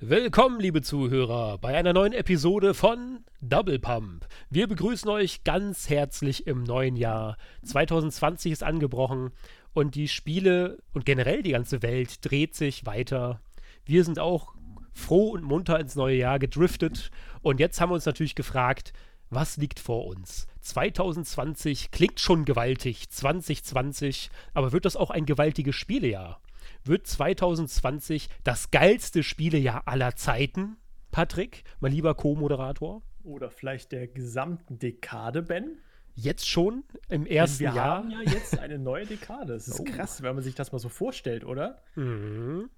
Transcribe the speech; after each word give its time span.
Willkommen, 0.00 0.60
liebe 0.60 0.80
Zuhörer, 0.80 1.58
bei 1.58 1.76
einer 1.76 1.92
neuen 1.92 2.12
Episode 2.12 2.72
von 2.72 3.24
Double 3.40 3.80
Pump. 3.80 4.28
Wir 4.48 4.68
begrüßen 4.68 5.10
euch 5.10 5.42
ganz 5.42 5.90
herzlich 5.90 6.46
im 6.46 6.62
neuen 6.62 6.94
Jahr. 6.94 7.36
2020 7.64 8.52
ist 8.52 8.62
angebrochen 8.62 9.32
und 9.74 9.96
die 9.96 10.06
Spiele 10.06 10.78
und 10.92 11.04
generell 11.04 11.42
die 11.42 11.50
ganze 11.50 11.82
Welt 11.82 12.24
dreht 12.24 12.54
sich 12.54 12.86
weiter. 12.86 13.40
Wir 13.84 14.04
sind 14.04 14.20
auch 14.20 14.54
froh 14.92 15.30
und 15.30 15.42
munter 15.42 15.80
ins 15.80 15.96
neue 15.96 16.16
Jahr 16.16 16.38
gedriftet 16.38 17.10
und 17.42 17.58
jetzt 17.58 17.80
haben 17.80 17.90
wir 17.90 17.94
uns 17.94 18.06
natürlich 18.06 18.36
gefragt, 18.36 18.92
was 19.30 19.56
liegt 19.56 19.80
vor 19.80 20.06
uns? 20.06 20.46
2020 20.60 21.90
klingt 21.90 22.20
schon 22.20 22.44
gewaltig, 22.44 23.10
2020, 23.10 24.30
aber 24.54 24.70
wird 24.70 24.84
das 24.84 24.94
auch 24.94 25.10
ein 25.10 25.26
gewaltiges 25.26 25.74
Spielejahr? 25.74 26.40
Wird 26.88 27.06
2020 27.06 28.30
das 28.44 28.70
geilste 28.70 29.22
Spielejahr 29.22 29.82
aller 29.84 30.16
Zeiten? 30.16 30.78
Patrick, 31.10 31.64
mein 31.80 31.92
lieber 31.92 32.14
Co-Moderator? 32.14 33.02
Oder 33.24 33.50
vielleicht 33.50 33.92
der 33.92 34.08
gesamten 34.08 34.78
Dekade, 34.78 35.42
Ben? 35.42 35.82
Jetzt 36.14 36.48
schon 36.48 36.84
im 37.10 37.26
ersten 37.26 37.60
wir 37.60 37.74
Jahr? 37.74 38.08
Wir 38.08 38.16
haben 38.16 38.24
ja 38.24 38.32
jetzt 38.32 38.58
eine 38.58 38.78
neue 38.78 39.04
Dekade. 39.04 39.52
Das 39.52 39.68
ist 39.68 39.78
oh. 39.80 39.84
krass, 39.84 40.22
wenn 40.22 40.34
man 40.34 40.42
sich 40.42 40.54
das 40.54 40.72
mal 40.72 40.78
so 40.78 40.88
vorstellt, 40.88 41.44
oder? 41.44 41.82
Mhm. 41.94 42.70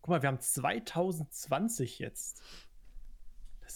Guck 0.00 0.08
mal, 0.08 0.22
wir 0.22 0.28
haben 0.30 0.40
2020 0.40 1.98
jetzt. 1.98 2.42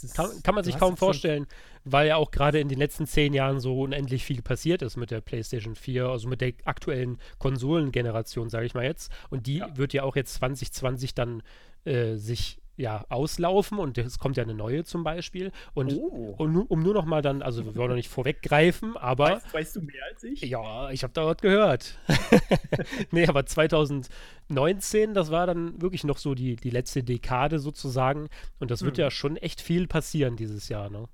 Ist, 0.02 0.14
kann, 0.14 0.30
kann, 0.42 0.54
man 0.54 0.64
sich 0.64 0.78
kaum 0.78 0.96
vorstellen, 0.96 1.46
weil 1.84 2.08
ja 2.08 2.16
auch 2.16 2.30
gerade 2.30 2.58
in 2.58 2.68
den 2.68 2.78
letzten 2.78 3.06
zehn 3.06 3.34
Jahren 3.34 3.60
so 3.60 3.80
unendlich 3.80 4.24
viel 4.24 4.42
passiert 4.42 4.82
ist 4.82 4.96
mit 4.96 5.10
der 5.10 5.20
PlayStation 5.20 5.76
4, 5.76 6.06
also 6.06 6.28
mit 6.28 6.40
der 6.40 6.54
aktuellen 6.64 7.18
Konsolengeneration, 7.38 8.48
sage 8.48 8.66
ich 8.66 8.74
mal 8.74 8.84
jetzt. 8.84 9.12
Und 9.30 9.46
die 9.46 9.58
ja. 9.58 9.76
wird 9.76 9.92
ja 9.92 10.02
auch 10.02 10.16
jetzt 10.16 10.34
2020 10.34 11.14
dann 11.14 11.42
äh, 11.84 12.16
sich 12.16 12.58
ja, 12.76 13.04
auslaufen 13.08 13.78
und 13.78 13.98
es 13.98 14.18
kommt 14.18 14.36
ja 14.36 14.42
eine 14.42 14.54
neue 14.54 14.84
zum 14.84 15.04
Beispiel. 15.04 15.52
Und, 15.74 15.92
oh. 15.92 16.34
und 16.38 16.56
um 16.56 16.82
nur 16.82 16.94
noch 16.94 17.04
mal 17.04 17.22
dann, 17.22 17.42
also 17.42 17.64
wir 17.64 17.76
wollen 17.76 17.90
noch 17.90 17.96
nicht 17.96 18.08
vorweggreifen, 18.08 18.96
aber. 18.96 19.36
Weißt, 19.36 19.54
weißt, 19.54 19.76
du 19.76 19.82
mehr 19.82 20.02
als 20.10 20.24
ich? 20.24 20.40
Ja, 20.42 20.90
ich 20.90 21.02
habe 21.02 21.12
da 21.12 21.26
was 21.26 21.36
gehört. 21.38 21.98
nee, 23.10 23.26
aber 23.26 23.46
2019, 23.46 25.14
das 25.14 25.30
war 25.30 25.46
dann 25.46 25.80
wirklich 25.80 26.04
noch 26.04 26.18
so 26.18 26.34
die, 26.34 26.56
die 26.56 26.70
letzte 26.70 27.04
Dekade 27.04 27.58
sozusagen. 27.58 28.28
Und 28.58 28.70
das 28.70 28.82
wird 28.82 28.96
hm. 28.96 29.02
ja 29.02 29.10
schon 29.10 29.36
echt 29.36 29.60
viel 29.60 29.86
passieren 29.86 30.36
dieses 30.36 30.68
Jahr, 30.68 30.90
ne? 30.90 31.08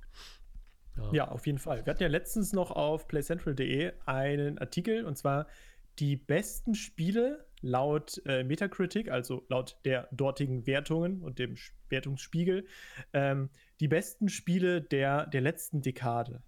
Ja. 0.97 1.13
ja, 1.13 1.29
auf 1.29 1.47
jeden 1.47 1.59
Fall. 1.59 1.85
Wir 1.85 1.93
hatten 1.93 2.03
ja 2.03 2.09
letztens 2.09 2.53
noch 2.53 2.71
auf 2.71 3.07
playcentral.de 3.07 3.93
einen 4.07 4.59
Artikel 4.59 5.05
und 5.05 5.17
zwar 5.17 5.47
die 5.99 6.17
besten 6.17 6.75
Spiele 6.75 7.47
laut 7.63 8.21
äh, 8.27 8.43
Metacritic, 8.45 9.11
also 9.11 9.45
laut 9.49 9.79
der 9.85 10.09
dortigen 10.13 10.67
Wertungen 10.67 11.23
und 11.23 11.39
dem 11.39 11.57
Wertungsspiegel, 11.89 12.67
ähm, 13.13 13.51
die 13.81 13.89
besten 13.89 14.29
Spiele 14.29 14.81
der, 14.81 15.27
der 15.27 15.41
letzten 15.41 15.83
Dekade. 15.83 16.43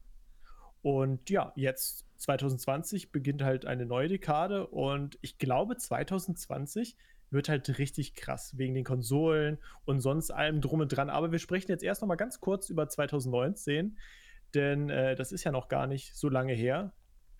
Und 0.82 1.30
ja, 1.30 1.52
jetzt 1.54 2.06
2020 2.18 3.12
beginnt 3.12 3.42
halt 3.42 3.66
eine 3.66 3.86
neue 3.86 4.08
Dekade 4.08 4.66
und 4.66 5.18
ich 5.22 5.38
glaube 5.38 5.76
2020 5.76 6.96
wird 7.30 7.48
halt 7.48 7.78
richtig 7.78 8.14
krass 8.14 8.58
wegen 8.58 8.74
den 8.74 8.84
Konsolen 8.84 9.58
und 9.84 10.00
sonst 10.00 10.30
allem 10.30 10.60
drum 10.60 10.80
und 10.80 10.88
dran. 10.88 11.08
Aber 11.08 11.32
wir 11.32 11.38
sprechen 11.38 11.70
jetzt 11.70 11.84
erst 11.84 12.02
noch 12.02 12.08
mal 12.08 12.16
ganz 12.16 12.40
kurz 12.40 12.68
über 12.68 12.88
2019, 12.88 13.96
denn 14.54 14.90
äh, 14.90 15.14
das 15.14 15.32
ist 15.32 15.44
ja 15.44 15.52
noch 15.52 15.68
gar 15.68 15.86
nicht 15.86 16.14
so 16.14 16.28
lange 16.28 16.52
her 16.52 16.92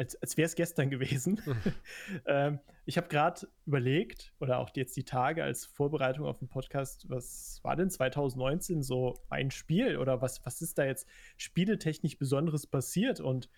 als, 0.03 0.21
als 0.21 0.37
wäre 0.37 0.47
es 0.47 0.57
gestern 0.57 0.91
gewesen. 0.91 1.41
ähm, 2.27 2.59
ich 2.85 2.97
habe 2.97 3.07
gerade 3.07 3.47
überlegt, 3.67 4.35
oder 4.41 4.59
auch 4.59 4.71
jetzt 4.75 4.97
die 4.97 5.05
Tage 5.05 5.45
als 5.45 5.65
Vorbereitung 5.65 6.27
auf 6.27 6.39
den 6.39 6.49
Podcast, 6.49 7.09
was 7.09 7.61
war 7.63 7.77
denn 7.77 7.89
2019 7.89 8.83
so 8.83 9.15
ein 9.31 9.53
Spiel 9.53 9.97
oder 9.97 10.21
was, 10.21 10.45
was 10.45 10.61
ist 10.61 10.79
da 10.79 10.85
jetzt 10.85 11.07
spieletechnisch 11.37 12.19
Besonderes 12.19 12.67
passiert? 12.67 13.21
Und 13.21 13.49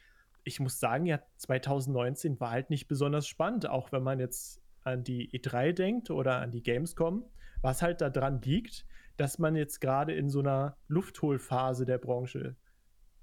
ich 0.45 0.61
muss 0.61 0.79
sagen, 0.79 1.07
ja, 1.07 1.21
2019 1.39 2.39
war 2.41 2.51
halt 2.51 2.69
nicht 2.69 2.89
besonders 2.89 3.27
spannend, 3.27 3.67
auch 3.67 3.91
wenn 3.91 4.03
man 4.03 4.21
jetzt 4.21 4.61
an 4.83 5.03
die 5.03 5.31
E3 5.31 5.73
denkt 5.73 6.11
oder 6.11 6.41
an 6.41 6.51
die 6.51 6.63
Gamescom, 6.63 7.25
was 7.63 7.81
halt 7.81 8.03
daran 8.03 8.43
liegt, 8.43 8.85
dass 9.17 9.39
man 9.39 9.57
jetzt 9.57 9.81
gerade 9.81 10.13
in 10.13 10.29
so 10.29 10.41
einer 10.41 10.77
Luftholphase 10.89 11.87
der 11.87 11.97
Branche 11.97 12.57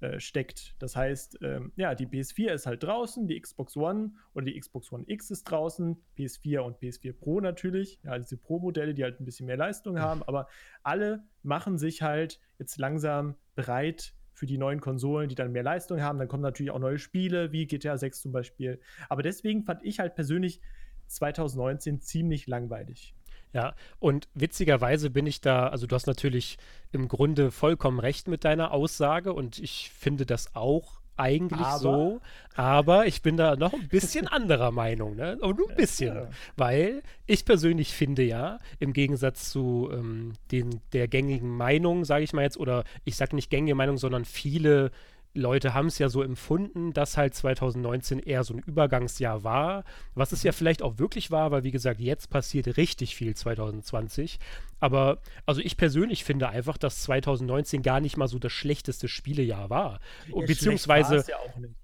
äh, 0.02 0.18
steckt. 0.18 0.74
Das 0.80 0.96
heißt, 0.96 1.38
ähm, 1.42 1.72
ja, 1.76 1.94
die 1.94 2.06
PS4 2.06 2.52
ist 2.52 2.66
halt 2.66 2.82
draußen, 2.82 3.28
die 3.28 3.40
Xbox 3.40 3.76
One 3.76 4.10
oder 4.34 4.46
die 4.46 4.58
Xbox 4.58 4.90
One 4.90 5.04
X 5.06 5.30
ist 5.30 5.44
draußen, 5.44 5.96
PS4 6.18 6.58
und 6.58 6.78
PS4 6.78 7.12
Pro 7.12 7.40
natürlich, 7.40 8.00
ja, 8.02 8.18
diese 8.18 8.36
Pro-Modelle, 8.36 8.94
die 8.94 9.04
halt 9.04 9.20
ein 9.20 9.24
bisschen 9.24 9.46
mehr 9.46 9.56
Leistung 9.56 10.00
haben, 10.00 10.24
aber 10.24 10.48
alle 10.82 11.22
machen 11.44 11.78
sich 11.78 12.02
halt 12.02 12.40
jetzt 12.58 12.78
langsam 12.78 13.36
bereit 13.54 14.14
für 14.32 14.46
die 14.46 14.58
neuen 14.58 14.80
Konsolen, 14.80 15.28
die 15.28 15.36
dann 15.36 15.52
mehr 15.52 15.62
Leistung 15.62 16.02
haben. 16.02 16.18
Dann 16.18 16.26
kommen 16.26 16.42
natürlich 16.42 16.72
auch 16.72 16.80
neue 16.80 16.98
Spiele, 16.98 17.52
wie 17.52 17.68
GTA 17.68 17.96
6 17.96 18.22
zum 18.22 18.32
Beispiel. 18.32 18.80
Aber 19.08 19.22
deswegen 19.22 19.62
fand 19.62 19.84
ich 19.84 20.00
halt 20.00 20.16
persönlich 20.16 20.60
2019 21.06 22.00
ziemlich 22.00 22.48
langweilig. 22.48 23.14
Ja, 23.52 23.74
und 23.98 24.28
witzigerweise 24.34 25.10
bin 25.10 25.26
ich 25.26 25.40
da, 25.40 25.68
also 25.68 25.86
du 25.86 25.94
hast 25.94 26.06
natürlich 26.06 26.56
im 26.90 27.08
Grunde 27.08 27.50
vollkommen 27.50 28.00
recht 28.00 28.28
mit 28.28 28.44
deiner 28.44 28.72
Aussage 28.72 29.32
und 29.32 29.58
ich 29.58 29.90
finde 29.90 30.24
das 30.24 30.54
auch 30.54 31.02
eigentlich 31.16 31.60
aber. 31.60 31.78
so, 31.78 32.20
aber 32.54 33.06
ich 33.06 33.22
bin 33.22 33.36
da 33.36 33.56
noch 33.56 33.72
ein 33.74 33.88
bisschen 33.88 34.26
anderer 34.28 34.70
Meinung, 34.70 35.16
ne? 35.16 35.38
Und 35.40 35.58
nur 35.58 35.70
ein 35.70 35.76
bisschen, 35.76 36.14
ja. 36.14 36.28
weil 36.56 37.02
ich 37.26 37.44
persönlich 37.44 37.94
finde 37.94 38.22
ja, 38.22 38.58
im 38.78 38.92
Gegensatz 38.92 39.50
zu 39.50 39.90
ähm, 39.92 40.32
den, 40.50 40.80
der 40.92 41.08
gängigen 41.08 41.54
Meinung, 41.54 42.04
sage 42.04 42.24
ich 42.24 42.32
mal 42.32 42.42
jetzt, 42.42 42.56
oder 42.56 42.84
ich 43.04 43.16
sage 43.16 43.36
nicht 43.36 43.50
gängige 43.50 43.74
Meinung, 43.74 43.98
sondern 43.98 44.24
viele 44.24 44.90
Leute 45.34 45.72
haben 45.72 45.86
es 45.86 45.98
ja 45.98 46.08
so 46.08 46.22
empfunden, 46.22 46.92
dass 46.92 47.16
halt 47.16 47.34
2019 47.34 48.18
eher 48.18 48.44
so 48.44 48.54
ein 48.54 48.60
Übergangsjahr 48.60 49.44
war, 49.44 49.84
was 50.14 50.32
es 50.32 50.42
ja 50.42 50.52
mhm. 50.52 50.56
vielleicht 50.56 50.82
auch 50.82 50.98
wirklich 50.98 51.30
war, 51.30 51.50
weil 51.50 51.64
wie 51.64 51.70
gesagt, 51.70 52.00
jetzt 52.00 52.28
passiert 52.28 52.76
richtig 52.76 53.16
viel 53.16 53.34
2020. 53.34 54.38
Aber 54.80 55.18
also 55.46 55.60
ich 55.60 55.76
persönlich 55.76 56.24
finde 56.24 56.48
einfach, 56.48 56.76
dass 56.76 57.02
2019 57.02 57.82
gar 57.82 58.00
nicht 58.00 58.16
mal 58.16 58.28
so 58.28 58.38
das 58.38 58.52
schlechteste 58.52 59.08
Spielejahr 59.08 59.70
war. 59.70 60.00
Ja, 60.28 60.44
beziehungsweise 60.44 61.24
ja, 61.28 61.38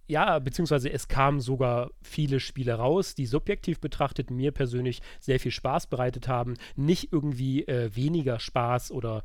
ja, 0.08 0.38
beziehungsweise 0.38 0.90
es 0.90 1.08
kamen 1.08 1.40
sogar 1.40 1.90
viele 2.02 2.40
Spiele 2.40 2.74
raus, 2.74 3.14
die 3.14 3.26
subjektiv 3.26 3.80
betrachtet 3.80 4.30
mir 4.30 4.52
persönlich 4.52 5.00
sehr 5.20 5.38
viel 5.38 5.52
Spaß 5.52 5.86
bereitet 5.86 6.28
haben, 6.28 6.54
nicht 6.76 7.12
irgendwie 7.12 7.66
äh, 7.68 7.94
weniger 7.94 8.40
Spaß 8.40 8.90
oder 8.90 9.22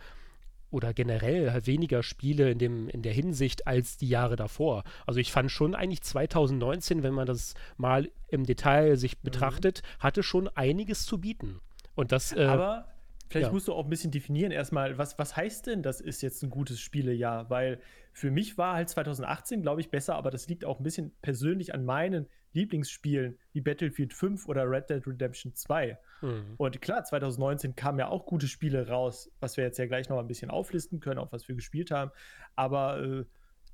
oder 0.74 0.94
generell 0.94 1.52
halt 1.52 1.68
weniger 1.68 2.02
Spiele 2.02 2.50
in, 2.50 2.58
dem, 2.58 2.90
in 2.90 3.04
der 3.04 3.14
Hinsicht 3.14 3.68
als 3.68 3.98
die 3.98 4.10
Jahre 4.10 4.36
davor. 4.36 4.84
Also 5.06 5.20
ich 5.20 5.32
fand 5.32 5.52
schon 5.52 5.76
eigentlich 5.76 6.02
2019, 6.02 7.04
wenn 7.04 7.14
man 7.14 7.28
das 7.28 7.54
mal 7.78 8.10
im 8.28 8.44
Detail 8.46 8.98
sich 8.98 9.18
mhm. 9.18 9.22
betrachtet, 9.24 9.84
mhm. 9.84 10.04
hatte 10.04 10.24
schon 10.24 10.48
einiges 10.50 11.06
zu 11.06 11.22
bieten. 11.22 11.60
Und 11.96 12.12
das. 12.12 12.34
Äh, 12.34 12.46
Aber 12.46 12.88
vielleicht 13.30 13.48
ja. 13.48 13.54
musst 13.54 13.68
du 13.68 13.74
auch 13.74 13.84
ein 13.84 13.90
bisschen 13.90 14.12
definieren 14.12 14.52
erstmal, 14.52 14.98
was, 14.98 15.20
was 15.20 15.38
heißt 15.38 15.68
denn, 15.68 15.84
das 15.84 16.02
ist 16.02 16.24
jetzt 16.24 16.42
ein 16.44 16.50
gutes 16.50 16.80
Spielejahr? 16.80 17.52
Weil 17.52 17.80
für 18.12 18.32
mich 18.32 18.58
war 18.58 18.76
halt 18.76 18.90
2018, 18.90 19.62
glaube 19.62 19.82
ich, 19.82 19.92
besser, 19.92 20.16
aber 20.16 20.32
das 20.32 20.48
liegt 20.48 20.66
auch 20.66 20.80
ein 20.80 20.84
bisschen 20.84 21.12
persönlich 21.22 21.74
an 21.74 21.86
meinen 21.86 22.28
Lieblingsspielen 22.54 23.38
wie 23.52 23.62
Battlefield 23.62 24.14
5 24.14 24.48
oder 24.48 24.70
Red 24.70 24.90
Dead 24.90 25.06
Redemption 25.06 25.54
2. 25.54 25.98
Mhm. 26.22 26.54
Und 26.58 26.82
klar, 26.82 27.04
2019 27.04 27.76
kamen 27.76 28.00
ja 28.00 28.08
auch 28.08 28.26
gute 28.26 28.48
Spiele 28.48 28.88
raus, 28.88 29.32
was 29.40 29.58
wir 29.58 29.64
jetzt 29.64 29.78
ja 29.78 29.86
gleich 29.86 30.10
noch 30.10 30.20
ein 30.20 30.28
bisschen 30.28 30.50
auflisten 30.50 31.00
können, 31.00 31.20
auf 31.20 31.32
was 31.32 31.48
wir 31.48 31.56
gespielt 31.56 31.92
haben. 31.92 32.12
Aber 32.56 33.02
äh, 33.04 33.26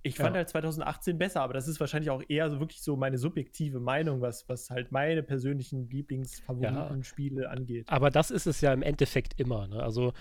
ich 0.02 0.16
fand 0.16 0.30
ja. 0.30 0.38
halt 0.38 0.50
2018 0.50 1.18
besser, 1.18 1.42
aber 1.42 1.54
das 1.54 1.68
ist 1.68 1.80
wahrscheinlich 1.80 2.10
auch 2.10 2.24
eher 2.30 2.50
so 2.50 2.60
wirklich 2.60 2.82
so 2.82 2.96
meine 2.96 3.18
subjektive 3.18 3.82
Meinung, 3.82 4.22
was, 4.22 4.48
was 4.48 4.70
halt 4.70 4.94
meine 4.94 5.24
persönlichen 5.24 5.90
Lieblingsfavoriten-Spiele 5.90 7.44
ja. 7.44 7.50
angeht. 7.50 7.90
Aber 7.90 8.10
das 8.10 8.32
ist 8.32 8.48
es 8.48 8.62
ja 8.62 8.72
im 8.72 8.82
Endeffekt 8.82 9.40
immer. 9.40 9.68
Ne? 9.68 9.84
Also 9.84 10.14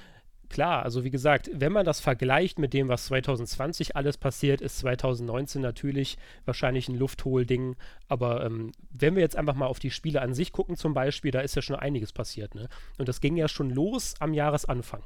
klar, 0.48 0.82
also 0.82 1.04
wie 1.04 1.10
gesagt, 1.10 1.50
wenn 1.52 1.72
man 1.72 1.84
das 1.84 2.00
vergleicht 2.00 2.58
mit 2.58 2.72
dem, 2.72 2.88
was 2.88 3.06
2020 3.06 3.96
alles 3.96 4.16
passiert, 4.16 4.60
ist 4.60 4.78
2019 4.78 5.62
natürlich 5.62 6.18
wahrscheinlich 6.44 6.88
ein 6.88 6.96
Luftholding. 6.96 7.76
Aber 8.08 8.44
ähm, 8.44 8.72
wenn 8.90 9.14
wir 9.14 9.22
jetzt 9.22 9.36
einfach 9.36 9.54
mal 9.54 9.66
auf 9.66 9.78
die 9.78 9.90
Spiele 9.90 10.22
an 10.22 10.34
sich 10.34 10.52
gucken, 10.52 10.76
zum 10.76 10.94
Beispiel, 10.94 11.30
da 11.30 11.40
ist 11.40 11.56
ja 11.56 11.62
schon 11.62 11.76
einiges 11.76 12.12
passiert. 12.12 12.54
Ne? 12.54 12.68
Und 12.98 13.08
das 13.08 13.20
ging 13.20 13.36
ja 13.36 13.48
schon 13.48 13.70
los 13.70 14.14
am 14.20 14.34
Jahresanfang. 14.34 15.02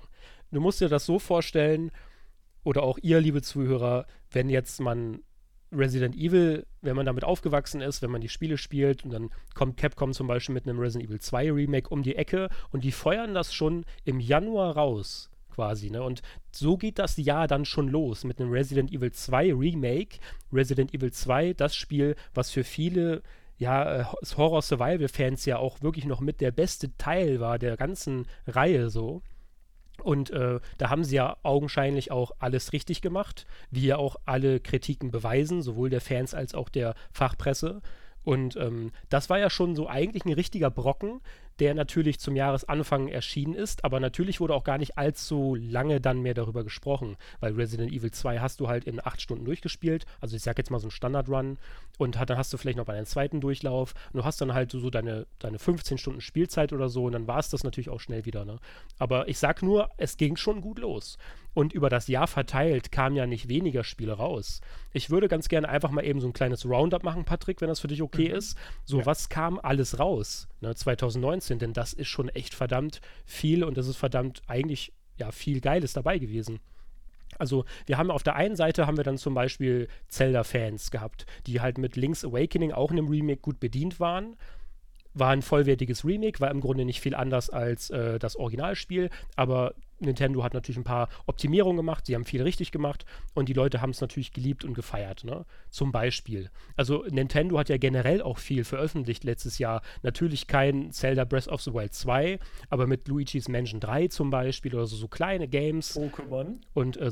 Du 0.50 0.60
musst 0.60 0.80
dir 0.80 0.88
das 0.88 1.06
so 1.06 1.18
vorstellen, 1.18 1.90
oder 2.64 2.82
auch 2.82 2.98
ihr, 3.02 3.20
liebe 3.20 3.42
Zuhörer, 3.42 4.06
wenn 4.30 4.48
jetzt 4.48 4.80
man 4.80 5.20
Resident 5.72 6.14
Evil, 6.14 6.66
wenn 6.82 6.96
man 6.96 7.06
damit 7.06 7.24
aufgewachsen 7.24 7.80
ist, 7.80 8.02
wenn 8.02 8.10
man 8.10 8.20
die 8.20 8.28
Spiele 8.28 8.58
spielt 8.58 9.04
und 9.04 9.10
dann 9.10 9.30
kommt 9.54 9.78
Capcom 9.78 10.12
zum 10.12 10.26
Beispiel 10.26 10.54
mit 10.54 10.68
einem 10.68 10.78
Resident 10.78 11.08
Evil 11.08 11.20
2 11.20 11.52
Remake 11.52 11.88
um 11.88 12.02
die 12.02 12.16
Ecke 12.16 12.50
und 12.70 12.84
die 12.84 12.92
feuern 12.92 13.34
das 13.34 13.54
schon 13.54 13.84
im 14.04 14.20
Januar 14.20 14.76
raus 14.76 15.30
quasi. 15.52 15.90
Ne? 15.90 16.02
Und 16.02 16.22
so 16.50 16.76
geht 16.76 16.98
das 16.98 17.16
Jahr 17.16 17.46
dann 17.46 17.64
schon 17.64 17.88
los 17.88 18.24
mit 18.24 18.40
einem 18.40 18.50
Resident 18.50 18.92
Evil 18.92 19.12
2 19.12 19.54
Remake. 19.54 20.18
Resident 20.52 20.94
Evil 20.94 21.12
2, 21.12 21.54
das 21.54 21.76
Spiel, 21.76 22.16
was 22.34 22.50
für 22.50 22.64
viele 22.64 23.22
ja, 23.58 24.00
äh, 24.00 24.04
Horror-Survival-Fans 24.36 25.44
ja 25.44 25.58
auch 25.58 25.82
wirklich 25.82 26.04
noch 26.04 26.20
mit 26.20 26.40
der 26.40 26.50
beste 26.50 26.96
Teil 26.96 27.38
war 27.40 27.58
der 27.58 27.76
ganzen 27.76 28.26
Reihe 28.46 28.90
so. 28.90 29.22
Und 30.02 30.30
äh, 30.30 30.58
da 30.78 30.90
haben 30.90 31.04
sie 31.04 31.16
ja 31.16 31.36
augenscheinlich 31.42 32.10
auch 32.10 32.32
alles 32.38 32.72
richtig 32.72 33.02
gemacht, 33.02 33.46
wie 33.70 33.86
ja 33.86 33.98
auch 33.98 34.16
alle 34.24 34.58
Kritiken 34.58 35.10
beweisen, 35.10 35.62
sowohl 35.62 35.90
der 35.90 36.00
Fans 36.00 36.34
als 36.34 36.54
auch 36.54 36.68
der 36.68 36.94
Fachpresse. 37.12 37.82
Und 38.24 38.56
ähm, 38.56 38.92
das 39.08 39.30
war 39.30 39.38
ja 39.38 39.50
schon 39.50 39.74
so 39.76 39.88
eigentlich 39.88 40.24
ein 40.24 40.32
richtiger 40.32 40.70
Brocken, 40.70 41.20
der 41.58 41.74
natürlich 41.74 42.18
zum 42.18 42.36
Jahresanfang 42.36 43.08
erschienen 43.08 43.54
ist, 43.54 43.84
aber 43.84 44.00
natürlich 44.00 44.40
wurde 44.40 44.54
auch 44.54 44.64
gar 44.64 44.78
nicht 44.78 44.98
allzu 44.98 45.54
lange 45.54 46.00
dann 46.00 46.20
mehr 46.20 46.34
darüber 46.34 46.64
gesprochen, 46.64 47.16
weil 47.40 47.54
Resident 47.54 47.92
Evil 47.92 48.10
2 48.10 48.40
hast 48.40 48.60
du 48.60 48.68
halt 48.68 48.84
in 48.84 49.04
acht 49.04 49.20
Stunden 49.20 49.44
durchgespielt, 49.44 50.06
also 50.20 50.36
ich 50.36 50.42
sag 50.42 50.58
jetzt 50.58 50.70
mal 50.70 50.78
so 50.78 50.88
ein 50.88 50.92
Standard-Run 50.92 51.58
und 52.02 52.18
hat, 52.18 52.30
dann 52.30 52.38
hast 52.38 52.52
du 52.52 52.56
vielleicht 52.56 52.78
noch 52.78 52.88
einen 52.88 53.06
zweiten 53.06 53.40
Durchlauf 53.40 53.94
und 54.12 54.18
du 54.18 54.24
hast 54.24 54.40
dann 54.40 54.54
halt 54.54 54.70
so 54.70 54.90
deine, 54.90 55.26
deine 55.38 55.58
15 55.58 55.98
Stunden 55.98 56.20
Spielzeit 56.20 56.72
oder 56.72 56.88
so 56.88 57.04
und 57.04 57.12
dann 57.12 57.26
war 57.26 57.38
es 57.38 57.48
das 57.48 57.64
natürlich 57.64 57.88
auch 57.88 58.00
schnell 58.00 58.24
wieder, 58.24 58.44
ne? 58.44 58.58
Aber 58.98 59.28
ich 59.28 59.38
sag 59.38 59.62
nur, 59.62 59.88
es 59.96 60.16
ging 60.16 60.36
schon 60.36 60.60
gut 60.60 60.78
los. 60.78 61.18
Und 61.54 61.74
über 61.74 61.90
das 61.90 62.08
Jahr 62.08 62.26
verteilt 62.26 62.92
kamen 62.92 63.14
ja 63.14 63.26
nicht 63.26 63.48
weniger 63.48 63.84
Spiele 63.84 64.14
raus. 64.14 64.62
Ich 64.92 65.10
würde 65.10 65.28
ganz 65.28 65.48
gerne 65.48 65.68
einfach 65.68 65.90
mal 65.90 66.04
eben 66.04 66.20
so 66.20 66.26
ein 66.26 66.32
kleines 66.32 66.64
Roundup 66.64 67.02
machen, 67.02 67.24
Patrick, 67.24 67.60
wenn 67.60 67.68
das 67.68 67.80
für 67.80 67.88
dich 67.88 68.02
okay 68.02 68.30
mhm. 68.30 68.36
ist. 68.36 68.56
So, 68.84 69.00
ja. 69.00 69.06
was 69.06 69.28
kam 69.28 69.58
alles 69.62 69.98
raus 69.98 70.48
ne, 70.60 70.74
2019? 70.74 71.58
Denn 71.58 71.74
das 71.74 71.92
ist 71.92 72.08
schon 72.08 72.30
echt 72.30 72.54
verdammt 72.54 73.00
viel 73.26 73.64
und 73.64 73.76
das 73.76 73.86
ist 73.86 73.96
verdammt 73.96 74.40
eigentlich 74.46 74.92
ja 75.18 75.30
viel 75.30 75.60
Geiles 75.60 75.92
dabei 75.92 76.18
gewesen. 76.18 76.60
Also 77.38 77.64
wir 77.86 77.98
haben 77.98 78.10
auf 78.10 78.22
der 78.22 78.36
einen 78.36 78.56
Seite 78.56 78.86
haben 78.86 78.96
wir 78.96 79.04
dann 79.04 79.18
zum 79.18 79.34
Beispiel 79.34 79.88
Zelda-Fans 80.08 80.90
gehabt, 80.90 81.26
die 81.46 81.60
halt 81.60 81.78
mit 81.78 81.96
Link's 81.96 82.24
Awakening 82.24 82.72
auch 82.72 82.90
in 82.90 82.98
einem 82.98 83.08
Remake 83.08 83.40
gut 83.40 83.60
bedient 83.60 84.00
waren. 84.00 84.36
War 85.14 85.30
ein 85.30 85.42
vollwertiges 85.42 86.04
Remake, 86.04 86.40
war 86.40 86.50
im 86.50 86.60
Grunde 86.60 86.84
nicht 86.84 87.00
viel 87.00 87.14
anders 87.14 87.50
als 87.50 87.90
äh, 87.90 88.18
das 88.18 88.36
Originalspiel, 88.36 89.10
aber 89.36 89.74
Nintendo 90.02 90.42
hat 90.42 90.54
natürlich 90.54 90.78
ein 90.78 90.84
paar 90.84 91.08
Optimierungen 91.26 91.76
gemacht, 91.76 92.06
sie 92.06 92.14
haben 92.14 92.24
viel 92.24 92.42
richtig 92.42 92.72
gemacht 92.72 93.04
und 93.34 93.48
die 93.48 93.52
Leute 93.52 93.80
haben 93.80 93.90
es 93.90 94.00
natürlich 94.00 94.32
geliebt 94.32 94.64
und 94.64 94.74
gefeiert. 94.74 95.24
Ne? 95.24 95.44
Zum 95.70 95.92
Beispiel. 95.92 96.50
Also 96.76 97.04
Nintendo 97.10 97.58
hat 97.58 97.68
ja 97.68 97.76
generell 97.76 98.22
auch 98.22 98.38
viel 98.38 98.64
veröffentlicht 98.64 99.24
letztes 99.24 99.58
Jahr. 99.58 99.82
Natürlich 100.02 100.46
kein 100.46 100.92
Zelda 100.92 101.24
Breath 101.24 101.48
of 101.48 101.62
the 101.62 101.72
Wild 101.72 101.94
2, 101.94 102.38
aber 102.68 102.86
mit 102.86 103.08
Luigi's 103.08 103.48
Mansion 103.48 103.80
3 103.80 104.08
zum 104.08 104.30
Beispiel 104.30 104.74
oder 104.74 104.86
so, 104.86 104.96
so 104.96 105.08
kleine 105.08 105.48
Games. 105.48 105.96
Pokémon. 105.96 106.56
Und 106.74 106.96
äh, 106.96 107.10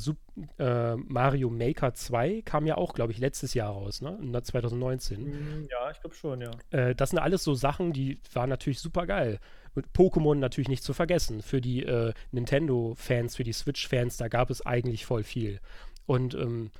äh, 0.58 0.96
Mario 0.96 1.50
Maker 1.50 1.94
2 1.94 2.42
kam 2.44 2.66
ja 2.66 2.76
auch, 2.76 2.94
glaube 2.94 3.12
ich, 3.12 3.19
letztes 3.19 3.54
Jahr 3.54 3.70
raus, 3.70 4.00
ne? 4.00 4.19
2019. 4.42 5.22
Mm, 5.22 5.69
ja, 5.70 5.90
ich 5.90 6.00
glaube 6.00 6.14
schon, 6.14 6.40
ja. 6.40 6.50
Äh, 6.70 6.94
das 6.94 7.10
sind 7.10 7.19
alles 7.19 7.44
so 7.44 7.54
Sachen, 7.54 7.92
die 7.92 8.19
waren 8.32 8.48
natürlich 8.48 8.78
super 8.78 9.06
geil. 9.06 9.38
Und 9.75 9.87
Pokémon 9.93 10.37
natürlich 10.37 10.69
nicht 10.69 10.82
zu 10.82 10.93
vergessen. 10.93 11.43
Für 11.43 11.61
die 11.61 11.84
äh, 11.84 12.12
Nintendo-Fans, 12.32 13.37
für 13.37 13.44
die 13.44 13.52
Switch-Fans, 13.52 14.17
da 14.17 14.28
gab 14.28 14.50
es 14.50 14.64
eigentlich 14.64 15.06
voll 15.06 15.22
viel. 15.22 15.61
Und 16.06 16.34
ähm, 16.34 16.70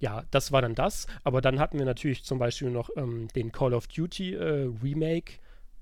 ja, 0.00 0.24
das 0.30 0.52
war 0.52 0.62
dann 0.62 0.74
das. 0.74 1.06
Aber 1.24 1.40
dann 1.40 1.58
hatten 1.58 1.78
wir 1.78 1.86
natürlich 1.86 2.24
zum 2.24 2.38
Beispiel 2.38 2.70
noch 2.70 2.90
ähm, 2.96 3.28
den 3.34 3.52
Call 3.52 3.74
of 3.74 3.86
Duty 3.88 4.34
äh, 4.34 4.70
Remake. 4.82 5.34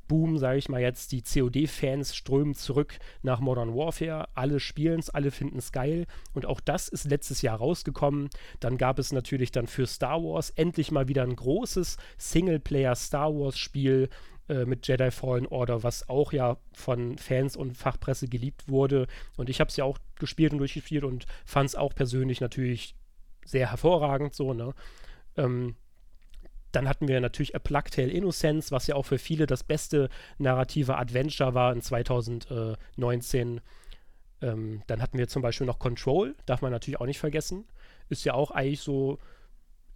Boom, 0.07 0.37
sage 0.37 0.59
ich 0.59 0.69
mal 0.69 0.83
jetzt, 0.83 1.13
die 1.13 1.23
COD-Fans 1.23 2.15
strömen 2.15 2.55
zurück 2.55 2.99
nach 3.23 3.41
Modern 3.41 3.75
Warfare. 3.75 4.29
Alle 4.35 4.61
spielen 4.61 5.01
es, 5.01 5.09
alle 5.09 5.31
finden 5.31 5.59
es 5.59 5.73
geil. 5.73 6.05
Und 6.35 6.45
auch 6.45 6.61
das 6.61 6.89
ist 6.89 7.05
letztes 7.05 7.41
Jahr 7.41 7.57
rausgekommen. 7.57 8.29
Dann 8.61 8.77
gab 8.77 8.99
es 8.99 9.13
natürlich 9.13 9.51
dann 9.51 9.67
für 9.67 9.87
Star 9.87 10.23
Wars 10.23 10.51
endlich 10.51 10.91
mal 10.91 11.09
wieder 11.09 11.23
ein 11.23 11.35
großes 11.35 11.97
Singleplayer-Star 12.19 13.35
Wars-Spiel 13.35 14.11
äh, 14.49 14.65
mit 14.65 14.87
Jedi 14.87 15.11
Fallen 15.11 15.47
Order, 15.47 15.83
was 15.83 16.09
auch 16.09 16.33
ja 16.33 16.59
von 16.73 17.19
Fans 17.19 17.57
und 17.57 17.77
Fachpresse 17.77 18.29
geliebt 18.29 18.69
wurde. 18.69 19.07
Und 19.37 19.49
ich 19.49 19.61
habe 19.61 19.69
es 19.69 19.77
ja 19.77 19.85
auch 19.85 19.99
gespielt 20.17 20.53
und 20.53 20.59
durchgespielt 20.59 21.05
und 21.05 21.27
fand 21.45 21.71
es 21.71 21.77
auch 21.77 21.95
persönlich 21.95 22.41
natürlich 22.41 22.95
sehr 23.45 23.71
hervorragend 23.71 24.35
so, 24.35 24.53
ne? 24.55 24.75
Ähm, 25.37 25.77
dann 26.73 26.89
hatten 26.89 27.09
wir 27.09 27.21
natürlich 27.21 27.55
A 27.55 27.59
Plague 27.59 27.91
Tale 27.91 28.11
Innocence, 28.11 28.73
was 28.73 28.87
ja 28.87 28.97
auch 28.97 29.05
für 29.05 29.19
viele 29.19 29.47
das 29.47 29.63
beste 29.63 30.09
narrative 30.39 30.97
Adventure 30.97 31.55
war 31.55 31.73
in 31.73 31.81
2019. 31.81 33.61
Ähm, 34.43 34.83
dann 34.87 35.01
hatten 35.01 35.19
wir 35.19 35.29
zum 35.29 35.43
Beispiel 35.43 35.67
noch 35.67 35.79
Control, 35.79 36.35
darf 36.47 36.63
man 36.63 36.73
natürlich 36.73 37.01
auch 37.01 37.07
nicht 37.07 37.21
vergessen. 37.21 37.65
Ist 38.09 38.25
ja 38.25 38.35
auch 38.35 38.51
eigentlich 38.51 38.81
so 38.81 39.19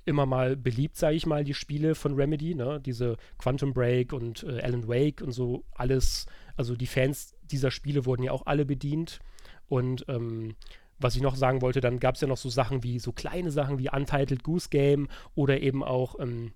immer 0.08 0.26
mal 0.26 0.56
beliebt, 0.56 0.96
sage 0.96 1.16
ich 1.16 1.26
mal, 1.26 1.44
die 1.44 1.54
Spiele 1.54 1.94
von 1.94 2.14
Remedy, 2.14 2.54
ne? 2.54 2.80
Diese 2.84 3.16
Quantum 3.38 3.72
Break 3.72 4.12
und 4.12 4.42
äh, 4.42 4.60
Alan 4.60 4.88
Wake 4.88 5.22
und 5.22 5.32
so 5.32 5.64
alles. 5.72 6.26
Also 6.56 6.74
die 6.74 6.86
Fans 6.86 7.34
dieser 7.42 7.70
Spiele 7.70 8.04
wurden 8.06 8.24
ja 8.24 8.32
auch 8.32 8.46
alle 8.46 8.64
bedient. 8.64 9.20
Und 9.68 10.04
ähm, 10.08 10.56
was 10.98 11.14
ich 11.14 11.22
noch 11.22 11.36
sagen 11.36 11.62
wollte, 11.62 11.80
dann 11.80 12.00
gab 12.00 12.16
es 12.16 12.20
ja 12.20 12.28
noch 12.28 12.36
so 12.36 12.48
Sachen 12.48 12.82
wie, 12.82 12.98
so 12.98 13.12
kleine 13.12 13.50
Sachen 13.50 13.78
wie 13.78 13.90
Untitled 13.90 14.42
Goose 14.42 14.68
Game 14.70 15.08
oder 15.34 15.60
eben 15.60 15.84
auch 15.84 16.18
ähm, 16.18 16.52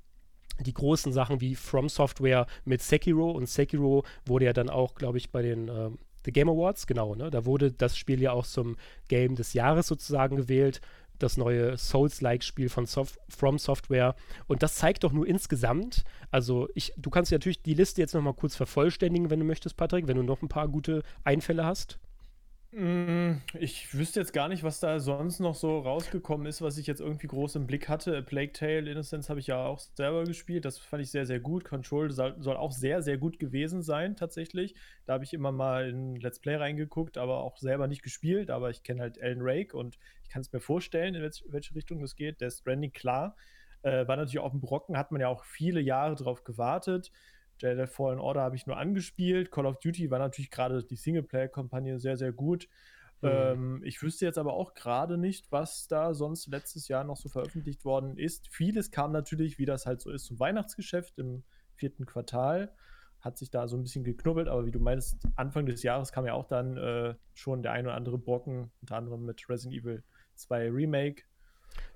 die 0.60 0.74
großen 0.74 1.12
Sachen 1.12 1.40
wie 1.40 1.54
From 1.54 1.88
Software 1.88 2.46
mit 2.64 2.82
Sekiro. 2.82 3.30
Und 3.30 3.48
Sekiro 3.48 4.04
wurde 4.26 4.46
ja 4.46 4.52
dann 4.52 4.70
auch, 4.70 4.94
glaube 4.94 5.18
ich, 5.18 5.30
bei 5.30 5.42
den 5.42 5.68
äh, 5.68 5.90
The 6.24 6.32
Game 6.32 6.48
Awards, 6.48 6.86
genau, 6.86 7.14
ne? 7.14 7.30
Da 7.30 7.44
wurde 7.44 7.72
das 7.72 7.96
Spiel 7.96 8.20
ja 8.20 8.32
auch 8.32 8.46
zum 8.46 8.76
Game 9.08 9.34
des 9.34 9.54
Jahres 9.54 9.86
sozusagen 9.86 10.36
gewählt 10.36 10.80
das 11.22 11.36
neue 11.36 11.76
Souls-like-Spiel 11.76 12.68
von 12.68 12.86
Sof 12.86 13.18
From 13.28 13.58
Software. 13.58 14.14
Und 14.46 14.62
das 14.62 14.76
zeigt 14.76 15.04
doch 15.04 15.12
nur 15.12 15.26
insgesamt, 15.26 16.04
also 16.30 16.68
ich, 16.74 16.92
du 16.96 17.10
kannst 17.10 17.32
natürlich 17.32 17.62
die 17.62 17.74
Liste 17.74 18.00
jetzt 18.00 18.14
nochmal 18.14 18.34
kurz 18.34 18.56
vervollständigen, 18.56 19.30
wenn 19.30 19.40
du 19.40 19.46
möchtest, 19.46 19.76
Patrick, 19.76 20.06
wenn 20.06 20.16
du 20.16 20.22
noch 20.22 20.42
ein 20.42 20.48
paar 20.48 20.68
gute 20.68 21.02
Einfälle 21.24 21.64
hast. 21.64 21.98
Mm, 22.74 23.42
ich 23.58 23.92
wüsste 23.92 24.20
jetzt 24.20 24.32
gar 24.32 24.48
nicht, 24.48 24.62
was 24.62 24.80
da 24.80 24.98
sonst 24.98 25.40
noch 25.40 25.54
so 25.54 25.80
rausgekommen 25.80 26.46
ist, 26.46 26.62
was 26.62 26.78
ich 26.78 26.86
jetzt 26.86 27.02
irgendwie 27.02 27.26
groß 27.26 27.56
im 27.56 27.66
Blick 27.66 27.86
hatte. 27.90 28.22
Plague 28.22 28.52
Tale 28.52 28.90
Innocence 28.90 29.28
habe 29.28 29.40
ich 29.40 29.48
ja 29.48 29.62
auch 29.66 29.78
selber 29.78 30.24
gespielt. 30.24 30.64
Das 30.64 30.78
fand 30.78 31.02
ich 31.02 31.10
sehr, 31.10 31.26
sehr 31.26 31.38
gut. 31.38 31.64
Control 31.64 32.10
soll, 32.10 32.34
soll 32.38 32.56
auch 32.56 32.72
sehr, 32.72 33.02
sehr 33.02 33.18
gut 33.18 33.38
gewesen 33.38 33.82
sein, 33.82 34.16
tatsächlich. 34.16 34.74
Da 35.04 35.12
habe 35.12 35.24
ich 35.24 35.34
immer 35.34 35.52
mal 35.52 35.90
in 35.90 36.16
Let's 36.16 36.38
Play 36.38 36.56
reingeguckt, 36.56 37.18
aber 37.18 37.42
auch 37.44 37.58
selber 37.58 37.88
nicht 37.88 38.02
gespielt. 38.02 38.50
Aber 38.50 38.70
ich 38.70 38.82
kenne 38.82 39.02
halt 39.02 39.20
Alan 39.20 39.42
Rake 39.42 39.76
und 39.76 39.98
ich 40.22 40.30
kann 40.30 40.40
es 40.40 40.50
mir 40.50 40.60
vorstellen, 40.60 41.14
in 41.14 41.22
welche 41.22 41.74
Richtung 41.74 42.00
das 42.00 42.16
geht. 42.16 42.40
Der 42.40 42.50
Stranding, 42.50 42.92
klar. 42.92 43.36
Äh, 43.82 44.08
war 44.08 44.16
natürlich 44.16 44.38
auf 44.38 44.52
dem 44.52 44.60
Brocken, 44.60 44.96
hat 44.96 45.10
man 45.10 45.20
ja 45.20 45.28
auch 45.28 45.44
viele 45.44 45.80
Jahre 45.80 46.14
drauf 46.14 46.44
gewartet. 46.44 47.10
Jedi 47.62 47.86
Fallen 47.86 48.18
Order 48.18 48.42
habe 48.42 48.56
ich 48.56 48.66
nur 48.66 48.76
angespielt. 48.76 49.50
Call 49.50 49.66
of 49.66 49.78
Duty 49.78 50.10
war 50.10 50.18
natürlich 50.18 50.50
gerade 50.50 50.82
die 50.82 50.96
Singleplayer-Kampagne 50.96 51.98
sehr, 51.98 52.16
sehr 52.16 52.32
gut. 52.32 52.68
Mhm. 53.22 53.28
Ähm, 53.28 53.80
ich 53.84 54.02
wüsste 54.02 54.26
jetzt 54.26 54.38
aber 54.38 54.54
auch 54.54 54.74
gerade 54.74 55.16
nicht, 55.16 55.50
was 55.50 55.86
da 55.86 56.12
sonst 56.12 56.48
letztes 56.48 56.88
Jahr 56.88 57.04
noch 57.04 57.16
so 57.16 57.28
veröffentlicht 57.28 57.84
worden 57.84 58.18
ist. 58.18 58.48
Vieles 58.48 58.90
kam 58.90 59.12
natürlich, 59.12 59.58
wie 59.58 59.66
das 59.66 59.86
halt 59.86 60.00
so 60.00 60.10
ist, 60.10 60.24
zum 60.24 60.40
Weihnachtsgeschäft 60.40 61.18
im 61.18 61.44
vierten 61.74 62.04
Quartal. 62.04 62.74
Hat 63.20 63.38
sich 63.38 63.50
da 63.50 63.68
so 63.68 63.76
ein 63.76 63.84
bisschen 63.84 64.02
geknubbelt, 64.02 64.48
aber 64.48 64.66
wie 64.66 64.72
du 64.72 64.80
meinst, 64.80 65.16
Anfang 65.36 65.66
des 65.66 65.84
Jahres 65.84 66.10
kam 66.10 66.26
ja 66.26 66.32
auch 66.32 66.48
dann 66.48 66.76
äh, 66.76 67.14
schon 67.34 67.62
der 67.62 67.72
ein 67.72 67.86
oder 67.86 67.94
andere 67.94 68.18
Brocken, 68.18 68.72
unter 68.80 68.96
anderem 68.96 69.24
mit 69.24 69.48
Resident 69.48 69.80
Evil 69.80 70.02
2 70.34 70.70
Remake. 70.70 71.22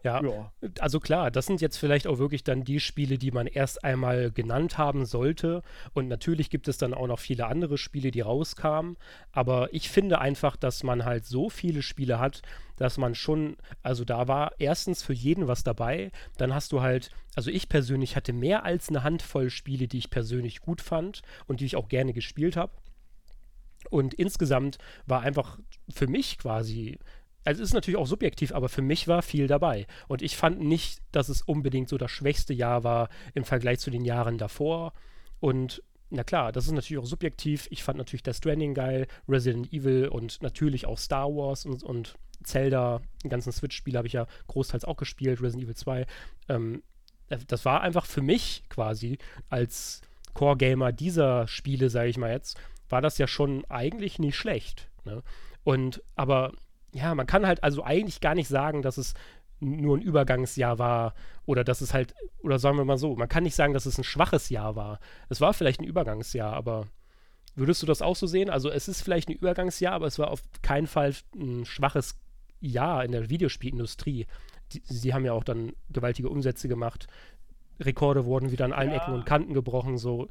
Ja, 0.02 0.22
ja, 0.22 0.52
also 0.78 1.00
klar, 1.00 1.32
das 1.32 1.46
sind 1.46 1.60
jetzt 1.60 1.78
vielleicht 1.78 2.06
auch 2.06 2.18
wirklich 2.18 2.44
dann 2.44 2.62
die 2.62 2.78
Spiele, 2.78 3.18
die 3.18 3.32
man 3.32 3.48
erst 3.48 3.82
einmal 3.82 4.30
genannt 4.30 4.78
haben 4.78 5.04
sollte. 5.04 5.62
Und 5.94 6.06
natürlich 6.06 6.48
gibt 6.48 6.68
es 6.68 6.78
dann 6.78 6.94
auch 6.94 7.08
noch 7.08 7.18
viele 7.18 7.46
andere 7.46 7.76
Spiele, 7.76 8.12
die 8.12 8.20
rauskamen. 8.20 8.96
Aber 9.32 9.72
ich 9.74 9.88
finde 9.88 10.20
einfach, 10.20 10.56
dass 10.56 10.84
man 10.84 11.04
halt 11.04 11.24
so 11.26 11.50
viele 11.50 11.82
Spiele 11.82 12.20
hat, 12.20 12.42
dass 12.76 12.98
man 12.98 13.14
schon, 13.14 13.56
also 13.82 14.04
da 14.04 14.28
war 14.28 14.52
erstens 14.58 15.02
für 15.02 15.14
jeden 15.14 15.48
was 15.48 15.64
dabei. 15.64 16.12
Dann 16.36 16.54
hast 16.54 16.70
du 16.70 16.82
halt, 16.82 17.10
also 17.34 17.50
ich 17.50 17.68
persönlich 17.68 18.14
hatte 18.14 18.32
mehr 18.32 18.64
als 18.64 18.88
eine 18.88 19.02
Handvoll 19.02 19.50
Spiele, 19.50 19.88
die 19.88 19.98
ich 19.98 20.10
persönlich 20.10 20.60
gut 20.60 20.82
fand 20.82 21.22
und 21.46 21.60
die 21.60 21.66
ich 21.66 21.74
auch 21.74 21.88
gerne 21.88 22.12
gespielt 22.12 22.56
habe. 22.56 22.72
Und 23.90 24.14
insgesamt 24.14 24.78
war 25.06 25.20
einfach 25.20 25.58
für 25.88 26.06
mich 26.06 26.38
quasi 26.38 26.98
also 27.46 27.62
es 27.62 27.68
ist 27.70 27.74
natürlich 27.74 27.98
auch 27.98 28.08
subjektiv, 28.08 28.52
aber 28.52 28.68
für 28.68 28.82
mich 28.82 29.06
war 29.06 29.22
viel 29.22 29.46
dabei. 29.46 29.86
Und 30.08 30.20
ich 30.20 30.36
fand 30.36 30.60
nicht, 30.60 31.00
dass 31.12 31.28
es 31.28 31.42
unbedingt 31.42 31.88
so 31.88 31.96
das 31.96 32.10
schwächste 32.10 32.52
Jahr 32.52 32.82
war 32.82 33.08
im 33.34 33.44
Vergleich 33.44 33.78
zu 33.78 33.90
den 33.90 34.04
Jahren 34.04 34.36
davor. 34.36 34.92
Und 35.38 35.80
na 36.10 36.24
klar, 36.24 36.50
das 36.50 36.66
ist 36.66 36.72
natürlich 36.72 37.00
auch 37.00 37.06
subjektiv. 37.06 37.68
Ich 37.70 37.84
fand 37.84 37.98
natürlich 37.98 38.24
Death 38.24 38.36
Stranding 38.36 38.74
geil, 38.74 39.06
Resident 39.28 39.72
Evil 39.72 40.08
und 40.08 40.42
natürlich 40.42 40.86
auch 40.86 40.98
Star 40.98 41.28
Wars 41.28 41.64
und, 41.64 41.84
und 41.84 42.16
Zelda, 42.42 43.00
den 43.22 43.30
ganzen 43.30 43.52
Switch-Spiel 43.52 43.96
habe 43.96 44.08
ich 44.08 44.14
ja 44.14 44.26
großteils 44.48 44.84
auch 44.84 44.96
gespielt, 44.96 45.40
Resident 45.40 45.64
Evil 45.64 45.76
2. 45.76 46.06
Ähm, 46.48 46.82
das 47.46 47.64
war 47.64 47.80
einfach 47.80 48.06
für 48.06 48.22
mich 48.22 48.64
quasi 48.68 49.18
als 49.50 50.00
Core-Gamer 50.34 50.90
dieser 50.90 51.46
Spiele, 51.46 51.90
sage 51.90 52.08
ich 52.08 52.18
mal 52.18 52.32
jetzt, 52.32 52.58
war 52.88 53.02
das 53.02 53.18
ja 53.18 53.28
schon 53.28 53.64
eigentlich 53.68 54.18
nicht 54.18 54.36
schlecht. 54.36 54.88
Ne? 55.04 55.22
Und 55.62 56.02
aber 56.16 56.52
ja, 56.96 57.14
man 57.14 57.26
kann 57.26 57.46
halt 57.46 57.62
also 57.62 57.84
eigentlich 57.84 58.20
gar 58.20 58.34
nicht 58.34 58.48
sagen, 58.48 58.82
dass 58.82 58.98
es 58.98 59.14
nur 59.60 59.96
ein 59.96 60.02
Übergangsjahr 60.02 60.78
war 60.78 61.14
oder 61.46 61.64
dass 61.64 61.80
es 61.80 61.94
halt, 61.94 62.14
oder 62.42 62.58
sagen 62.58 62.76
wir 62.76 62.84
mal 62.84 62.98
so, 62.98 63.16
man 63.16 63.28
kann 63.28 63.42
nicht 63.44 63.54
sagen, 63.54 63.72
dass 63.72 63.86
es 63.86 63.98
ein 63.98 64.04
schwaches 64.04 64.50
Jahr 64.50 64.76
war. 64.76 64.98
Es 65.28 65.40
war 65.40 65.54
vielleicht 65.54 65.80
ein 65.80 65.86
Übergangsjahr, 65.86 66.52
aber 66.52 66.86
Würdest 67.56 67.82
du 67.82 67.86
das 67.86 68.02
auch 68.02 68.16
so 68.16 68.26
sehen? 68.26 68.50
Also 68.50 68.70
es 68.70 68.86
ist 68.86 69.00
vielleicht 69.00 69.30
ein 69.30 69.34
Übergangsjahr, 69.34 69.94
aber 69.94 70.06
es 70.06 70.18
war 70.18 70.30
auf 70.30 70.42
keinen 70.60 70.86
Fall 70.86 71.14
ein 71.34 71.64
schwaches 71.64 72.16
Jahr 72.60 73.02
in 73.02 73.12
der 73.12 73.30
Videospielindustrie. 73.30 74.26
Die, 74.72 74.82
sie 74.84 75.14
haben 75.14 75.24
ja 75.24 75.32
auch 75.32 75.42
dann 75.42 75.72
gewaltige 75.88 76.28
Umsätze 76.28 76.68
gemacht. 76.68 77.06
Rekorde 77.80 78.26
wurden 78.26 78.52
wieder 78.52 78.66
an 78.66 78.74
allen 78.74 78.90
ja. 78.90 78.98
Ecken 78.98 79.14
und 79.14 79.24
Kanten 79.24 79.54
gebrochen. 79.54 79.96
So 79.96 80.28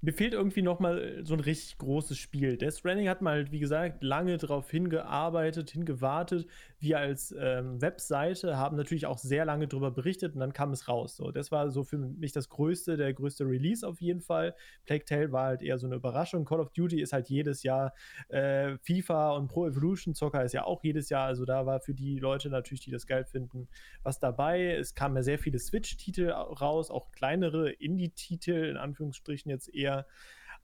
mir 0.00 0.12
fehlt 0.12 0.32
irgendwie 0.32 0.62
noch 0.62 0.78
mal 0.78 0.98
äh, 0.98 1.24
so 1.24 1.34
ein 1.34 1.40
richtig 1.40 1.78
großes 1.78 2.16
Spiel. 2.16 2.56
Death 2.56 2.74
Stranding 2.74 3.08
hat 3.08 3.20
mal, 3.20 3.38
halt, 3.38 3.52
wie 3.52 3.58
gesagt, 3.58 4.02
lange 4.02 4.36
darauf 4.36 4.70
hingearbeitet, 4.70 5.70
hingewartet. 5.70 6.46
Wir 6.78 6.98
als 6.98 7.34
ähm, 7.36 7.80
Webseite 7.80 8.56
haben 8.56 8.76
natürlich 8.76 9.06
auch 9.06 9.18
sehr 9.18 9.44
lange 9.44 9.66
darüber 9.66 9.90
berichtet 9.90 10.34
und 10.34 10.40
dann 10.40 10.52
kam 10.52 10.70
es 10.70 10.86
raus. 10.86 11.16
So, 11.16 11.32
das 11.32 11.50
war 11.50 11.70
so 11.70 11.82
für 11.82 11.98
mich 11.98 12.30
das 12.30 12.48
größte, 12.48 12.96
der 12.96 13.12
größte 13.12 13.44
Release 13.44 13.86
auf 13.86 14.00
jeden 14.00 14.20
Fall. 14.20 14.54
Plague 14.84 15.04
Tale 15.04 15.32
war 15.32 15.46
halt 15.46 15.62
eher 15.62 15.78
so 15.78 15.86
eine 15.86 15.96
Überraschung. 15.96 16.44
Call 16.44 16.60
of 16.60 16.70
Duty 16.70 17.00
ist 17.00 17.12
halt 17.12 17.28
jedes 17.28 17.64
Jahr 17.64 17.92
äh, 18.28 18.78
FIFA 18.78 19.32
und 19.32 19.48
Pro 19.48 19.66
Evolution 19.66 20.14
Soccer 20.14 20.44
ist 20.44 20.52
ja 20.52 20.64
auch 20.64 20.84
jedes 20.84 21.08
Jahr. 21.08 21.26
Also 21.26 21.44
da 21.44 21.66
war 21.66 21.80
für 21.80 21.94
die 21.94 22.20
Leute 22.20 22.50
natürlich, 22.50 22.82
die 22.82 22.92
das 22.92 23.08
geil 23.08 23.24
finden, 23.24 23.68
was 24.04 24.20
dabei. 24.20 24.74
Es 24.74 24.94
kamen 24.94 25.16
ja 25.16 25.22
sehr 25.24 25.40
viele 25.40 25.58
Switch-Titel 25.58 26.30
raus, 26.30 26.92
auch 26.92 27.10
kleinere 27.10 27.70
Indie-Titel 27.70 28.52
in 28.52 28.76
Anführungsstrichen 28.76 29.50
jetzt 29.50 29.74
eher 29.74 29.87
eher. 29.88 30.06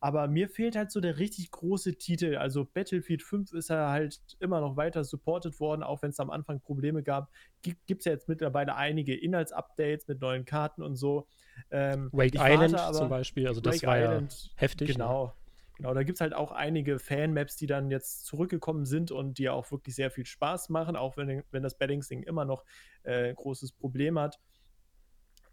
Aber 0.00 0.28
mir 0.28 0.50
fehlt 0.50 0.76
halt 0.76 0.90
so 0.90 1.00
der 1.00 1.18
richtig 1.18 1.50
große 1.50 1.96
Titel. 1.96 2.36
Also 2.36 2.66
Battlefield 2.66 3.22
5 3.22 3.52
ist 3.54 3.70
ja 3.70 3.90
halt 3.90 4.20
immer 4.38 4.60
noch 4.60 4.76
weiter 4.76 5.02
supported 5.02 5.58
worden, 5.60 5.82
auch 5.82 6.02
wenn 6.02 6.10
es 6.10 6.20
am 6.20 6.30
Anfang 6.30 6.60
Probleme 6.60 7.02
gab. 7.02 7.30
Gibt 7.62 8.00
es 8.00 8.04
ja 8.04 8.12
jetzt 8.12 8.28
mittlerweile 8.28 8.76
einige 8.76 9.14
Inhaltsupdates 9.18 10.06
mit 10.06 10.20
neuen 10.20 10.44
Karten 10.44 10.82
und 10.82 10.96
so. 10.96 11.26
Ähm, 11.70 12.10
Wake 12.12 12.34
Island 12.34 12.74
aber, 12.74 12.92
zum 12.92 13.08
Beispiel, 13.08 13.48
also 13.48 13.62
das 13.62 13.76
Wake 13.76 13.86
war 13.86 13.98
Island, 13.98 14.44
ja 14.44 14.50
heftig. 14.56 14.92
Genau. 14.92 15.26
Ne? 15.26 15.32
Genau, 15.76 15.94
da 15.94 16.02
gibt 16.04 16.18
es 16.18 16.20
halt 16.20 16.34
auch 16.34 16.52
einige 16.52 16.98
Fan-Maps, 16.98 17.56
die 17.56 17.66
dann 17.66 17.90
jetzt 17.90 18.26
zurückgekommen 18.26 18.84
sind 18.84 19.10
und 19.10 19.38
die 19.38 19.48
auch 19.48 19.70
wirklich 19.72 19.96
sehr 19.96 20.10
viel 20.10 20.24
Spaß 20.24 20.68
machen, 20.68 20.94
auch 20.94 21.16
wenn, 21.16 21.42
wenn 21.50 21.62
das 21.62 21.76
Balancing 21.78 22.22
immer 22.22 22.44
noch 22.44 22.64
äh, 23.02 23.34
großes 23.34 23.72
Problem 23.72 24.18
hat. 24.18 24.38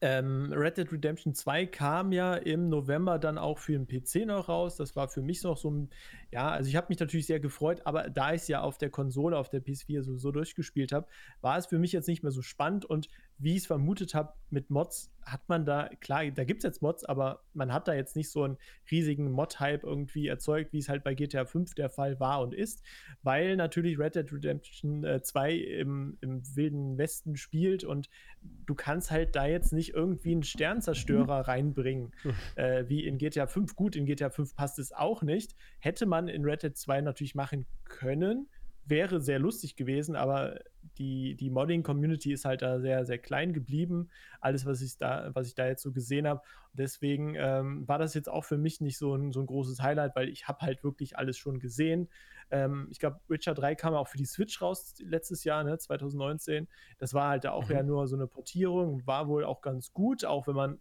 Ähm, 0.03 0.51
Red 0.51 0.77
Dead 0.77 0.91
Redemption 0.91 1.35
2 1.35 1.67
kam 1.67 2.11
ja 2.11 2.33
im 2.33 2.69
November 2.69 3.19
dann 3.19 3.37
auch 3.37 3.59
für 3.59 3.73
den 3.73 3.85
PC 3.87 4.25
noch 4.25 4.49
raus. 4.49 4.75
Das 4.75 4.95
war 4.95 5.07
für 5.07 5.21
mich 5.21 5.43
noch 5.43 5.57
so 5.57 5.69
ein, 5.69 5.89
ja, 6.31 6.49
also 6.49 6.67
ich 6.69 6.75
habe 6.75 6.87
mich 6.89 6.99
natürlich 6.99 7.27
sehr 7.27 7.39
gefreut, 7.39 7.81
aber 7.85 8.09
da 8.09 8.33
ich 8.33 8.41
es 8.41 8.47
ja 8.47 8.61
auf 8.61 8.79
der 8.79 8.89
Konsole, 8.89 9.37
auf 9.37 9.49
der 9.49 9.63
PS4 9.63 10.01
sowieso 10.01 10.31
durchgespielt 10.31 10.91
habe, 10.91 11.07
war 11.41 11.57
es 11.57 11.67
für 11.67 11.77
mich 11.77 11.91
jetzt 11.91 12.07
nicht 12.07 12.23
mehr 12.23 12.31
so 12.31 12.41
spannend 12.41 12.83
und 12.83 13.09
wie 13.41 13.51
ich 13.51 13.59
es 13.59 13.65
vermutet 13.65 14.13
habe, 14.13 14.33
mit 14.49 14.69
Mods 14.69 15.11
hat 15.23 15.47
man 15.47 15.65
da, 15.65 15.89
klar, 15.99 16.29
da 16.31 16.43
gibt 16.43 16.59
es 16.59 16.63
jetzt 16.63 16.81
Mods, 16.81 17.03
aber 17.05 17.43
man 17.53 17.73
hat 17.73 17.87
da 17.87 17.93
jetzt 17.93 18.15
nicht 18.15 18.29
so 18.29 18.43
einen 18.43 18.57
riesigen 18.89 19.31
Mod-Hype 19.31 19.83
irgendwie 19.83 20.27
erzeugt, 20.27 20.73
wie 20.73 20.79
es 20.79 20.89
halt 20.89 21.03
bei 21.03 21.13
GTA 21.13 21.45
5 21.45 21.73
der 21.75 21.89
Fall 21.89 22.19
war 22.19 22.41
und 22.41 22.53
ist, 22.53 22.83
weil 23.23 23.55
natürlich 23.55 23.97
Red 23.97 24.15
Dead 24.15 24.31
Redemption 24.31 25.03
äh, 25.03 25.21
2 25.21 25.53
im, 25.53 26.17
im 26.21 26.41
wilden 26.55 26.97
Westen 26.97 27.35
spielt 27.35 27.83
und 27.83 28.09
du 28.41 28.75
kannst 28.75 29.11
halt 29.11 29.35
da 29.35 29.45
jetzt 29.45 29.73
nicht 29.73 29.93
irgendwie 29.93 30.31
einen 30.31 30.43
Sternzerstörer 30.43 31.39
mhm. 31.39 31.45
reinbringen, 31.45 32.11
äh, 32.55 32.85
wie 32.87 33.05
in 33.05 33.17
GTA 33.17 33.47
5. 33.47 33.75
Gut, 33.75 33.95
in 33.95 34.05
GTA 34.05 34.29
5 34.29 34.55
passt 34.55 34.79
es 34.79 34.91
auch 34.91 35.21
nicht. 35.21 35.55
Hätte 35.79 36.05
man 36.05 36.27
in 36.27 36.43
Red 36.45 36.63
Dead 36.63 36.75
2 36.75 37.01
natürlich 37.01 37.35
machen 37.35 37.65
können, 37.85 38.47
wäre 38.85 39.21
sehr 39.21 39.39
lustig 39.39 39.75
gewesen, 39.75 40.15
aber 40.15 40.59
die, 40.97 41.35
die 41.35 41.49
Modding-Community 41.49 42.33
ist 42.33 42.45
halt 42.45 42.61
da 42.61 42.79
sehr, 42.79 43.05
sehr 43.05 43.17
klein 43.17 43.53
geblieben. 43.53 44.09
Alles, 44.39 44.65
was 44.65 44.81
ich 44.81 44.97
da, 44.97 45.31
was 45.33 45.47
ich 45.47 45.55
da 45.55 45.65
jetzt 45.67 45.81
so 45.81 45.91
gesehen 45.91 46.27
habe. 46.27 46.41
Deswegen 46.73 47.35
ähm, 47.35 47.87
war 47.87 47.97
das 47.97 48.13
jetzt 48.13 48.29
auch 48.29 48.43
für 48.43 48.57
mich 48.57 48.81
nicht 48.81 48.97
so 48.97 49.15
ein, 49.15 49.31
so 49.31 49.39
ein 49.39 49.45
großes 49.45 49.81
Highlight, 49.81 50.15
weil 50.15 50.29
ich 50.29 50.47
habe 50.47 50.61
halt 50.61 50.83
wirklich 50.83 51.17
alles 51.17 51.37
schon 51.37 51.59
gesehen. 51.59 52.09
Ähm, 52.49 52.87
ich 52.91 52.99
glaube, 52.99 53.19
Witcher 53.27 53.53
3 53.53 53.75
kam 53.75 53.93
auch 53.93 54.07
für 54.07 54.17
die 54.17 54.25
Switch 54.25 54.61
raus 54.61 54.95
letztes 54.99 55.43
Jahr, 55.43 55.63
ne, 55.63 55.77
2019. 55.77 56.67
Das 56.97 57.13
war 57.13 57.29
halt 57.29 57.47
auch 57.47 57.69
mhm. 57.69 57.75
ja 57.75 57.83
nur 57.83 58.07
so 58.07 58.15
eine 58.15 58.27
Portierung, 58.27 59.05
war 59.07 59.27
wohl 59.27 59.45
auch 59.45 59.61
ganz 59.61 59.93
gut, 59.93 60.25
auch 60.25 60.47
wenn 60.47 60.55
man 60.55 60.79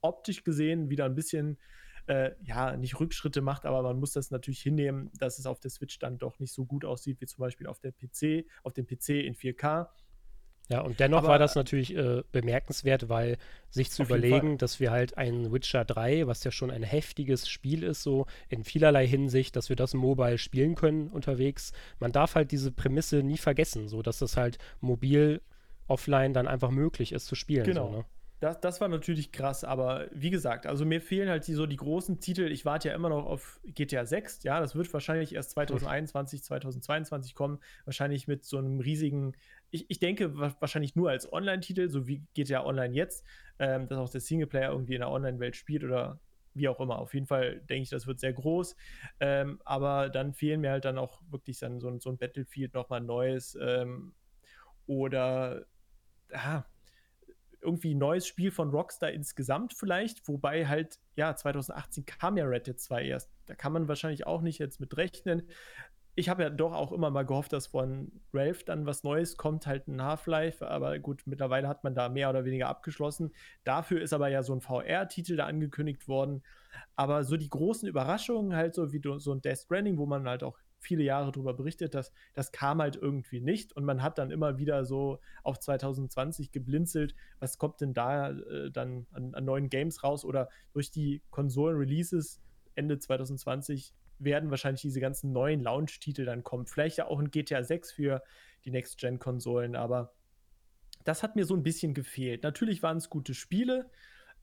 optisch 0.00 0.44
gesehen 0.44 0.90
wieder 0.90 1.04
ein 1.04 1.14
bisschen 1.14 1.58
äh, 2.06 2.32
ja, 2.44 2.76
nicht 2.76 2.98
Rückschritte 3.00 3.40
macht, 3.40 3.66
aber 3.66 3.82
man 3.82 3.98
muss 3.98 4.12
das 4.12 4.30
natürlich 4.30 4.60
hinnehmen, 4.60 5.10
dass 5.18 5.38
es 5.38 5.46
auf 5.46 5.60
der 5.60 5.70
Switch 5.70 5.98
dann 5.98 6.18
doch 6.18 6.38
nicht 6.38 6.52
so 6.52 6.64
gut 6.64 6.84
aussieht 6.84 7.20
wie 7.20 7.26
zum 7.26 7.40
Beispiel 7.40 7.66
auf 7.66 7.80
der 7.80 7.92
PC, 7.92 8.46
auf 8.62 8.72
dem 8.72 8.86
PC 8.86 9.10
in 9.10 9.34
4K. 9.34 9.88
Ja, 10.68 10.80
und 10.80 10.98
dennoch 10.98 11.18
aber, 11.18 11.28
war 11.28 11.38
das 11.38 11.54
natürlich 11.54 11.94
äh, 11.94 12.22
bemerkenswert, 12.32 13.08
weil 13.08 13.38
sich 13.70 13.90
zu 13.90 14.02
überlegen, 14.02 14.58
dass 14.58 14.80
wir 14.80 14.90
halt 14.90 15.16
ein 15.16 15.52
Witcher 15.52 15.84
3, 15.84 16.26
was 16.26 16.42
ja 16.42 16.50
schon 16.50 16.72
ein 16.72 16.82
heftiges 16.82 17.48
Spiel 17.48 17.84
ist, 17.84 18.02
so 18.02 18.26
in 18.48 18.64
vielerlei 18.64 19.06
Hinsicht, 19.06 19.54
dass 19.54 19.68
wir 19.68 19.76
das 19.76 19.94
mobile 19.94 20.38
spielen 20.38 20.74
können 20.74 21.08
unterwegs. 21.08 21.72
Man 22.00 22.10
darf 22.10 22.34
halt 22.34 22.50
diese 22.50 22.72
Prämisse 22.72 23.22
nie 23.22 23.38
vergessen, 23.38 23.88
so 23.88 24.02
dass 24.02 24.18
das 24.18 24.36
halt 24.36 24.58
mobil 24.80 25.40
offline 25.86 26.34
dann 26.34 26.48
einfach 26.48 26.70
möglich 26.70 27.12
ist 27.12 27.26
zu 27.26 27.36
spielen. 27.36 27.64
Genau. 27.64 27.86
So, 27.86 27.96
ne? 27.98 28.04
Das, 28.38 28.60
das 28.60 28.80
war 28.82 28.88
natürlich 28.88 29.32
krass, 29.32 29.64
aber 29.64 30.08
wie 30.12 30.28
gesagt, 30.28 30.66
also 30.66 30.84
mir 30.84 31.00
fehlen 31.00 31.28
halt 31.30 31.46
die, 31.46 31.54
so 31.54 31.64
die 31.64 31.76
großen 31.76 32.20
Titel. 32.20 32.42
Ich 32.52 32.66
warte 32.66 32.88
ja 32.88 32.94
immer 32.94 33.08
noch 33.08 33.24
auf 33.24 33.60
GTA 33.64 34.04
6. 34.04 34.42
Ja, 34.42 34.60
das 34.60 34.74
wird 34.74 34.92
wahrscheinlich 34.92 35.34
erst 35.34 35.52
2021, 35.52 36.42
2022 36.42 37.34
kommen. 37.34 37.60
Wahrscheinlich 37.86 38.28
mit 38.28 38.44
so 38.44 38.58
einem 38.58 38.80
riesigen, 38.80 39.32
ich, 39.70 39.86
ich 39.88 40.00
denke 40.00 40.38
wahrscheinlich 40.60 40.96
nur 40.96 41.08
als 41.08 41.32
Online-Titel, 41.32 41.88
so 41.88 42.06
wie 42.06 42.24
GTA 42.34 42.64
Online 42.64 42.94
jetzt, 42.94 43.24
ähm, 43.58 43.88
dass 43.88 43.98
auch 43.98 44.10
der 44.10 44.20
Singleplayer 44.20 44.70
irgendwie 44.70 44.94
in 44.94 45.00
der 45.00 45.10
Online-Welt 45.10 45.56
spielt 45.56 45.82
oder 45.82 46.20
wie 46.52 46.68
auch 46.68 46.80
immer. 46.80 46.98
Auf 46.98 47.14
jeden 47.14 47.26
Fall 47.26 47.60
denke 47.60 47.84
ich, 47.84 47.90
das 47.90 48.06
wird 48.06 48.20
sehr 48.20 48.34
groß. 48.34 48.76
Ähm, 49.18 49.60
aber 49.64 50.10
dann 50.10 50.34
fehlen 50.34 50.60
mir 50.60 50.72
halt 50.72 50.84
dann 50.84 50.98
auch 50.98 51.22
wirklich 51.30 51.58
dann 51.58 51.80
so, 51.80 51.98
so 52.00 52.10
ein 52.10 52.18
Battlefield 52.18 52.74
nochmal 52.74 53.00
neues 53.00 53.56
ähm, 53.60 54.14
oder 54.86 55.64
ah, 56.32 56.64
irgendwie 57.66 57.94
neues 57.94 58.26
Spiel 58.26 58.50
von 58.50 58.70
Rockstar 58.70 59.10
insgesamt 59.10 59.74
vielleicht, 59.74 60.26
wobei 60.28 60.66
halt, 60.66 60.98
ja, 61.16 61.34
2018 61.34 62.06
kam 62.06 62.36
ja 62.36 62.46
Red 62.46 62.66
Dead 62.66 62.80
2 62.80 63.04
erst. 63.04 63.30
Da 63.46 63.54
kann 63.54 63.72
man 63.72 63.88
wahrscheinlich 63.88 64.26
auch 64.26 64.40
nicht 64.40 64.58
jetzt 64.58 64.80
mit 64.80 64.96
rechnen. 64.96 65.48
Ich 66.14 66.30
habe 66.30 66.44
ja 66.44 66.48
doch 66.48 66.72
auch 66.72 66.92
immer 66.92 67.10
mal 67.10 67.26
gehofft, 67.26 67.52
dass 67.52 67.66
von 67.66 68.10
Ralph 68.32 68.64
dann 68.64 68.86
was 68.86 69.02
Neues 69.02 69.36
kommt, 69.36 69.66
halt 69.66 69.86
ein 69.86 70.02
Half-Life, 70.02 70.66
aber 70.66 70.98
gut, 70.98 71.22
mittlerweile 71.26 71.68
hat 71.68 71.84
man 71.84 71.94
da 71.94 72.08
mehr 72.08 72.30
oder 72.30 72.46
weniger 72.46 72.68
abgeschlossen. 72.68 73.34
Dafür 73.64 74.00
ist 74.00 74.14
aber 74.14 74.28
ja 74.28 74.42
so 74.42 74.54
ein 74.54 74.62
VR-Titel 74.62 75.36
da 75.36 75.44
angekündigt 75.44 76.08
worden. 76.08 76.42
Aber 76.94 77.24
so 77.24 77.36
die 77.36 77.50
großen 77.50 77.86
Überraschungen, 77.86 78.56
halt 78.56 78.74
so 78.74 78.92
wie 78.92 79.02
so 79.18 79.32
ein 79.32 79.42
Death 79.42 79.58
Stranding, 79.58 79.98
wo 79.98 80.06
man 80.06 80.26
halt 80.26 80.42
auch 80.42 80.58
viele 80.86 81.02
Jahre 81.02 81.32
darüber 81.32 81.54
berichtet, 81.54 81.94
dass 81.94 82.12
das 82.34 82.52
kam 82.52 82.80
halt 82.80 82.96
irgendwie 82.96 83.40
nicht 83.40 83.74
und 83.74 83.84
man 83.84 84.02
hat 84.02 84.18
dann 84.18 84.30
immer 84.30 84.58
wieder 84.58 84.84
so 84.84 85.18
auf 85.42 85.58
2020 85.58 86.52
geblinzelt, 86.52 87.14
was 87.40 87.58
kommt 87.58 87.80
denn 87.80 87.92
da 87.92 88.30
äh, 88.30 88.70
dann 88.70 89.06
an, 89.12 89.34
an, 89.34 89.44
neuen 89.44 89.68
Games 89.68 90.02
raus 90.02 90.24
oder 90.24 90.48
durch 90.72 90.90
die 90.90 91.22
Konsolen-Releases 91.30 92.40
Ende 92.74 92.98
2020 92.98 93.92
werden 94.18 94.50
wahrscheinlich 94.50 94.82
diese 94.82 95.00
ganzen 95.00 95.32
neuen 95.32 95.60
Launch-Titel 95.60 96.24
dann 96.24 96.42
kommen. 96.42 96.66
Vielleicht 96.66 96.98
ja 96.98 97.06
auch 97.06 97.18
ein 97.18 97.30
GTA 97.30 97.62
6 97.62 97.92
für 97.92 98.22
die 98.64 98.70
Next-Gen-Konsolen, 98.70 99.76
aber 99.76 100.12
das 101.04 101.22
hat 101.22 101.36
mir 101.36 101.44
so 101.44 101.54
ein 101.54 101.62
bisschen 101.62 101.94
gefehlt. 101.94 102.42
Natürlich 102.42 102.82
waren 102.82 102.96
es 102.96 103.10
gute 103.10 103.34
Spiele, 103.34 103.90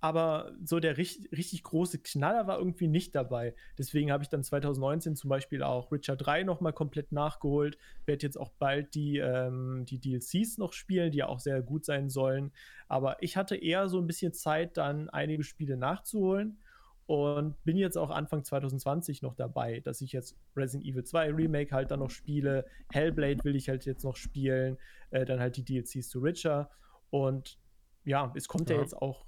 aber 0.03 0.51
so 0.65 0.81
der 0.81 0.97
richtig, 0.97 1.31
richtig 1.31 1.63
große 1.63 1.97
Knaller 1.99 2.45
war 2.45 2.57
irgendwie 2.57 2.89
nicht 2.89 3.15
dabei. 3.15 3.55
Deswegen 3.77 4.11
habe 4.11 4.21
ich 4.21 4.27
dann 4.27 4.43
2019 4.43 5.15
zum 5.15 5.29
Beispiel 5.29 5.63
auch 5.63 5.93
Richard 5.93 6.25
3 6.25 6.43
nochmal 6.43 6.73
komplett 6.73 7.13
nachgeholt. 7.13 7.77
Werde 8.05 8.25
jetzt 8.25 8.37
auch 8.37 8.51
bald 8.59 8.95
die, 8.95 9.19
ähm, 9.19 9.85
die 9.85 9.99
DLCs 9.99 10.57
noch 10.57 10.73
spielen, 10.73 11.13
die 11.13 11.19
ja 11.19 11.27
auch 11.27 11.39
sehr 11.39 11.61
gut 11.61 11.85
sein 11.85 12.09
sollen. 12.09 12.51
Aber 12.89 13.23
ich 13.23 13.37
hatte 13.37 13.55
eher 13.55 13.87
so 13.87 13.97
ein 13.97 14.05
bisschen 14.05 14.33
Zeit, 14.33 14.75
dann 14.75 15.09
einige 15.09 15.45
Spiele 15.45 15.77
nachzuholen 15.77 16.57
und 17.05 17.63
bin 17.63 17.77
jetzt 17.77 17.97
auch 17.97 18.09
Anfang 18.09 18.43
2020 18.43 19.21
noch 19.21 19.35
dabei, 19.35 19.79
dass 19.79 20.01
ich 20.01 20.11
jetzt 20.11 20.35
Resident 20.57 20.85
Evil 20.85 21.05
2 21.05 21.31
Remake 21.31 21.73
halt 21.73 21.91
dann 21.91 21.99
noch 21.99 22.11
spiele. 22.11 22.65
Hellblade 22.91 23.41
will 23.45 23.55
ich 23.55 23.69
halt 23.69 23.85
jetzt 23.85 24.03
noch 24.03 24.17
spielen. 24.17 24.77
Äh, 25.11 25.23
dann 25.23 25.39
halt 25.39 25.55
die 25.55 25.63
DLCs 25.63 26.09
zu 26.09 26.19
Richard. 26.19 26.69
Und 27.09 27.57
ja, 28.03 28.33
es 28.35 28.49
kommt 28.49 28.69
ja, 28.69 28.75
ja 28.75 28.81
jetzt 28.81 29.01
auch 29.01 29.23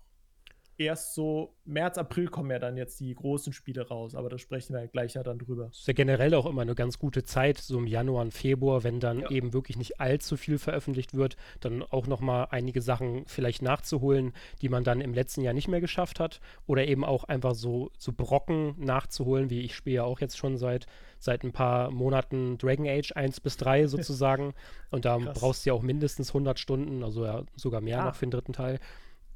erst 0.78 1.14
so 1.14 1.54
März, 1.66 1.98
April 1.98 2.28
kommen 2.28 2.52
ja 2.52 2.60
dann 2.60 2.78
jetzt 2.78 3.00
die 3.00 3.14
großen 3.14 3.54
Spiele 3.54 3.88
raus, 3.88 4.14
aber 4.14 4.30
da 4.30 4.38
sprechen 4.38 4.74
wir 4.74 4.88
gleich 4.88 5.14
ja 5.14 5.24
dann 5.24 5.40
drüber. 5.40 5.66
Das 5.68 5.80
ist 5.80 5.88
ja 5.88 5.94
generell 5.94 6.34
auch 6.34 6.46
immer 6.46 6.62
eine 6.62 6.76
ganz 6.76 7.00
gute 7.00 7.24
Zeit, 7.24 7.58
so 7.58 7.78
im 7.78 7.88
Januar 7.88 8.22
und 8.24 8.34
Februar, 8.34 8.84
wenn 8.84 9.00
dann 9.00 9.22
ja. 9.22 9.32
eben 9.32 9.54
wirklich 9.54 9.78
nicht 9.78 10.00
allzu 10.00 10.38
viel 10.38 10.58
veröffentlicht 10.58 11.16
wird, 11.16 11.38
dann 11.62 11.82
auch 11.82 12.08
nochmal 12.08 12.48
einige 12.52 12.82
Sachen 12.82 13.26
vielleicht 13.26 13.62
nachzuholen, 13.62 14.34
die 14.62 14.70
man 14.70 14.84
dann 14.84 15.02
im 15.02 15.14
letzten 15.14 15.42
Jahr 15.42 15.54
nicht 15.54 15.68
mehr 15.68 15.82
geschafft 15.82 16.20
hat 16.20 16.42
oder 16.68 16.86
eben 16.86 17.06
auch 17.06 17.24
einfach 17.24 17.56
so, 17.56 17.92
so 17.98 18.12
Brocken 18.12 18.76
nachzuholen, 18.78 19.50
wie 19.50 19.62
ich 19.62 19.76
spiele 19.76 19.98
ja 19.98 20.04
auch 20.04 20.20
jetzt 20.20 20.38
schon 20.38 20.58
seit, 20.58 20.88
seit 21.20 21.44
ein 21.44 21.54
paar 21.54 21.90
Monaten 21.92 22.58
Dragon 22.58 22.88
Age 22.88 23.14
1 23.16 23.40
bis 23.40 23.58
3 23.58 23.88
sozusagen 23.88 24.54
und 24.92 25.06
da 25.06 25.18
Krass. 25.18 25.40
brauchst 25.40 25.66
du 25.66 25.70
ja 25.70 25.74
auch 25.74 25.82
mindestens 25.82 26.30
100 26.30 26.60
Stunden, 26.60 27.04
also 27.04 27.26
ja 27.26 27.44
sogar 27.56 27.82
mehr 27.82 28.02
ah. 28.02 28.06
noch 28.06 28.16
für 28.16 28.26
den 28.26 28.32
dritten 28.32 28.54
Teil 28.54 28.80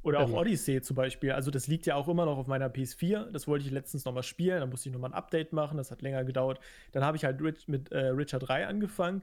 Oder 0.02 0.20
auch 0.20 0.28
ähm, 0.28 0.34
Odyssey 0.34 0.80
zum 0.80 0.96
Beispiel. 0.96 1.32
Also 1.32 1.50
das 1.50 1.66
liegt 1.66 1.86
ja 1.86 1.94
auch 1.94 2.08
immer 2.08 2.24
noch 2.24 2.38
auf 2.38 2.46
meiner 2.46 2.68
PS4. 2.68 3.30
Das 3.32 3.46
wollte 3.46 3.66
ich 3.66 3.70
letztens 3.70 4.04
nochmal 4.04 4.22
spielen. 4.22 4.60
Da 4.60 4.66
musste 4.66 4.88
ich 4.88 4.92
nochmal 4.92 5.10
ein 5.10 5.14
Update 5.14 5.52
machen. 5.52 5.76
Das 5.76 5.90
hat 5.90 6.00
länger 6.00 6.24
gedauert. 6.24 6.58
Dann 6.92 7.04
habe 7.04 7.16
ich 7.16 7.24
halt 7.24 7.40
mit 7.68 7.92
äh, 7.92 8.06
Richard 8.06 8.48
3 8.48 8.66
angefangen. 8.66 9.22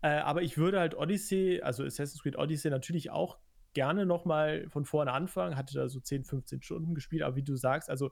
Äh, 0.00 0.08
aber 0.08 0.42
ich 0.42 0.56
würde 0.56 0.80
halt 0.80 0.96
Odyssey, 0.96 1.60
also 1.62 1.84
Assassin's 1.84 2.22
Creed 2.22 2.38
Odyssey 2.38 2.70
natürlich 2.70 3.10
auch 3.10 3.38
gerne 3.74 4.06
nochmal 4.06 4.66
von 4.70 4.86
vorne 4.86 5.12
anfangen. 5.12 5.56
Hatte 5.56 5.74
da 5.74 5.88
so 5.88 6.00
10, 6.00 6.24
15 6.24 6.62
Stunden 6.62 6.94
gespielt. 6.94 7.22
Aber 7.22 7.36
wie 7.36 7.42
du 7.42 7.54
sagst, 7.54 7.90
also 7.90 8.10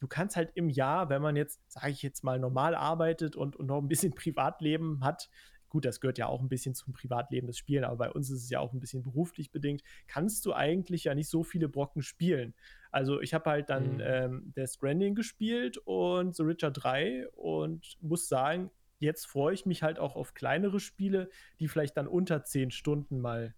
du 0.00 0.08
kannst 0.08 0.36
halt 0.36 0.52
im 0.54 0.70
Jahr, 0.70 1.10
wenn 1.10 1.20
man 1.20 1.36
jetzt, 1.36 1.60
sage 1.70 1.90
ich 1.90 2.02
jetzt 2.02 2.24
mal, 2.24 2.38
normal 2.38 2.74
arbeitet 2.74 3.36
und, 3.36 3.56
und 3.56 3.66
noch 3.66 3.78
ein 3.78 3.88
bisschen 3.88 4.14
Privatleben 4.14 5.04
hat, 5.04 5.28
gut, 5.72 5.86
das 5.86 6.00
gehört 6.02 6.18
ja 6.18 6.26
auch 6.26 6.42
ein 6.42 6.50
bisschen 6.50 6.74
zum 6.74 6.92
Privatleben 6.92 7.46
des 7.46 7.56
Spielen, 7.56 7.84
aber 7.84 7.96
bei 7.96 8.10
uns 8.10 8.28
ist 8.28 8.42
es 8.44 8.50
ja 8.50 8.60
auch 8.60 8.74
ein 8.74 8.78
bisschen 8.78 9.02
beruflich 9.02 9.50
bedingt, 9.50 9.82
kannst 10.06 10.44
du 10.44 10.52
eigentlich 10.52 11.04
ja 11.04 11.14
nicht 11.14 11.30
so 11.30 11.42
viele 11.42 11.66
Brocken 11.66 12.02
spielen. 12.02 12.52
Also 12.90 13.22
ich 13.22 13.32
habe 13.32 13.48
halt 13.48 13.70
dann 13.70 13.94
mhm. 13.94 14.02
ähm, 14.04 14.52
Death 14.54 14.68
Stranding 14.68 15.14
gespielt 15.14 15.78
und 15.78 16.36
The 16.36 16.46
Witcher 16.46 16.70
3 16.70 17.26
und 17.30 17.96
muss 18.02 18.28
sagen, 18.28 18.70
jetzt 18.98 19.26
freue 19.26 19.54
ich 19.54 19.64
mich 19.64 19.82
halt 19.82 19.98
auch 19.98 20.14
auf 20.14 20.34
kleinere 20.34 20.78
Spiele, 20.78 21.30
die 21.58 21.68
vielleicht 21.68 21.96
dann 21.96 22.06
unter 22.06 22.44
10 22.44 22.70
Stunden 22.70 23.18
mal 23.18 23.54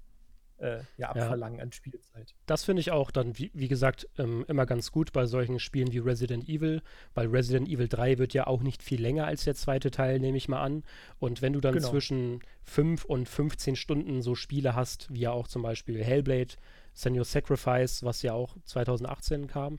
äh, 0.64 0.80
ja, 0.96 1.10
abverlangen 1.10 1.58
ja. 1.58 1.64
an 1.64 1.72
Spielzeit. 1.72 2.34
Das 2.46 2.64
finde 2.64 2.80
ich 2.80 2.90
auch 2.90 3.10
dann, 3.10 3.38
wie, 3.38 3.50
wie 3.52 3.68
gesagt, 3.68 4.08
ähm, 4.18 4.44
immer 4.48 4.64
ganz 4.64 4.90
gut 4.90 5.12
bei 5.12 5.26
solchen 5.26 5.58
Spielen 5.58 5.92
wie 5.92 5.98
Resident 5.98 6.48
Evil, 6.48 6.82
weil 7.14 7.28
Resident 7.28 7.68
Evil 7.68 7.88
3 7.88 8.18
wird 8.18 8.32
ja 8.32 8.46
auch 8.46 8.62
nicht 8.62 8.82
viel 8.82 9.00
länger 9.00 9.26
als 9.26 9.44
der 9.44 9.54
zweite 9.54 9.90
Teil, 9.90 10.18
nehme 10.20 10.38
ich 10.38 10.48
mal 10.48 10.62
an. 10.62 10.82
Und 11.18 11.42
wenn 11.42 11.52
du 11.52 11.60
dann 11.60 11.74
genau. 11.74 11.90
zwischen 11.90 12.40
5 12.62 13.04
und 13.04 13.28
15 13.28 13.76
Stunden 13.76 14.22
so 14.22 14.34
Spiele 14.34 14.74
hast, 14.74 15.12
wie 15.12 15.20
ja 15.20 15.32
auch 15.32 15.48
zum 15.48 15.62
Beispiel 15.62 16.02
Hellblade, 16.02 16.54
Senior 16.94 17.24
Sacrifice, 17.24 18.02
was 18.02 18.22
ja 18.22 18.32
auch 18.32 18.56
2018 18.64 19.48
kam, 19.48 19.78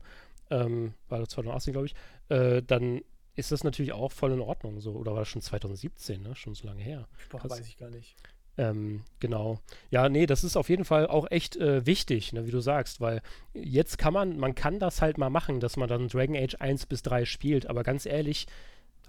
ähm, 0.50 0.94
war 1.08 1.26
2018, 1.26 1.72
glaube 1.72 1.86
ich, 1.86 1.94
äh, 2.28 2.62
dann 2.62 3.02
ist 3.34 3.52
das 3.52 3.64
natürlich 3.64 3.92
auch 3.92 4.12
voll 4.12 4.32
in 4.32 4.40
Ordnung. 4.40 4.80
So, 4.80 4.92
oder 4.92 5.12
war 5.12 5.20
das 5.20 5.28
schon 5.28 5.42
2017, 5.42 6.22
ne? 6.22 6.34
Schon 6.36 6.54
so 6.54 6.66
lange 6.66 6.82
her. 6.82 7.08
Boah, 7.28 7.42
weiß 7.42 7.66
ich 7.66 7.76
gar 7.76 7.90
nicht. 7.90 8.16
Ähm, 8.58 9.02
genau. 9.20 9.58
Ja, 9.90 10.08
nee, 10.08 10.26
das 10.26 10.42
ist 10.42 10.56
auf 10.56 10.70
jeden 10.70 10.84
Fall 10.84 11.06
auch 11.06 11.30
echt 11.30 11.56
äh, 11.56 11.84
wichtig, 11.84 12.32
ne, 12.32 12.46
wie 12.46 12.50
du 12.50 12.60
sagst, 12.60 13.00
weil 13.00 13.20
jetzt 13.52 13.98
kann 13.98 14.14
man, 14.14 14.38
man 14.38 14.54
kann 14.54 14.78
das 14.78 15.02
halt 15.02 15.18
mal 15.18 15.30
machen, 15.30 15.60
dass 15.60 15.76
man 15.76 15.88
dann 15.88 16.08
Dragon 16.08 16.36
Age 16.36 16.56
1 16.58 16.86
bis 16.86 17.02
3 17.02 17.26
spielt, 17.26 17.66
aber 17.68 17.82
ganz 17.82 18.06
ehrlich, 18.06 18.46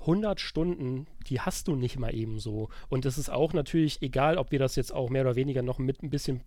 100 0.01 0.39
Stunden, 0.39 1.07
die 1.27 1.39
hast 1.41 1.67
du 1.67 1.75
nicht 1.75 1.97
mal 1.97 2.13
eben 2.13 2.39
so. 2.39 2.69
Und 2.89 3.05
es 3.05 3.17
ist 3.17 3.29
auch 3.29 3.53
natürlich 3.53 4.01
egal, 4.01 4.37
ob 4.37 4.51
wir 4.51 4.59
das 4.59 4.75
jetzt 4.75 4.93
auch 4.93 5.09
mehr 5.09 5.23
oder 5.23 5.35
weniger 5.35 5.61
noch 5.61 5.79
mit 5.79 6.03
ein 6.03 6.09
bisschen 6.09 6.43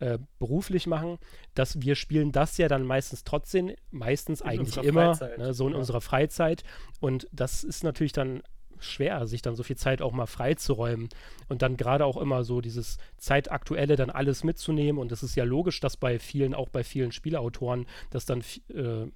äh, 0.00 0.18
beruflich 0.38 0.86
machen, 0.86 1.18
dass 1.54 1.80
wir 1.80 1.94
spielen 1.94 2.32
das 2.32 2.56
ja 2.58 2.68
dann 2.68 2.84
meistens 2.84 3.24
trotzdem, 3.24 3.72
meistens 3.90 4.40
in 4.40 4.46
eigentlich 4.46 4.76
immer, 4.78 5.16
ne, 5.38 5.54
so 5.54 5.66
in 5.66 5.72
ja. 5.72 5.78
unserer 5.78 6.00
Freizeit. 6.00 6.64
Und 7.00 7.28
das 7.30 7.62
ist 7.62 7.84
natürlich 7.84 8.12
dann 8.12 8.42
schwer, 8.78 9.26
sich 9.26 9.42
dann 9.42 9.56
so 9.56 9.62
viel 9.62 9.76
Zeit 9.76 10.02
auch 10.02 10.12
mal 10.12 10.26
freizuräumen 10.26 11.08
und 11.48 11.62
dann 11.62 11.76
gerade 11.76 12.04
auch 12.04 12.16
immer 12.16 12.44
so 12.44 12.60
dieses 12.60 12.98
Zeitaktuelle 13.16 13.96
dann 13.96 14.10
alles 14.10 14.44
mitzunehmen. 14.44 15.00
Und 15.00 15.12
es 15.12 15.22
ist 15.22 15.36
ja 15.36 15.44
logisch, 15.44 15.80
dass 15.80 15.96
bei 15.96 16.18
vielen, 16.18 16.54
auch 16.54 16.68
bei 16.68 16.84
vielen 16.84 17.12
Spielautoren, 17.12 17.86
dass 18.10 18.26
dann 18.26 18.42
äh, 18.68 19.06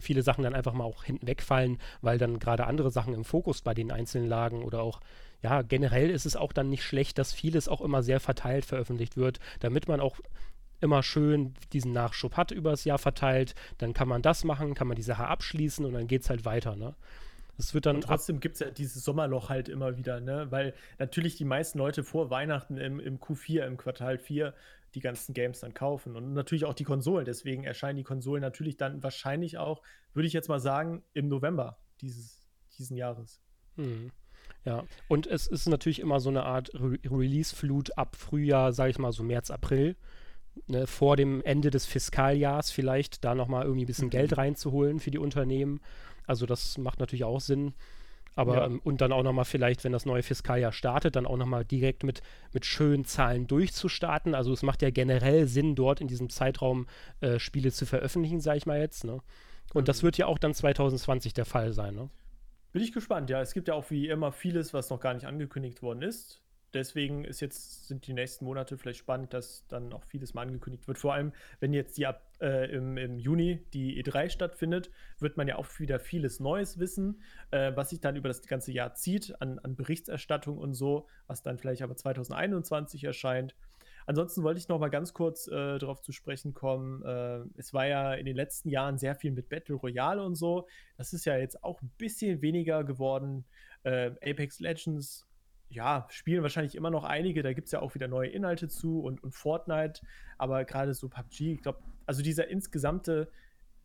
viele 0.00 0.22
Sachen 0.22 0.44
dann 0.44 0.54
einfach 0.54 0.72
mal 0.72 0.84
auch 0.84 1.04
hinten 1.04 1.26
wegfallen, 1.26 1.78
weil 2.00 2.18
dann 2.18 2.38
gerade 2.38 2.66
andere 2.66 2.90
Sachen 2.90 3.14
im 3.14 3.24
Fokus 3.24 3.62
bei 3.62 3.74
den 3.74 3.90
Einzelnen 3.90 4.28
lagen 4.28 4.62
oder 4.62 4.82
auch, 4.82 5.00
ja, 5.42 5.62
generell 5.62 6.10
ist 6.10 6.26
es 6.26 6.36
auch 6.36 6.52
dann 6.52 6.68
nicht 6.68 6.84
schlecht, 6.84 7.18
dass 7.18 7.32
vieles 7.32 7.68
auch 7.68 7.80
immer 7.80 8.02
sehr 8.02 8.20
verteilt 8.20 8.64
veröffentlicht 8.64 9.16
wird, 9.16 9.40
damit 9.60 9.88
man 9.88 10.00
auch 10.00 10.20
immer 10.80 11.02
schön 11.02 11.54
diesen 11.72 11.92
Nachschub 11.92 12.36
hat 12.36 12.50
übers 12.50 12.84
Jahr 12.84 12.98
verteilt, 12.98 13.54
dann 13.78 13.94
kann 13.94 14.08
man 14.08 14.20
das 14.20 14.44
machen, 14.44 14.74
kann 14.74 14.88
man 14.88 14.96
die 14.96 15.02
Sache 15.02 15.26
abschließen 15.26 15.84
und 15.84 15.92
dann 15.92 16.08
geht 16.08 16.22
es 16.22 16.30
halt 16.30 16.44
weiter, 16.44 16.76
ne? 16.76 16.94
Es 17.58 17.74
wird 17.74 17.86
dann 17.86 17.96
und 17.96 18.02
trotzdem 18.02 18.40
gibt 18.40 18.54
es 18.54 18.60
ja 18.60 18.70
dieses 18.70 19.04
Sommerloch 19.04 19.48
halt 19.48 19.68
immer 19.68 19.96
wieder, 19.96 20.20
ne? 20.20 20.46
Weil 20.50 20.74
natürlich 20.98 21.36
die 21.36 21.44
meisten 21.44 21.78
Leute 21.78 22.02
vor 22.02 22.30
Weihnachten 22.30 22.76
im, 22.76 22.98
im 22.98 23.18
Q4, 23.18 23.66
im 23.66 23.76
Quartal 23.76 24.18
4, 24.18 24.54
die 24.94 25.00
ganzen 25.00 25.34
Games 25.34 25.60
dann 25.60 25.74
kaufen. 25.74 26.16
Und 26.16 26.32
natürlich 26.32 26.64
auch 26.64 26.74
die 26.74 26.84
Konsolen. 26.84 27.24
Deswegen 27.24 27.64
erscheinen 27.64 27.96
die 27.96 28.02
Konsolen 28.02 28.42
natürlich 28.42 28.76
dann 28.76 29.02
wahrscheinlich 29.02 29.58
auch, 29.58 29.82
würde 30.14 30.26
ich 30.26 30.32
jetzt 30.32 30.48
mal 30.48 30.60
sagen, 30.60 31.02
im 31.12 31.28
November 31.28 31.78
dieses 32.00 32.42
diesen 32.78 32.96
Jahres. 32.96 33.40
Hm. 33.76 34.10
Ja, 34.64 34.84
und 35.08 35.26
es 35.26 35.46
ist 35.46 35.68
natürlich 35.68 36.00
immer 36.00 36.20
so 36.20 36.30
eine 36.30 36.44
Art 36.44 36.72
Re 36.74 36.98
Release-Flut 37.04 37.96
ab 37.98 38.16
Frühjahr, 38.16 38.72
sage 38.72 38.90
ich 38.90 38.98
mal 38.98 39.12
so 39.12 39.22
März, 39.22 39.50
April. 39.50 39.96
Ne, 40.66 40.86
vor 40.86 41.16
dem 41.16 41.42
Ende 41.42 41.70
des 41.70 41.86
Fiskaljahrs 41.86 42.70
vielleicht 42.70 43.24
da 43.24 43.34
nochmal 43.34 43.64
irgendwie 43.64 43.84
ein 43.84 43.86
bisschen 43.86 44.08
mhm. 44.08 44.10
Geld 44.10 44.36
reinzuholen 44.36 45.00
für 45.00 45.10
die 45.10 45.18
Unternehmen. 45.18 45.80
Also 46.26 46.46
das 46.46 46.78
macht 46.78 47.00
natürlich 47.00 47.24
auch 47.24 47.40
Sinn. 47.40 47.74
Aber 48.34 48.56
ja. 48.56 48.66
ähm, 48.66 48.80
und 48.82 49.00
dann 49.00 49.12
auch 49.12 49.22
nochmal 49.22 49.44
vielleicht, 49.44 49.84
wenn 49.84 49.92
das 49.92 50.06
neue 50.06 50.22
Fiskaljahr 50.22 50.72
startet, 50.72 51.16
dann 51.16 51.26
auch 51.26 51.36
nochmal 51.36 51.64
direkt 51.64 52.02
mit, 52.02 52.22
mit 52.52 52.64
schönen 52.64 53.04
Zahlen 53.04 53.46
durchzustarten. 53.46 54.34
Also 54.34 54.52
es 54.52 54.62
macht 54.62 54.82
ja 54.82 54.90
generell 54.90 55.46
Sinn, 55.46 55.74
dort 55.74 56.00
in 56.00 56.08
diesem 56.08 56.30
Zeitraum 56.30 56.86
äh, 57.20 57.38
Spiele 57.38 57.72
zu 57.72 57.84
veröffentlichen, 57.84 58.40
sage 58.40 58.58
ich 58.58 58.66
mal 58.66 58.80
jetzt. 58.80 59.04
Ne? 59.04 59.20
Und 59.74 59.82
mhm. 59.82 59.86
das 59.86 60.02
wird 60.02 60.16
ja 60.16 60.26
auch 60.26 60.38
dann 60.38 60.54
2020 60.54 61.34
der 61.34 61.44
Fall 61.44 61.72
sein. 61.72 61.94
Ne? 61.94 62.08
Bin 62.72 62.82
ich 62.82 62.92
gespannt, 62.92 63.28
ja. 63.28 63.40
Es 63.42 63.52
gibt 63.52 63.68
ja 63.68 63.74
auch 63.74 63.90
wie 63.90 64.08
immer 64.08 64.32
vieles, 64.32 64.72
was 64.72 64.88
noch 64.88 65.00
gar 65.00 65.12
nicht 65.12 65.26
angekündigt 65.26 65.82
worden 65.82 66.02
ist 66.02 66.41
deswegen 66.74 67.24
ist 67.24 67.40
jetzt, 67.40 67.88
sind 67.88 68.06
die 68.06 68.12
nächsten 68.12 68.44
Monate 68.44 68.76
vielleicht 68.78 68.98
spannend, 68.98 69.32
dass 69.32 69.66
dann 69.68 69.92
auch 69.92 70.04
vieles 70.04 70.34
mal 70.34 70.42
angekündigt 70.42 70.86
wird. 70.88 70.98
Vor 70.98 71.14
allem, 71.14 71.32
wenn 71.60 71.72
jetzt 71.72 71.96
die 71.98 72.06
ab, 72.06 72.22
äh, 72.40 72.70
im, 72.74 72.96
im, 72.96 73.18
Juni 73.18 73.64
die 73.72 74.02
E3 74.02 74.30
stattfindet, 74.30 74.90
wird 75.18 75.36
man 75.36 75.48
ja 75.48 75.56
auch 75.56 75.66
wieder 75.78 76.00
vieles 76.00 76.40
Neues 76.40 76.78
wissen, 76.78 77.22
äh, 77.50 77.72
was 77.74 77.90
sich 77.90 78.00
dann 78.00 78.16
über 78.16 78.28
das 78.28 78.42
ganze 78.42 78.72
Jahr 78.72 78.94
zieht 78.94 79.40
an, 79.40 79.58
an 79.60 79.76
Berichterstattung 79.76 80.58
und 80.58 80.74
so, 80.74 81.06
was 81.26 81.42
dann 81.42 81.58
vielleicht 81.58 81.82
aber 81.82 81.96
2021 81.96 83.04
erscheint. 83.04 83.54
Ansonsten 84.06 84.42
wollte 84.42 84.58
ich 84.58 84.68
noch 84.68 84.78
mal 84.78 84.88
ganz 84.88 85.12
kurz 85.12 85.46
äh, 85.46 85.78
darauf 85.78 86.00
zu 86.00 86.12
sprechen 86.12 86.54
kommen. 86.54 87.04
Äh, 87.04 87.44
es 87.56 87.72
war 87.72 87.86
ja 87.86 88.14
in 88.14 88.26
den 88.26 88.36
letzten 88.36 88.68
Jahren 88.68 88.98
sehr 88.98 89.14
viel 89.14 89.30
mit 89.30 89.48
Battle 89.48 89.76
Royale 89.76 90.22
und 90.22 90.34
so. 90.34 90.66
Das 90.96 91.12
ist 91.12 91.24
ja 91.24 91.36
jetzt 91.36 91.62
auch 91.62 91.80
ein 91.82 91.90
bisschen 91.98 92.42
weniger 92.42 92.84
geworden. 92.84 93.44
Äh, 93.84 94.10
Apex 94.22 94.60
Legends 94.60 95.26
ja, 95.72 96.06
spielen 96.10 96.42
wahrscheinlich 96.42 96.74
immer 96.74 96.90
noch 96.90 97.04
einige. 97.04 97.42
Da 97.42 97.52
gibt 97.52 97.66
es 97.66 97.72
ja 97.72 97.80
auch 97.80 97.94
wieder 97.94 98.08
neue 98.08 98.28
Inhalte 98.28 98.68
zu 98.68 99.00
und, 99.00 99.22
und 99.22 99.32
Fortnite. 99.32 100.02
Aber 100.38 100.64
gerade 100.64 100.94
so 100.94 101.08
PUBG, 101.08 101.54
ich 101.54 101.62
glaube, 101.62 101.80
also 102.06 102.22
dieser 102.22 102.48
insgesamte 102.48 103.30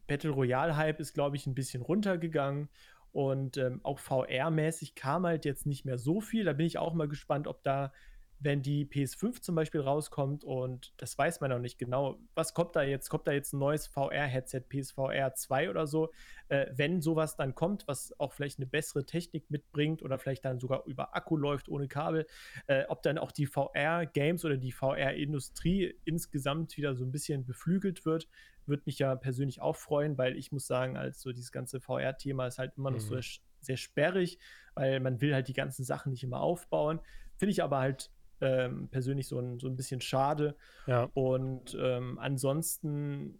Battle 0.07 0.31
Royale-Hype 0.31 0.99
ist, 0.99 1.13
glaube 1.13 1.35
ich, 1.35 1.47
ein 1.47 1.55
bisschen 1.55 1.81
runtergegangen. 1.81 2.69
Und 3.13 3.57
ähm, 3.57 3.79
auch 3.83 3.99
VR-mäßig 3.99 4.95
kam 4.95 5.25
halt 5.25 5.45
jetzt 5.45 5.65
nicht 5.65 5.85
mehr 5.85 5.97
so 5.97 6.21
viel. 6.21 6.43
Da 6.43 6.53
bin 6.53 6.65
ich 6.65 6.77
auch 6.77 6.93
mal 6.93 7.07
gespannt, 7.07 7.47
ob 7.47 7.63
da 7.63 7.93
wenn 8.39 8.61
die 8.61 8.85
PS5 8.85 9.41
zum 9.41 9.55
Beispiel 9.55 9.81
rauskommt 9.81 10.43
und 10.43 10.93
das 10.97 11.17
weiß 11.17 11.41
man 11.41 11.49
noch 11.49 11.59
nicht 11.59 11.79
genau, 11.79 12.19
was 12.35 12.53
kommt 12.53 12.75
da 12.75 12.83
jetzt? 12.83 13.09
Kommt 13.09 13.27
da 13.27 13.31
jetzt 13.31 13.53
ein 13.53 13.59
neues 13.59 13.87
VR-Headset, 13.87 14.61
PSVR 14.69 15.33
2 15.33 15.69
oder 15.69 15.87
so? 15.87 16.11
Äh, 16.49 16.67
wenn 16.75 17.01
sowas 17.01 17.35
dann 17.35 17.55
kommt, 17.55 17.87
was 17.87 18.13
auch 18.19 18.33
vielleicht 18.33 18.59
eine 18.59 18.67
bessere 18.67 19.05
Technik 19.05 19.49
mitbringt 19.49 20.03
oder 20.03 20.19
vielleicht 20.19 20.45
dann 20.45 20.59
sogar 20.59 20.85
über 20.85 21.15
Akku 21.15 21.35
läuft 21.35 21.67
ohne 21.67 21.87
Kabel, 21.87 22.27
äh, 22.67 22.85
ob 22.89 23.01
dann 23.01 23.17
auch 23.17 23.31
die 23.31 23.47
VR-Games 23.47 24.45
oder 24.45 24.57
die 24.57 24.71
VR-Industrie 24.71 25.95
insgesamt 26.05 26.77
wieder 26.77 26.95
so 26.95 27.05
ein 27.05 27.11
bisschen 27.11 27.43
beflügelt 27.45 28.05
wird, 28.05 28.27
würde 28.67 28.83
mich 28.85 28.99
ja 28.99 29.15
persönlich 29.15 29.61
auch 29.61 29.75
freuen, 29.75 30.17
weil 30.17 30.37
ich 30.37 30.51
muss 30.51 30.67
sagen, 30.67 30.95
als 30.95 31.21
so 31.21 31.31
dieses 31.31 31.51
ganze 31.51 31.79
VR-Thema 31.79 32.45
ist 32.47 32.59
halt 32.59 32.77
immer 32.77 32.91
noch 32.91 32.99
mhm. 32.99 33.21
so 33.21 33.39
sehr 33.61 33.77
sperrig, 33.77 34.37
weil 34.75 34.99
man 34.99 35.21
will 35.21 35.33
halt 35.33 35.47
die 35.47 35.53
ganzen 35.53 35.83
Sachen 35.83 36.11
nicht 36.11 36.23
immer 36.23 36.41
aufbauen. 36.41 36.99
Finde 37.37 37.51
ich 37.51 37.63
aber 37.63 37.79
halt 37.79 38.11
ähm, 38.41 38.87
persönlich 38.89 39.27
so 39.27 39.39
ein, 39.39 39.59
so 39.59 39.67
ein 39.67 39.75
bisschen 39.75 40.01
schade. 40.01 40.55
Ja. 40.85 41.09
Und 41.13 41.77
ähm, 41.79 42.17
ansonsten, 42.19 43.39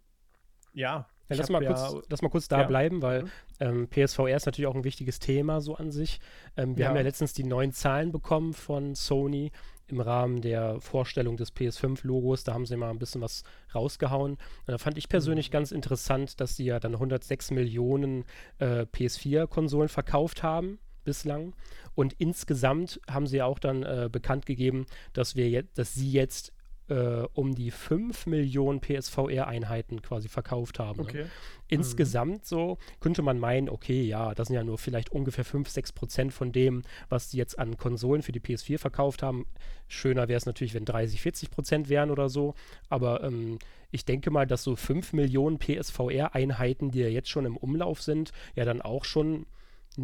ja. 0.72 1.08
Ja, 1.30 1.36
lass, 1.36 1.50
mal 1.50 1.62
ja, 1.62 1.74
kurz, 1.74 2.06
lass 2.08 2.22
mal 2.22 2.30
kurz 2.30 2.48
da 2.48 2.62
bleiben, 2.62 3.02
weil 3.02 3.24
mhm. 3.24 3.30
ähm, 3.60 3.88
PSVR 3.88 4.34
ist 4.34 4.46
natürlich 4.46 4.66
auch 4.66 4.74
ein 4.74 4.84
wichtiges 4.84 5.18
Thema 5.18 5.60
so 5.60 5.74
an 5.74 5.90
sich. 5.90 6.20
Ähm, 6.56 6.76
wir 6.78 6.88
haben 6.88 6.96
ja 6.96 7.02
letztens 7.02 7.34
die 7.34 7.44
neuen 7.44 7.72
Zahlen 7.72 8.12
bekommen 8.12 8.54
von 8.54 8.94
Sony 8.94 9.52
im 9.88 10.00
Rahmen 10.00 10.40
der 10.40 10.80
Vorstellung 10.80 11.36
des 11.36 11.54
PS5-Logos. 11.54 12.44
Da 12.44 12.54
haben 12.54 12.64
sie 12.64 12.76
mal 12.76 12.90
ein 12.90 12.98
bisschen 12.98 13.20
was 13.20 13.42
rausgehauen. 13.74 14.32
Und 14.32 14.40
da 14.66 14.78
fand 14.78 14.96
ich 14.96 15.10
persönlich 15.10 15.50
mhm. 15.50 15.52
ganz 15.52 15.70
interessant, 15.70 16.40
dass 16.40 16.56
sie 16.56 16.64
ja 16.64 16.80
dann 16.80 16.94
106 16.94 17.50
Millionen 17.50 18.24
äh, 18.58 18.86
PS4-Konsolen 18.86 19.88
verkauft 19.88 20.42
haben 20.42 20.78
bislang. 21.08 21.54
Und 21.94 22.14
insgesamt 22.18 23.00
haben 23.10 23.26
sie 23.26 23.40
auch 23.40 23.58
dann 23.58 23.82
äh, 23.82 24.10
bekannt 24.12 24.44
gegeben, 24.44 24.84
dass 25.14 25.36
wir 25.36 25.48
jetzt, 25.48 25.78
dass 25.78 25.94
sie 25.94 26.12
jetzt 26.12 26.52
äh, 26.88 27.26
um 27.34 27.54
die 27.54 27.70
5 27.70 28.26
Millionen 28.26 28.80
PSVR-Einheiten 28.80 30.02
quasi 30.02 30.28
verkauft 30.28 30.78
haben. 30.78 31.00
Okay. 31.00 31.22
Ne? 31.24 31.30
Insgesamt 31.68 32.42
mhm. 32.42 32.44
so 32.44 32.78
könnte 33.00 33.22
man 33.22 33.38
meinen, 33.38 33.68
okay, 33.68 34.02
ja, 34.02 34.34
das 34.34 34.48
sind 34.48 34.56
ja 34.56 34.64
nur 34.64 34.78
vielleicht 34.78 35.10
ungefähr 35.10 35.44
5, 35.44 35.68
6 35.68 35.92
Prozent 35.92 36.32
von 36.32 36.52
dem, 36.52 36.82
was 37.08 37.30
die 37.30 37.36
jetzt 37.36 37.58
an 37.58 37.76
Konsolen 37.76 38.22
für 38.22 38.32
die 38.32 38.40
PS4 38.40 38.78
verkauft 38.78 39.22
haben. 39.22 39.46
Schöner 39.86 40.28
wäre 40.28 40.38
es 40.38 40.46
natürlich, 40.46 40.74
wenn 40.74 40.84
30, 40.84 41.20
40 41.20 41.50
Prozent 41.50 41.88
wären 41.88 42.10
oder 42.10 42.28
so. 42.28 42.54
Aber 42.88 43.22
ähm, 43.22 43.58
ich 43.90 44.04
denke 44.04 44.30
mal, 44.30 44.46
dass 44.46 44.62
so 44.62 44.76
5 44.76 45.12
Millionen 45.12 45.58
PSVR-Einheiten, 45.58 46.90
die 46.90 47.00
ja 47.00 47.08
jetzt 47.08 47.28
schon 47.28 47.46
im 47.46 47.56
Umlauf 47.56 48.02
sind, 48.02 48.32
ja 48.54 48.64
dann 48.64 48.82
auch 48.82 49.04
schon 49.04 49.46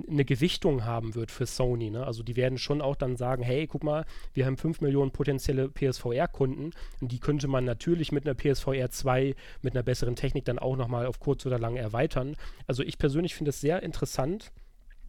eine 0.08 0.24
Gewichtung 0.24 0.84
haben 0.84 1.14
wird 1.14 1.30
für 1.30 1.46
Sony. 1.46 1.90
Ne? 1.90 2.04
Also 2.04 2.22
die 2.22 2.36
werden 2.36 2.58
schon 2.58 2.80
auch 2.80 2.96
dann 2.96 3.16
sagen, 3.16 3.42
hey, 3.42 3.66
guck 3.66 3.84
mal, 3.84 4.04
wir 4.32 4.46
haben 4.46 4.56
5 4.56 4.80
Millionen 4.80 5.12
potenzielle 5.12 5.68
PSVR-Kunden 5.68 6.72
und 7.00 7.12
die 7.12 7.20
könnte 7.20 7.46
man 7.46 7.64
natürlich 7.64 8.10
mit 8.10 8.26
einer 8.26 8.34
PSVR 8.34 8.90
2 8.90 9.34
mit 9.62 9.74
einer 9.74 9.82
besseren 9.82 10.16
Technik 10.16 10.44
dann 10.44 10.58
auch 10.58 10.76
nochmal 10.76 11.06
auf 11.06 11.20
kurz 11.20 11.46
oder 11.46 11.58
lang 11.58 11.76
erweitern. 11.76 12.36
Also 12.66 12.82
ich 12.82 12.98
persönlich 12.98 13.34
finde 13.34 13.50
es 13.50 13.60
sehr 13.60 13.82
interessant. 13.82 14.52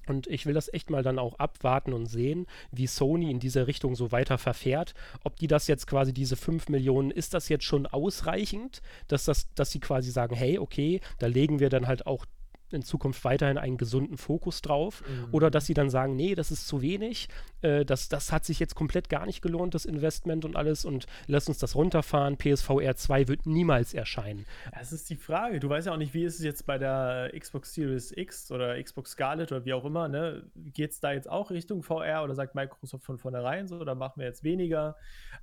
Und 0.08 0.28
ich 0.28 0.46
will 0.46 0.54
das 0.54 0.72
echt 0.72 0.92
mal 0.92 1.02
dann 1.02 1.18
auch 1.18 1.40
abwarten 1.40 1.92
und 1.92 2.06
sehen, 2.06 2.46
wie 2.72 2.86
Sony 2.86 3.32
in 3.32 3.40
dieser 3.40 3.66
Richtung 3.66 3.96
so 3.96 4.12
weiter 4.12 4.38
verfährt. 4.38 4.94
Ob 5.24 5.38
die 5.38 5.48
das 5.48 5.68
jetzt 5.68 5.88
quasi, 5.88 6.14
diese 6.14 6.36
5 6.36 6.70
Millionen, 6.70 7.10
ist 7.10 7.34
das 7.34 7.50
jetzt 7.50 7.64
schon 7.64 7.88
ausreichend, 7.88 8.84
dass, 9.08 9.26
das, 9.26 9.52
dass 9.56 9.72
sie 9.72 9.80
quasi 9.80 10.12
sagen, 10.12 10.36
hey, 10.36 10.60
okay, 10.60 11.02
da 11.18 11.26
legen 11.26 11.60
wir 11.60 11.70
dann 11.70 11.88
halt 11.88 12.06
auch 12.06 12.26
in 12.72 12.84
Zukunft 12.84 13.24
weiterhin 13.24 13.58
einen 13.58 13.78
gesunden 13.78 14.18
Fokus 14.18 14.62
drauf. 14.62 15.04
Mhm. 15.08 15.34
Oder 15.34 15.52
dass 15.52 15.66
sie 15.66 15.74
dann 15.74 15.90
sagen, 15.90 16.16
nee, 16.16 16.36
das 16.36 16.52
ist 16.52 16.68
zu 16.68 16.82
wenig, 16.82 17.30
äh, 17.62 17.86
das, 17.86 18.10
das 18.10 18.32
hat 18.32 18.46
sich 18.46 18.60
jetzt 18.60 18.76
komplett 18.76 19.10
gar 19.10 19.26
nicht 19.26 19.42
gelohnt, 19.42 19.74
das 19.74 19.86
Investment 19.86 20.46
und 20.46 20.56
alles 20.56 20.86
und 20.86 21.06
lass 21.28 21.48
uns 21.48 21.58
das 21.58 21.76
runterfahren. 21.76 22.38
PSVR 22.38 22.96
2 22.96 23.28
wird 23.28 23.46
niemals 23.46 23.94
erscheinen. 23.94 24.46
Das 24.78 24.92
ist 24.92 25.10
die 25.10 25.16
Frage. 25.16 25.60
Du 25.60 25.70
weißt 25.70 25.88
ja 25.88 25.94
auch 25.94 25.98
nicht, 25.98 26.14
wie 26.14 26.24
ist 26.24 26.36
es 26.36 26.46
jetzt 26.46 26.66
bei 26.66 26.78
der 26.78 27.32
Xbox 27.38 27.74
Series 27.74 28.12
X 28.16 28.52
oder 28.52 28.82
Xbox 28.82 29.12
Scarlet 29.12 29.52
oder 29.52 29.66
wie 29.66 29.74
auch 29.74 29.86
immer, 29.86 30.08
ne? 30.08 30.44
Geht 30.56 30.92
es 30.92 31.00
da 31.00 31.12
jetzt 31.12 31.30
auch 31.30 31.52
Richtung 31.52 31.84
VR 31.84 32.24
oder 32.24 32.36
sagt 32.36 32.56
Microsoft 32.56 33.06
von 33.06 33.18
vornherein 33.18 33.68
so, 33.68 33.84
da 33.84 33.96
machen 33.96 34.20
wir 34.20 34.26
jetzt 34.26 34.44
weniger? 34.44 34.96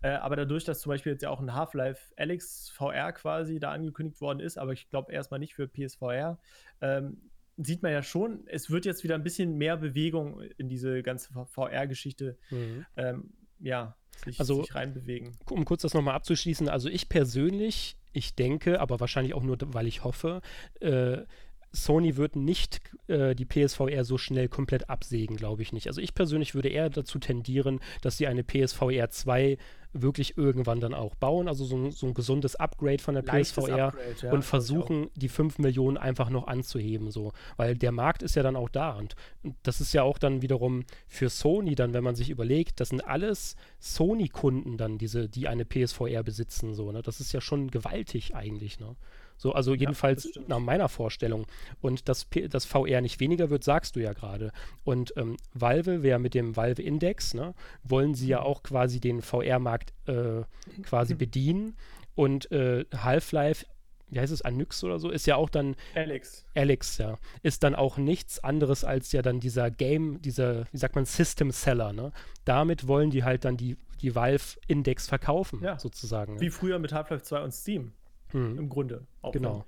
Äh, 0.02 0.10
aber 0.10 0.36
dadurch, 0.36 0.64
dass 0.64 0.80
zum 0.80 0.90
Beispiel 0.90 1.12
jetzt 1.12 1.22
ja 1.22 1.30
auch 1.30 1.40
ein 1.40 1.54
Half-Life 1.54 2.12
Alex 2.16 2.70
VR 2.70 3.12
quasi 3.12 3.58
da 3.58 3.70
angekündigt 3.72 4.20
worden 4.20 4.40
ist, 4.40 4.58
aber 4.58 4.72
ich 4.72 4.88
glaube 4.88 5.12
erstmal 5.12 5.40
nicht 5.40 5.54
für 5.54 5.68
PSVR, 5.68 6.38
ähm, 6.80 7.21
sieht 7.56 7.82
man 7.82 7.92
ja 7.92 8.02
schon, 8.02 8.46
es 8.46 8.70
wird 8.70 8.84
jetzt 8.84 9.04
wieder 9.04 9.14
ein 9.14 9.22
bisschen 9.22 9.56
mehr 9.56 9.76
Bewegung 9.76 10.40
in 10.56 10.68
diese 10.68 11.02
ganze 11.02 11.32
VR-Geschichte 11.46 12.38
mhm. 12.50 12.86
ähm, 12.96 13.32
ja, 13.60 13.96
sich, 14.24 14.40
also, 14.40 14.62
sich 14.62 14.74
reinbewegen. 14.74 15.36
Um 15.50 15.64
kurz 15.64 15.82
das 15.82 15.94
nochmal 15.94 16.14
abzuschließen, 16.14 16.68
also 16.68 16.88
ich 16.88 17.08
persönlich, 17.08 17.96
ich 18.12 18.34
denke, 18.34 18.80
aber 18.80 19.00
wahrscheinlich 19.00 19.34
auch 19.34 19.42
nur, 19.42 19.56
weil 19.60 19.86
ich 19.86 20.04
hoffe, 20.04 20.42
äh, 20.80 21.18
Sony 21.72 22.16
wird 22.16 22.36
nicht 22.36 22.80
äh, 23.08 23.34
die 23.34 23.46
PSVR 23.46 24.04
so 24.04 24.18
schnell 24.18 24.48
komplett 24.48 24.90
absägen, 24.90 25.36
glaube 25.36 25.62
ich 25.62 25.72
nicht. 25.72 25.86
Also 25.86 26.00
ich 26.00 26.14
persönlich 26.14 26.54
würde 26.54 26.68
eher 26.68 26.90
dazu 26.90 27.18
tendieren, 27.18 27.80
dass 28.02 28.18
sie 28.18 28.26
eine 28.26 28.44
PSVR 28.44 29.10
2 29.10 29.56
wirklich 29.94 30.38
irgendwann 30.38 30.80
dann 30.80 30.94
auch 30.94 31.14
bauen, 31.14 31.48
also 31.48 31.64
so, 31.64 31.90
so 31.90 32.06
ein 32.06 32.14
gesundes 32.14 32.56
Upgrade 32.56 33.02
von 33.02 33.14
der 33.14 33.24
Leichtes 33.24 33.64
PSVR 33.64 33.88
Upgrade, 33.88 34.14
ja, 34.22 34.32
und 34.32 34.42
versuchen, 34.42 35.10
die 35.16 35.28
5 35.28 35.58
Millionen 35.58 35.98
einfach 35.98 36.30
noch 36.30 36.46
anzuheben, 36.46 37.10
so. 37.10 37.32
Weil 37.56 37.76
der 37.76 37.92
Markt 37.92 38.22
ist 38.22 38.34
ja 38.34 38.42
dann 38.42 38.56
auch 38.56 38.70
da 38.70 38.92
und 38.92 39.16
das 39.62 39.80
ist 39.80 39.92
ja 39.92 40.02
auch 40.02 40.18
dann 40.18 40.40
wiederum 40.40 40.84
für 41.08 41.28
Sony 41.28 41.74
dann, 41.74 41.92
wenn 41.92 42.04
man 42.04 42.16
sich 42.16 42.30
überlegt, 42.30 42.80
das 42.80 42.88
sind 42.88 43.06
alles 43.06 43.56
Sony-Kunden 43.80 44.78
dann, 44.78 44.98
diese, 44.98 45.28
die 45.28 45.48
eine 45.48 45.64
PSVR 45.64 46.22
besitzen, 46.22 46.74
so, 46.74 46.90
ne? 46.90 47.02
Das 47.02 47.20
ist 47.20 47.32
ja 47.32 47.40
schon 47.40 47.70
gewaltig 47.70 48.34
eigentlich, 48.34 48.80
ne? 48.80 48.96
So, 49.42 49.52
also 49.52 49.74
jedenfalls 49.74 50.30
ja, 50.36 50.42
nach 50.46 50.60
meiner 50.60 50.88
Vorstellung. 50.88 51.46
Und 51.80 52.08
dass 52.08 52.28
das 52.48 52.64
VR 52.64 53.00
nicht 53.00 53.18
weniger 53.18 53.50
wird, 53.50 53.64
sagst 53.64 53.96
du 53.96 54.00
ja 54.00 54.12
gerade. 54.12 54.52
Und 54.84 55.12
ähm, 55.16 55.36
Valve, 55.52 56.04
wer 56.04 56.20
mit 56.20 56.34
dem 56.34 56.54
Valve 56.56 56.80
Index, 56.80 57.34
ne, 57.34 57.52
wollen 57.82 58.14
sie 58.14 58.28
ja 58.28 58.38
mhm. 58.38 58.46
auch 58.46 58.62
quasi 58.62 59.00
den 59.00 59.20
VR-Markt 59.20 59.94
äh, 60.06 60.42
quasi 60.84 61.14
mhm. 61.14 61.18
bedienen. 61.18 61.76
Und 62.14 62.52
äh, 62.52 62.84
Half-Life 62.94 63.66
wie 64.10 64.20
heißt 64.20 64.30
es, 64.30 64.42
Anyx 64.42 64.84
oder 64.84 64.98
so, 64.98 65.08
ist 65.08 65.26
ja 65.26 65.36
auch 65.36 65.48
dann. 65.48 65.74
Alex. 65.94 66.44
Alex, 66.54 66.98
ja. 66.98 67.16
Ist 67.42 67.62
dann 67.62 67.74
auch 67.74 67.96
nichts 67.96 68.44
anderes 68.44 68.84
als 68.84 69.10
ja 69.12 69.22
dann 69.22 69.40
dieser 69.40 69.70
Game, 69.70 70.20
dieser, 70.20 70.66
wie 70.70 70.76
sagt 70.76 70.96
man, 70.96 71.06
System 71.06 71.50
Seller, 71.50 71.94
ne? 71.94 72.12
Damit 72.44 72.86
wollen 72.86 73.08
die 73.08 73.24
halt 73.24 73.46
dann 73.46 73.56
die, 73.56 73.78
die 74.02 74.14
Valve 74.14 74.60
Index 74.66 75.08
verkaufen, 75.08 75.60
ja. 75.62 75.78
sozusagen. 75.78 76.40
Wie 76.40 76.44
ja. 76.44 76.50
früher 76.50 76.78
mit 76.78 76.92
Half-Life 76.92 77.22
2 77.22 77.42
und 77.42 77.52
Steam 77.52 77.92
hm. 78.32 78.58
im 78.58 78.68
Grunde. 78.68 79.06
Auch 79.20 79.32
genau. 79.32 79.64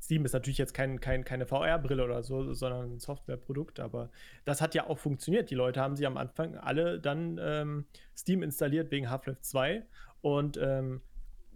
Steam 0.00 0.24
ist 0.24 0.34
natürlich 0.34 0.58
jetzt 0.58 0.74
kein, 0.74 1.00
kein, 1.00 1.24
keine 1.24 1.46
VR-Brille 1.46 2.04
oder 2.04 2.22
so, 2.22 2.52
sondern 2.52 2.92
ein 2.92 2.98
Softwareprodukt, 2.98 3.80
aber 3.80 4.10
das 4.44 4.60
hat 4.60 4.74
ja 4.74 4.86
auch 4.86 4.98
funktioniert. 4.98 5.50
Die 5.50 5.54
Leute 5.54 5.80
haben 5.80 5.96
sich 5.96 6.06
am 6.06 6.16
Anfang 6.16 6.54
alle 6.56 7.00
dann 7.00 7.40
ähm, 7.42 7.86
Steam 8.16 8.42
installiert 8.42 8.90
wegen 8.90 9.10
Half-Life 9.10 9.40
2 9.40 9.84
und 10.20 10.58
ähm, 10.62 11.00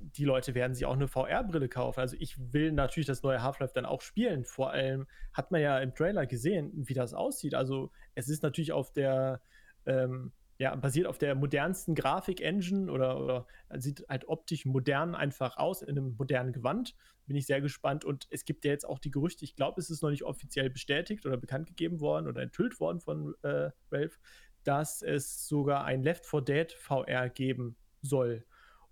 die 0.01 0.25
Leute 0.25 0.55
werden 0.55 0.75
sich 0.75 0.87
auch 0.87 0.95
eine 0.95 1.09
VR-Brille 1.09 1.69
kaufen. 1.69 2.01
Also 2.01 2.17
ich 2.19 2.37
will 2.53 2.73
natürlich 2.73 3.07
das 3.07 3.23
neue 3.23 3.43
Half-Life 3.43 3.75
dann 3.75 3.85
auch 3.85 4.01
spielen. 4.01 4.45
Vor 4.45 4.71
allem 4.71 5.07
hat 5.33 5.51
man 5.51 5.61
ja 5.61 5.79
im 5.79 5.95
Trailer 5.95 6.27
gesehen, 6.27 6.73
wie 6.75 6.95
das 6.95 7.13
aussieht. 7.13 7.55
Also 7.55 7.91
es 8.15 8.29
ist 8.29 8.43
natürlich 8.43 8.73
auf 8.73 8.93
der 8.93 9.41
ähm, 9.87 10.33
ja, 10.61 10.77
basiert 10.77 11.07
auf 11.07 11.17
der 11.17 11.35
modernsten 11.35 11.95
Grafik-Engine 11.95 12.93
oder, 12.93 13.19
oder 13.19 13.47
sieht 13.79 14.05
halt 14.11 14.29
optisch 14.29 14.67
modern 14.67 15.15
einfach 15.15 15.57
aus, 15.57 15.81
in 15.81 15.89
einem 15.89 16.17
modernen 16.19 16.53
Gewand. 16.53 16.95
Bin 17.27 17.35
ich 17.35 17.47
sehr 17.47 17.63
gespannt. 17.63 18.05
Und 18.05 18.27
es 18.31 18.45
gibt 18.45 18.67
ja 18.67 18.71
jetzt 18.71 18.87
auch 18.87 18.99
die 18.99 19.11
Gerüchte, 19.11 19.43
ich 19.43 19.57
glaube, 19.57 19.81
es 19.81 19.89
ist 19.89 20.03
noch 20.03 20.11
nicht 20.11 20.23
offiziell 20.23 20.69
bestätigt 20.69 21.25
oder 21.25 21.39
bekannt 21.39 21.67
gegeben 21.67 22.01
worden 22.01 22.29
oder 22.29 22.43
enthüllt 22.43 22.79
worden 22.79 23.01
von 23.01 23.35
äh, 23.43 23.71
Valve, 23.89 24.19
dass 24.63 25.01
es 25.01 25.49
sogar 25.49 25.87
ein 25.87 26.03
Left 26.03 26.27
4 26.27 26.43
Dead 26.43 26.73
VR 26.73 27.31
geben 27.31 27.77
soll. 28.03 28.45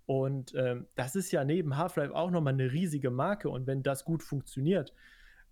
Und 0.07 0.55
ähm, 0.55 0.87
das 0.95 1.15
ist 1.15 1.31
ja 1.31 1.43
neben 1.43 1.77
Half-Life 1.77 2.15
auch 2.15 2.31
nochmal 2.31 2.53
eine 2.53 2.71
riesige 2.71 3.11
Marke. 3.11 3.47
Und 3.47 3.67
wenn 3.67 3.83
das 3.83 4.05
gut 4.05 4.23
funktioniert, 4.23 4.95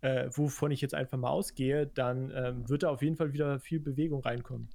äh, 0.02 0.30
wovon 0.32 0.72
ich 0.72 0.82
jetzt 0.82 0.96
einfach 0.96 1.20
mal 1.20 1.30
ausgehe, 1.30 1.86
dann 1.86 2.32
ähm, 2.34 2.68
wird 2.68 2.82
da 2.82 2.90
auf 2.90 3.04
jeden 3.04 3.18
Fall 3.18 3.34
wieder 3.34 3.60
viel 3.60 3.80
Bewegung 3.80 4.22
reinkommen. 4.22 4.70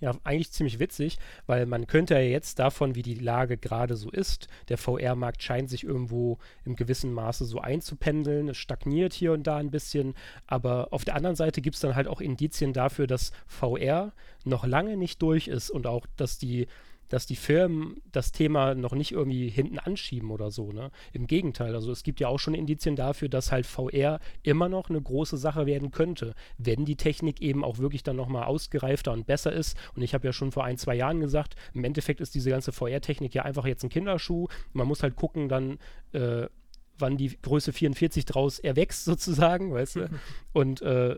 Ja, 0.00 0.12
eigentlich 0.24 0.52
ziemlich 0.52 0.78
witzig, 0.78 1.18
weil 1.46 1.66
man 1.66 1.86
könnte 1.86 2.14
ja 2.14 2.20
jetzt 2.20 2.58
davon, 2.58 2.94
wie 2.94 3.02
die 3.02 3.14
Lage 3.14 3.56
gerade 3.56 3.96
so 3.96 4.10
ist, 4.10 4.48
der 4.68 4.78
VR-Markt 4.78 5.42
scheint 5.42 5.68
sich 5.68 5.84
irgendwo 5.84 6.38
im 6.64 6.76
gewissen 6.76 7.12
Maße 7.12 7.44
so 7.44 7.60
einzupendeln, 7.60 8.48
es 8.48 8.56
stagniert 8.56 9.12
hier 9.12 9.32
und 9.32 9.46
da 9.46 9.56
ein 9.56 9.70
bisschen, 9.70 10.14
aber 10.46 10.88
auf 10.92 11.04
der 11.04 11.16
anderen 11.16 11.36
Seite 11.36 11.60
gibt 11.60 11.74
es 11.74 11.80
dann 11.80 11.96
halt 11.96 12.06
auch 12.06 12.20
Indizien 12.20 12.72
dafür, 12.72 13.06
dass 13.06 13.32
VR 13.46 14.12
noch 14.44 14.64
lange 14.66 14.96
nicht 14.96 15.20
durch 15.20 15.48
ist 15.48 15.70
und 15.70 15.86
auch, 15.86 16.06
dass 16.16 16.38
die 16.38 16.68
dass 17.08 17.26
die 17.26 17.36
Firmen 17.36 18.00
das 18.12 18.32
Thema 18.32 18.74
noch 18.74 18.92
nicht 18.92 19.12
irgendwie 19.12 19.48
hinten 19.48 19.78
anschieben 19.78 20.30
oder 20.30 20.50
so. 20.50 20.72
Ne? 20.72 20.90
Im 21.12 21.26
Gegenteil, 21.26 21.74
also 21.74 21.90
es 21.90 22.02
gibt 22.02 22.20
ja 22.20 22.28
auch 22.28 22.38
schon 22.38 22.54
Indizien 22.54 22.96
dafür, 22.96 23.28
dass 23.28 23.52
halt 23.52 23.66
VR 23.66 24.20
immer 24.42 24.68
noch 24.68 24.90
eine 24.90 25.00
große 25.00 25.36
Sache 25.36 25.66
werden 25.66 25.90
könnte, 25.90 26.34
wenn 26.58 26.84
die 26.84 26.96
Technik 26.96 27.40
eben 27.40 27.64
auch 27.64 27.78
wirklich 27.78 28.02
dann 28.02 28.16
nochmal 28.16 28.44
ausgereifter 28.44 29.12
und 29.12 29.26
besser 29.26 29.52
ist. 29.52 29.76
Und 29.94 30.02
ich 30.02 30.14
habe 30.14 30.26
ja 30.26 30.32
schon 30.32 30.52
vor 30.52 30.64
ein, 30.64 30.78
zwei 30.78 30.94
Jahren 30.94 31.20
gesagt, 31.20 31.54
im 31.74 31.84
Endeffekt 31.84 32.20
ist 32.20 32.34
diese 32.34 32.50
ganze 32.50 32.72
VR-Technik 32.72 33.34
ja 33.34 33.42
einfach 33.42 33.66
jetzt 33.66 33.84
ein 33.84 33.90
Kinderschuh. 33.90 34.48
Man 34.72 34.86
muss 34.86 35.02
halt 35.02 35.16
gucken 35.16 35.48
dann, 35.48 35.78
äh, 36.12 36.46
wann 36.98 37.16
die 37.16 37.38
Größe 37.40 37.72
44 37.72 38.24
draus 38.24 38.58
erwächst 38.58 39.04
sozusagen, 39.06 39.72
weißt 39.72 39.96
du? 39.96 40.10
Und 40.52 40.82
äh, 40.82 41.16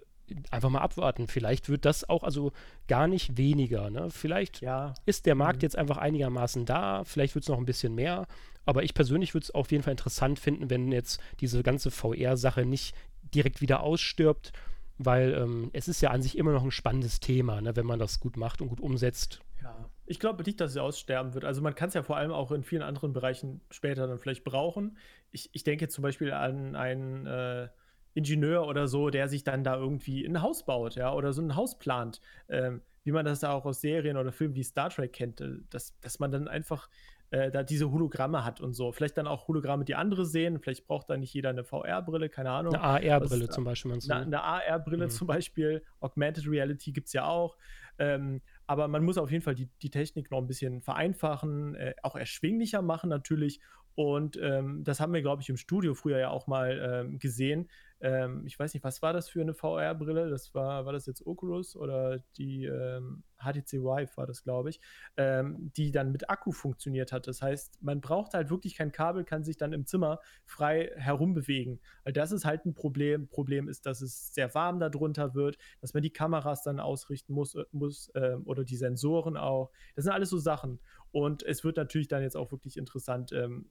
einfach 0.51 0.71
mal 0.71 0.81
abwarten. 0.81 1.27
Vielleicht 1.29 1.69
wird 1.69 1.85
das 1.85 2.09
auch 2.09 2.23
also 2.23 2.53
gar 2.88 3.07
nicht 3.07 3.37
weniger. 3.37 3.90
Ne? 3.90 4.11
Vielleicht 4.11 4.61
ja. 4.61 4.95
ist 5.07 5.27
der 5.27 5.35
Markt 5.35 5.59
mhm. 5.59 5.62
jetzt 5.62 5.77
einfach 5.77 5.97
einigermaßen 5.97 6.64
da, 6.64 7.05
vielleicht 7.05 7.35
wird 7.35 7.45
es 7.45 7.49
noch 7.49 7.59
ein 7.59 7.66
bisschen 7.66 7.95
mehr. 7.95 8.27
Aber 8.66 8.83
ich 8.83 8.95
persönlich 8.95 9.35
würde 9.35 9.45
es 9.45 9.51
auf 9.51 9.71
jeden 9.73 9.83
Fall 9.83 9.93
interessant 9.93 10.38
finden, 10.38 10.71
wenn 10.71 10.93
jetzt 10.93 11.21
diese 11.40 11.62
ganze 11.62 11.90
VR-Sache 11.90 12.64
nicht 12.64 12.95
direkt 13.35 13.61
wieder 13.61 13.83
ausstirbt, 13.83 14.53
weil 14.99 15.35
ähm, 15.35 15.71
es 15.73 15.88
ist 15.88 16.03
ja 16.03 16.11
an 16.11 16.23
sich 16.23 16.37
immer 16.37 16.53
noch 16.53 16.62
ein 16.62 16.71
spannendes 16.71 17.21
Thema, 17.21 17.61
ne, 17.61 17.75
wenn 17.75 17.87
man 17.87 17.99
das 17.99 18.21
gut 18.21 18.37
macht 18.37 18.61
und 18.61 18.69
gut 18.69 18.81
umsetzt. 18.81 19.40
Ja, 19.62 19.88
ich 20.07 20.19
glaube 20.19 20.43
nicht, 20.45 20.61
dass 20.61 20.73
es 20.73 20.77
aussterben 20.77 21.35
wird. 21.35 21.45
Also 21.45 21.62
man 21.62 21.75
kann 21.75 21.88
es 21.88 21.95
ja 21.95 22.03
vor 22.03 22.16
allem 22.16 22.33
auch 22.33 22.51
in 22.53 22.62
vielen 22.62 22.83
anderen 22.83 23.12
Bereichen 23.12 23.61
später 23.71 24.07
dann 24.07 24.19
vielleicht 24.19 24.45
brauchen. 24.45 24.97
Ich, 25.31 25.51
ich 25.53 25.64
denke 25.64 25.88
zum 25.88 26.03
Beispiel 26.03 26.33
an 26.33 26.75
einen 26.75 27.27
äh, 27.27 27.69
Ingenieur 28.14 28.66
oder 28.66 28.88
so, 28.88 29.11
der 29.11 29.29
sich 29.29 29.44
dann 29.44 29.64
da 29.64 29.77
irgendwie 29.77 30.25
ein 30.25 30.42
Haus 30.42 30.64
baut, 30.64 30.96
ja, 30.96 31.12
oder 31.12 31.33
so 31.33 31.42
ein 31.42 31.57
Haus 31.57 31.79
plant, 31.79 32.20
ähm, 32.49 32.83
wie 33.05 33.12
man 33.12 33.25
das 33.25 33.44
auch 33.44 33.64
aus 33.64 33.81
Serien 33.81 34.16
oder 34.16 34.33
Filmen 34.33 34.55
wie 34.55 34.64
Star 34.64 34.90
Trek 34.90 35.12
kennt, 35.12 35.40
äh, 35.40 35.59
dass, 35.70 35.99
dass 36.01 36.18
man 36.18 36.31
dann 36.31 36.49
einfach 36.49 36.88
äh, 37.31 37.51
da 37.51 37.62
diese 37.62 37.90
Hologramme 37.90 38.44
hat 38.44 38.61
und 38.61 38.75
so. 38.75 38.90
Vielleicht 38.92 39.16
dann 39.16 39.29
auch 39.29 39.46
Hologramme, 39.46 39.85
die 39.85 39.94
andere 39.94 40.27
sehen. 40.27 40.59
Vielleicht 40.59 40.87
braucht 40.87 41.09
da 41.11 41.16
nicht 41.16 41.33
jeder 41.33 41.51
eine 41.51 41.62
VR-Brille, 41.62 42.29
keine 42.29 42.51
Ahnung. 42.51 42.75
Eine 42.75 42.83
AR-Brille 42.83 43.49
zum 43.49 43.64
Beispiel. 43.64 43.92
Eine, 43.92 44.14
eine 44.14 44.42
AR-Brille 44.42 45.05
mhm. 45.05 45.11
zum 45.11 45.27
Beispiel. 45.29 45.85
Augmented 46.01 46.49
Reality 46.49 46.90
gibt 46.90 47.07
es 47.07 47.12
ja 47.12 47.27
auch. 47.27 47.57
Ähm, 47.99 48.40
aber 48.66 48.88
man 48.88 49.05
muss 49.05 49.18
auf 49.18 49.31
jeden 49.31 49.44
Fall 49.44 49.55
die, 49.55 49.68
die 49.83 49.90
Technik 49.90 50.31
noch 50.31 50.38
ein 50.38 50.46
bisschen 50.46 50.81
vereinfachen, 50.81 51.75
äh, 51.75 51.94
auch 52.03 52.16
erschwinglicher 52.16 52.83
machen 52.83 53.11
natürlich. 53.11 53.61
Und 53.94 54.38
ähm, 54.40 54.85
das 54.85 55.00
haben 55.00 55.12
wir, 55.12 55.22
glaube 55.22 55.42
ich, 55.42 55.48
im 55.48 55.57
Studio 55.57 55.94
früher 55.94 56.18
ja 56.18 56.31
auch 56.31 56.46
mal 56.46 57.05
ähm, 57.07 57.18
gesehen, 57.18 57.68
ähm, 58.00 58.44
ich 58.46 58.59
weiß 58.59 58.72
nicht, 58.72 58.83
was 58.83 59.03
war 59.03 59.12
das 59.12 59.29
für 59.29 59.42
eine 59.42 59.55
VR-Brille? 59.55 60.31
Das 60.31 60.55
war, 60.55 60.87
war 60.87 60.92
das 60.92 61.07
jetzt 61.07 61.26
Oculus 61.26 61.76
oder 61.76 62.18
die 62.37 62.64
ähm, 62.64 63.24
HTC 63.38 63.83
Vive 63.83 64.16
war 64.16 64.26
das, 64.26 64.42
glaube 64.42 64.70
ich, 64.70 64.81
ähm, 65.16 65.70
die 65.76 65.92
dann 65.92 66.12
mit 66.12 66.31
Akku 66.31 66.53
funktioniert 66.53 67.12
hat. 67.12 67.26
Das 67.26 67.42
heißt, 67.42 67.83
man 67.83 68.00
braucht 68.00 68.35
halt 68.35 68.50
wirklich 68.50 68.74
kein 68.74 68.92
Kabel, 68.92 69.24
kann 69.24 69.44
sich 69.44 69.57
dann 69.57 69.72
im 69.72 69.87
Zimmer 69.87 70.20
frei 70.46 70.90
herumbewegen. 70.96 71.81
Weil 72.05 72.12
das 72.12 72.33
ist 72.33 72.44
halt 72.44 72.64
ein 72.64 72.74
Problem. 72.74 73.29
Problem 73.29 73.68
ist, 73.68 73.85
dass 73.85 74.00
es 74.00 74.33
sehr 74.33 74.55
warm 74.55 74.81
darunter 74.81 75.35
wird, 75.35 75.59
dass 75.81 75.92
man 75.92 76.03
die 76.03 76.12
Kameras 76.12 76.62
dann 76.62 76.81
ausrichten 76.81 77.35
muss, 77.35 77.55
äh, 77.55 77.64
muss 77.72 78.09
äh, 78.14 78.37
oder 78.44 78.64
die 78.64 78.76
Sensoren 78.76 79.37
auch. 79.37 79.70
Das 79.94 80.05
sind 80.05 80.12
alles 80.12 80.31
so 80.31 80.38
Sachen. 80.38 80.81
Und 81.12 81.42
es 81.42 81.64
wird 81.64 81.77
natürlich 81.77 82.09
dann 82.09 82.23
jetzt 82.23 82.37
auch 82.37 82.53
wirklich 82.53 82.77
interessant, 82.77 83.33
ähm, 83.33 83.68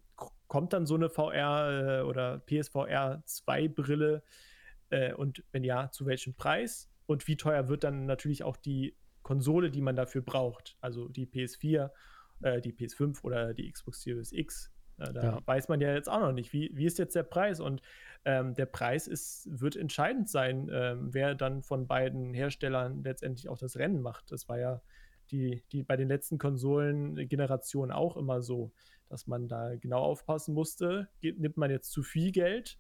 kommt 0.48 0.74
dann 0.74 0.86
so 0.86 0.96
eine 0.96 1.10
VR 1.10 2.00
äh, 2.00 2.02
oder 2.02 2.40
PSVR 2.40 3.24
2 3.26 3.68
Brille 3.70 4.24
äh, 4.90 5.14
und 5.14 5.44
wenn 5.52 5.64
ja, 5.64 5.90
zu 5.92 6.06
welchem 6.06 6.36
Preis? 6.36 6.90
Und 7.06 7.28
wie 7.28 7.38
teuer 7.38 7.70
wird 7.70 7.84
dann 7.84 8.06
natürlich 8.06 8.44
auch 8.44 8.58
die 8.58 8.96
Konsole, 9.24 9.72
die 9.72 9.82
man 9.82 9.96
dafür 9.96 10.22
braucht? 10.22 10.78
Also 10.82 11.08
die 11.08 11.26
PS4, 11.26 11.90
äh, 12.42 12.62
die 12.62 12.74
PS5 12.74 13.24
oder 13.24 13.54
die 13.54 13.72
Xbox 13.72 14.02
Series 14.02 14.32
X. 14.32 14.72
Äh, 14.98 15.14
da 15.14 15.24
ja. 15.24 15.40
weiß 15.46 15.70
man 15.70 15.82
ja 15.82 15.94
jetzt 15.94 16.10
auch 16.10 16.20
noch 16.20 16.34
nicht, 16.34 16.54
wie, 16.54 16.70
wie 16.74 16.86
ist 16.86 17.00
jetzt 17.00 17.16
der 17.16 17.24
Preis? 17.24 17.60
Und 17.60 17.82
ähm, 18.26 18.54
der 18.54 18.66
Preis 18.66 19.08
ist, 19.08 19.48
wird 19.50 19.76
entscheidend 19.76 20.30
sein, 20.30 20.70
ähm, 20.72 21.14
wer 21.14 21.36
dann 21.36 21.64
von 21.64 21.88
beiden 21.88 22.34
Herstellern 22.34 23.04
letztendlich 23.04 23.50
auch 23.50 23.58
das 23.58 23.78
Rennen 23.78 24.02
macht. 24.02 24.32
Das 24.32 24.50
war 24.50 24.60
ja 24.60 24.82
die, 25.32 25.64
die 25.72 25.84
bei 25.84 25.96
den 25.96 26.08
letzten 26.08 26.38
Konsolengenerationen 26.38 27.92
auch 27.92 28.18
immer 28.18 28.42
so, 28.42 28.72
dass 29.08 29.28
man 29.28 29.48
da 29.48 29.76
genau 29.76 30.00
aufpassen 30.00 30.54
musste. 30.54 31.08
Geht, 31.22 31.40
nimmt 31.40 31.58
man 31.58 31.72
jetzt 31.72 31.92
zu 31.92 32.04
viel 32.04 32.32
Geld, 32.32 32.78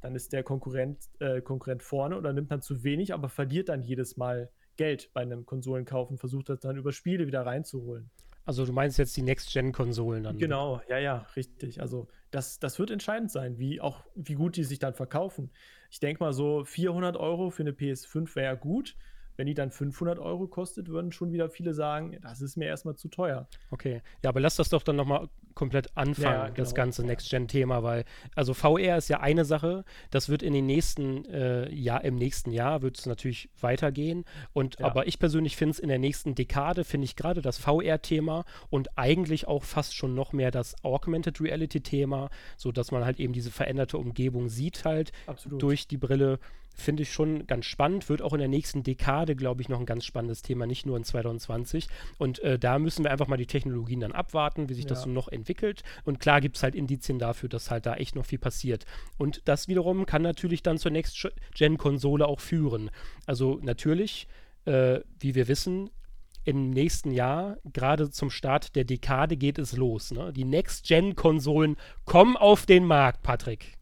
dann 0.00 0.14
ist 0.14 0.32
der 0.32 0.42
Konkurrent, 0.42 0.98
äh, 1.20 1.40
Konkurrent 1.40 1.82
vorne 1.82 2.16
oder 2.18 2.32
nimmt 2.32 2.50
man 2.50 2.60
zu 2.60 2.82
wenig, 2.82 3.14
aber 3.14 3.28
verliert 3.28 3.68
dann 3.68 3.82
jedes 3.82 4.16
Mal 4.16 4.50
Geld 4.76 5.10
bei 5.12 5.22
einem 5.22 5.46
Konsolenkauf 5.46 6.10
und 6.10 6.18
versucht 6.18 6.48
das 6.48 6.60
dann 6.60 6.76
über 6.76 6.92
Spiele 6.92 7.26
wieder 7.26 7.46
reinzuholen. 7.46 8.10
Also 8.44 8.66
du 8.66 8.72
meinst 8.72 8.98
jetzt 8.98 9.16
die 9.16 9.22
Next-Gen-Konsolen 9.22 10.24
dann? 10.24 10.38
Genau, 10.38 10.80
ja, 10.88 10.98
ja, 10.98 11.26
richtig. 11.36 11.80
Also 11.80 12.08
das, 12.32 12.58
das 12.58 12.78
wird 12.78 12.90
entscheidend 12.90 13.30
sein, 13.30 13.58
wie 13.58 13.80
auch 13.80 14.04
wie 14.16 14.34
gut 14.34 14.56
die 14.56 14.64
sich 14.64 14.80
dann 14.80 14.94
verkaufen. 14.94 15.50
Ich 15.90 16.00
denke 16.00 16.24
mal 16.24 16.32
so 16.32 16.64
400 16.64 17.16
Euro 17.16 17.50
für 17.50 17.62
eine 17.62 17.70
PS5 17.70 18.34
wäre 18.34 18.46
ja 18.46 18.54
gut. 18.54 18.96
Wenn 19.36 19.46
die 19.46 19.54
dann 19.54 19.70
500 19.70 20.18
Euro 20.18 20.46
kostet, 20.46 20.88
würden 20.88 21.12
schon 21.12 21.32
wieder 21.32 21.48
viele 21.48 21.74
sagen, 21.74 22.18
das 22.22 22.40
ist 22.40 22.56
mir 22.56 22.66
erstmal 22.66 22.96
zu 22.96 23.08
teuer. 23.08 23.48
Okay, 23.70 24.02
ja, 24.22 24.30
aber 24.30 24.40
lass 24.40 24.56
das 24.56 24.68
doch 24.68 24.82
dann 24.82 24.96
nochmal 24.96 25.28
komplett 25.54 25.96
anfangen, 25.96 26.34
ja, 26.34 26.44
genau. 26.44 26.56
das 26.56 26.74
ganze 26.74 27.04
Next-Gen-Thema, 27.04 27.82
weil, 27.82 28.04
also 28.34 28.54
VR 28.54 28.96
ist 28.96 29.08
ja 29.08 29.20
eine 29.20 29.44
Sache, 29.44 29.84
das 30.10 30.28
wird 30.28 30.42
in 30.42 30.52
den 30.52 30.66
nächsten 30.66 31.24
äh, 31.26 31.72
Jahr, 31.72 32.04
im 32.04 32.16
nächsten 32.16 32.52
Jahr 32.52 32.82
wird 32.82 32.98
es 32.98 33.06
natürlich 33.06 33.50
weitergehen. 33.60 34.24
Und 34.52 34.78
ja. 34.78 34.86
aber 34.86 35.06
ich 35.06 35.18
persönlich 35.18 35.56
finde 35.56 35.72
es 35.72 35.78
in 35.78 35.88
der 35.88 35.98
nächsten 35.98 36.34
Dekade, 36.34 36.84
finde 36.84 37.04
ich 37.04 37.16
gerade 37.16 37.42
das 37.42 37.58
VR-Thema 37.58 38.44
und 38.70 38.96
eigentlich 38.96 39.46
auch 39.46 39.64
fast 39.64 39.94
schon 39.94 40.14
noch 40.14 40.32
mehr 40.32 40.50
das 40.50 40.74
Augmented 40.84 41.40
Reality-Thema, 41.40 42.30
sodass 42.56 42.90
man 42.90 43.04
halt 43.04 43.20
eben 43.20 43.32
diese 43.32 43.50
veränderte 43.50 43.98
Umgebung 43.98 44.48
sieht 44.48 44.84
halt 44.84 45.12
Absolut. 45.26 45.62
durch 45.62 45.86
die 45.86 45.98
Brille 45.98 46.38
finde 46.74 47.02
ich 47.02 47.12
schon 47.12 47.46
ganz 47.46 47.66
spannend. 47.66 48.08
Wird 48.08 48.22
auch 48.22 48.32
in 48.32 48.38
der 48.38 48.48
nächsten 48.48 48.82
Dekade, 48.82 49.36
glaube 49.36 49.62
ich, 49.62 49.68
noch 49.68 49.80
ein 49.80 49.86
ganz 49.86 50.04
spannendes 50.04 50.42
Thema, 50.42 50.66
nicht 50.66 50.86
nur 50.86 50.96
in 50.96 51.04
2020. 51.04 51.88
Und 52.18 52.38
äh, 52.40 52.58
da 52.58 52.78
müssen 52.78 53.04
wir 53.04 53.10
einfach 53.10 53.28
mal 53.28 53.36
die 53.36 53.46
Technologien 53.46 54.00
dann 54.00 54.12
abwarten, 54.12 54.68
wie 54.68 54.74
sich 54.74 54.84
ja. 54.84 54.90
das 54.90 55.02
so 55.02 55.10
noch 55.10 55.28
entwickelt. 55.28 55.82
Und 56.04 56.20
klar 56.20 56.40
gibt 56.40 56.56
es 56.56 56.62
halt 56.62 56.74
Indizien 56.74 57.18
dafür, 57.18 57.48
dass 57.48 57.70
halt 57.70 57.86
da 57.86 57.94
echt 57.94 58.16
noch 58.16 58.26
viel 58.26 58.38
passiert. 58.38 58.84
Und 59.18 59.42
das 59.44 59.68
wiederum 59.68 60.06
kann 60.06 60.22
natürlich 60.22 60.62
dann 60.62 60.78
zur 60.78 60.90
Next-Gen-Konsole 60.90 62.26
auch 62.26 62.40
führen. 62.40 62.90
Also 63.26 63.58
natürlich, 63.62 64.26
äh, 64.64 65.00
wie 65.18 65.34
wir 65.34 65.48
wissen, 65.48 65.90
im 66.44 66.70
nächsten 66.70 67.12
Jahr, 67.12 67.58
gerade 67.72 68.10
zum 68.10 68.30
Start 68.30 68.74
der 68.74 68.84
Dekade, 68.84 69.36
geht 69.36 69.58
es 69.58 69.76
los. 69.76 70.10
Ne? 70.10 70.32
Die 70.32 70.44
Next-Gen-Konsolen 70.44 71.76
kommen 72.04 72.36
auf 72.36 72.66
den 72.66 72.84
Markt, 72.84 73.22
Patrick. 73.22 73.78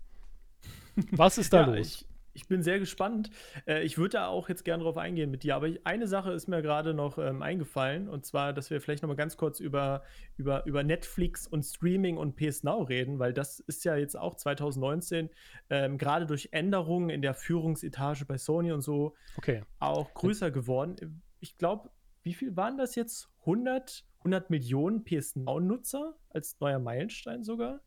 Was 1.10 1.38
ist 1.38 1.52
da 1.52 1.62
ja, 1.62 1.66
los? 1.66 2.02
Ich, 2.02 2.09
ich 2.32 2.46
bin 2.46 2.62
sehr 2.62 2.78
gespannt. 2.78 3.30
Äh, 3.66 3.82
ich 3.82 3.98
würde 3.98 4.10
da 4.10 4.28
auch 4.28 4.48
jetzt 4.48 4.64
gerne 4.64 4.82
drauf 4.82 4.96
eingehen 4.96 5.30
mit 5.30 5.42
dir, 5.42 5.56
aber 5.56 5.68
eine 5.84 6.06
Sache 6.06 6.32
ist 6.32 6.48
mir 6.48 6.62
gerade 6.62 6.94
noch 6.94 7.18
ähm, 7.18 7.42
eingefallen 7.42 8.08
und 8.08 8.24
zwar, 8.24 8.52
dass 8.52 8.70
wir 8.70 8.80
vielleicht 8.80 9.02
noch 9.02 9.08
mal 9.08 9.16
ganz 9.16 9.36
kurz 9.36 9.60
über, 9.60 10.02
über, 10.36 10.64
über 10.66 10.82
Netflix 10.82 11.46
und 11.46 11.64
Streaming 11.64 12.16
und 12.16 12.36
PS 12.36 12.62
Now 12.62 12.82
reden, 12.82 13.18
weil 13.18 13.32
das 13.32 13.60
ist 13.60 13.84
ja 13.84 13.96
jetzt 13.96 14.16
auch 14.16 14.34
2019 14.34 15.30
ähm, 15.70 15.98
gerade 15.98 16.26
durch 16.26 16.48
Änderungen 16.52 17.10
in 17.10 17.22
der 17.22 17.34
Führungsetage 17.34 18.24
bei 18.24 18.38
Sony 18.38 18.72
und 18.72 18.82
so 18.82 19.14
okay. 19.36 19.62
auch 19.78 20.14
größer 20.14 20.50
geworden. 20.50 21.22
Ich 21.40 21.56
glaube, 21.56 21.90
wie 22.22 22.34
viel 22.34 22.56
waren 22.56 22.76
das 22.76 22.94
jetzt? 22.94 23.28
100, 23.40 24.04
100 24.18 24.50
Millionen 24.50 25.04
PS 25.04 25.36
Now-Nutzer 25.36 26.14
als 26.28 26.60
neuer 26.60 26.78
Meilenstein 26.78 27.42
sogar? 27.42 27.80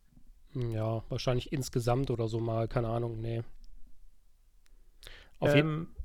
Ja, 0.56 1.04
wahrscheinlich 1.10 1.52
insgesamt 1.52 2.12
oder 2.12 2.28
so 2.28 2.40
mal, 2.40 2.68
keine 2.68 2.88
Ahnung, 2.88 3.20
nee. 3.20 3.44
Auf, 5.44 5.56
ähm, 5.56 5.88
je 5.90 6.04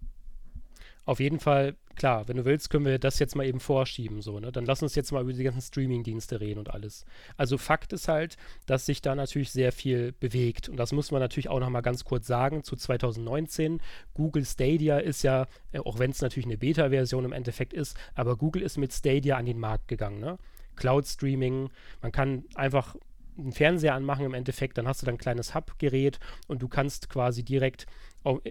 auf 1.08 1.20
jeden 1.20 1.40
Fall, 1.40 1.74
klar, 1.96 2.28
wenn 2.28 2.36
du 2.36 2.44
willst, 2.44 2.68
können 2.68 2.84
wir 2.84 2.98
das 2.98 3.18
jetzt 3.18 3.34
mal 3.34 3.46
eben 3.46 3.60
vorschieben, 3.60 4.20
so, 4.20 4.40
ne? 4.40 4.52
Dann 4.52 4.66
lass 4.66 4.82
uns 4.82 4.94
jetzt 4.94 5.10
mal 5.10 5.22
über 5.22 5.32
die 5.32 5.42
ganzen 5.42 5.62
Streaming-Dienste 5.62 6.38
reden 6.38 6.58
und 6.58 6.68
alles. 6.68 7.06
Also 7.38 7.56
Fakt 7.56 7.94
ist 7.94 8.08
halt, 8.08 8.36
dass 8.66 8.84
sich 8.84 9.00
da 9.00 9.14
natürlich 9.14 9.50
sehr 9.50 9.72
viel 9.72 10.12
bewegt. 10.12 10.68
Und 10.68 10.76
das 10.76 10.92
muss 10.92 11.10
man 11.10 11.22
natürlich 11.22 11.48
auch 11.48 11.60
nochmal 11.60 11.80
ganz 11.80 12.04
kurz 12.04 12.26
sagen 12.26 12.62
zu 12.62 12.76
2019. 12.76 13.80
Google 14.12 14.44
Stadia 14.44 14.98
ist 14.98 15.22
ja, 15.22 15.46
äh, 15.72 15.78
auch 15.78 15.98
wenn 15.98 16.10
es 16.10 16.20
natürlich 16.20 16.44
eine 16.44 16.58
Beta-Version 16.58 17.24
im 17.24 17.32
Endeffekt 17.32 17.72
ist, 17.72 17.96
aber 18.14 18.36
Google 18.36 18.60
ist 18.60 18.76
mit 18.76 18.92
Stadia 18.92 19.38
an 19.38 19.46
den 19.46 19.58
Markt 19.58 19.88
gegangen, 19.88 20.20
ne? 20.20 20.36
Cloud-Streaming, 20.76 21.70
man 22.02 22.12
kann 22.12 22.44
einfach 22.54 22.96
einen 23.38 23.52
Fernseher 23.52 23.94
anmachen 23.94 24.26
im 24.26 24.34
Endeffekt, 24.34 24.76
dann 24.76 24.86
hast 24.86 25.00
du 25.00 25.06
dann 25.06 25.14
ein 25.14 25.18
kleines 25.18 25.54
Hub-Gerät 25.54 26.18
und 26.48 26.60
du 26.60 26.68
kannst 26.68 27.08
quasi 27.08 27.42
direkt 27.42 27.86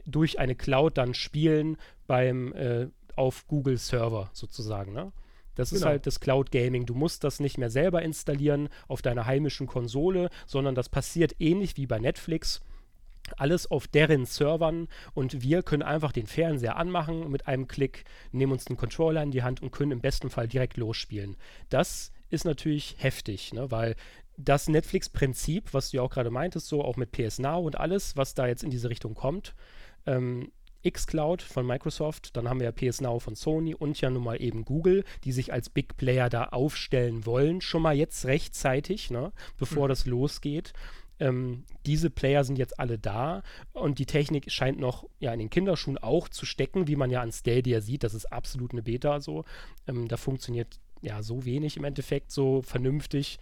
durch 0.05 0.39
eine 0.39 0.55
Cloud 0.55 0.97
dann 0.97 1.13
spielen 1.13 1.77
beim 2.07 2.53
äh, 2.53 2.87
auf 3.15 3.47
Google 3.47 3.77
Server 3.77 4.29
sozusagen. 4.33 4.93
Ne? 4.93 5.11
Das 5.55 5.71
genau. 5.71 5.79
ist 5.79 5.85
halt 5.85 6.07
das 6.07 6.19
Cloud 6.19 6.51
Gaming. 6.51 6.85
Du 6.85 6.93
musst 6.93 7.23
das 7.23 7.39
nicht 7.39 7.57
mehr 7.57 7.69
selber 7.69 8.01
installieren 8.01 8.69
auf 8.87 9.01
deiner 9.01 9.25
heimischen 9.25 9.67
Konsole, 9.67 10.29
sondern 10.45 10.75
das 10.75 10.87
passiert 10.87 11.35
ähnlich 11.39 11.77
wie 11.77 11.87
bei 11.87 11.99
Netflix. 11.99 12.61
Alles 13.35 13.69
auf 13.69 13.87
deren 13.87 14.25
Servern 14.25 14.87
und 15.13 15.41
wir 15.41 15.63
können 15.63 15.83
einfach 15.83 16.13
den 16.13 16.27
Fernseher 16.27 16.77
anmachen 16.77 17.29
mit 17.29 17.47
einem 17.47 17.67
Klick, 17.67 18.05
nehmen 18.31 18.53
uns 18.53 18.65
den 18.65 18.77
Controller 18.77 19.21
in 19.21 19.31
die 19.31 19.43
Hand 19.43 19.61
und 19.61 19.71
können 19.71 19.91
im 19.91 19.99
besten 19.99 20.29
Fall 20.29 20.47
direkt 20.47 20.77
losspielen. 20.77 21.35
Das 21.69 22.13
ist 22.29 22.45
natürlich 22.45 22.95
heftig, 22.99 23.51
ne? 23.53 23.69
weil 23.69 23.95
das 24.37 24.69
Netflix-Prinzip, 24.69 25.73
was 25.73 25.89
du 25.89 25.97
ja 25.97 26.03
auch 26.03 26.11
gerade 26.11 26.29
meintest, 26.29 26.67
so 26.67 26.83
auch 26.83 26.95
mit 26.95 27.11
PS 27.11 27.39
Now 27.39 27.59
und 27.59 27.79
alles, 27.79 28.15
was 28.15 28.35
da 28.35 28.47
jetzt 28.47 28.63
in 28.63 28.69
diese 28.69 28.89
Richtung 28.89 29.15
kommt, 29.15 29.55
ähm, 30.05 30.51
xCloud 30.87 31.41
von 31.41 31.65
Microsoft, 31.65 32.37
dann 32.37 32.47
haben 32.47 32.59
wir 32.59 32.65
ja 32.65 32.71
PS 32.71 33.01
Now 33.01 33.19
von 33.19 33.35
Sony 33.35 33.73
und 33.73 33.99
ja 33.99 34.09
nun 34.09 34.23
mal 34.23 34.41
eben 34.41 34.63
Google, 34.63 35.03
die 35.23 35.31
sich 35.31 35.51
als 35.51 35.69
Big 35.69 35.97
Player 35.97 36.29
da 36.29 36.45
aufstellen 36.45 37.25
wollen, 37.25 37.61
schon 37.61 37.81
mal 37.81 37.95
jetzt 37.95 38.25
rechtzeitig, 38.25 39.09
ne, 39.09 39.31
bevor 39.57 39.85
mhm. 39.85 39.89
das 39.89 40.05
losgeht. 40.05 40.73
Ähm, 41.19 41.63
diese 41.87 42.11
Player 42.11 42.43
sind 42.43 42.59
jetzt 42.59 42.79
alle 42.79 42.99
da 42.99 43.41
und 43.73 43.97
die 43.97 44.05
Technik 44.05 44.51
scheint 44.51 44.79
noch 44.79 45.09
ja 45.19 45.33
in 45.33 45.39
den 45.39 45.49
Kinderschuhen 45.49 45.97
auch 45.97 46.29
zu 46.29 46.45
stecken, 46.45 46.87
wie 46.87 46.95
man 46.95 47.09
ja 47.09 47.21
an 47.21 47.31
Stadia 47.31 47.81
sieht. 47.81 48.03
Das 48.03 48.13
ist 48.13 48.31
absolut 48.31 48.71
eine 48.71 48.83
Beta 48.83 49.19
so. 49.19 49.43
Ähm, 49.87 50.07
da 50.07 50.15
funktioniert 50.15 50.79
ja 51.01 51.23
so 51.23 51.43
wenig 51.43 51.75
im 51.75 51.85
Endeffekt, 51.85 52.31
so 52.31 52.61
vernünftig. 52.61 53.39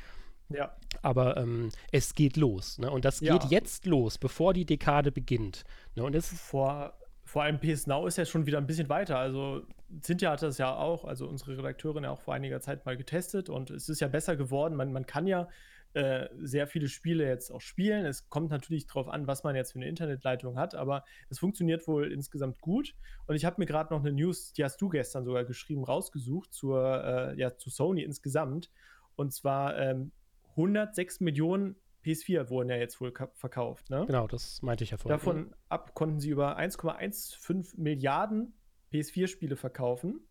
Ja. 0.49 0.75
Aber 1.01 1.38
ähm, 1.38 1.69
es 1.91 2.13
geht 2.15 2.38
los. 2.38 2.77
Ne? 2.77 2.89
Und 2.89 3.05
das 3.05 3.19
ja. 3.19 3.38
geht 3.38 3.51
jetzt 3.51 3.86
los, 3.86 4.17
bevor 4.17 4.53
die 4.53 4.65
Dekade 4.65 5.12
beginnt. 5.12 5.63
Ne? 5.95 6.03
Und 6.03 6.15
es 6.15 6.27
vor, 6.27 6.93
vor 7.23 7.43
allem 7.43 7.60
PS 7.60 7.88
Now 7.88 8.05
ist 8.08 8.17
ja 8.17 8.25
schon 8.25 8.45
wieder 8.45 8.58
ein 8.58 8.67
bisschen 8.67 8.89
weiter. 8.89 9.17
Also 9.17 9.63
Cynthia 10.01 10.31
hat 10.31 10.41
das 10.41 10.58
ja 10.58 10.75
auch, 10.75 11.05
also 11.05 11.27
unsere 11.27 11.58
Redakteurin 11.58 12.03
ja 12.03 12.12
auch 12.12 12.21
vor 12.21 12.34
einiger 12.34 12.62
Zeit 12.62 12.86
mal 12.86 12.97
getestet 12.97 13.49
und 13.49 13.71
es 13.71 13.89
ist 13.89 14.01
ja 14.01 14.08
besser 14.08 14.36
geworden. 14.36 14.75
Man, 14.75 14.91
man 14.91 15.05
kann 15.05 15.27
ja 15.27 15.47
äh, 15.93 16.27
sehr 16.41 16.67
viele 16.67 16.89
Spiele 16.89 17.25
jetzt 17.25 17.51
auch 17.51 17.62
spielen. 17.62 18.05
Es 18.05 18.29
kommt 18.29 18.51
natürlich 18.51 18.86
darauf 18.86 19.08
an, 19.08 19.27
was 19.27 19.43
man 19.43 19.55
jetzt 19.55 19.71
für 19.71 19.79
eine 19.79 19.88
Internetleitung 19.88 20.58
hat, 20.58 20.75
aber 20.75 21.05
es 21.29 21.39
funktioniert 21.39 21.88
wohl 21.88 22.12
insgesamt 22.12 22.60
gut. 22.60 22.93
Und 23.27 23.36
ich 23.36 23.45
habe 23.45 23.55
mir 23.60 23.65
gerade 23.65 23.93
noch 23.93 24.01
eine 24.01 24.12
News, 24.12 24.51
die 24.51 24.63
hast 24.63 24.81
du 24.81 24.89
gestern 24.89 25.23
sogar 25.23 25.45
geschrieben, 25.45 25.86
rausgesucht 25.86 26.53
zur, 26.53 27.03
äh, 27.03 27.39
ja, 27.39 27.55
zu 27.55 27.69
Sony 27.69 28.03
insgesamt. 28.03 28.69
Und 29.15 29.34
zwar 29.34 29.77
ähm, 29.77 30.12
106 30.55 31.19
Millionen 31.21 31.75
PS4 32.05 32.49
wurden 32.49 32.69
ja 32.69 32.75
jetzt 32.75 33.01
wohl 33.01 33.13
verkauft. 33.33 33.89
Ne? 33.89 34.05
Genau, 34.05 34.27
das 34.27 34.61
meinte 34.61 34.83
ich 34.83 34.91
ja 34.91 34.97
vorhin. 34.97 35.17
Davon 35.17 35.55
ab 35.69 35.95
konnten 35.95 36.19
sie 36.19 36.29
über 36.29 36.57
1,15 36.57 37.79
Milliarden 37.79 38.53
PS4-Spiele 38.91 39.55
verkaufen. 39.55 40.21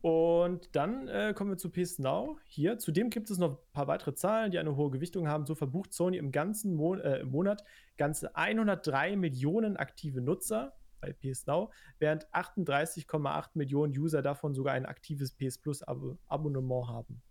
Und 0.00 0.74
dann 0.76 1.08
äh, 1.08 1.34
kommen 1.34 1.50
wir 1.50 1.56
zu 1.56 1.70
PS 1.70 1.98
Now. 1.98 2.38
Hier, 2.44 2.78
zudem 2.78 3.10
gibt 3.10 3.28
es 3.28 3.38
noch 3.38 3.52
ein 3.52 3.72
paar 3.72 3.88
weitere 3.88 4.14
Zahlen, 4.14 4.50
die 4.50 4.58
eine 4.58 4.76
hohe 4.76 4.90
Gewichtung 4.90 5.28
haben. 5.28 5.46
So 5.46 5.54
verbucht 5.54 5.92
Sony 5.92 6.16
im 6.16 6.30
ganzen 6.32 6.74
Mon 6.74 7.00
äh, 7.00 7.18
im 7.18 7.30
Monat 7.30 7.64
ganze 7.96 8.36
103 8.36 9.16
Millionen 9.16 9.76
aktive 9.76 10.20
Nutzer 10.20 10.76
bei 11.00 11.12
PS 11.12 11.46
Now, 11.46 11.72
während 11.98 12.26
38,8 12.32 13.50
Millionen 13.54 13.98
User 13.98 14.22
davon 14.22 14.54
sogar 14.54 14.74
ein 14.74 14.86
aktives 14.86 15.32
PS 15.32 15.58
Plus 15.58 15.86
-Ab 15.86 16.16
Abonnement 16.28 16.88
haben. 16.88 17.22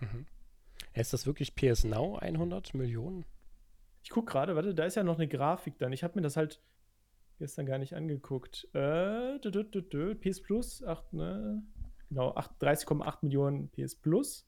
Mhm. 0.00 0.26
Ist 0.94 1.12
das 1.12 1.26
wirklich 1.26 1.54
PS 1.54 1.84
Now 1.84 2.16
100 2.16 2.74
Millionen? 2.74 3.24
Ich 4.02 4.10
gucke 4.10 4.32
gerade, 4.32 4.54
warte, 4.54 4.74
da 4.74 4.84
ist 4.84 4.94
ja 4.94 5.02
noch 5.02 5.16
eine 5.16 5.28
Grafik 5.28 5.78
dann. 5.78 5.92
Ich 5.92 6.04
habe 6.04 6.14
mir 6.16 6.22
das 6.22 6.36
halt 6.36 6.60
gestern 7.38 7.66
gar 7.66 7.78
nicht 7.78 7.94
angeguckt. 7.94 8.68
Äh, 8.74 9.38
dü, 9.40 9.50
dü, 9.50 9.82
dü, 9.82 10.14
PS 10.14 10.42
Plus, 10.42 10.84
8, 10.84 11.12
ne? 11.14 11.62
Genau, 12.08 12.30
30,8 12.34 13.18
Millionen 13.22 13.70
PS 13.70 13.96
Plus. 13.96 14.46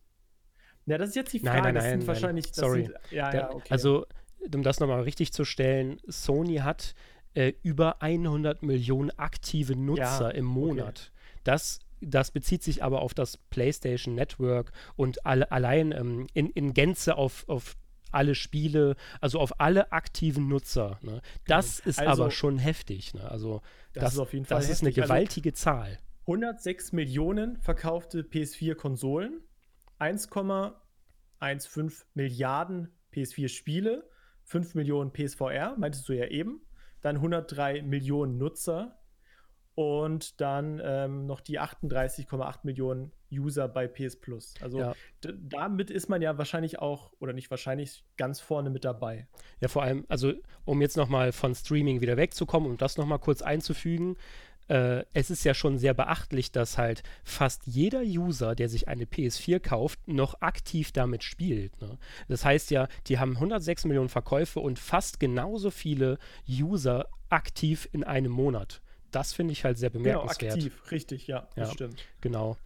Ja, 0.86 0.98
das 0.98 1.08
ist 1.10 1.16
jetzt 1.16 1.32
die 1.32 1.40
Frage. 1.40 1.62
Nein, 1.62 1.74
nein, 1.74 1.82
nein, 1.82 1.98
nein. 1.98 2.06
wahrscheinlich. 2.06 2.54
Sorry. 2.54 2.84
Sind, 2.84 2.94
ja, 3.10 3.30
Der, 3.30 3.40
ja, 3.40 3.50
okay. 3.50 3.68
Also, 3.70 4.06
um 4.54 4.62
das 4.62 4.78
nochmal 4.78 5.02
richtig 5.02 5.32
zu 5.32 5.44
stellen, 5.44 6.00
Sony 6.06 6.58
hat 6.58 6.94
äh, 7.34 7.54
über 7.62 8.02
100 8.02 8.62
Millionen 8.62 9.10
aktive 9.18 9.74
Nutzer 9.74 10.30
ja, 10.30 10.30
im 10.30 10.44
Monat. 10.44 11.10
Okay. 11.12 11.40
Das 11.44 11.80
das 12.06 12.30
bezieht 12.30 12.62
sich 12.62 12.84
aber 12.84 13.02
auf 13.02 13.14
das 13.14 13.36
PlayStation 13.36 14.14
Network 14.14 14.72
und 14.94 15.26
alle, 15.26 15.50
allein 15.50 15.92
ähm, 15.92 16.26
in, 16.34 16.50
in 16.50 16.72
Gänze 16.72 17.16
auf, 17.16 17.48
auf 17.48 17.76
alle 18.12 18.34
Spiele, 18.34 18.96
also 19.20 19.40
auf 19.40 19.60
alle 19.60 19.92
aktiven 19.92 20.48
Nutzer. 20.48 20.98
Ne? 21.02 21.20
Das 21.46 21.80
ist 21.80 21.98
also, 21.98 22.22
aber 22.22 22.30
schon 22.30 22.58
heftig. 22.58 23.14
Ne? 23.14 23.30
Also 23.30 23.60
das, 23.92 24.04
das, 24.04 24.12
ist 24.14 24.18
auf 24.20 24.32
jeden 24.32 24.46
Fall 24.46 24.58
das 24.58 24.70
ist 24.70 24.82
eine 24.82 24.90
also 24.90 25.02
gewaltige 25.02 25.50
also, 25.50 25.62
Zahl. 25.62 25.98
106 26.22 26.92
Millionen 26.92 27.58
verkaufte 27.58 28.22
PS4-Konsolen, 28.22 29.42
1,15 30.00 32.04
Milliarden 32.14 32.92
PS4-Spiele, 33.12 34.08
5 34.44 34.74
Millionen 34.74 35.12
PSVR, 35.12 35.76
meintest 35.76 36.08
du 36.08 36.12
ja 36.12 36.26
eben, 36.26 36.60
dann 37.00 37.16
103 37.16 37.82
Millionen 37.82 38.38
Nutzer 38.38 38.98
und 39.76 40.40
dann 40.40 40.80
ähm, 40.82 41.26
noch 41.26 41.40
die 41.42 41.60
38,8 41.60 42.60
Millionen 42.62 43.12
User 43.30 43.68
bei 43.68 43.86
PS 43.86 44.16
Plus. 44.16 44.54
Also 44.62 44.78
ja. 44.78 44.94
damit 45.20 45.90
ist 45.90 46.08
man 46.08 46.22
ja 46.22 46.38
wahrscheinlich 46.38 46.78
auch, 46.78 47.12
oder 47.20 47.34
nicht 47.34 47.50
wahrscheinlich, 47.50 48.02
ganz 48.16 48.40
vorne 48.40 48.70
mit 48.70 48.86
dabei. 48.86 49.28
Ja, 49.60 49.68
vor 49.68 49.82
allem, 49.82 50.06
also 50.08 50.32
um 50.64 50.80
jetzt 50.80 50.96
nochmal 50.96 51.30
von 51.30 51.54
Streaming 51.54 52.00
wieder 52.00 52.16
wegzukommen, 52.16 52.70
um 52.70 52.78
das 52.78 52.96
nochmal 52.96 53.18
kurz 53.18 53.42
einzufügen, 53.42 54.16
äh, 54.68 55.04
es 55.12 55.30
ist 55.30 55.44
ja 55.44 55.52
schon 55.52 55.76
sehr 55.76 55.92
beachtlich, 55.92 56.52
dass 56.52 56.78
halt 56.78 57.02
fast 57.22 57.66
jeder 57.66 58.00
User, 58.00 58.54
der 58.54 58.70
sich 58.70 58.88
eine 58.88 59.04
PS4 59.04 59.60
kauft, 59.60 60.08
noch 60.08 60.40
aktiv 60.40 60.90
damit 60.90 61.22
spielt. 61.22 61.78
Ne? 61.82 61.98
Das 62.28 62.46
heißt 62.46 62.70
ja, 62.70 62.88
die 63.08 63.18
haben 63.18 63.32
106 63.32 63.84
Millionen 63.84 64.08
Verkäufe 64.08 64.60
und 64.60 64.78
fast 64.78 65.20
genauso 65.20 65.70
viele 65.70 66.16
User 66.48 67.10
aktiv 67.28 67.90
in 67.92 68.04
einem 68.04 68.32
Monat 68.32 68.80
das 69.10 69.32
finde 69.32 69.52
ich 69.52 69.64
halt 69.64 69.78
sehr 69.78 69.90
genau, 69.90 70.02
bemerkenswert. 70.02 70.54
Genau, 70.54 70.66
aktiv, 70.66 70.90
richtig, 70.90 71.26
ja, 71.26 71.48
das 71.56 71.68
ja, 71.68 71.74
stimmt. 71.74 72.04
Genau. 72.20 72.56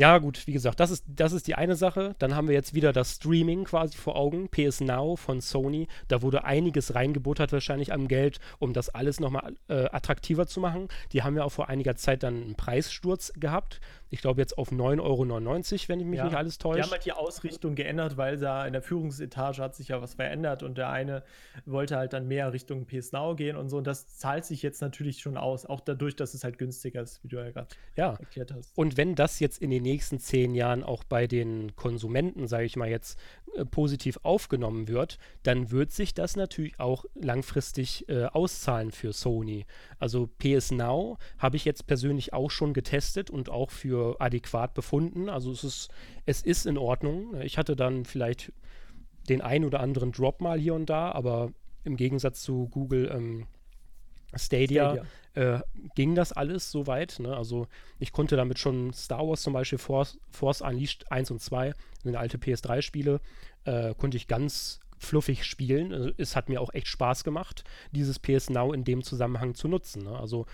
Ja, 0.00 0.16
gut, 0.16 0.46
wie 0.46 0.54
gesagt, 0.54 0.80
das 0.80 0.90
ist, 0.90 1.04
das 1.06 1.32
ist 1.32 1.46
die 1.46 1.56
eine 1.56 1.76
Sache. 1.76 2.14
Dann 2.18 2.34
haben 2.34 2.48
wir 2.48 2.54
jetzt 2.54 2.72
wieder 2.72 2.90
das 2.94 3.16
Streaming 3.16 3.64
quasi 3.64 3.98
vor 3.98 4.16
Augen. 4.16 4.48
PS 4.48 4.80
Now 4.80 5.16
von 5.16 5.42
Sony. 5.42 5.88
Da 6.08 6.22
wurde 6.22 6.44
einiges 6.44 6.94
reingebuttert 6.94 7.52
wahrscheinlich 7.52 7.92
am 7.92 8.08
Geld, 8.08 8.40
um 8.58 8.72
das 8.72 8.88
alles 8.88 9.20
nochmal 9.20 9.56
äh, 9.68 9.90
attraktiver 9.92 10.46
zu 10.46 10.58
machen. 10.58 10.88
Die 11.12 11.22
haben 11.22 11.36
ja 11.36 11.44
auch 11.44 11.52
vor 11.52 11.68
einiger 11.68 11.96
Zeit 11.96 12.22
dann 12.22 12.42
einen 12.42 12.54
Preissturz 12.54 13.30
gehabt 13.36 13.82
ich 14.10 14.20
glaube 14.20 14.40
jetzt 14.40 14.58
auf 14.58 14.72
9,99 14.72 15.00
Euro, 15.00 15.88
wenn 15.88 16.00
ich 16.00 16.06
mich 16.06 16.18
ja. 16.18 16.24
nicht 16.24 16.36
alles 16.36 16.58
täusche. 16.58 16.78
Die 16.78 16.82
haben 16.82 16.90
halt 16.90 17.04
die 17.04 17.12
Ausrichtung 17.12 17.76
geändert, 17.76 18.16
weil 18.16 18.38
da 18.38 18.66
in 18.66 18.72
der 18.72 18.82
Führungsetage 18.82 19.62
hat 19.62 19.76
sich 19.76 19.88
ja 19.88 20.02
was 20.02 20.14
verändert 20.14 20.64
und 20.64 20.76
der 20.76 20.90
eine 20.90 21.22
wollte 21.64 21.96
halt 21.96 22.12
dann 22.12 22.26
mehr 22.26 22.52
Richtung 22.52 22.86
PS 22.86 23.12
Now 23.12 23.36
gehen 23.36 23.56
und 23.56 23.68
so. 23.68 23.78
Und 23.78 23.86
das 23.86 24.18
zahlt 24.18 24.44
sich 24.44 24.62
jetzt 24.62 24.82
natürlich 24.82 25.20
schon 25.20 25.36
aus, 25.36 25.64
auch 25.64 25.80
dadurch, 25.80 26.16
dass 26.16 26.34
es 26.34 26.42
halt 26.42 26.58
günstiger 26.58 27.02
ist, 27.02 27.22
wie 27.22 27.28
du 27.28 27.36
ja 27.36 27.50
gerade 27.50 27.68
ja. 27.96 28.14
erklärt 28.18 28.52
hast. 28.52 28.76
Und 28.76 28.96
wenn 28.96 29.14
das 29.14 29.38
jetzt 29.38 29.62
in 29.62 29.70
den 29.70 29.84
nächsten 29.84 30.18
zehn 30.18 30.54
Jahren 30.54 30.82
auch 30.82 31.04
bei 31.04 31.28
den 31.28 31.76
Konsumenten, 31.76 32.48
sage 32.48 32.64
ich 32.64 32.74
mal 32.76 32.88
jetzt, 32.88 33.16
äh, 33.54 33.64
positiv 33.64 34.18
aufgenommen 34.22 34.88
wird, 34.88 35.18
dann 35.44 35.70
wird 35.70 35.92
sich 35.92 36.14
das 36.14 36.34
natürlich 36.34 36.80
auch 36.80 37.04
langfristig 37.14 38.08
äh, 38.08 38.24
auszahlen 38.24 38.90
für 38.90 39.12
Sony. 39.12 39.66
Also 39.98 40.28
PS 40.38 40.72
Now 40.72 41.18
habe 41.38 41.56
ich 41.56 41.64
jetzt 41.64 41.86
persönlich 41.86 42.32
auch 42.32 42.50
schon 42.50 42.72
getestet 42.74 43.30
und 43.30 43.48
auch 43.50 43.70
für 43.70 43.99
für 44.00 44.20
adäquat 44.20 44.74
befunden. 44.74 45.28
Also 45.28 45.52
es 45.52 45.64
ist, 45.64 45.88
es 46.26 46.42
ist 46.42 46.66
in 46.66 46.78
Ordnung. 46.78 47.40
Ich 47.42 47.58
hatte 47.58 47.76
dann 47.76 48.04
vielleicht 48.04 48.52
den 49.28 49.42
ein 49.42 49.64
oder 49.64 49.80
anderen 49.80 50.12
Drop 50.12 50.40
mal 50.40 50.58
hier 50.58 50.74
und 50.74 50.88
da, 50.88 51.12
aber 51.12 51.52
im 51.84 51.96
Gegensatz 51.96 52.42
zu 52.42 52.68
Google 52.68 53.10
ähm, 53.14 53.46
Stadia, 54.34 55.04
Stadia. 55.34 55.56
Äh, 55.56 55.60
ging 55.94 56.14
das 56.14 56.32
alles 56.32 56.70
soweit. 56.70 57.18
Ne? 57.18 57.36
Also 57.36 57.66
ich 57.98 58.12
konnte 58.12 58.36
damit 58.36 58.58
schon 58.58 58.92
Star 58.92 59.26
Wars 59.26 59.42
zum 59.42 59.52
Beispiel 59.52 59.78
Force, 59.78 60.18
Force 60.30 60.60
Unleashed 60.60 61.10
1 61.10 61.30
und 61.30 61.40
2, 61.40 61.74
sind 62.02 62.16
alte 62.16 62.38
PS3-Spiele, 62.38 63.20
äh, 63.64 63.94
konnte 63.94 64.16
ich 64.16 64.28
ganz 64.28 64.80
fluffig 64.98 65.44
spielen. 65.44 65.92
Also 65.92 66.10
es 66.16 66.36
hat 66.36 66.48
mir 66.48 66.60
auch 66.60 66.72
echt 66.72 66.88
Spaß 66.88 67.24
gemacht, 67.24 67.64
dieses 67.92 68.18
PS 68.18 68.50
Now 68.50 68.72
in 68.72 68.84
dem 68.84 69.02
Zusammenhang 69.02 69.54
zu 69.54 69.68
nutzen. 69.68 70.04
Ne? 70.04 70.18
Also, 70.18 70.46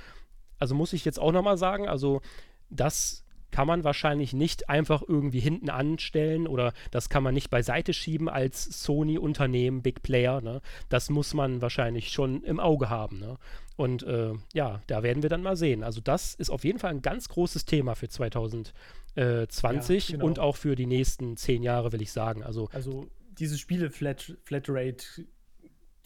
also 0.59 0.75
muss 0.75 0.93
ich 0.93 1.05
jetzt 1.05 1.19
auch 1.19 1.33
nochmal 1.33 1.59
sagen, 1.59 1.89
also 1.89 2.23
das 2.71 3.26
kann 3.57 3.67
man 3.67 3.85
wahrscheinlich 3.85 4.35
nicht 4.35 4.69
einfach 4.69 5.01
irgendwie 5.01 5.41
hinten 5.41 5.71
anstellen 5.71 6.47
oder 6.47 6.75
das 6.91 7.09
kann 7.09 7.23
man 7.23 7.33
nicht 7.33 7.49
beiseite 7.49 7.95
schieben 7.95 8.29
als 8.29 8.83
Sony-Unternehmen, 8.83 9.81
Big 9.81 10.03
Player. 10.03 10.43
Ne? 10.43 10.61
Das 10.91 11.09
muss 11.09 11.33
man 11.33 11.63
wahrscheinlich 11.63 12.11
schon 12.11 12.43
im 12.43 12.61
Auge 12.61 12.91
haben. 12.91 13.19
Ne? 13.19 13.39
Und 13.75 14.03
äh, 14.03 14.35
ja, 14.53 14.83
da 14.89 15.03
werden 15.03 15.23
wir 15.23 15.31
dann 15.31 15.43
mal 15.43 15.57
sehen. 15.57 15.85
Also 15.85 16.03
das 16.03 16.35
ist 16.35 16.51
auf 16.51 16.65
jeden 16.65 16.79
Fall 16.79 16.91
ein 16.91 17.01
ganz 17.01 17.31
großes 17.31 17.65
Thema 17.65 17.95
für 17.95 18.11
2020 18.11 20.09
ja, 20.11 20.17
genau. 20.17 20.27
und 20.27 20.39
auch 20.39 20.57
für 20.57 20.77
die 20.77 20.85
nächsten 20.85 21.39
zehn 21.39 21.63
Jahre, 21.63 21.93
will 21.93 22.03
ich 22.03 22.13
sagen. 22.13 22.43
Also, 22.43 22.69
also 22.75 23.09
diese 23.39 23.57
Spiele-Flatrate 23.57 25.25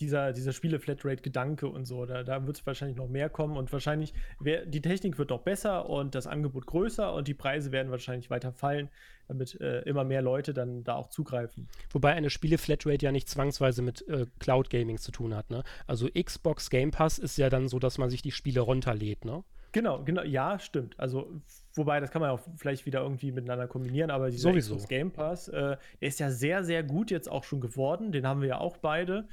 dieser, 0.00 0.32
dieser 0.32 0.52
Spiele-Flatrate-Gedanke 0.52 1.68
und 1.68 1.84
so. 1.84 2.06
Da, 2.06 2.22
da 2.22 2.46
wird 2.46 2.58
es 2.58 2.66
wahrscheinlich 2.66 2.96
noch 2.96 3.08
mehr 3.08 3.28
kommen 3.28 3.56
und 3.56 3.72
wahrscheinlich, 3.72 4.14
wär, 4.38 4.66
die 4.66 4.80
Technik 4.80 5.18
wird 5.18 5.30
noch 5.30 5.42
besser 5.42 5.88
und 5.88 6.14
das 6.14 6.26
Angebot 6.26 6.66
größer 6.66 7.12
und 7.12 7.28
die 7.28 7.34
Preise 7.34 7.72
werden 7.72 7.90
wahrscheinlich 7.90 8.30
weiter 8.30 8.52
fallen, 8.52 8.88
damit 9.28 9.60
äh, 9.60 9.82
immer 9.82 10.04
mehr 10.04 10.22
Leute 10.22 10.54
dann 10.54 10.82
da 10.84 10.94
auch 10.94 11.08
zugreifen. 11.08 11.68
Wobei 11.90 12.12
eine 12.12 12.30
Spiele-Flatrate 12.30 13.04
ja 13.04 13.12
nicht 13.12 13.28
zwangsweise 13.28 13.82
mit 13.82 14.06
äh, 14.08 14.26
Cloud-Gaming 14.38 14.98
zu 14.98 15.12
tun 15.12 15.34
hat. 15.34 15.50
Ne? 15.50 15.62
Also 15.86 16.08
Xbox 16.08 16.70
Game 16.70 16.90
Pass 16.90 17.18
ist 17.18 17.36
ja 17.36 17.50
dann 17.50 17.68
so, 17.68 17.78
dass 17.78 17.98
man 17.98 18.10
sich 18.10 18.22
die 18.22 18.32
Spiele 18.32 18.60
runterlädt, 18.60 19.24
ne? 19.24 19.44
Genau, 19.72 20.02
genau, 20.02 20.22
ja, 20.22 20.58
stimmt. 20.58 20.98
Also, 20.98 21.30
wobei, 21.74 22.00
das 22.00 22.10
kann 22.10 22.20
man 22.20 22.30
auch 22.30 22.40
vielleicht 22.56 22.86
wieder 22.86 23.02
irgendwie 23.02 23.30
miteinander 23.30 23.68
kombinieren, 23.68 24.10
aber 24.10 24.30
dieser 24.30 24.50
Sowieso. 24.50 24.74
Xbox 24.74 24.88
Game 24.88 25.12
Pass, 25.12 25.48
äh, 25.48 25.76
der 26.00 26.08
ist 26.08 26.18
ja 26.18 26.30
sehr, 26.30 26.64
sehr 26.64 26.82
gut 26.82 27.10
jetzt 27.10 27.30
auch 27.30 27.44
schon 27.44 27.60
geworden. 27.60 28.10
Den 28.10 28.26
haben 28.26 28.40
wir 28.40 28.48
ja 28.48 28.58
auch 28.58 28.78
beide. 28.78 29.28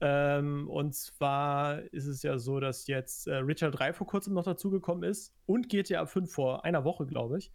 Ähm, 0.00 0.68
und 0.68 0.94
zwar 0.94 1.80
ist 1.92 2.06
es 2.06 2.22
ja 2.22 2.38
so, 2.38 2.60
dass 2.60 2.86
jetzt 2.86 3.26
äh, 3.26 3.36
Richard 3.36 3.78
3 3.78 3.92
vor 3.92 4.06
kurzem 4.06 4.34
noch 4.34 4.44
dazugekommen 4.44 5.08
ist 5.08 5.34
und 5.46 5.68
GTA 5.68 6.06
5 6.06 6.32
vor 6.32 6.64
einer 6.64 6.84
Woche, 6.84 7.06
glaube 7.06 7.38
ich. 7.38 7.50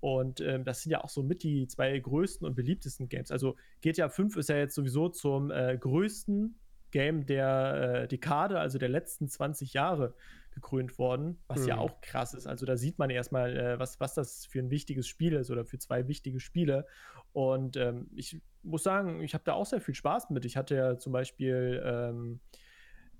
Und 0.00 0.40
ähm, 0.40 0.64
das 0.64 0.82
sind 0.82 0.92
ja 0.92 1.02
auch 1.02 1.08
so 1.08 1.22
mit 1.22 1.42
die 1.42 1.66
zwei 1.66 1.98
größten 1.98 2.46
und 2.46 2.54
beliebtesten 2.54 3.08
Games. 3.08 3.32
Also 3.32 3.56
GTA 3.80 4.08
5 4.08 4.36
ist 4.36 4.48
ja 4.48 4.56
jetzt 4.56 4.74
sowieso 4.74 5.08
zum 5.08 5.50
äh, 5.50 5.76
größten 5.76 6.56
Game 6.92 7.26
der 7.26 8.02
äh, 8.04 8.08
Dekade, 8.08 8.60
also 8.60 8.78
der 8.78 8.88
letzten 8.88 9.28
20 9.28 9.72
Jahre 9.72 10.14
gekrönt 10.60 10.98
worden, 10.98 11.38
was 11.46 11.62
mhm. 11.62 11.68
ja 11.68 11.78
auch 11.78 12.00
krass 12.00 12.34
ist. 12.34 12.46
Also 12.46 12.66
da 12.66 12.76
sieht 12.76 12.98
man 12.98 13.10
erstmal, 13.10 13.56
äh, 13.56 13.78
was, 13.78 14.00
was 14.00 14.14
das 14.14 14.46
für 14.46 14.58
ein 14.58 14.70
wichtiges 14.70 15.06
Spiel 15.06 15.34
ist 15.34 15.50
oder 15.50 15.64
für 15.64 15.78
zwei 15.78 16.08
wichtige 16.08 16.40
Spiele. 16.40 16.86
Und 17.32 17.76
ähm, 17.76 18.10
ich 18.14 18.40
muss 18.62 18.82
sagen, 18.82 19.22
ich 19.22 19.34
habe 19.34 19.44
da 19.44 19.52
auch 19.54 19.66
sehr 19.66 19.80
viel 19.80 19.94
Spaß 19.94 20.30
mit. 20.30 20.44
Ich 20.44 20.56
hatte 20.56 20.74
ja 20.74 20.98
zum 20.98 21.12
Beispiel, 21.12 21.82
ähm, 21.84 22.40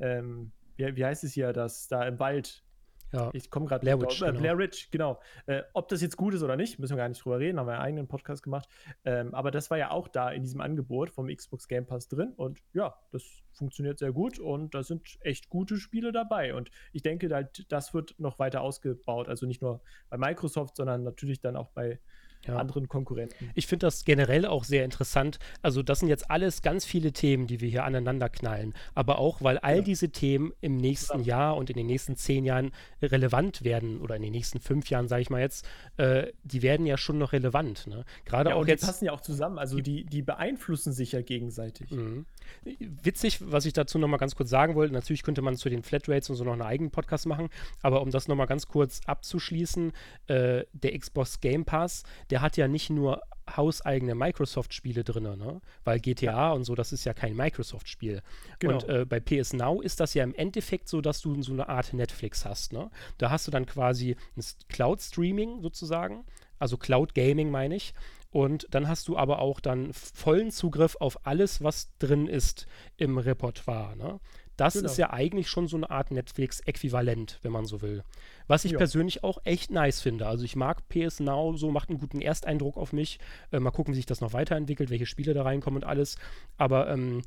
ähm, 0.00 0.52
wie, 0.76 0.96
wie, 0.96 1.04
heißt 1.04 1.24
es 1.24 1.32
hier, 1.32 1.52
das 1.52 1.88
da 1.88 2.06
im 2.06 2.18
Wald, 2.18 2.64
ja. 3.12 3.30
Ich 3.32 3.50
komme 3.50 3.66
gerade 3.66 3.80
Blair 3.80 4.00
Witch. 4.00 4.22
Äh, 4.22 4.26
genau. 4.26 4.40
Blair 4.40 4.58
Witch, 4.58 4.90
genau. 4.90 5.20
Äh, 5.46 5.62
ob 5.72 5.88
das 5.88 6.02
jetzt 6.02 6.16
gut 6.16 6.34
ist 6.34 6.42
oder 6.42 6.56
nicht, 6.56 6.78
müssen 6.78 6.92
wir 6.92 6.98
gar 6.98 7.08
nicht 7.08 7.24
drüber 7.24 7.38
reden, 7.38 7.58
haben 7.58 7.66
wir 7.66 7.74
einen 7.74 7.82
eigenen 7.82 8.08
Podcast 8.08 8.42
gemacht. 8.42 8.68
Ähm, 9.04 9.34
aber 9.34 9.50
das 9.50 9.70
war 9.70 9.78
ja 9.78 9.90
auch 9.90 10.08
da 10.08 10.30
in 10.30 10.42
diesem 10.42 10.60
Angebot 10.60 11.10
vom 11.10 11.28
Xbox 11.28 11.68
Game 11.68 11.86
Pass 11.86 12.08
drin. 12.08 12.32
Und 12.36 12.60
ja, 12.72 12.94
das 13.12 13.24
funktioniert 13.52 13.98
sehr 13.98 14.12
gut 14.12 14.38
und 14.38 14.74
da 14.74 14.82
sind 14.82 15.18
echt 15.20 15.48
gute 15.48 15.76
Spiele 15.76 16.12
dabei. 16.12 16.54
Und 16.54 16.70
ich 16.92 17.02
denke, 17.02 17.28
das 17.68 17.94
wird 17.94 18.14
noch 18.18 18.38
weiter 18.38 18.60
ausgebaut. 18.60 19.28
Also 19.28 19.46
nicht 19.46 19.62
nur 19.62 19.80
bei 20.10 20.18
Microsoft, 20.18 20.76
sondern 20.76 21.02
natürlich 21.02 21.40
dann 21.40 21.56
auch 21.56 21.70
bei 21.70 21.98
ja. 22.46 22.56
anderen 22.56 22.88
Konkurrenten. 22.88 23.50
Ich 23.54 23.66
finde 23.66 23.86
das 23.86 24.04
generell 24.04 24.46
auch 24.46 24.64
sehr 24.64 24.84
interessant. 24.84 25.38
Also 25.62 25.82
das 25.82 26.00
sind 26.00 26.08
jetzt 26.08 26.30
alles 26.30 26.62
ganz 26.62 26.84
viele 26.84 27.12
Themen, 27.12 27.46
die 27.46 27.60
wir 27.60 27.68
hier 27.68 27.84
aneinander 27.84 28.28
knallen. 28.28 28.74
Aber 28.94 29.18
auch, 29.18 29.42
weil 29.42 29.58
all 29.58 29.76
ja. 29.76 29.82
diese 29.82 30.10
Themen 30.10 30.52
im 30.60 30.76
nächsten 30.76 31.20
ja. 31.20 31.38
Jahr 31.38 31.56
und 31.56 31.70
in 31.70 31.76
den 31.76 31.86
nächsten 31.86 32.16
zehn 32.16 32.44
Jahren 32.44 32.72
relevant 33.02 33.64
werden 33.64 34.00
oder 34.00 34.16
in 34.16 34.22
den 34.22 34.32
nächsten 34.32 34.60
fünf 34.60 34.88
Jahren, 34.90 35.08
sage 35.08 35.22
ich 35.22 35.30
mal 35.30 35.40
jetzt, 35.40 35.66
äh, 35.96 36.28
die 36.44 36.62
werden 36.62 36.86
ja 36.86 36.96
schon 36.96 37.18
noch 37.18 37.32
relevant. 37.32 37.86
Ne? 37.86 38.04
Gerade 38.24 38.54
auch 38.54 38.64
die 38.64 38.70
jetzt. 38.70 38.82
Die 38.82 38.86
passen 38.86 39.04
ja 39.04 39.12
auch 39.12 39.20
zusammen. 39.20 39.58
Also 39.58 39.80
die, 39.80 40.04
die 40.04 40.22
beeinflussen 40.22 40.92
sich 40.92 41.12
ja 41.12 41.22
gegenseitig. 41.22 41.90
Mhm. 41.90 42.26
Witzig, 42.64 43.38
was 43.50 43.66
ich 43.66 43.72
dazu 43.72 43.98
noch 43.98 44.08
mal 44.08 44.16
ganz 44.16 44.34
kurz 44.34 44.50
sagen 44.50 44.74
wollte. 44.74 44.92
Natürlich 44.92 45.22
könnte 45.22 45.42
man 45.42 45.56
zu 45.56 45.68
den 45.68 45.82
Flatrates 45.82 46.30
und 46.30 46.36
so 46.36 46.44
noch 46.44 46.52
einen 46.52 46.62
eigenen 46.62 46.90
Podcast 46.90 47.26
machen. 47.26 47.48
Aber 47.82 48.02
um 48.02 48.10
das 48.10 48.28
noch 48.28 48.36
mal 48.36 48.46
ganz 48.46 48.68
kurz 48.68 49.00
abzuschließen, 49.06 49.92
äh, 50.26 50.64
der 50.72 50.98
Xbox 50.98 51.40
Game 51.40 51.64
Pass, 51.64 52.04
der 52.30 52.40
hat 52.40 52.56
ja 52.56 52.68
nicht 52.68 52.90
nur 52.90 53.22
hauseigene 53.56 54.14
Microsoft-Spiele 54.14 55.04
drin, 55.04 55.22
ne? 55.22 55.60
weil 55.84 56.00
GTA 56.00 56.52
und 56.52 56.64
so, 56.64 56.74
das 56.74 56.92
ist 56.92 57.04
ja 57.04 57.14
kein 57.14 57.34
Microsoft-Spiel. 57.36 58.22
Genau. 58.58 58.74
Und 58.74 58.88
äh, 58.88 59.04
bei 59.04 59.20
PS 59.20 59.52
Now 59.52 59.80
ist 59.80 60.00
das 60.00 60.14
ja 60.14 60.24
im 60.24 60.34
Endeffekt 60.34 60.88
so, 60.88 61.00
dass 61.00 61.20
du 61.20 61.40
so 61.42 61.52
eine 61.52 61.68
Art 61.68 61.92
Netflix 61.92 62.44
hast. 62.44 62.72
Ne? 62.72 62.90
Da 63.18 63.30
hast 63.30 63.46
du 63.46 63.50
dann 63.50 63.66
quasi 63.66 64.16
ein 64.36 64.44
Cloud-Streaming 64.68 65.62
sozusagen, 65.62 66.24
also 66.58 66.76
Cloud-Gaming 66.76 67.50
meine 67.50 67.76
ich. 67.76 67.94
Und 68.30 68.66
dann 68.70 68.88
hast 68.88 69.08
du 69.08 69.16
aber 69.16 69.38
auch 69.38 69.60
dann 69.60 69.92
vollen 69.92 70.50
Zugriff 70.50 70.96
auf 71.00 71.26
alles, 71.26 71.62
was 71.62 71.96
drin 71.98 72.26
ist 72.26 72.66
im 72.96 73.16
Repertoire. 73.16 73.96
Ne? 73.96 74.20
Das 74.58 74.74
genau. 74.74 74.86
ist 74.86 74.98
ja 74.98 75.10
eigentlich 75.10 75.48
schon 75.48 75.68
so 75.68 75.76
eine 75.76 75.88
Art 75.88 76.10
Netflix-Äquivalent, 76.10 77.38
wenn 77.42 77.52
man 77.52 77.64
so 77.64 77.80
will. 77.80 78.02
Was 78.48 78.64
ich 78.64 78.72
ja. 78.72 78.78
persönlich 78.78 79.22
auch 79.22 79.38
echt 79.44 79.70
nice 79.70 80.00
finde. 80.00 80.26
Also 80.26 80.44
ich 80.44 80.56
mag 80.56 80.88
PS 80.88 81.20
Now, 81.20 81.56
so 81.56 81.70
macht 81.70 81.88
einen 81.88 81.98
guten 81.98 82.20
Ersteindruck 82.20 82.76
auf 82.76 82.92
mich. 82.92 83.20
Äh, 83.52 83.60
mal 83.60 83.70
gucken, 83.70 83.94
wie 83.94 83.96
sich 83.96 84.06
das 84.06 84.20
noch 84.20 84.32
weiterentwickelt, 84.32 84.90
welche 84.90 85.06
Spiele 85.06 85.32
da 85.32 85.44
reinkommen 85.44 85.82
und 85.82 85.88
alles. 85.88 86.16
Aber 86.56 86.90
ähm, 86.90 87.22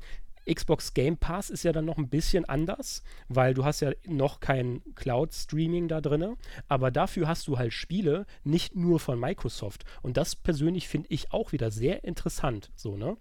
Xbox 0.50 0.94
Game 0.94 1.16
Pass 1.16 1.50
ist 1.50 1.62
ja 1.62 1.72
dann 1.72 1.84
noch 1.84 1.98
ein 1.98 2.08
bisschen 2.08 2.44
anders, 2.44 3.02
weil 3.28 3.54
du 3.54 3.64
hast 3.64 3.80
ja 3.80 3.92
noch 4.06 4.40
kein 4.40 4.82
Cloud-Streaming 4.94 5.88
da 5.88 6.00
drin, 6.00 6.36
aber 6.68 6.90
dafür 6.90 7.28
hast 7.28 7.46
du 7.48 7.58
halt 7.58 7.72
Spiele 7.72 8.26
nicht 8.44 8.74
nur 8.74 9.00
von 9.00 9.18
Microsoft. 9.18 9.84
Und 10.02 10.16
das 10.16 10.36
persönlich 10.36 10.88
finde 10.88 11.08
ich 11.10 11.32
auch 11.32 11.52
wieder 11.52 11.70
sehr 11.70 12.04
interessant, 12.04 12.70
so, 12.74 12.96
ne? 12.96 13.16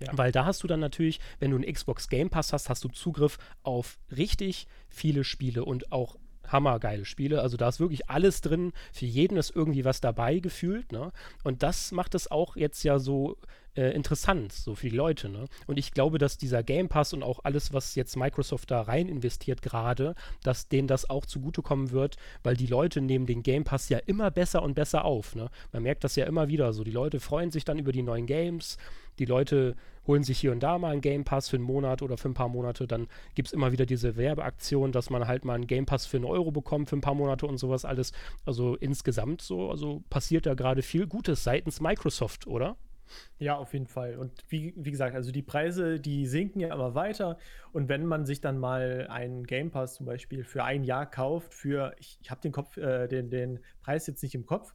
Ja. 0.00 0.16
Weil 0.16 0.32
da 0.32 0.46
hast 0.46 0.62
du 0.62 0.66
dann 0.66 0.80
natürlich, 0.80 1.20
wenn 1.40 1.50
du 1.50 1.58
einen 1.58 1.70
Xbox 1.70 2.08
Game 2.08 2.30
Pass 2.30 2.52
hast, 2.52 2.70
hast 2.70 2.84
du 2.84 2.88
Zugriff 2.88 3.38
auf 3.62 3.98
richtig 4.10 4.66
viele 4.88 5.24
Spiele 5.24 5.64
und 5.64 5.92
auch 5.92 6.16
hammergeile 6.52 7.04
Spiele. 7.04 7.40
Also 7.42 7.56
da 7.56 7.68
ist 7.68 7.80
wirklich 7.80 8.08
alles 8.08 8.40
drin. 8.40 8.72
Für 8.92 9.06
jeden 9.06 9.36
ist 9.36 9.54
irgendwie 9.54 9.84
was 9.84 10.00
dabei 10.00 10.38
gefühlt. 10.38 10.92
Ne? 10.92 11.12
Und 11.44 11.62
das 11.62 11.92
macht 11.92 12.14
es 12.14 12.30
auch 12.30 12.56
jetzt 12.56 12.82
ja 12.82 12.98
so 12.98 13.36
äh, 13.76 13.90
interessant, 13.94 14.52
so 14.52 14.74
für 14.74 14.88
die 14.88 14.96
Leute. 14.96 15.28
Ne? 15.28 15.46
Und 15.66 15.78
ich 15.78 15.92
glaube, 15.92 16.18
dass 16.18 16.38
dieser 16.38 16.62
Game 16.62 16.88
Pass 16.88 17.12
und 17.12 17.22
auch 17.22 17.40
alles, 17.44 17.72
was 17.72 17.94
jetzt 17.94 18.16
Microsoft 18.16 18.70
da 18.70 18.82
rein 18.82 19.08
investiert 19.08 19.62
gerade, 19.62 20.14
dass 20.42 20.68
denen 20.68 20.88
das 20.88 21.08
auch 21.08 21.26
zugutekommen 21.26 21.90
wird, 21.90 22.16
weil 22.42 22.56
die 22.56 22.66
Leute 22.66 23.00
nehmen 23.00 23.26
den 23.26 23.42
Game 23.42 23.64
Pass 23.64 23.88
ja 23.88 23.98
immer 23.98 24.30
besser 24.30 24.62
und 24.62 24.74
besser 24.74 25.04
auf. 25.04 25.34
Ne? 25.34 25.50
Man 25.72 25.82
merkt 25.82 26.04
das 26.04 26.16
ja 26.16 26.26
immer 26.26 26.48
wieder 26.48 26.72
so. 26.72 26.84
Die 26.84 26.90
Leute 26.90 27.20
freuen 27.20 27.50
sich 27.50 27.64
dann 27.64 27.78
über 27.78 27.92
die 27.92 28.02
neuen 28.02 28.26
Games. 28.26 28.76
Die 29.18 29.24
Leute 29.26 29.76
holen 30.06 30.22
sich 30.22 30.38
hier 30.38 30.52
und 30.52 30.62
da 30.62 30.78
mal 30.78 30.92
einen 30.92 31.00
Game 31.00 31.24
Pass 31.24 31.48
für 31.48 31.56
einen 31.56 31.64
Monat 31.64 32.02
oder 32.02 32.16
für 32.16 32.28
ein 32.28 32.34
paar 32.34 32.48
Monate. 32.48 32.86
Dann 32.86 33.08
gibt 33.34 33.48
es 33.48 33.52
immer 33.52 33.72
wieder 33.72 33.86
diese 33.86 34.16
Werbeaktion, 34.16 34.92
dass 34.92 35.10
man 35.10 35.26
halt 35.26 35.44
mal 35.44 35.54
einen 35.54 35.66
Game 35.66 35.86
Pass 35.86 36.06
für 36.06 36.16
einen 36.16 36.26
Euro 36.26 36.50
bekommt 36.50 36.88
für 36.88 36.96
ein 36.96 37.00
paar 37.00 37.14
Monate 37.14 37.46
und 37.46 37.58
sowas 37.58 37.84
alles. 37.84 38.12
Also 38.44 38.76
insgesamt 38.76 39.42
so, 39.42 39.70
also 39.70 40.02
passiert 40.10 40.46
da 40.46 40.54
gerade 40.54 40.82
viel 40.82 41.06
Gutes 41.06 41.44
seitens 41.44 41.80
Microsoft, 41.80 42.46
oder? 42.46 42.76
Ja, 43.38 43.56
auf 43.56 43.72
jeden 43.72 43.86
Fall. 43.86 44.16
Und 44.16 44.44
wie, 44.48 44.74
wie 44.76 44.90
gesagt, 44.90 45.14
also 45.14 45.32
die 45.32 45.42
Preise, 45.42 46.00
die 46.00 46.26
sinken 46.26 46.60
ja 46.60 46.72
immer 46.72 46.94
weiter. 46.94 47.38
Und 47.72 47.88
wenn 47.88 48.04
man 48.06 48.26
sich 48.26 48.40
dann 48.40 48.58
mal 48.58 49.06
einen 49.10 49.46
Game 49.46 49.70
Pass 49.70 49.94
zum 49.94 50.06
Beispiel 50.06 50.44
für 50.44 50.64
ein 50.64 50.84
Jahr 50.84 51.10
kauft, 51.10 51.54
für, 51.54 51.94
ich, 51.98 52.18
ich 52.22 52.30
habe 52.30 52.40
den 52.40 52.52
Kopf, 52.52 52.76
äh, 52.76 53.08
den, 53.08 53.30
den 53.30 53.60
Preis 53.82 54.06
jetzt 54.06 54.22
nicht 54.22 54.34
im 54.34 54.46
Kopf, 54.46 54.74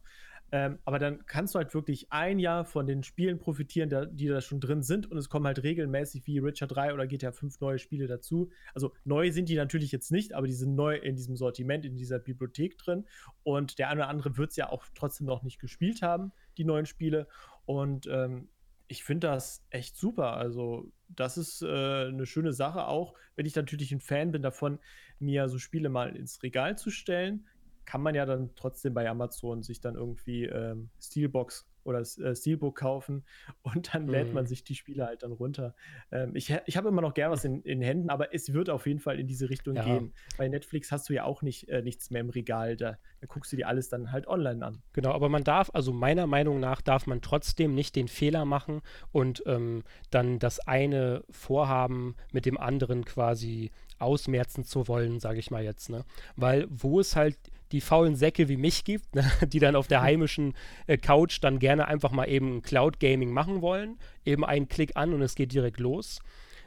ähm, 0.52 0.78
aber 0.84 0.98
dann 0.98 1.26
kannst 1.26 1.54
du 1.54 1.58
halt 1.58 1.74
wirklich 1.74 2.12
ein 2.12 2.38
Jahr 2.38 2.64
von 2.64 2.86
den 2.86 3.02
Spielen 3.02 3.38
profitieren, 3.38 3.90
da, 3.90 4.06
die 4.06 4.28
da 4.28 4.40
schon 4.40 4.60
drin 4.60 4.82
sind. 4.82 5.10
Und 5.10 5.18
es 5.18 5.28
kommen 5.28 5.46
halt 5.46 5.62
regelmäßig 5.62 6.26
wie 6.26 6.38
Richard 6.38 6.74
3 6.74 6.94
oder 6.94 7.06
GTA 7.06 7.32
5 7.32 7.60
neue 7.60 7.78
Spiele 7.78 8.06
dazu. 8.06 8.50
Also 8.74 8.92
neu 9.04 9.32
sind 9.32 9.48
die 9.48 9.56
natürlich 9.56 9.90
jetzt 9.90 10.12
nicht, 10.12 10.34
aber 10.34 10.46
die 10.46 10.52
sind 10.52 10.74
neu 10.74 10.96
in 10.96 11.16
diesem 11.16 11.36
Sortiment, 11.36 11.84
in 11.84 11.96
dieser 11.96 12.18
Bibliothek 12.18 12.78
drin. 12.78 13.06
Und 13.42 13.78
der 13.78 13.90
eine 13.90 14.02
oder 14.02 14.08
andere 14.08 14.36
wird 14.36 14.50
es 14.50 14.56
ja 14.56 14.70
auch 14.70 14.84
trotzdem 14.94 15.26
noch 15.26 15.42
nicht 15.42 15.58
gespielt 15.58 16.02
haben, 16.02 16.32
die 16.58 16.64
neuen 16.64 16.86
Spiele. 16.86 17.26
Und 17.64 18.06
ähm, 18.06 18.48
ich 18.88 19.02
finde 19.02 19.26
das 19.26 19.64
echt 19.70 19.96
super. 19.96 20.34
Also, 20.36 20.92
das 21.08 21.38
ist 21.38 21.62
äh, 21.62 21.66
eine 21.66 22.26
schöne 22.26 22.52
Sache, 22.52 22.86
auch 22.86 23.14
wenn 23.34 23.46
ich 23.46 23.56
natürlich 23.56 23.90
ein 23.92 24.00
Fan 24.00 24.30
bin 24.30 24.42
davon, 24.42 24.78
mir 25.18 25.48
so 25.48 25.58
Spiele 25.58 25.88
mal 25.88 26.14
ins 26.14 26.42
Regal 26.42 26.78
zu 26.78 26.90
stellen, 26.90 27.46
kann 27.86 28.02
man 28.02 28.14
ja 28.14 28.26
dann 28.26 28.50
trotzdem 28.56 28.94
bei 28.94 29.08
Amazon 29.08 29.62
sich 29.62 29.80
dann 29.80 29.94
irgendwie 29.94 30.44
ähm, 30.44 30.90
Steelbox 31.00 31.66
oder 31.86 32.00
äh, 32.00 32.34
Steelbook 32.34 32.76
kaufen 32.76 33.24
und 33.62 33.94
dann 33.94 34.08
lädt 34.08 34.34
man 34.34 34.44
mhm. 34.44 34.48
sich 34.48 34.64
die 34.64 34.74
Spiele 34.74 35.06
halt 35.06 35.22
dann 35.22 35.32
runter. 35.32 35.74
Ähm, 36.10 36.34
ich 36.34 36.54
ich 36.66 36.76
habe 36.76 36.88
immer 36.88 37.00
noch 37.00 37.14
gern 37.14 37.30
was 37.30 37.44
in, 37.44 37.62
in 37.62 37.80
Händen, 37.80 38.10
aber 38.10 38.34
es 38.34 38.52
wird 38.52 38.68
auf 38.68 38.86
jeden 38.86 39.00
Fall 39.00 39.18
in 39.18 39.26
diese 39.26 39.48
Richtung 39.48 39.76
ja. 39.76 39.84
gehen. 39.84 40.12
Bei 40.36 40.48
Netflix 40.48 40.92
hast 40.92 41.08
du 41.08 41.14
ja 41.14 41.24
auch 41.24 41.42
nicht 41.42 41.68
äh, 41.68 41.82
nichts 41.82 42.10
mehr 42.10 42.20
im 42.20 42.30
Regal, 42.30 42.76
da, 42.76 42.98
da, 43.20 43.26
guckst 43.26 43.52
du 43.52 43.56
dir 43.56 43.68
alles 43.68 43.88
dann 43.88 44.12
halt 44.12 44.26
online 44.26 44.64
an. 44.66 44.82
Genau, 44.92 45.12
aber 45.12 45.28
man 45.28 45.44
darf, 45.44 45.70
also 45.72 45.92
meiner 45.92 46.26
Meinung 46.26 46.60
nach 46.60 46.82
darf 46.82 47.06
man 47.06 47.22
trotzdem 47.22 47.74
nicht 47.74 47.96
den 47.96 48.08
Fehler 48.08 48.44
machen 48.44 48.82
und 49.12 49.42
ähm, 49.46 49.84
dann 50.10 50.38
das 50.38 50.58
eine 50.60 51.24
Vorhaben 51.30 52.16
mit 52.32 52.46
dem 52.46 52.58
anderen 52.58 53.04
quasi 53.04 53.70
ausmerzen 53.98 54.64
zu 54.64 54.88
wollen, 54.88 55.20
sage 55.20 55.38
ich 55.38 55.50
mal 55.50 55.62
jetzt, 55.62 55.88
ne? 55.88 56.04
Weil 56.36 56.66
wo 56.68 57.00
es 57.00 57.16
halt 57.16 57.38
die 57.72 57.80
faulen 57.80 58.16
Säcke 58.16 58.48
wie 58.48 58.56
mich 58.56 58.84
gibt, 58.84 59.14
ne, 59.14 59.24
die 59.46 59.58
dann 59.58 59.76
auf 59.76 59.88
der 59.88 60.02
heimischen 60.02 60.54
äh, 60.86 60.98
Couch 60.98 61.38
dann 61.40 61.58
gerne 61.58 61.88
einfach 61.88 62.12
mal 62.12 62.28
eben 62.28 62.62
Cloud 62.62 63.00
Gaming 63.00 63.30
machen 63.30 63.62
wollen, 63.62 63.98
eben 64.24 64.44
einen 64.44 64.68
Klick 64.68 64.96
an 64.96 65.12
und 65.12 65.22
es 65.22 65.34
geht 65.34 65.52
direkt 65.52 65.80
los. 65.80 66.20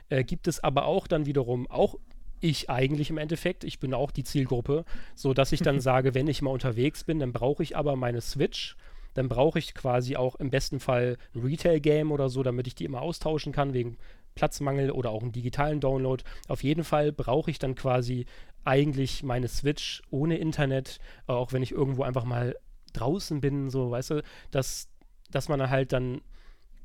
Äh, 0.09 0.23
gibt 0.23 0.47
es 0.47 0.63
aber 0.63 0.85
auch 0.85 1.07
dann 1.07 1.25
wiederum 1.25 1.69
auch 1.69 1.95
ich 2.41 2.69
eigentlich 2.69 3.09
im 3.09 3.17
Endeffekt, 3.17 3.63
ich 3.63 3.79
bin 3.79 3.93
auch 3.93 4.11
die 4.11 4.23
Zielgruppe, 4.23 4.85
so 5.13 5.33
dass 5.33 5.51
ich 5.51 5.61
dann 5.61 5.79
sage, 5.81 6.13
wenn 6.13 6.27
ich 6.27 6.41
mal 6.41 6.51
unterwegs 6.51 7.03
bin, 7.03 7.19
dann 7.19 7.33
brauche 7.33 7.63
ich 7.63 7.75
aber 7.75 7.95
meine 7.95 8.21
Switch. 8.21 8.77
Dann 9.15 9.27
brauche 9.27 9.59
ich 9.59 9.73
quasi 9.73 10.15
auch 10.15 10.35
im 10.35 10.49
besten 10.49 10.79
Fall 10.79 11.17
ein 11.33 11.41
Retail-Game 11.41 12.11
oder 12.11 12.29
so, 12.29 12.43
damit 12.43 12.67
ich 12.67 12.75
die 12.75 12.85
immer 12.85 13.01
austauschen 13.01 13.51
kann, 13.51 13.73
wegen 13.73 13.97
Platzmangel 14.39 14.91
oder 14.91 15.09
auch 15.09 15.21
einen 15.21 15.33
digitalen 15.33 15.81
Download. 15.81 16.23
Auf 16.47 16.63
jeden 16.63 16.85
Fall 16.85 17.11
brauche 17.11 17.51
ich 17.51 17.59
dann 17.59 17.75
quasi 17.75 18.25
eigentlich 18.63 19.21
meine 19.21 19.49
Switch 19.49 20.01
ohne 20.11 20.37
Internet, 20.37 20.99
auch 21.27 21.51
wenn 21.51 21.61
ich 21.61 21.73
irgendwo 21.73 22.03
einfach 22.03 22.23
mal 22.23 22.55
draußen 22.93 23.41
bin, 23.41 23.69
so, 23.69 23.91
weißt 23.91 24.11
du, 24.11 24.23
dass, 24.49 24.87
dass 25.29 25.49
man 25.49 25.69
halt 25.69 25.91
dann 25.91 26.21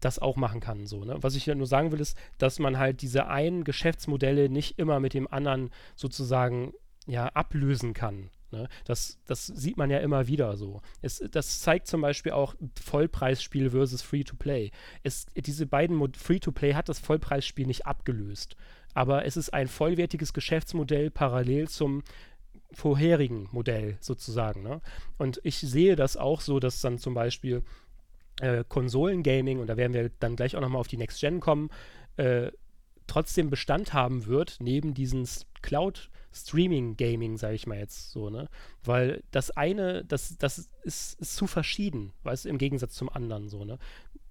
das 0.01 0.19
auch 0.19 0.35
machen 0.35 0.59
kann, 0.59 0.87
so, 0.87 1.05
ne? 1.05 1.17
Was 1.21 1.37
ich 1.37 1.47
nur 1.47 1.69
sagen 1.69 1.93
will, 1.93 2.01
ist, 2.01 2.19
dass 2.39 2.59
man 2.59 2.77
halt 2.77 3.03
diese 3.03 3.29
einen 3.29 3.63
Geschäftsmodelle 3.63 4.49
nicht 4.49 4.77
immer 4.77 4.99
mit 4.99 5.15
dem 5.15 5.29
anderen 5.33 5.71
sozusagen 5.95 6.73
ja 7.07 7.27
ablösen 7.29 7.95
kann. 7.95 8.31
Ne? 8.55 8.69
Das, 8.85 9.19
das 9.27 9.47
sieht 9.47 9.77
man 9.77 9.91
ja 9.91 9.99
immer 9.99 10.27
wieder 10.27 10.57
so. 10.57 10.81
Es, 11.03 11.23
das 11.31 11.61
zeigt 11.61 11.87
zum 11.87 12.01
Beispiel 12.01 12.33
auch 12.33 12.55
Vollpreisspiel 12.83 13.71
versus 13.71 14.03
Free-to-Play. 14.03 14.71
diese 15.37 15.67
beiden 15.67 16.15
Free-to-Play 16.15 16.75
hat 16.75 16.89
das 16.89 16.99
Vollpreisspiel 16.99 17.67
nicht 17.67 17.87
abgelöst. 17.87 18.57
Aber 18.95 19.25
es 19.25 19.37
ist 19.37 19.53
ein 19.53 19.67
vollwertiges 19.69 20.33
Geschäftsmodell 20.33 21.11
parallel 21.11 21.69
zum 21.69 22.03
vorherigen 22.73 23.49
Modell 23.53 23.97
sozusagen. 24.01 24.63
Ne? 24.63 24.81
Und 25.19 25.41
ich 25.43 25.59
sehe 25.59 25.97
das 25.97 26.17
auch 26.17 26.41
so, 26.41 26.61
dass 26.61 26.81
dann 26.81 26.99
zum 26.99 27.15
Beispiel 27.15 27.63
äh, 28.41 28.65
Konsolengaming, 28.69 29.61
und 29.61 29.69
da 29.69 29.77
werden 29.77 29.95
wir 29.95 30.11
dann 30.21 30.37
gleich 30.37 30.57
auch 30.57 30.61
nochmal 30.61 30.81
auf 30.81 30.89
die 30.89 30.97
Next 30.97 31.21
Gen 31.21 31.41
kommen, 31.41 31.71
äh, 32.17 32.51
trotzdem 33.07 33.51
Bestand 33.51 33.93
haben 33.93 34.27
wird, 34.27 34.57
neben 34.61 34.95
diesen 34.95 35.29
Cloud-Streaming-Gaming, 36.35 37.37
sage 37.37 37.55
ich 37.55 37.67
mal 37.67 37.79
jetzt 37.79 38.11
so, 38.11 38.31
ne? 38.31 38.49
Weil 38.83 39.23
das 39.31 39.51
eine, 39.51 40.05
das, 40.05 40.37
das 40.39 40.69
ist, 40.83 41.21
ist 41.21 41.37
zu 41.37 41.47
verschieden, 41.47 42.13
weißt 42.25 42.45
du, 42.45 42.49
im 42.49 42.59
Gegensatz 42.59 42.95
zum 42.95 43.09
anderen 43.09 43.49
so, 43.49 43.65
ne? 43.65 43.79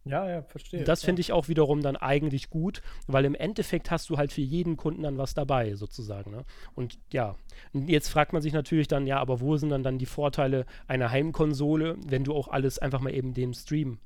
Ja, 0.06 0.30
ja, 0.30 0.42
verstehe. 0.42 0.84
Das 0.84 1.02
finde 1.02 1.22
ich 1.22 1.32
auch 1.32 1.48
wiederum 1.48 1.82
dann 1.82 1.96
eigentlich 1.96 2.50
gut, 2.50 2.82
weil 3.08 3.24
im 3.24 3.36
Endeffekt 3.36 3.90
hast 3.90 4.10
du 4.10 4.18
halt 4.18 4.34
für 4.34 4.42
jeden 4.42 4.76
Kunden 4.76 5.04
dann 5.04 5.18
was 5.18 5.34
dabei, 5.34 5.76
sozusagen. 5.76 6.32
Ne? 6.32 6.44
Und 6.76 7.00
ja, 7.14 7.38
jetzt 7.72 8.10
fragt 8.10 8.34
man 8.34 8.42
sich 8.42 8.52
natürlich 8.52 8.90
dann, 8.90 9.08
ja, 9.08 9.20
aber 9.20 9.40
wo 9.40 9.56
sind 9.56 9.70
dann, 9.70 9.82
dann 9.82 10.00
die 10.00 10.06
Vorteile 10.06 10.66
einer 10.88 11.10
Heimkonsole, 11.10 11.96
wenn 12.06 12.26
du 12.26 12.34
auch 12.34 12.50
alles 12.50 12.80
einfach 12.80 13.00
mal 13.00 13.14
eben 13.14 13.34
dem 13.34 13.54
Stream 13.54 14.00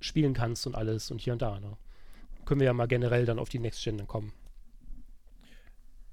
spielen 0.00 0.32
kannst 0.32 0.66
und 0.66 0.76
alles 0.76 1.10
und 1.10 1.20
hier 1.20 1.34
und 1.34 1.42
da. 1.42 1.60
Ne? 1.60 1.76
Können 2.46 2.60
wir 2.60 2.66
ja 2.66 2.72
mal 2.72 2.88
generell 2.88 3.26
dann 3.26 3.38
auf 3.38 3.50
die 3.50 3.58
Next 3.58 3.84
Gen 3.84 4.06
kommen. 4.06 4.32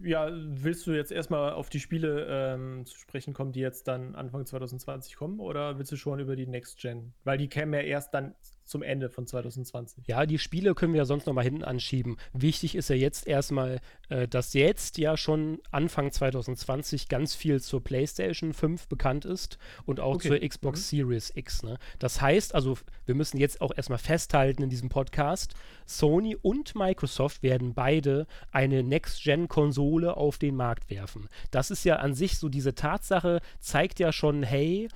Ja, 0.04 0.30
willst 0.32 0.86
du 0.88 0.92
jetzt 0.92 1.12
erstmal 1.12 1.54
auf 1.54 1.70
die 1.70 1.80
Spiele 1.80 2.28
ähm, 2.30 2.86
zu 2.86 2.98
sprechen 2.98 3.34
kommen, 3.34 3.52
die 3.52 3.60
jetzt 3.60 3.88
dann 3.88 4.16
Anfang 4.16 4.46
2020 4.46 5.16
kommen, 5.16 5.40
oder 5.40 5.78
willst 5.78 5.92
du 5.92 5.96
schon 5.96 6.20
über 6.20 6.36
die 6.36 6.48
Next 6.48 6.80
Gen? 6.80 7.14
Weil 7.24 7.38
die 7.38 7.48
kämen 7.48 7.74
ja 7.74 7.82
erst 7.82 8.14
dann 8.14 8.36
zum 8.72 8.82
Ende 8.82 9.10
von 9.10 9.28
2020. 9.28 10.08
Ja, 10.08 10.26
die 10.26 10.40
Spiele 10.40 10.74
können 10.74 10.94
wir 10.94 11.00
ja 11.00 11.06
sonst 11.06 11.28
noch 11.28 11.34
mal 11.34 11.44
hinten 11.44 11.64
anschieben. 11.64 12.18
Wichtig 12.34 12.76
ist 12.76 12.90
ja 12.90 12.96
jetzt 12.96 13.28
erstmal, 13.28 13.80
äh, 14.10 14.28
dass 14.28 14.54
jetzt 14.54 14.98
ja 14.98 15.18
schon 15.18 15.60
Anfang 15.72 16.12
2020 16.12 17.10
ganz 17.10 17.36
viel 17.36 17.62
zur 17.62 17.84
PlayStation 17.84 18.54
5 18.54 18.88
bekannt 18.88 19.26
ist 19.26 19.58
und 19.86 20.00
auch 20.00 20.16
okay. 20.16 20.30
zur 20.30 20.50
Xbox 20.50 20.80
mhm. 20.80 20.98
Series 20.98 21.32
X. 21.36 21.64
Ne? 21.64 21.78
Das 22.00 22.22
heißt, 22.22 22.56
also 22.56 22.78
wir 23.06 23.14
müssen 23.14 23.38
jetzt 23.38 23.62
auch 23.62 23.72
erstmal 23.76 24.00
festhalten 24.00 24.64
in 24.64 24.70
diesem 24.70 24.90
Podcast, 24.90 25.54
Sony 25.86 26.38
und 26.42 26.74
Microsoft 26.74 27.44
werden 27.44 27.74
beide 27.74 28.26
eine 28.52 28.84
Next-Gen-Konsole 28.84 30.16
auf 30.16 30.38
den 30.38 30.56
Markt 30.56 30.90
werfen. 30.90 31.28
Das 31.52 31.72
ist 31.72 31.84
ja 31.84 31.98
an 31.98 32.14
sich 32.14 32.38
so 32.38 32.48
diese 32.48 32.74
Tatsache, 32.74 33.42
zeigt 33.60 34.00
ja 34.00 34.14
schon, 34.14 34.44
hey, 34.44 34.88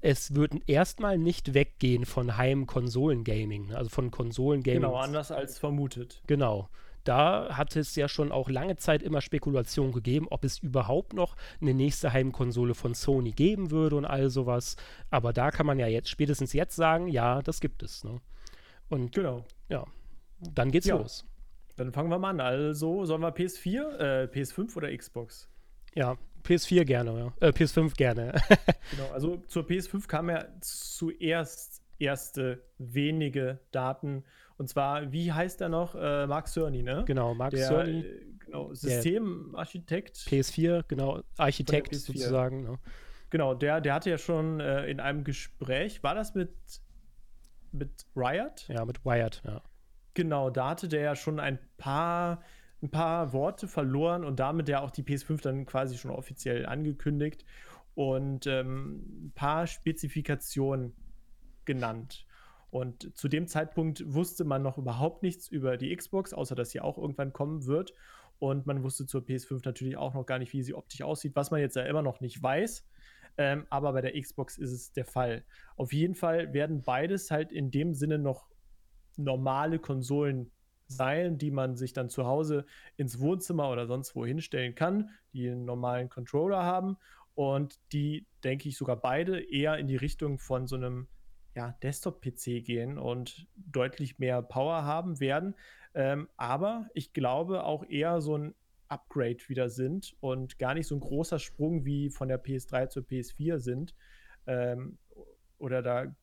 es 0.00 0.34
wird 0.34 0.52
erstmal 0.66 1.18
nicht 1.18 1.54
weggehen 1.54 2.04
von 2.04 2.36
Heim-Konsolen-Gaming, 2.36 3.68
ne? 3.68 3.76
also 3.76 3.90
von 3.90 4.10
Konsolen-Gaming. 4.10 4.82
Genau, 4.82 4.96
anders 4.96 5.30
als 5.32 5.58
vermutet. 5.58 6.22
Genau. 6.26 6.68
Da 7.04 7.56
hat 7.56 7.74
es 7.74 7.96
ja 7.96 8.06
schon 8.06 8.32
auch 8.32 8.50
lange 8.50 8.76
Zeit 8.76 9.02
immer 9.02 9.22
Spekulationen 9.22 9.92
gegeben, 9.92 10.26
ob 10.28 10.44
es 10.44 10.58
überhaupt 10.58 11.14
noch 11.14 11.36
eine 11.60 11.72
nächste 11.72 12.12
Heimkonsole 12.12 12.74
von 12.74 12.94
Sony 12.94 13.30
geben 13.30 13.70
würde 13.70 13.96
und 13.96 14.04
all 14.04 14.28
sowas. 14.28 14.76
Aber 15.10 15.32
da 15.32 15.50
kann 15.50 15.64
man 15.64 15.78
ja 15.78 15.86
jetzt, 15.86 16.10
spätestens 16.10 16.52
jetzt 16.52 16.76
sagen, 16.76 17.08
ja, 17.08 17.40
das 17.40 17.60
gibt 17.60 17.82
es. 17.82 18.04
Ne? 18.04 18.20
Und 18.88 19.12
genau. 19.12 19.44
Ja, 19.70 19.86
dann 20.40 20.70
geht's 20.70 20.86
ja. 20.86 20.96
los. 20.96 21.24
Dann 21.76 21.92
fangen 21.92 22.10
wir 22.10 22.18
mal 22.18 22.30
an. 22.30 22.40
Also, 22.40 23.04
sollen 23.04 23.22
wir 23.22 23.34
PS4, 23.34 23.98
äh, 23.98 24.28
PS5 24.30 24.76
oder 24.76 24.94
Xbox? 24.94 25.48
Ja, 25.98 26.16
PS4 26.44 26.84
gerne, 26.84 27.32
ja. 27.40 27.48
Äh, 27.48 27.50
PS5 27.50 27.96
gerne. 27.96 28.32
genau, 28.92 29.10
also 29.12 29.38
zur 29.48 29.64
PS5 29.64 30.06
kamen 30.06 30.36
ja 30.36 30.46
zuerst 30.60 31.82
erste 31.98 32.62
wenige 32.78 33.58
Daten. 33.72 34.22
Und 34.58 34.68
zwar, 34.68 35.10
wie 35.10 35.32
heißt 35.32 35.60
er 35.60 35.68
noch? 35.68 35.96
Äh, 35.96 36.28
Mark 36.28 36.46
Cerny, 36.46 36.84
ne? 36.84 37.02
Genau, 37.04 37.34
Mark 37.34 37.50
der, 37.50 37.66
Cerny. 37.66 38.00
Äh, 38.02 38.26
genau, 38.38 38.72
Systemarchitekt. 38.74 40.18
PS4, 40.18 40.84
genau, 40.86 41.20
Architekt 41.36 41.92
sozusagen. 41.96 42.62
Ne? 42.62 42.78
Genau, 43.30 43.54
der, 43.54 43.80
der 43.80 43.94
hatte 43.94 44.10
ja 44.10 44.18
schon 44.18 44.60
äh, 44.60 44.86
in 44.86 45.00
einem 45.00 45.24
Gespräch, 45.24 46.04
war 46.04 46.14
das 46.14 46.36
mit, 46.36 46.54
mit 47.72 48.06
Riot? 48.14 48.68
Ja, 48.68 48.84
mit 48.84 49.04
Wired, 49.04 49.42
ja. 49.44 49.62
Genau, 50.14 50.50
da 50.50 50.70
hatte 50.70 50.86
der 50.86 51.00
ja 51.00 51.16
schon 51.16 51.40
ein 51.40 51.58
paar 51.76 52.40
ein 52.82 52.90
paar 52.90 53.32
Worte 53.32 53.66
verloren 53.66 54.24
und 54.24 54.38
damit 54.40 54.68
ja 54.68 54.80
auch 54.80 54.90
die 54.90 55.02
PS5 55.02 55.42
dann 55.42 55.66
quasi 55.66 55.98
schon 55.98 56.10
offiziell 56.10 56.66
angekündigt 56.66 57.44
und 57.94 58.46
ähm, 58.46 59.26
ein 59.26 59.32
paar 59.34 59.66
Spezifikationen 59.66 60.94
genannt. 61.64 62.26
Und 62.70 63.16
zu 63.16 63.28
dem 63.28 63.48
Zeitpunkt 63.48 64.04
wusste 64.06 64.44
man 64.44 64.62
noch 64.62 64.78
überhaupt 64.78 65.22
nichts 65.22 65.48
über 65.48 65.76
die 65.76 65.94
Xbox, 65.96 66.32
außer 66.32 66.54
dass 66.54 66.70
sie 66.70 66.80
auch 66.80 66.98
irgendwann 66.98 67.32
kommen 67.32 67.66
wird. 67.66 67.94
Und 68.38 68.66
man 68.66 68.82
wusste 68.82 69.06
zur 69.06 69.22
PS5 69.22 69.62
natürlich 69.64 69.96
auch 69.96 70.14
noch 70.14 70.26
gar 70.26 70.38
nicht, 70.38 70.52
wie 70.52 70.62
sie 70.62 70.74
optisch 70.74 71.02
aussieht, 71.02 71.34
was 71.34 71.50
man 71.50 71.60
jetzt 71.60 71.76
ja 71.76 71.82
immer 71.82 72.02
noch 72.02 72.20
nicht 72.20 72.40
weiß. 72.40 72.86
Ähm, 73.38 73.66
aber 73.70 73.92
bei 73.92 74.00
der 74.00 74.20
Xbox 74.20 74.58
ist 74.58 74.72
es 74.72 74.92
der 74.92 75.04
Fall. 75.04 75.44
Auf 75.76 75.92
jeden 75.92 76.14
Fall 76.14 76.52
werden 76.52 76.82
beides 76.82 77.30
halt 77.30 77.52
in 77.52 77.70
dem 77.70 77.94
Sinne 77.94 78.18
noch 78.18 78.48
normale 79.16 79.78
Konsolen 79.78 80.50
Seilen, 80.88 81.38
die 81.38 81.50
man 81.50 81.76
sich 81.76 81.92
dann 81.92 82.08
zu 82.08 82.26
Hause 82.26 82.64
ins 82.96 83.20
Wohnzimmer 83.20 83.70
oder 83.70 83.86
sonst 83.86 84.16
wo 84.16 84.24
hinstellen 84.24 84.74
kann, 84.74 85.10
die 85.32 85.48
einen 85.48 85.64
normalen 85.64 86.08
Controller 86.08 86.62
haben 86.62 86.96
und 87.34 87.78
die, 87.92 88.26
denke 88.42 88.68
ich, 88.68 88.76
sogar 88.76 88.96
beide 88.96 89.40
eher 89.40 89.78
in 89.78 89.86
die 89.86 89.96
Richtung 89.96 90.38
von 90.38 90.66
so 90.66 90.76
einem 90.76 91.06
ja, 91.54 91.76
Desktop-PC 91.82 92.64
gehen 92.64 92.98
und 92.98 93.46
deutlich 93.54 94.18
mehr 94.18 94.42
Power 94.42 94.84
haben 94.84 95.20
werden. 95.20 95.54
Ähm, 95.94 96.28
aber 96.36 96.88
ich 96.94 97.12
glaube 97.12 97.64
auch 97.64 97.84
eher 97.84 98.20
so 98.20 98.36
ein 98.36 98.54
Upgrade 98.88 99.38
wieder 99.48 99.68
sind 99.68 100.16
und 100.20 100.58
gar 100.58 100.74
nicht 100.74 100.86
so 100.86 100.94
ein 100.94 101.00
großer 101.00 101.38
Sprung 101.38 101.84
wie 101.84 102.10
von 102.10 102.28
der 102.28 102.42
PS3 102.42 102.88
zur 102.88 103.02
PS4 103.02 103.58
sind. 103.58 103.94
Ähm, 104.46 104.98
oder 105.58 105.82
da 105.82 106.14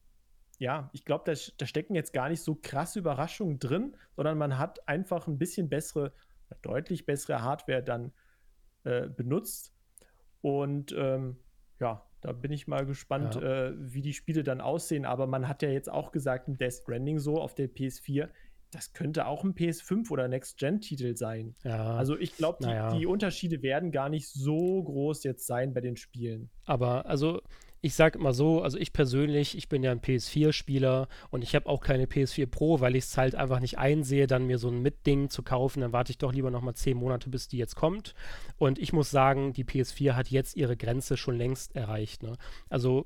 ja, 0.60 0.90
ich 0.94 1.06
glaube, 1.06 1.24
da, 1.26 1.40
da, 1.58 1.66
stecken 1.66 1.96
jetzt 1.96 2.14
gar 2.14 2.30
nicht 2.30 2.42
so 2.42 2.56
krasse 2.56 3.00
Überraschungen 3.00 3.60
drin, 3.60 3.96
sondern 4.16 4.38
man 4.38 4.58
hat 4.58 4.88
einfach 4.88 5.28
ein 5.28 5.38
bisschen 5.38 5.70
bessere, 5.70 6.14
deutlich 6.62 7.06
bessere 7.06 7.42
Hardware 7.42 7.84
dann 7.84 8.12
äh, 8.84 9.08
benutzt. 9.08 9.74
Und 10.42 10.94
ähm, 10.98 11.38
ja, 11.80 12.06
da 12.22 12.32
bin 12.32 12.52
ich 12.52 12.68
mal 12.68 12.86
gespannt, 12.86 13.36
ja. 13.36 13.68
äh, 13.68 13.74
wie 13.78 14.02
die 14.02 14.14
Spiele 14.14 14.44
dann 14.44 14.62
aussehen. 14.62 15.06
Aber 15.06 15.28
man 15.28 15.48
hat 15.48 15.62
ja 15.62 15.70
jetzt 15.70 15.92
auch 15.92 16.12
gesagt, 16.12 16.48
ein 16.48 16.58
Death 16.58 16.74
Stranding 16.74 17.20
so 17.20 17.42
auf 17.42 17.54
der 17.56 17.70
PS4, 17.70 18.30
das 18.72 18.94
könnte 18.94 19.28
auch 19.28 19.44
ein 19.44 19.54
PS5 19.54 20.12
oder 20.12 20.28
Next-Gen-Titel 20.28 21.16
sein. 21.16 21.56
Ja, 21.64 21.96
also 21.96 22.18
ich 22.18 22.36
glaube, 22.36 22.60
die, 22.62 22.68
naja. 22.68 22.98
die 22.98 23.06
Unterschiede 23.06 23.62
werden 23.62 23.92
gar 23.92 24.10
nicht 24.10 24.28
so 24.28 24.84
groß 24.84 25.24
jetzt 25.24 25.48
sein 25.48 25.74
bei 25.74 25.82
den 25.82 25.96
Spielen. 25.96 26.50
Aber 26.66 27.06
also 27.06 27.42
ich 27.86 27.94
sage 27.94 28.18
immer 28.18 28.34
so, 28.34 28.64
also 28.64 28.80
ich 28.80 28.94
persönlich, 28.94 29.56
ich 29.56 29.70
bin 29.70 29.84
ja 29.84 29.92
ein 29.92 30.02
PS4-Spieler 30.02 31.08
und 31.30 31.44
ich 31.44 31.54
habe 31.54 31.70
auch 31.70 31.82
keine 31.82 32.06
PS4 32.06 32.48
Pro, 32.48 32.80
weil 32.80 32.96
ich 32.96 33.04
es 33.04 33.16
halt 33.16 33.36
einfach 33.36 33.60
nicht 33.60 33.78
einsehe, 33.78 34.26
dann 34.26 34.48
mir 34.48 34.58
so 34.58 34.70
ein 34.70 34.82
Mitding 34.82 35.30
zu 35.30 35.44
kaufen. 35.44 35.82
Dann 35.82 35.94
warte 35.94 36.10
ich 36.10 36.18
doch 36.18 36.34
lieber 36.34 36.50
nochmal 36.50 36.74
zehn 36.74 36.98
Monate, 36.98 37.30
bis 37.30 37.48
die 37.48 37.60
jetzt 37.60 37.76
kommt. 37.76 38.16
Und 38.58 38.80
ich 38.80 38.92
muss 38.92 39.12
sagen, 39.12 39.54
die 39.54 39.66
PS4 39.66 40.14
hat 40.14 40.32
jetzt 40.32 40.58
ihre 40.58 40.76
Grenze 40.76 41.16
schon 41.16 41.38
längst 41.38 41.76
erreicht. 41.76 42.24
Ne? 42.24 42.38
Also 42.70 43.06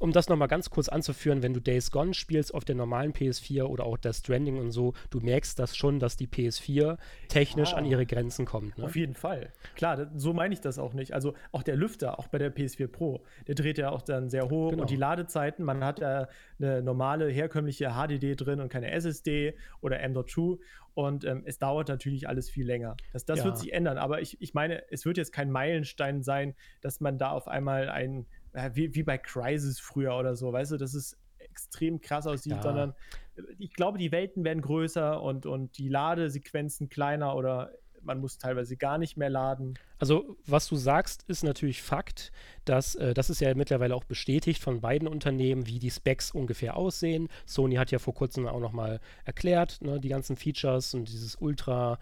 um 0.00 0.12
das 0.12 0.28
nochmal 0.28 0.48
ganz 0.48 0.70
kurz 0.70 0.88
anzuführen, 0.88 1.42
wenn 1.42 1.52
du 1.52 1.60
Days 1.60 1.90
Gone 1.90 2.14
spielst 2.14 2.54
auf 2.54 2.64
der 2.64 2.74
normalen 2.74 3.12
PS4 3.12 3.64
oder 3.64 3.84
auch 3.84 3.98
Death 3.98 4.16
Stranding 4.16 4.56
und 4.56 4.70
so, 4.70 4.94
du 5.10 5.20
merkst 5.20 5.58
das 5.58 5.76
schon, 5.76 6.00
dass 6.00 6.16
die 6.16 6.26
PS4 6.26 6.96
technisch 7.28 7.74
ah, 7.74 7.76
an 7.76 7.84
ihre 7.84 8.06
Grenzen 8.06 8.46
kommt. 8.46 8.78
Ne? 8.78 8.84
Auf 8.84 8.96
jeden 8.96 9.14
Fall. 9.14 9.52
Klar, 9.76 9.96
das, 9.96 10.08
so 10.16 10.32
meine 10.32 10.54
ich 10.54 10.60
das 10.62 10.78
auch 10.78 10.94
nicht. 10.94 11.12
Also 11.12 11.34
auch 11.52 11.62
der 11.62 11.76
Lüfter, 11.76 12.18
auch 12.18 12.28
bei 12.28 12.38
der 12.38 12.54
PS4 12.54 12.88
Pro, 12.88 13.22
der 13.46 13.54
dreht 13.54 13.76
ja 13.76 13.90
auch 13.90 14.00
dann 14.00 14.30
sehr 14.30 14.48
hoch 14.48 14.70
genau. 14.70 14.82
und 14.82 14.90
die 14.90 14.96
Ladezeiten, 14.96 15.66
man 15.66 15.84
hat 15.84 16.00
ja 16.00 16.28
eine 16.58 16.82
normale, 16.82 17.28
herkömmliche 17.28 17.90
HDD 17.90 18.36
drin 18.36 18.60
und 18.60 18.70
keine 18.70 18.90
SSD 18.90 19.54
oder 19.82 20.00
M.2 20.00 20.58
und 20.94 21.24
ähm, 21.24 21.42
es 21.44 21.58
dauert 21.58 21.88
natürlich 21.88 22.28
alles 22.28 22.50
viel 22.50 22.66
länger. 22.66 22.96
Das, 23.12 23.24
das 23.24 23.40
ja. 23.40 23.44
wird 23.44 23.58
sich 23.58 23.72
ändern, 23.72 23.98
aber 23.98 24.20
ich, 24.20 24.40
ich 24.40 24.54
meine, 24.54 24.90
es 24.90 25.04
wird 25.04 25.18
jetzt 25.18 25.32
kein 25.32 25.50
Meilenstein 25.50 26.22
sein, 26.22 26.54
dass 26.80 27.00
man 27.00 27.18
da 27.18 27.30
auf 27.30 27.48
einmal 27.48 27.88
ein 27.88 28.20
äh, 28.20 28.24
wie, 28.72 28.94
wie 28.94 29.02
bei 29.02 29.18
Crisis 29.18 29.80
früher 29.80 30.16
oder 30.16 30.36
so, 30.36 30.52
weißt 30.52 30.72
du, 30.72 30.76
dass 30.76 30.94
es 30.94 31.16
extrem 31.38 32.00
krass 32.00 32.26
aussieht, 32.26 32.52
ja. 32.52 32.62
sondern 32.62 32.94
äh, 33.36 33.42
ich 33.58 33.72
glaube, 33.72 33.98
die 33.98 34.12
Welten 34.12 34.44
werden 34.44 34.62
größer 34.62 35.20
und, 35.22 35.46
und 35.46 35.78
die 35.78 35.88
Ladesequenzen 35.88 36.88
kleiner 36.88 37.34
oder 37.36 37.72
man 38.02 38.18
muss 38.18 38.38
teilweise 38.38 38.76
gar 38.76 38.98
nicht 38.98 39.16
mehr 39.16 39.30
laden. 39.30 39.78
Also, 39.98 40.36
was 40.46 40.66
du 40.68 40.76
sagst, 40.76 41.24
ist 41.28 41.44
natürlich 41.44 41.82
Fakt, 41.82 42.32
dass 42.64 42.94
äh, 42.94 43.14
das 43.14 43.30
ist 43.30 43.40
ja 43.40 43.54
mittlerweile 43.54 43.94
auch 43.94 44.04
bestätigt 44.04 44.62
von 44.62 44.80
beiden 44.80 45.08
Unternehmen, 45.08 45.66
wie 45.66 45.78
die 45.78 45.90
Specs 45.90 46.30
ungefähr 46.30 46.76
aussehen. 46.76 47.28
Sony 47.46 47.76
hat 47.76 47.90
ja 47.90 47.98
vor 47.98 48.14
kurzem 48.14 48.46
auch 48.46 48.60
nochmal 48.60 49.00
erklärt, 49.24 49.80
ne, 49.82 50.00
die 50.00 50.08
ganzen 50.08 50.36
Features 50.36 50.94
und 50.94 51.08
dieses 51.08 51.36
Ultra 51.36 51.98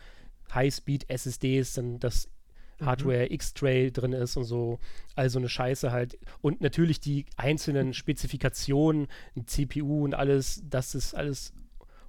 High-Speed 0.54 1.10
SSDs, 1.10 1.74
dann 1.74 1.98
das. 1.98 2.28
Hardware 2.80 3.32
X-Tray 3.32 3.90
drin 3.90 4.12
ist 4.12 4.36
und 4.36 4.44
so, 4.44 4.78
also 5.14 5.38
eine 5.38 5.48
Scheiße 5.48 5.90
halt. 5.92 6.18
Und 6.40 6.60
natürlich 6.60 7.00
die 7.00 7.26
einzelnen 7.36 7.94
Spezifikationen, 7.94 9.08
CPU 9.46 10.04
und 10.04 10.14
alles, 10.14 10.62
dass 10.68 10.94
es 10.94 11.14
alles 11.14 11.52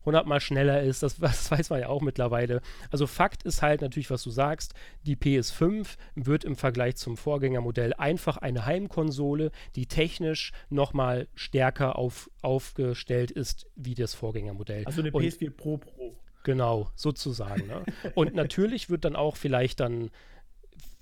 hundertmal 0.06 0.40
schneller 0.40 0.82
ist, 0.82 1.04
das, 1.04 1.18
das, 1.20 1.52
weiß 1.52 1.70
man 1.70 1.82
ja 1.82 1.90
auch 1.90 2.02
mittlerweile. 2.02 2.62
Also 2.92 3.08
Fakt 3.08 3.44
ist 3.44 3.62
halt 3.62 3.82
natürlich, 3.82 4.10
was 4.10 4.24
du 4.24 4.30
sagst, 4.30 4.74
die 5.06 5.16
PS5 5.16 5.98
wird 6.16 6.44
im 6.44 6.56
Vergleich 6.56 6.96
zum 6.98 7.18
Vorgängermodell 7.18 7.94
einfach 7.94 8.38
eine 8.38 8.66
Heimkonsole, 8.66 9.52
die 9.76 9.86
technisch 9.86 10.52
nochmal 10.70 11.28
stärker 11.36 11.98
auf, 11.98 12.30
aufgestellt 12.42 13.32
ist 13.32 13.68
wie 13.76 13.96
das 13.96 14.14
Vorgängermodell. 14.14 14.86
Also 14.86 15.02
eine 15.02 15.12
PS4 15.12 15.52
Pro 15.52 15.78
Pro. 15.78 16.16
Genau, 16.44 16.90
sozusagen. 16.96 17.68
Ne? 17.68 17.84
Und 18.16 18.34
natürlich 18.34 18.90
wird 18.90 19.06
dann 19.06 19.16
auch 19.16 19.36
vielleicht 19.36 19.82
dann 19.82 20.10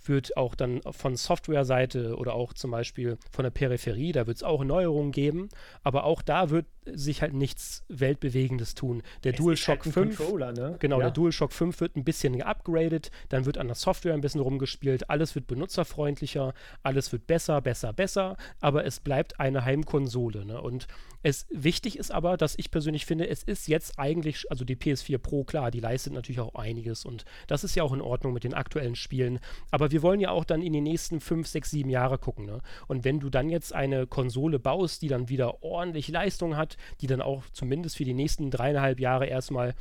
wird 0.09 0.37
auch 0.37 0.55
dann 0.55 0.81
von 0.91 1.15
Softwareseite 1.15 2.15
oder 2.15 2.33
auch 2.33 2.53
zum 2.53 2.71
Beispiel 2.71 3.17
von 3.31 3.43
der 3.43 3.51
Peripherie, 3.51 4.11
da 4.11 4.27
wird 4.27 4.37
es 4.37 4.43
auch 4.43 4.63
Neuerungen 4.63 5.11
geben, 5.11 5.49
aber 5.83 6.03
auch 6.03 6.21
da 6.21 6.49
wird 6.49 6.65
sich 6.93 7.21
halt 7.21 7.33
nichts 7.33 7.83
Weltbewegendes 7.87 8.75
tun. 8.75 9.03
Der 9.23 9.33
es 9.33 9.37
DualShock 9.37 9.85
halt 9.85 9.93
5, 9.93 10.19
ne? 10.29 10.75
genau, 10.79 10.97
ja. 10.97 11.05
der 11.05 11.11
DualShock 11.11 11.51
5 11.51 11.79
wird 11.81 11.95
ein 11.95 12.03
bisschen 12.03 12.37
geupgradet, 12.37 13.11
dann 13.29 13.45
wird 13.45 13.57
an 13.57 13.67
der 13.67 13.75
Software 13.75 14.13
ein 14.13 14.21
bisschen 14.21 14.41
rumgespielt, 14.41 15.09
alles 15.09 15.35
wird 15.35 15.47
benutzerfreundlicher, 15.47 16.53
alles 16.83 17.11
wird 17.11 17.27
besser, 17.27 17.61
besser, 17.61 17.93
besser, 17.93 18.37
aber 18.59 18.85
es 18.85 18.99
bleibt 18.99 19.39
eine 19.39 19.65
Heimkonsole. 19.65 20.45
Ne? 20.45 20.61
Und 20.61 20.87
es 21.23 21.47
wichtig 21.49 21.97
ist 21.97 22.11
aber, 22.11 22.37
dass 22.37 22.57
ich 22.57 22.71
persönlich 22.71 23.05
finde, 23.05 23.27
es 23.27 23.43
ist 23.43 23.67
jetzt 23.67 23.99
eigentlich, 23.99 24.49
also 24.49 24.63
die 24.63 24.75
PS4 24.75 25.17
Pro, 25.17 25.43
klar, 25.43 25.71
die 25.71 25.79
leistet 25.79 26.13
natürlich 26.13 26.39
auch 26.39 26.55
einiges 26.55 27.05
und 27.05 27.25
das 27.47 27.63
ist 27.63 27.75
ja 27.75 27.83
auch 27.83 27.93
in 27.93 28.01
Ordnung 28.01 28.33
mit 28.33 28.43
den 28.43 28.53
aktuellen 28.53 28.95
Spielen. 28.95 29.39
Aber 29.71 29.91
wir 29.91 30.01
wollen 30.01 30.19
ja 30.19 30.31
auch 30.31 30.45
dann 30.45 30.61
in 30.61 30.73
die 30.73 30.81
nächsten 30.81 31.19
5, 31.19 31.47
6, 31.47 31.71
7 31.71 31.89
Jahre 31.89 32.17
gucken. 32.17 32.45
Ne? 32.45 32.61
Und 32.87 33.03
wenn 33.03 33.19
du 33.19 33.29
dann 33.29 33.49
jetzt 33.49 33.73
eine 33.73 34.07
Konsole 34.07 34.59
baust, 34.59 35.01
die 35.01 35.07
dann 35.07 35.29
wieder 35.29 35.63
ordentlich 35.63 36.07
Leistung 36.07 36.55
hat, 36.55 36.76
die 37.01 37.07
dann 37.07 37.21
auch 37.21 37.43
zumindest 37.51 37.97
für 37.97 38.05
die 38.05 38.13
nächsten 38.13 38.51
dreieinhalb 38.51 38.99
Jahre 38.99 39.25
erstmal 39.25 39.73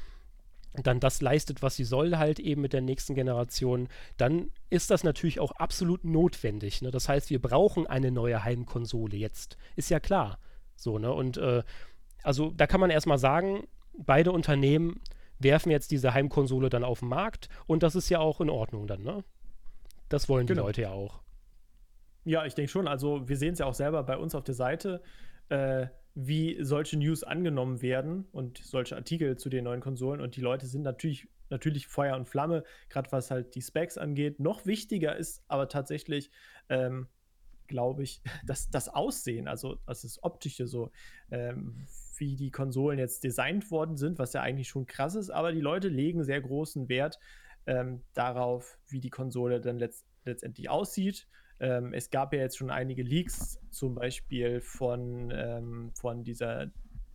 dann 0.83 1.01
das 1.01 1.21
leistet, 1.21 1.63
was 1.63 1.77
sie 1.77 1.85
soll, 1.85 2.17
halt 2.17 2.39
eben 2.39 2.61
mit 2.61 2.73
der 2.73 2.83
nächsten 2.83 3.15
Generation, 3.15 3.89
dann 4.17 4.51
ist 4.71 4.91
das 4.91 5.05
natürlich 5.05 5.41
auch 5.41 5.53
absolut 5.53 6.05
notwendig. 6.05 6.83
Ne? 6.83 6.91
Das 6.91 7.09
heißt, 7.09 7.31
wir 7.31 7.41
brauchen 7.41 7.87
eine 7.87 8.11
neue 8.11 8.45
Heimkonsole 8.45 9.17
jetzt. 9.17 9.57
Ist 9.75 9.91
ja 9.91 10.01
klar. 10.01 10.39
So, 10.77 10.99
ne? 10.99 11.13
Und 11.13 11.39
äh, 11.39 11.63
also 12.23 12.53
da 12.55 12.67
kann 12.67 12.81
man 12.81 12.91
erstmal 12.91 13.19
sagen, 13.19 13.67
beide 13.97 14.33
Unternehmen 14.33 15.01
werfen 15.39 15.71
jetzt 15.71 15.91
diese 15.91 16.15
Heimkonsole 16.15 16.69
dann 16.69 16.85
auf 16.85 17.01
den 17.01 17.09
Markt 17.09 17.49
und 17.67 17.83
das 17.83 17.95
ist 17.95 18.09
ja 18.09 18.21
auch 18.21 18.41
in 18.41 18.51
Ordnung 18.51 18.87
dann, 18.87 19.03
ne? 19.03 19.25
Das 20.09 20.29
wollen 20.29 20.47
genau. 20.47 20.63
die 20.63 20.67
Leute 20.67 20.83
ja 20.83 20.91
auch. 20.91 21.21
Ja, 22.25 22.45
ich 22.45 22.55
denke 22.55 22.71
schon. 22.71 22.89
Also 22.89 23.29
wir 23.29 23.37
sehen 23.37 23.53
es 23.53 23.59
ja 23.59 23.67
auch 23.67 23.75
selber 23.75 24.03
bei 24.03 24.17
uns 24.17 24.35
auf 24.35 24.45
der 24.45 24.55
Seite, 24.55 25.03
äh, 25.49 25.87
wie 26.19 26.57
solche 26.65 26.97
News 26.97 27.23
angenommen 27.23 27.83
werden 27.83 28.25
und 28.33 28.57
solche 28.57 28.97
Artikel 28.97 29.37
zu 29.37 29.51
den 29.51 29.65
neuen 29.65 29.83
Konsolen. 29.83 30.23
Und 30.23 30.35
die 30.35 30.41
Leute 30.41 30.67
sind 30.67 30.81
natürlich, 30.81 31.29
natürlich 31.51 31.87
Feuer 31.87 32.17
und 32.17 32.27
Flamme, 32.27 32.65
gerade 32.89 33.13
was 33.13 33.31
halt 33.31 33.55
die 33.55 33.61
Specs 33.61 33.99
angeht. 33.99 34.41
Noch 34.41 34.65
wichtiger 34.65 35.15
ist 35.15 35.45
aber 35.47 35.69
tatsächlich, 35.69 36.31
ähm, 36.71 37.07
glaube 37.67 38.03
ich, 38.03 38.23
das, 38.47 38.71
das 38.71 38.89
Aussehen, 38.89 39.47
also 39.47 39.77
das 39.85 40.19
Optische 40.23 40.67
so, 40.67 40.91
ähm, 41.31 41.87
wie 42.17 42.35
die 42.35 42.51
Konsolen 42.51 42.99
jetzt 42.99 43.23
designt 43.23 43.71
worden 43.71 43.99
sind, 43.99 44.19
was 44.19 44.33
ja 44.33 44.41
eigentlich 44.41 44.69
schon 44.69 44.87
krass 44.87 45.17
ist, 45.17 45.29
aber 45.29 45.53
die 45.53 45.61
Leute 45.61 45.89
legen 45.89 46.25
sehr 46.25 46.41
großen 46.41 46.89
Wert 46.89 47.19
ähm, 47.67 48.03
darauf, 48.15 48.79
wie 48.89 49.01
die 49.01 49.11
Konsole 49.11 49.61
dann 49.61 49.79
letzt, 49.79 50.07
letztendlich 50.25 50.71
aussieht. 50.71 51.29
Ähm, 51.61 51.93
es 51.93 52.11
gab 52.11 52.33
ja 52.33 52.41
jetzt 52.41 52.59
schon 52.59 52.71
einige 52.71 53.03
Leaks, 53.03 53.61
zum 53.71 53.95
Beispiel 53.95 54.61
von, 54.61 55.33
ähm, 55.35 55.91
von 55.95 56.23
dieser 56.25 56.71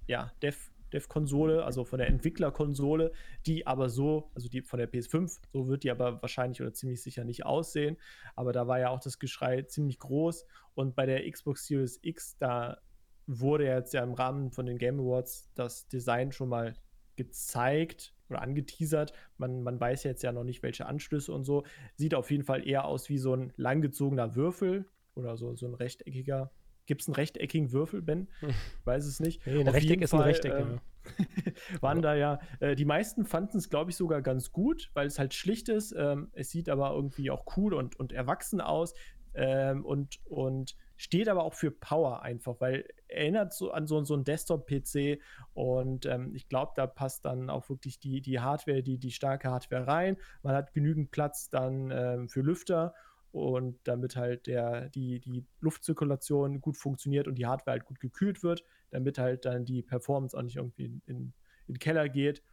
ja, 0.07 0.31
Dev 0.41 0.71
Dev-Konsole, 0.91 1.63
also 1.63 1.85
von 1.85 1.99
der 1.99 2.07
Entwicklerkonsole, 2.07 3.11
die 3.45 3.65
aber 3.65 3.89
so, 3.89 4.29
also 4.35 4.49
die 4.49 4.61
von 4.61 4.77
der 4.79 4.91
PS5, 4.91 5.39
so 5.51 5.67
wird 5.67 5.83
die 5.83 5.91
aber 5.91 6.21
wahrscheinlich 6.21 6.61
oder 6.61 6.73
ziemlich 6.73 7.01
sicher 7.01 7.23
nicht 7.23 7.45
aussehen. 7.45 7.97
Aber 8.35 8.51
da 8.51 8.67
war 8.67 8.79
ja 8.79 8.89
auch 8.89 8.99
das 8.99 9.19
Geschrei 9.19 9.61
ziemlich 9.63 9.99
groß. 9.99 10.45
Und 10.73 10.95
bei 10.95 11.05
der 11.05 11.29
Xbox 11.29 11.65
Series 11.65 11.99
X, 12.01 12.37
da 12.37 12.81
wurde 13.27 13.65
jetzt 13.65 13.93
ja 13.93 14.03
im 14.03 14.13
Rahmen 14.13 14.51
von 14.51 14.65
den 14.65 14.77
Game 14.77 14.99
Awards 14.99 15.49
das 15.55 15.87
Design 15.87 16.31
schon 16.31 16.49
mal 16.49 16.73
gezeigt 17.15 18.13
oder 18.31 18.41
angeteasert. 18.41 19.13
Man, 19.37 19.61
man 19.61 19.79
weiß 19.79 20.03
jetzt 20.03 20.23
ja 20.23 20.31
noch 20.31 20.43
nicht, 20.43 20.63
welche 20.63 20.85
Anschlüsse 20.85 21.31
und 21.33 21.43
so. 21.43 21.63
Sieht 21.95 22.15
auf 22.15 22.31
jeden 22.31 22.43
Fall 22.43 22.67
eher 22.67 22.85
aus 22.85 23.09
wie 23.09 23.17
so 23.17 23.35
ein 23.35 23.53
langgezogener 23.57 24.35
Würfel 24.35 24.85
oder 25.13 25.37
so, 25.37 25.55
so 25.55 25.67
ein 25.67 25.73
rechteckiger 25.73 26.51
Gibt 26.91 27.01
es 27.01 27.07
einen 27.07 27.15
rechteckigen 27.15 27.71
Würfel, 27.71 28.01
Ben? 28.01 28.27
Hm. 28.39 28.49
Weiß 28.85 29.05
es 29.05 29.19
nicht. 29.19 29.45
Nee, 29.45 29.61
ein 29.61 29.67
Auf 29.67 29.75
Rechteck 29.75 30.01
ist 30.01 30.09
Fall, 30.09 30.21
ein 30.21 30.25
Rechteck. 30.25 30.53
Äh, 30.53 31.51
waren 31.81 32.01
da 32.01 32.15
ja, 32.15 32.39
äh, 32.59 32.75
die 32.75 32.85
meisten 32.85 33.25
fanden 33.25 33.57
es, 33.57 33.69
glaube 33.69 33.91
ich, 33.91 33.97
sogar 33.97 34.21
ganz 34.21 34.51
gut, 34.51 34.91
weil 34.93 35.07
es 35.07 35.19
halt 35.19 35.33
schlicht 35.33 35.69
ist. 35.69 35.93
Ähm, 35.97 36.29
es 36.33 36.49
sieht 36.49 36.69
aber 36.69 36.91
irgendwie 36.91 37.31
auch 37.31 37.45
cool 37.55 37.73
und, 37.73 37.99
und 37.99 38.11
erwachsen 38.11 38.61
aus 38.61 38.93
ähm, 39.33 39.85
und, 39.85 40.19
und 40.25 40.75
steht 41.01 41.29
aber 41.29 41.43
auch 41.43 41.55
für 41.55 41.71
Power 41.71 42.21
einfach, 42.21 42.57
weil 42.59 42.85
erinnert 43.07 43.53
so 43.53 43.71
an 43.71 43.87
so, 43.87 44.03
so 44.03 44.13
einen 44.13 44.23
Desktop-PC 44.23 45.19
und 45.55 46.05
ähm, 46.05 46.35
ich 46.35 46.47
glaube, 46.47 46.73
da 46.75 46.85
passt 46.85 47.25
dann 47.25 47.49
auch 47.49 47.67
wirklich 47.69 47.99
die, 47.99 48.21
die 48.21 48.39
Hardware, 48.39 48.83
die, 48.83 48.99
die 48.99 49.09
starke 49.09 49.49
Hardware 49.49 49.87
rein. 49.87 50.17
Man 50.43 50.53
hat 50.53 50.75
genügend 50.75 51.09
Platz 51.09 51.49
dann 51.49 51.89
ähm, 51.89 52.29
für 52.29 52.41
Lüfter 52.41 52.93
und 53.31 53.79
damit 53.85 54.15
halt 54.15 54.45
der, 54.45 54.89
die, 54.89 55.19
die 55.19 55.43
Luftzirkulation 55.59 56.61
gut 56.61 56.77
funktioniert 56.77 57.27
und 57.27 57.33
die 57.33 57.47
Hardware 57.47 57.79
halt 57.79 57.85
gut 57.85 57.99
gekühlt 57.99 58.43
wird, 58.43 58.63
damit 58.91 59.17
halt 59.17 59.45
dann 59.45 59.65
die 59.65 59.81
Performance 59.81 60.37
auch 60.37 60.43
nicht 60.43 60.57
irgendwie 60.57 60.85
in, 60.85 61.01
in, 61.07 61.17
in 61.65 61.73
den 61.73 61.79
Keller 61.79 62.09
geht. 62.09 62.43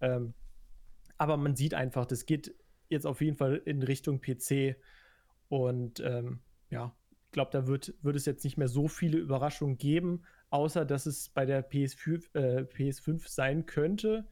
Ähm, 0.00 0.32
aber 1.18 1.36
man 1.36 1.54
sieht 1.54 1.74
einfach, 1.74 2.06
das 2.06 2.24
geht 2.24 2.54
jetzt 2.88 3.06
auf 3.06 3.20
jeden 3.20 3.36
Fall 3.36 3.56
in 3.66 3.82
Richtung 3.82 4.22
PC 4.22 4.76
und 5.50 6.00
ähm, 6.00 6.40
ja, 6.70 6.96
ich 7.30 7.32
glaube, 7.32 7.52
da 7.52 7.68
wird, 7.68 7.94
wird 8.02 8.16
es 8.16 8.26
jetzt 8.26 8.42
nicht 8.42 8.56
mehr 8.56 8.66
so 8.66 8.88
viele 8.88 9.16
Überraschungen 9.16 9.78
geben, 9.78 10.24
außer 10.50 10.84
dass 10.84 11.06
es 11.06 11.28
bei 11.28 11.46
der 11.46 11.70
PS5, 11.70 12.34
äh, 12.34 12.62
PS5 12.62 13.28
sein 13.28 13.66
könnte, 13.66 14.26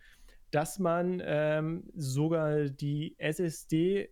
dass 0.51 0.81
man 0.81 1.23
ähm, 1.25 1.85
sogar 1.95 2.65
die 2.65 3.15
SSD 3.19 4.11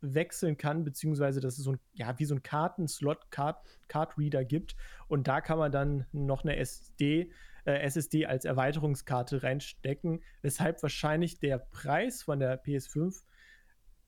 wechseln 0.00 0.56
kann, 0.56 0.82
beziehungsweise 0.82 1.38
dass 1.38 1.58
es 1.58 1.62
so 1.62 1.74
ein, 1.74 1.78
ja, 1.92 2.18
wie 2.18 2.24
so 2.24 2.34
ein 2.34 2.42
Kartenslot, 2.42 3.30
Card, 3.30 3.64
Card 3.86 4.18
Reader 4.18 4.44
gibt. 4.44 4.74
Und 5.06 5.28
da 5.28 5.40
kann 5.40 5.58
man 5.58 5.70
dann 5.70 6.04
noch 6.10 6.42
eine 6.42 6.56
SD, 6.56 7.30
äh, 7.66 7.72
SSD 7.82 8.26
als 8.26 8.44
Erweiterungskarte 8.44 9.44
reinstecken, 9.44 10.24
weshalb 10.40 10.82
wahrscheinlich 10.82 11.38
der 11.38 11.58
Preis 11.58 12.24
von 12.24 12.40
der 12.40 12.60
PS5 12.64 13.22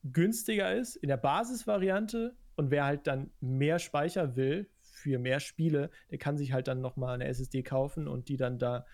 günstiger 0.03 0.75
ist 0.75 0.97
in 0.97 1.11
der 1.11 1.17
Basisvariante. 1.17 2.35
Und 2.57 2.71
wer 2.71 2.85
halt 2.85 3.07
dann 3.07 3.31
mehr 3.41 3.79
Speicher 3.79 4.37
will 4.37 4.69
für 4.81 5.19
mehr 5.19 5.41
Spiele, 5.41 5.91
der 6.11 6.19
kann 6.19 6.37
sich 6.37 6.53
halt 6.53 6.69
dann 6.69 6.81
nochmal 6.81 7.15
eine 7.15 7.27
SSD 7.27 7.63
kaufen 7.63 8.09
und 8.09 8.29
die 8.29 8.37
dann 8.37 8.59
da 8.59 8.87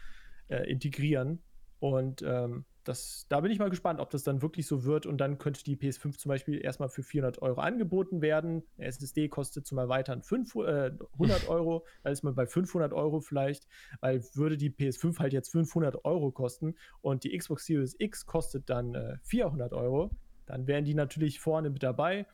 äh, 0.49 0.71
integrieren. 0.71 1.43
Und 1.79 2.23
ähm, 2.23 2.65
das, 2.85 3.27
da 3.29 3.41
bin 3.41 3.53
ich 3.53 3.59
mal 3.59 3.71
gespannt, 3.71 4.01
ob 4.01 4.11
das 4.11 4.23
dann 4.23 4.43
wirklich 4.43 4.67
so 4.67 4.85
wird 4.85 5.07
und 5.07 5.19
dann 5.19 5.39
könnte 5.39 5.63
die 5.63 5.77
PS5 5.77 6.19
zum 6.19 6.29
Beispiel 6.31 6.61
erstmal 6.63 6.89
für 6.89 7.03
400 7.03 7.43
Euro 7.43 7.61
angeboten 7.61 8.23
werden. 8.23 8.63
Eine 8.77 8.87
SSD 8.87 9.29
kostet 9.29 9.67
zum 9.67 9.79
Erweitern 9.79 10.23
5, 10.23 10.55
äh, 10.57 10.91
100 11.13 11.49
Euro, 11.49 11.87
da 12.03 12.11
ist 12.11 12.23
man 12.23 12.35
bei 12.35 12.47
500 12.47 12.93
Euro 12.93 13.21
vielleicht, 13.21 13.67
weil 14.01 14.23
würde 14.35 14.57
die 14.57 14.71
PS5 14.71 15.19
halt 15.19 15.33
jetzt 15.33 15.53
500 15.53 16.05
Euro 16.05 16.33
kosten 16.33 16.75
und 17.01 17.25
die 17.25 17.37
Xbox 17.37 17.67
Series 17.67 17.97
X 17.99 18.27
kostet 18.27 18.69
dann 18.71 18.95
äh, 18.95 19.17
400 19.23 19.73
Euro, 19.73 20.11
dann 20.47 20.67
wären 20.67 20.85
die 20.85 20.95
natürlich 20.95 21.39
vorne 21.39 21.71
mit 21.71 21.83
dabei 21.83 22.27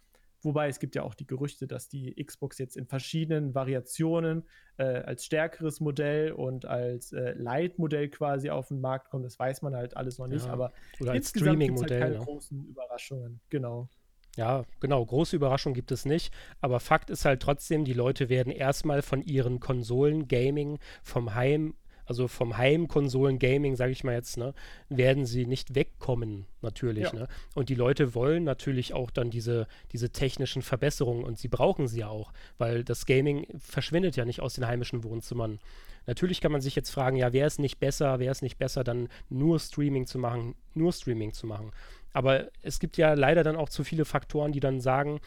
Wobei 0.47 0.69
es 0.69 0.79
gibt 0.79 0.95
ja 0.95 1.03
auch 1.03 1.15
die 1.15 1.27
Gerüchte, 1.27 1.67
dass 1.67 1.89
die 1.89 2.15
Xbox 2.25 2.59
jetzt 2.59 2.77
in 2.77 2.87
verschiedenen 2.87 3.57
Variationen 3.57 4.45
äh, 4.77 4.85
als 4.85 5.25
stärkeres 5.25 5.81
Modell 5.81 6.31
und 6.31 6.67
als 6.67 7.13
äh, 7.13 7.33
Light-Modell 7.33 8.09
quasi 8.11 8.49
auf 8.51 8.69
den 8.69 8.81
Markt 8.81 9.11
kommt. 9.11 9.25
Das 9.25 9.41
weiß 9.41 9.63
man 9.63 9.75
halt 9.75 9.97
alles 9.97 10.19
noch 10.19 10.29
nicht, 10.29 10.47
ja. 10.47 10.53
aber 10.53 10.73
Oder 11.01 11.11
als 11.11 11.35
halt 11.35 11.43
Streaming-Modell. 11.43 12.01
Halt 12.01 12.13
keine 12.13 12.19
ne? 12.21 12.25
großen 12.25 12.65
Überraschungen. 12.65 13.41
Genau. 13.51 13.89
Ja, 14.37 14.65
genau, 14.79 15.05
große 15.05 15.35
Überraschung 15.35 15.75
gibt 15.75 15.91
es 15.91 16.05
nicht. 16.05 16.33
Aber 16.61 16.79
Fakt 16.79 17.11
ist 17.11 17.25
halt 17.25 17.43
trotzdem, 17.43 17.85
die 17.85 17.93
Leute 17.93 18.29
werden 18.29 18.53
erstmal 18.53 19.03
von 19.03 19.23
ihren 19.23 19.59
Konsolen, 19.59 20.29
Gaming, 20.29 20.79
vom 21.03 21.35
Heim 21.35 21.75
also 22.07 22.29
vom 22.29 22.57
Heimkonsolen-Gaming, 22.57 23.77
sage 23.77 23.93
ich 23.93 24.05
mal 24.05 24.15
jetzt, 24.15 24.37
ne, 24.37 24.55
werden 24.89 25.27
sie 25.27 25.47
nicht 25.47 25.75
wegkommen, 25.75 26.47
natürlich. 26.63 27.05
Ja. 27.05 27.15
Ne? 27.15 27.29
Und 27.55 27.69
die 27.69 27.75
Leute 27.75 28.15
wollen 28.15 28.45
natürlich 28.45 28.95
auch 28.95 29.11
dann 29.11 29.31
diese, 29.31 29.67
diese 29.93 30.11
technischen 30.11 30.63
Verbesserungen 30.63 31.25
und 31.25 31.39
sie 31.39 31.49
brauchen 31.49 31.89
sie 31.89 32.01
ja 32.01 32.09
auch, 32.09 32.33
weil 32.59 32.85
das 32.85 33.07
Gaming 33.07 33.47
verschwindet 33.59 34.17
ja 34.17 34.25
nicht 34.25 34.41
aus 34.41 34.55
den 34.55 34.67
heimischen 34.67 35.05
Wohnzimmern. 35.05 35.59
Natürlich 36.07 36.41
kann 36.41 36.53
man 36.53 36.61
sich 36.61 36.77
jetzt 36.77 36.91
fragen, 36.91 37.17
ja, 37.17 37.33
wäre 37.33 37.49
es 37.49 37.59
nicht 37.59 37.81
besser, 37.81 38.21
wäre 38.21 38.31
es 38.31 38.43
nicht 38.43 38.59
besser, 38.59 38.85
dann 38.85 39.09
nur 39.29 39.59
Streaming 39.59 40.07
zu 40.07 40.19
machen, 40.19 40.55
nur 40.75 40.93
Streaming 40.93 41.33
zu 41.33 41.47
machen. 41.47 41.73
Aber 42.13 42.49
es 42.63 42.79
gibt 42.79 42.97
ja 42.97 43.13
leider 43.13 43.43
dann 43.43 43.57
auch 43.57 43.69
zu 43.69 43.85
viele 43.85 44.05
Faktoren, 44.05 44.53
die 44.53 44.61
dann 44.61 44.81
sagen, 44.81 45.21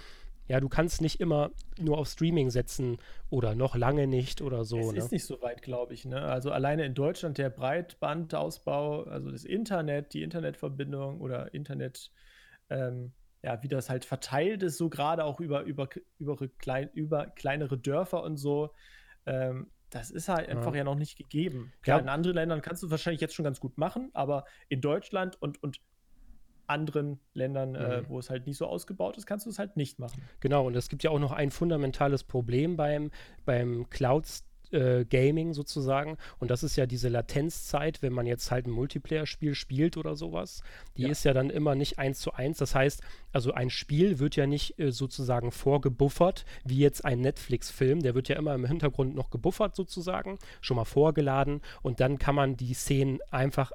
ja, 0.50 0.60
du 0.60 0.68
kannst 0.68 1.00
nicht 1.00 1.22
immer 1.22 1.52
nur 1.80 2.00
auf 2.00 2.08
Streaming 2.08 2.50
setzen 2.50 2.98
oder 3.30 3.54
noch 3.54 3.76
lange 3.76 4.08
nicht 4.08 4.42
oder 4.42 4.66
so. 4.66 4.80
Es 4.80 4.92
ne? 4.92 4.98
ist 4.98 5.12
nicht 5.12 5.26
so 5.26 5.40
weit, 5.44 5.62
glaube 5.62 5.94
ich. 5.94 6.06
Ne? 6.06 6.20
Also 6.24 6.52
alleine 6.52 6.86
in 6.86 6.96
Deutschland 6.96 7.38
der 7.38 7.52
Breitbandausbau, 7.52 9.04
also 9.04 9.30
das 9.30 9.46
Internet, 9.46 10.12
die 10.14 10.24
Internetverbindung 10.24 11.22
oder 11.22 11.54
Internet, 11.54 12.12
ähm, 12.72 13.14
ja, 13.44 13.62
wie 13.62 13.68
das 13.68 13.92
halt 13.92 14.06
verteilt 14.06 14.64
ist, 14.64 14.78
so 14.78 14.90
gerade 14.90 15.24
auch 15.24 15.40
über, 15.40 15.62
über, 15.62 15.88
über, 16.18 16.36
klein, 16.58 16.90
über 16.94 17.28
kleinere 17.28 17.78
Dörfer 17.78 18.24
und 18.24 18.38
so. 18.38 18.74
Ähm, 19.28 19.68
das 19.92 20.10
ist 20.10 20.30
halt 20.30 20.50
einfach 20.50 20.72
ja. 20.72 20.80
ja 20.80 20.84
noch 20.84 20.96
nicht 20.96 21.16
gegeben. 21.16 21.74
Klar, 21.84 21.98
ja. 22.00 22.04
in 22.04 22.10
anderen 22.10 22.36
Ländern 22.36 22.62
kannst 22.64 22.82
du 22.82 22.90
wahrscheinlich 22.90 23.22
jetzt 23.22 23.36
schon 23.36 23.46
ganz 23.46 23.60
gut 23.60 23.78
machen, 23.78 24.10
aber 24.14 24.46
in 24.68 24.82
Deutschland 24.82 25.40
und, 25.40 25.62
und 25.62 25.80
anderen 26.70 27.20
Ländern, 27.34 27.76
äh, 27.76 27.80
mhm. 27.80 28.06
äh, 28.06 28.10
wo 28.10 28.20
es 28.20 28.30
halt 28.30 28.48
nicht 28.48 28.58
so 28.58 28.66
ausgebaut 28.66 29.18
ist, 29.18 29.26
kannst 29.26 29.46
du 29.46 29.50
es 29.50 29.60
halt 29.60 29.78
nicht 29.78 30.00
machen. 30.00 30.22
Genau, 30.40 30.66
und 30.66 30.76
es 30.76 30.90
gibt 30.90 31.04
ja 31.04 31.12
auch 31.12 31.20
noch 31.20 31.32
ein 31.32 31.52
fundamentales 31.52 32.24
Problem 32.24 32.78
beim, 32.78 33.12
beim 33.46 33.90
Cloud 33.90 34.26
äh, 34.72 35.06
Gaming 35.06 35.54
sozusagen. 35.54 36.18
Und 36.40 36.52
das 36.52 36.64
ist 36.64 36.76
ja 36.76 36.86
diese 36.86 37.10
Latenzzeit, 37.10 38.02
wenn 38.02 38.14
man 38.14 38.26
jetzt 38.26 38.52
halt 38.52 38.68
ein 38.68 38.72
Multiplayer-Spiel 38.72 39.56
spielt 39.56 39.98
oder 39.98 40.16
sowas. 40.16 40.64
Die 40.98 41.04
ja. 41.04 41.10
ist 41.10 41.24
ja 41.26 41.34
dann 41.34 41.50
immer 41.50 41.76
nicht 41.76 42.00
eins 42.00 42.20
zu 42.20 42.34
eins. 42.34 42.58
Das 42.58 42.76
heißt, 42.76 43.02
also 43.32 43.52
ein 43.54 43.70
Spiel 43.70 44.20
wird 44.20 44.36
ja 44.36 44.48
nicht 44.48 44.80
äh, 44.80 44.92
sozusagen 44.92 45.52
vorgebuffert, 45.52 46.46
wie 46.66 46.78
jetzt 46.78 47.06
ein 47.06 47.22
Netflix-Film. 47.22 48.02
Der 48.02 48.16
wird 48.16 48.30
ja 48.30 48.38
immer 48.38 48.54
im 48.56 48.66
Hintergrund 48.66 49.16
noch 49.16 49.30
gebuffert 49.30 49.76
sozusagen, 49.76 50.38
schon 50.62 50.78
mal 50.78 50.86
vorgeladen. 50.86 51.62
Und 51.82 52.00
dann 52.00 52.20
kann 52.20 52.36
man 52.36 52.56
die 52.56 52.74
Szenen 52.74 53.20
einfach 53.32 53.72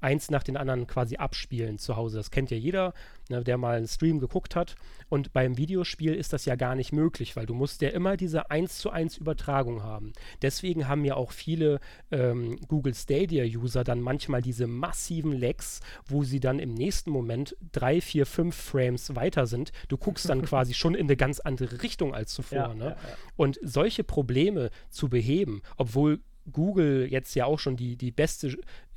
eins 0.00 0.30
nach 0.30 0.42
den 0.42 0.56
anderen 0.56 0.86
quasi 0.86 1.16
abspielen 1.16 1.78
zu 1.78 1.96
Hause. 1.96 2.18
Das 2.18 2.30
kennt 2.30 2.50
ja 2.50 2.56
jeder, 2.56 2.94
ne, 3.28 3.42
der 3.42 3.58
mal 3.58 3.76
einen 3.76 3.88
Stream 3.88 4.20
geguckt 4.20 4.56
hat. 4.56 4.76
Und 5.08 5.32
beim 5.32 5.56
Videospiel 5.56 6.14
ist 6.14 6.32
das 6.32 6.44
ja 6.44 6.56
gar 6.56 6.74
nicht 6.74 6.92
möglich, 6.92 7.36
weil 7.36 7.46
du 7.46 7.54
musst 7.54 7.80
ja 7.82 7.88
immer 7.88 8.16
diese 8.16 8.50
1 8.50 8.78
zu 8.78 8.90
1 8.90 9.16
Übertragung 9.18 9.82
haben. 9.82 10.12
Deswegen 10.42 10.88
haben 10.88 11.04
ja 11.04 11.14
auch 11.14 11.32
viele 11.32 11.80
ähm, 12.10 12.58
Google 12.68 12.94
Stadia-User 12.94 13.84
dann 13.84 14.00
manchmal 14.00 14.42
diese 14.42 14.66
massiven 14.66 15.32
Lags, 15.32 15.80
wo 16.06 16.24
sie 16.24 16.40
dann 16.40 16.58
im 16.58 16.74
nächsten 16.74 17.10
Moment 17.10 17.56
drei, 17.72 18.00
vier, 18.00 18.26
fünf 18.26 18.54
Frames 18.54 19.14
weiter 19.14 19.46
sind. 19.46 19.72
Du 19.88 19.96
guckst 19.96 20.28
dann 20.28 20.42
quasi 20.48 20.74
schon 20.74 20.94
in 20.94 21.06
eine 21.06 21.16
ganz 21.16 21.40
andere 21.40 21.82
Richtung 21.82 22.14
als 22.14 22.32
zuvor. 22.34 22.58
Ja, 22.58 22.74
ne? 22.74 22.84
ja, 22.84 22.90
ja. 22.90 22.96
Und 23.36 23.58
solche 23.62 24.04
Probleme 24.04 24.70
zu 24.90 25.08
beheben, 25.08 25.62
obwohl 25.76 26.20
Google 26.52 27.06
jetzt 27.10 27.34
ja 27.34 27.44
auch 27.44 27.58
schon 27.58 27.76
die, 27.76 27.96
die 27.96 28.10
beste 28.10 28.56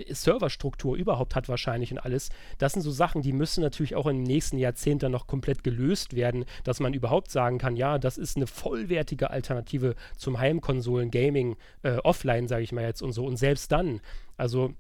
Serverstruktur 0.09 0.95
überhaupt 0.95 1.35
hat 1.35 1.49
wahrscheinlich 1.49 1.91
und 1.91 1.99
alles. 1.99 2.29
Das 2.57 2.73
sind 2.73 2.81
so 2.81 2.91
Sachen, 2.91 3.21
die 3.21 3.33
müssen 3.33 3.61
natürlich 3.61 3.95
auch 3.95 4.07
im 4.07 4.23
nächsten 4.23 4.57
Jahrzehnt 4.57 5.03
dann 5.03 5.11
noch 5.11 5.27
komplett 5.27 5.63
gelöst 5.63 6.15
werden, 6.15 6.45
dass 6.63 6.79
man 6.79 6.93
überhaupt 6.93 7.31
sagen 7.31 7.57
kann, 7.57 7.75
ja, 7.75 7.97
das 7.97 8.17
ist 8.17 8.37
eine 8.37 8.47
vollwertige 8.47 9.29
Alternative 9.29 9.95
zum 10.17 10.39
Heimkonsolen-Gaming 10.39 11.55
äh, 11.83 11.97
offline, 11.97 12.47
sage 12.47 12.63
ich 12.63 12.71
mal 12.71 12.83
jetzt 12.83 13.01
und 13.01 13.13
so. 13.13 13.25
Und 13.25 13.37
selbst 13.37 13.71
dann, 13.71 14.01
also 14.37 14.73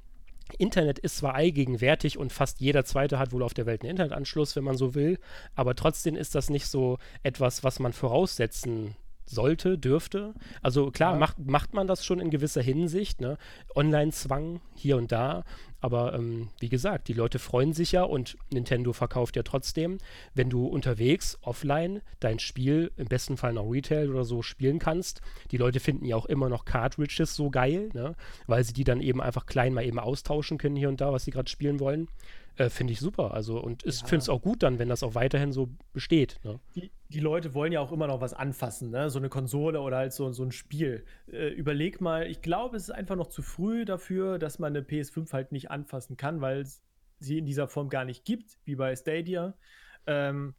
Internet 0.57 0.99
ist 0.99 1.17
zwar 1.17 1.35
allgegenwärtig 1.35 2.17
und 2.17 2.33
fast 2.33 2.59
jeder 2.59 2.83
zweite 2.85 3.19
hat 3.19 3.31
wohl 3.31 3.43
auf 3.43 3.53
der 3.53 3.65
Welt 3.65 3.81
einen 3.81 3.91
Internetanschluss, 3.91 4.55
wenn 4.55 4.63
man 4.63 4.77
so 4.77 4.95
will, 4.95 5.17
aber 5.55 5.75
trotzdem 5.75 6.15
ist 6.15 6.35
das 6.35 6.49
nicht 6.49 6.67
so 6.67 6.97
etwas, 7.23 7.63
was 7.63 7.79
man 7.79 7.93
voraussetzen 7.93 8.95
sollte, 9.31 9.77
dürfte. 9.77 10.33
Also 10.61 10.91
klar, 10.91 11.13
ja. 11.13 11.19
macht, 11.19 11.39
macht 11.39 11.73
man 11.73 11.87
das 11.87 12.05
schon 12.05 12.19
in 12.19 12.29
gewisser 12.29 12.61
Hinsicht, 12.61 13.21
ne? 13.21 13.37
Online-Zwang 13.75 14.61
hier 14.75 14.97
und 14.97 15.11
da. 15.11 15.43
Aber 15.81 16.13
ähm, 16.13 16.49
wie 16.59 16.69
gesagt, 16.69 17.07
die 17.07 17.13
Leute 17.13 17.39
freuen 17.39 17.73
sich 17.73 17.91
ja 17.91 18.03
und 18.03 18.37
Nintendo 18.51 18.93
verkauft 18.93 19.35
ja 19.35 19.41
trotzdem, 19.41 19.97
wenn 20.35 20.49
du 20.49 20.67
unterwegs, 20.67 21.39
offline, 21.41 22.01
dein 22.19 22.37
Spiel 22.37 22.91
im 22.97 23.07
besten 23.07 23.35
Fall 23.35 23.53
noch 23.53 23.69
Retail 23.69 24.09
oder 24.09 24.23
so 24.23 24.43
spielen 24.43 24.77
kannst. 24.77 25.21
Die 25.49 25.57
Leute 25.57 25.79
finden 25.79 26.05
ja 26.05 26.15
auch 26.15 26.27
immer 26.27 26.49
noch 26.49 26.65
Cartridges 26.65 27.35
so 27.35 27.49
geil, 27.49 27.89
ne? 27.93 28.15
weil 28.45 28.63
sie 28.63 28.73
die 28.73 28.83
dann 28.83 29.01
eben 29.01 29.21
einfach 29.21 29.47
klein 29.47 29.73
mal 29.73 29.83
eben 29.83 29.99
austauschen 29.99 30.59
können 30.59 30.75
hier 30.75 30.89
und 30.89 31.01
da, 31.01 31.11
was 31.11 31.25
sie 31.25 31.31
gerade 31.31 31.49
spielen 31.49 31.79
wollen. 31.79 32.07
Äh, 32.57 32.69
finde 32.69 32.93
ich 32.93 32.99
super. 32.99 33.33
Also, 33.33 33.59
und 33.59 33.85
ich 33.85 34.01
ja. 34.01 34.07
finde 34.07 34.23
es 34.23 34.29
auch 34.29 34.41
gut 34.41 34.63
dann, 34.63 34.77
wenn 34.77 34.89
das 34.89 35.03
auch 35.03 35.15
weiterhin 35.15 35.51
so 35.51 35.69
besteht. 35.93 36.39
Ne? 36.43 36.59
Die, 36.75 36.91
die, 37.09 37.19
Leute 37.19 37.53
wollen 37.53 37.71
ja 37.71 37.79
auch 37.79 37.91
immer 37.91 38.07
noch 38.07 38.19
was 38.21 38.33
anfassen, 38.33 38.91
ne? 38.91 39.09
So 39.09 39.19
eine 39.19 39.29
Konsole 39.29 39.79
oder 39.81 39.97
halt 39.97 40.13
so, 40.13 40.31
so 40.31 40.43
ein 40.43 40.51
Spiel. 40.51 41.05
Äh, 41.31 41.49
überleg 41.49 42.01
mal, 42.01 42.27
ich 42.27 42.41
glaube, 42.41 42.75
es 42.75 42.83
ist 42.83 42.91
einfach 42.91 43.15
noch 43.15 43.27
zu 43.27 43.41
früh 43.41 43.85
dafür, 43.85 44.37
dass 44.37 44.59
man 44.59 44.75
eine 44.75 44.85
PS5 44.85 45.31
halt 45.31 45.51
nicht 45.51 45.71
anfassen 45.71 46.17
kann, 46.17 46.41
weil 46.41 46.61
es 46.61 46.81
sie 47.19 47.37
in 47.37 47.45
dieser 47.45 47.67
Form 47.67 47.89
gar 47.89 48.03
nicht 48.03 48.25
gibt, 48.25 48.57
wie 48.65 48.75
bei 48.75 48.95
Stadia. 48.95 49.53
Ähm, 50.05 50.55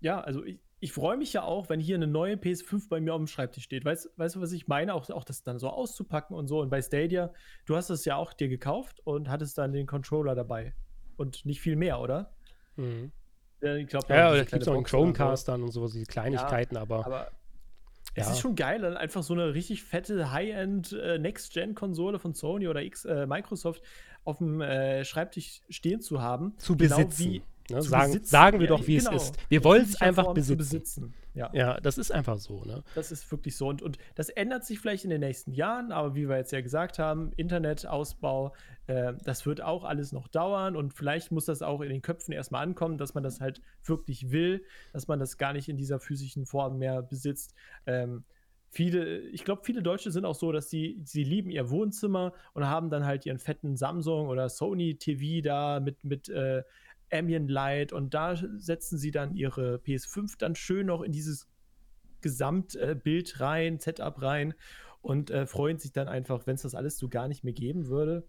ja, 0.00 0.20
also 0.20 0.44
ich, 0.44 0.60
ich 0.78 0.92
freue 0.92 1.16
mich 1.16 1.32
ja 1.32 1.42
auch, 1.42 1.68
wenn 1.68 1.80
hier 1.80 1.96
eine 1.96 2.06
neue 2.06 2.34
PS5 2.34 2.88
bei 2.88 3.00
mir 3.00 3.14
auf 3.14 3.20
dem 3.20 3.26
Schreibtisch 3.26 3.64
steht. 3.64 3.84
Weißt, 3.84 4.10
weißt 4.16 4.36
du, 4.36 4.40
was 4.40 4.52
ich 4.52 4.68
meine? 4.68 4.94
Auch, 4.94 5.08
auch 5.10 5.24
das 5.24 5.42
dann 5.42 5.58
so 5.58 5.68
auszupacken 5.68 6.36
und 6.36 6.46
so. 6.48 6.60
Und 6.60 6.70
bei 6.70 6.82
Stadia, 6.82 7.32
du 7.66 7.76
hast 7.76 7.90
es 7.90 8.04
ja 8.04 8.16
auch 8.16 8.32
dir 8.32 8.48
gekauft 8.48 9.00
und 9.04 9.28
hattest 9.28 9.58
dann 9.58 9.72
den 9.72 9.86
Controller 9.86 10.34
dabei 10.34 10.74
und 11.16 11.44
nicht 11.44 11.60
viel 11.60 11.76
mehr, 11.76 12.00
oder? 12.00 12.32
Mhm. 12.76 13.12
Ja, 13.60 13.76
ich 13.76 13.86
glaube, 13.86 14.06
ja, 14.08 14.34
da 14.34 14.44
gibt 14.44 14.62
es 14.62 14.68
auch 14.68 14.74
einen 14.74 14.84
Chromecast 14.84 15.48
dann 15.48 15.62
und 15.62 15.70
so, 15.70 15.86
diese 15.86 16.06
Kleinigkeiten, 16.06 16.74
ja, 16.74 16.82
aber, 16.82 17.06
aber 17.06 17.30
es 18.14 18.26
ja. 18.26 18.32
ist 18.32 18.40
schon 18.40 18.56
geil, 18.56 18.80
dann 18.80 18.96
einfach 18.96 19.22
so 19.22 19.34
eine 19.34 19.54
richtig 19.54 19.84
fette 19.84 20.32
High-End 20.32 20.92
äh, 20.92 21.18
Next-Gen-Konsole 21.18 22.18
von 22.18 22.34
Sony 22.34 22.68
oder 22.68 22.82
X, 22.82 23.04
äh, 23.04 23.26
Microsoft 23.26 23.82
auf 24.24 24.38
dem 24.38 24.60
äh, 24.60 25.04
Schreibtisch 25.04 25.62
stehen 25.68 26.00
zu 26.00 26.20
haben. 26.20 26.54
Zu 26.58 26.76
genau 26.76 26.96
besitzen. 26.96 27.32
Wie, 27.32 27.42
Ne? 27.70 27.82
Sagen, 27.82 28.20
sagen 28.24 28.60
wir 28.60 28.66
ja, 28.66 28.76
doch, 28.76 28.86
wie 28.86 28.98
genau. 28.98 29.14
es 29.14 29.30
ist. 29.30 29.36
Wir 29.48 29.64
wollen 29.64 29.82
es 29.82 30.00
einfach 30.00 30.32
besitzen. 30.34 30.58
besitzen. 30.58 31.14
Ja. 31.34 31.50
ja, 31.54 31.80
das 31.80 31.96
ist 31.98 32.12
einfach 32.12 32.38
so. 32.38 32.64
Ne? 32.64 32.82
Das 32.94 33.10
ist 33.10 33.30
wirklich 33.30 33.56
so. 33.56 33.68
Und, 33.68 33.80
und 33.82 33.98
das 34.14 34.28
ändert 34.28 34.64
sich 34.64 34.78
vielleicht 34.78 35.04
in 35.04 35.10
den 35.10 35.20
nächsten 35.20 35.52
Jahren, 35.52 35.90
aber 35.90 36.14
wie 36.14 36.28
wir 36.28 36.36
jetzt 36.36 36.52
ja 36.52 36.60
gesagt 36.60 36.98
haben, 36.98 37.32
Internetausbau, 37.36 38.54
äh, 38.86 39.14
das 39.24 39.46
wird 39.46 39.62
auch 39.62 39.84
alles 39.84 40.12
noch 40.12 40.28
dauern 40.28 40.76
und 40.76 40.92
vielleicht 40.92 41.32
muss 41.32 41.46
das 41.46 41.62
auch 41.62 41.80
in 41.80 41.88
den 41.88 42.02
Köpfen 42.02 42.32
erstmal 42.32 42.62
ankommen, 42.62 42.98
dass 42.98 43.14
man 43.14 43.22
das 43.22 43.40
halt 43.40 43.62
wirklich 43.84 44.30
will, 44.30 44.64
dass 44.92 45.08
man 45.08 45.18
das 45.18 45.38
gar 45.38 45.52
nicht 45.54 45.68
in 45.68 45.76
dieser 45.76 46.00
physischen 46.00 46.44
Form 46.44 46.78
mehr 46.78 47.02
besitzt. 47.02 47.54
Ähm, 47.86 48.24
viele, 48.72 49.20
ich 49.28 49.44
glaube, 49.44 49.62
viele 49.64 49.82
Deutsche 49.82 50.10
sind 50.10 50.24
auch 50.24 50.34
so, 50.34 50.50
dass 50.52 50.68
sie, 50.68 51.00
sie 51.04 51.24
lieben 51.24 51.50
ihr 51.50 51.70
Wohnzimmer 51.70 52.32
und 52.54 52.66
haben 52.66 52.90
dann 52.90 53.04
halt 53.04 53.24
ihren 53.26 53.38
fetten 53.38 53.76
Samsung 53.76 54.28
oder 54.28 54.48
Sony 54.48 54.96
TV 54.96 55.42
da 55.42 55.80
mit, 55.80 56.04
mit 56.04 56.28
äh, 56.28 56.62
Ambient 57.12 57.50
Light 57.50 57.92
und 57.92 58.14
da 58.14 58.36
setzen 58.36 58.98
sie 58.98 59.10
dann 59.10 59.34
ihre 59.34 59.76
PS5 59.76 60.38
dann 60.38 60.54
schön 60.54 60.86
noch 60.86 61.02
in 61.02 61.12
dieses 61.12 61.48
Gesamtbild 62.20 63.40
rein, 63.40 63.78
Setup 63.78 64.20
rein 64.22 64.54
und 65.00 65.30
äh, 65.30 65.46
freuen 65.46 65.78
sich 65.78 65.92
dann 65.92 66.08
einfach, 66.08 66.46
wenn 66.46 66.54
es 66.54 66.62
das 66.62 66.74
alles 66.74 66.96
so 66.98 67.08
gar 67.08 67.28
nicht 67.28 67.44
mehr 67.44 67.52
geben 67.52 67.88
würde. 67.88 68.26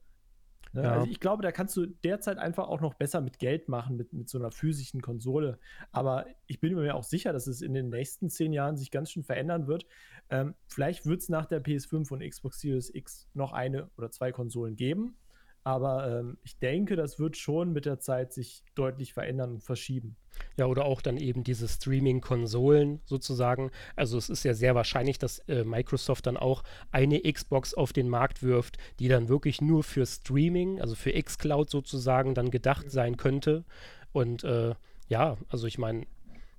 Ne? 0.73 0.84
Ja. 0.84 0.91
Also 0.93 1.11
ich 1.11 1.19
glaube, 1.19 1.43
da 1.43 1.51
kannst 1.51 1.77
du 1.77 1.86
derzeit 1.86 2.39
einfach 2.39 2.67
auch 2.67 2.81
noch 2.81 2.95
besser 2.95 3.21
mit 3.21 3.38
Geld 3.38 3.69
machen, 3.69 3.95
mit, 3.95 4.11
mit 4.11 4.27
so 4.27 4.39
einer 4.39 4.51
physischen 4.51 5.01
Konsole. 5.01 5.59
Aber 5.91 6.25
ich 6.47 6.59
bin 6.59 6.73
mir 6.73 6.95
auch 6.95 7.03
sicher, 7.03 7.31
dass 7.31 7.47
es 7.47 7.61
in 7.61 7.73
den 7.73 7.89
nächsten 7.89 8.29
zehn 8.29 8.51
Jahren 8.51 8.75
sich 8.75 8.89
ganz 8.89 9.11
schön 9.11 9.23
verändern 9.23 9.67
wird. 9.67 9.86
Ähm, 10.29 10.55
vielleicht 10.67 11.05
wird 11.05 11.21
es 11.21 11.29
nach 11.29 11.45
der 11.45 11.63
PS5 11.63 12.11
und 12.11 12.27
Xbox 12.27 12.59
Series 12.59 12.93
X 12.93 13.29
noch 13.34 13.53
eine 13.53 13.89
oder 13.97 14.09
zwei 14.09 14.31
Konsolen 14.31 14.75
geben. 14.75 15.15
Aber 15.64 16.20
ähm, 16.20 16.38
ich 16.43 16.59
denke, 16.59 16.95
das 16.95 17.20
wird 17.20 17.38
schon 17.38 17.72
mit 17.72 17.86
der 17.86 17.99
Zeit 17.99 18.34
sich 18.34 18.64
deutlich 18.76 19.14
verändern 19.14 19.53
und 19.53 19.64
verschieben. 19.64 20.18
Ja, 20.57 20.66
oder 20.66 20.86
auch 20.86 21.01
dann 21.01 21.18
eben 21.18 21.43
diese 21.43 21.68
Streaming-Konsolen 21.68 23.01
sozusagen. 23.05 23.72
Also 23.95 24.18
es 24.18 24.30
ist 24.30 24.43
ja 24.43 24.53
sehr 24.53 24.76
wahrscheinlich, 24.76 25.20
dass 25.20 25.39
äh, 25.47 25.64
Microsoft 25.64 26.28
dann 26.28 26.38
auch 26.38 26.64
eine 26.91 27.22
Xbox 27.22 27.74
auf 27.74 27.93
den 27.93 28.09
Markt 28.09 28.43
wirft, 28.43 28.78
die 28.99 29.07
dann 29.07 29.30
wirklich 29.30 29.61
nur 29.61 29.84
für 29.84 30.05
Streaming, 30.05 30.82
also 30.82 30.95
für 30.95 31.14
xCloud 31.14 31.70
sozusagen, 31.70 32.34
dann 32.34 32.51
gedacht 32.51 32.91
sein 32.91 33.18
könnte. 33.18 33.64
Und 34.11 34.43
äh, 34.43 34.76
ja, 35.07 35.38
also 35.49 35.68
ich 35.68 35.78
meine, 35.78 36.05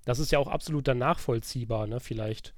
das 0.04 0.18
ist 0.18 0.32
ja 0.32 0.38
auch 0.38 0.48
absolut 0.48 0.88
dann 0.88 0.98
nachvollziehbar, 0.98 1.86
ne? 1.86 2.00
Vielleicht 2.00 2.54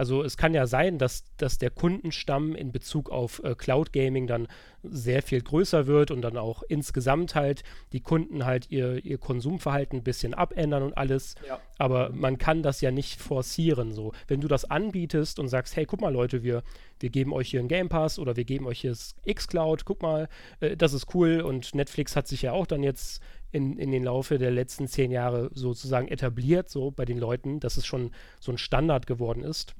also 0.00 0.24
es 0.24 0.38
kann 0.38 0.54
ja 0.54 0.66
sein, 0.66 0.96
dass, 0.96 1.24
dass 1.36 1.58
der 1.58 1.68
Kundenstamm 1.68 2.54
in 2.54 2.72
Bezug 2.72 3.10
auf 3.10 3.44
äh, 3.44 3.54
Cloud 3.54 3.92
Gaming 3.92 4.26
dann 4.26 4.48
sehr 4.82 5.20
viel 5.20 5.42
größer 5.42 5.86
wird 5.86 6.10
und 6.10 6.22
dann 6.22 6.38
auch 6.38 6.62
insgesamt 6.62 7.34
halt 7.34 7.64
die 7.92 8.00
Kunden 8.00 8.46
halt 8.46 8.70
ihr, 8.70 9.04
ihr 9.04 9.18
Konsumverhalten 9.18 9.98
ein 9.98 10.02
bisschen 10.02 10.32
abändern 10.32 10.84
und 10.84 10.96
alles. 10.96 11.34
Ja. 11.46 11.60
Aber 11.76 12.08
man 12.14 12.38
kann 12.38 12.62
das 12.62 12.80
ja 12.80 12.90
nicht 12.90 13.20
forcieren 13.20 13.92
so. 13.92 14.12
Wenn 14.26 14.40
du 14.40 14.48
das 14.48 14.64
anbietest 14.64 15.38
und 15.38 15.48
sagst, 15.48 15.76
hey, 15.76 15.84
guck 15.84 16.00
mal 16.00 16.14
Leute, 16.14 16.42
wir, 16.42 16.62
wir 16.98 17.10
geben 17.10 17.34
euch 17.34 17.50
hier 17.50 17.60
einen 17.60 17.68
Game 17.68 17.90
Pass 17.90 18.18
oder 18.18 18.36
wir 18.36 18.44
geben 18.44 18.66
euch 18.66 18.80
hier 18.80 18.92
das 18.92 19.14
X-Cloud, 19.26 19.84
guck 19.84 20.00
mal, 20.00 20.30
äh, 20.60 20.78
das 20.78 20.94
ist 20.94 21.14
cool 21.14 21.42
und 21.42 21.74
Netflix 21.74 22.16
hat 22.16 22.26
sich 22.26 22.40
ja 22.40 22.52
auch 22.52 22.66
dann 22.66 22.82
jetzt 22.82 23.20
in, 23.52 23.76
in 23.76 23.90
den 23.90 24.04
Laufe 24.04 24.38
der 24.38 24.50
letzten 24.50 24.88
zehn 24.88 25.10
Jahre 25.10 25.50
sozusagen 25.52 26.08
etabliert, 26.08 26.70
so 26.70 26.90
bei 26.90 27.04
den 27.04 27.18
Leuten, 27.18 27.60
dass 27.60 27.76
es 27.76 27.84
schon 27.84 28.12
so 28.40 28.50
ein 28.50 28.56
Standard 28.56 29.06
geworden 29.06 29.42
ist. 29.42 29.74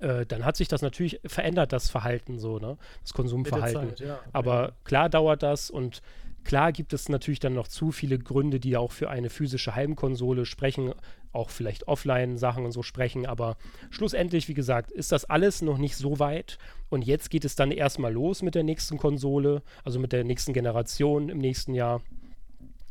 Äh, 0.00 0.26
dann 0.26 0.44
hat 0.44 0.56
sich 0.56 0.68
das 0.68 0.82
natürlich 0.82 1.20
verändert, 1.24 1.72
das 1.72 1.90
Verhalten 1.90 2.38
so, 2.38 2.58
ne? 2.58 2.78
Das 3.02 3.12
Konsumverhalten. 3.12 3.90
Zeit, 3.90 4.00
ja. 4.00 4.18
Aber 4.32 4.72
klar 4.84 5.08
dauert 5.08 5.42
das 5.42 5.70
und 5.70 6.02
klar 6.44 6.72
gibt 6.72 6.92
es 6.92 7.08
natürlich 7.08 7.40
dann 7.40 7.54
noch 7.54 7.68
zu 7.68 7.92
viele 7.92 8.18
Gründe, 8.18 8.60
die 8.60 8.76
auch 8.76 8.92
für 8.92 9.10
eine 9.10 9.30
physische 9.30 9.74
Heimkonsole 9.74 10.44
sprechen, 10.44 10.94
auch 11.32 11.50
vielleicht 11.50 11.88
Offline-Sachen 11.88 12.64
und 12.64 12.72
so 12.72 12.82
sprechen, 12.82 13.26
aber 13.26 13.56
schlussendlich, 13.90 14.48
wie 14.48 14.54
gesagt, 14.54 14.90
ist 14.90 15.12
das 15.12 15.24
alles 15.24 15.62
noch 15.62 15.78
nicht 15.78 15.96
so 15.96 16.18
weit 16.18 16.58
und 16.90 17.02
jetzt 17.02 17.30
geht 17.30 17.44
es 17.44 17.56
dann 17.56 17.70
erstmal 17.70 18.12
los 18.12 18.42
mit 18.42 18.54
der 18.54 18.64
nächsten 18.64 18.98
Konsole, 18.98 19.62
also 19.84 19.98
mit 19.98 20.12
der 20.12 20.24
nächsten 20.24 20.52
Generation 20.52 21.28
im 21.28 21.38
nächsten 21.38 21.74
Jahr. 21.74 22.02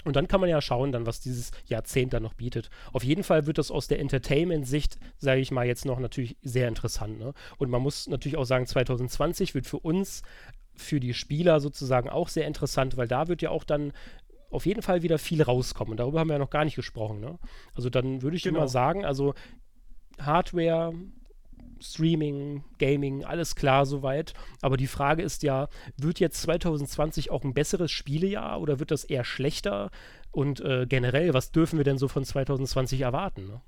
Und 0.04 0.16
dann 0.16 0.28
kann 0.28 0.41
man 0.41 0.49
ja 0.49 0.62
schauen, 0.62 0.91
dann, 0.91 1.06
was 1.06 1.20
dieses 1.20 1.52
Jahrzehnt 1.66 2.14
dann 2.14 2.24
noch 2.24 2.34
bietet. 2.34 2.70
Auf 2.93 3.04
jeden 3.04 3.24
Fall 3.24 3.45
wird 3.45 3.58
das 3.58 3.72
aus 3.72 3.88
der 3.88 3.99
Entertainment-Sicht, 3.99 4.97
sage 5.18 5.41
ich 5.41 5.52
mal, 5.52 5.66
jetzt 5.66 5.86
noch 5.86 5.99
natürlich 5.99 6.38
sehr 6.41 6.68
interessant. 6.68 7.20
Ne? 7.20 7.34
Und 7.58 7.70
man 7.70 7.82
muss 7.82 8.08
natürlich 8.08 8.38
auch 8.38 8.45
sagen, 8.45 8.66
2020 8.66 9.56
wird 9.56 9.66
für 9.66 9.80
uns, 9.80 10.22
für 10.74 10.99
die 10.99 11.14
Spieler 11.14 11.60
sozusagen 11.60 12.10
auch 12.10 12.30
sehr 12.30 12.47
interessant, 12.47 12.97
weil 12.97 13.08
da 13.08 13.28
wird 13.28 13.41
ja 13.41 13.49
auch 13.49 13.64
dann 13.64 13.93
auf 14.49 14.66
jeden 14.66 14.82
Fall 14.82 15.02
wieder 15.02 15.18
viel 15.18 15.41
rauskommen. 15.41 15.97
Darüber 15.97 16.20
haben 16.20 16.28
wir 16.28 16.34
ja 16.34 16.39
noch 16.39 16.49
gar 16.49 16.66
nicht 16.66 16.76
gesprochen. 16.76 17.20
Ne? 17.20 17.39
Also 17.74 17.89
dann 17.89 18.22
würde 18.22 18.36
ich 18.36 18.43
genau. 18.43 18.60
immer 18.60 18.68
sagen, 18.68 19.06
also 19.06 19.34
Hardware 20.20 20.93
Streaming, 21.82 22.64
Gaming, 22.78 23.24
alles 23.24 23.56
klar 23.56 23.86
soweit. 23.86 24.34
Aber 24.62 24.78
die 24.78 24.88
Frage 24.88 25.24
ist 25.24 25.44
ja, 25.44 25.68
wird 25.98 26.20
jetzt 26.20 26.42
2020 26.42 27.32
auch 27.32 27.44
ein 27.44 27.54
besseres 27.54 27.92
Spielejahr 27.92 28.62
oder 28.62 28.80
wird 28.80 28.92
das 28.92 29.04
eher 29.04 29.24
schlechter? 29.24 29.90
Und 30.32 30.62
äh, 30.62 30.86
generell, 30.88 31.34
was 31.34 31.52
dürfen 31.52 31.78
wir 31.78 31.84
denn 31.84 31.98
so 31.98 32.08
von 32.08 32.24
2020 32.24 33.02
erwarten? 33.02 33.48
Ne? 33.48 33.62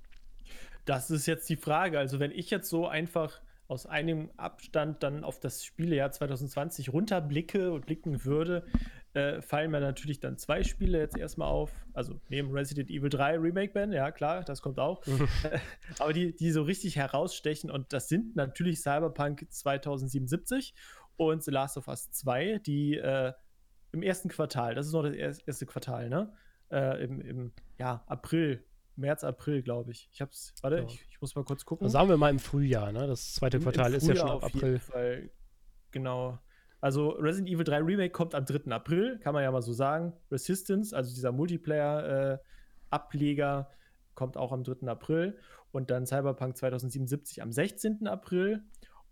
Das 0.86 1.10
ist 1.10 1.26
jetzt 1.26 1.50
die 1.50 1.58
Frage. 1.58 2.00
Also, 2.00 2.20
wenn 2.20 2.32
ich 2.32 2.50
jetzt 2.50 2.70
so 2.70 2.88
einfach 2.88 3.42
aus 3.68 3.86
einem 3.86 4.30
Abstand 4.38 5.04
dann 5.04 5.24
auf 5.24 5.40
das 5.40 5.64
Spielejahr 5.64 6.12
2020 6.12 6.92
runterblicke 6.92 7.72
und 7.72 7.86
blicken 7.86 8.26
würde, 8.26 8.66
äh, 9.14 9.42
fallen 9.42 9.72
mir 9.72 9.80
natürlich 9.80 10.20
dann 10.20 10.38
zwei 10.38 10.64
Spiele 10.64 11.00
jetzt 11.00 11.18
erstmal 11.18 11.48
auf. 11.48 11.72
Also 11.94 12.20
neben 12.30 12.52
Resident 12.52 12.90
Evil 12.90 13.10
3 13.10 13.38
Remake 13.38 13.74
Ben, 13.74 13.92
ja 13.92 14.12
klar, 14.12 14.44
das 14.44 14.62
kommt 14.62 14.80
auch. 14.80 15.02
Aber 16.00 16.14
die, 16.14 16.36
die 16.36 16.52
so 16.52 16.64
richtig 16.64 16.96
herausstechen 16.96 17.70
und 17.70 17.94
das 17.94 18.10
sind 18.10 18.36
natürlich 18.36 18.82
Cyberpunk 18.82 19.46
2077 19.50 20.74
und 21.16 21.44
The 21.44 21.52
Last 21.52 21.78
of 21.78 21.88
Us 21.88 22.12
2, 22.12 22.60
die 22.66 22.98
äh, 22.98 23.34
im 23.92 24.02
ersten 24.02 24.30
Quartal, 24.30 24.76
das 24.76 24.88
ist 24.88 24.94
noch 24.94 25.04
das 25.04 25.40
erste 25.40 25.66
Quartal, 25.66 26.10
ne? 26.10 26.34
Äh, 26.72 27.04
im, 27.04 27.22
Im 27.22 27.52
ja, 27.78 28.04
April 28.08 28.66
März, 28.96 29.24
April, 29.24 29.64
glaube 29.64 29.92
ich. 29.92 30.10
Ich 30.12 30.22
hab's, 30.22 30.54
warte, 30.62 30.78
ja. 30.78 30.84
ich, 30.84 31.04
ich, 31.10 31.20
muss 31.22 31.36
mal 31.36 31.44
kurz 31.44 31.66
gucken. 31.66 31.86
Dann 31.86 31.92
sagen 31.92 32.10
wir 32.10 32.18
mal 32.18 32.30
im 32.30 32.38
Frühjahr, 32.40 32.92
ne? 32.92 33.08
Das 33.08 33.34
zweite 33.34 33.60
Quartal 33.60 33.94
ist 33.94 34.08
ja 34.08 34.16
schon 34.16 34.30
ab 34.30 34.44
April. 34.44 34.80
Fall, 34.80 35.30
genau. 35.92 36.40
Also 36.80 37.10
Resident 37.12 37.50
Evil 37.50 37.64
3 37.64 37.78
Remake 37.78 38.12
kommt 38.12 38.36
am 38.36 38.46
3. 38.46 38.70
April, 38.72 39.18
kann 39.20 39.34
man 39.34 39.42
ja 39.42 39.50
mal 39.52 39.62
so 39.62 39.72
sagen. 39.72 40.12
Resistance, 40.30 40.94
also 40.96 41.14
dieser 41.14 41.32
Multiplayer-Ableger, 41.32 43.70
äh, 43.70 43.74
kommt 44.16 44.38
auch 44.38 44.52
am 44.52 44.64
3. 44.64 44.88
April. 44.90 45.38
Und 45.72 45.90
dann 45.90 46.06
Cyberpunk 46.06 46.58
2077 46.58 47.42
am 47.42 47.52
16. 47.52 48.08
April. 48.08 48.64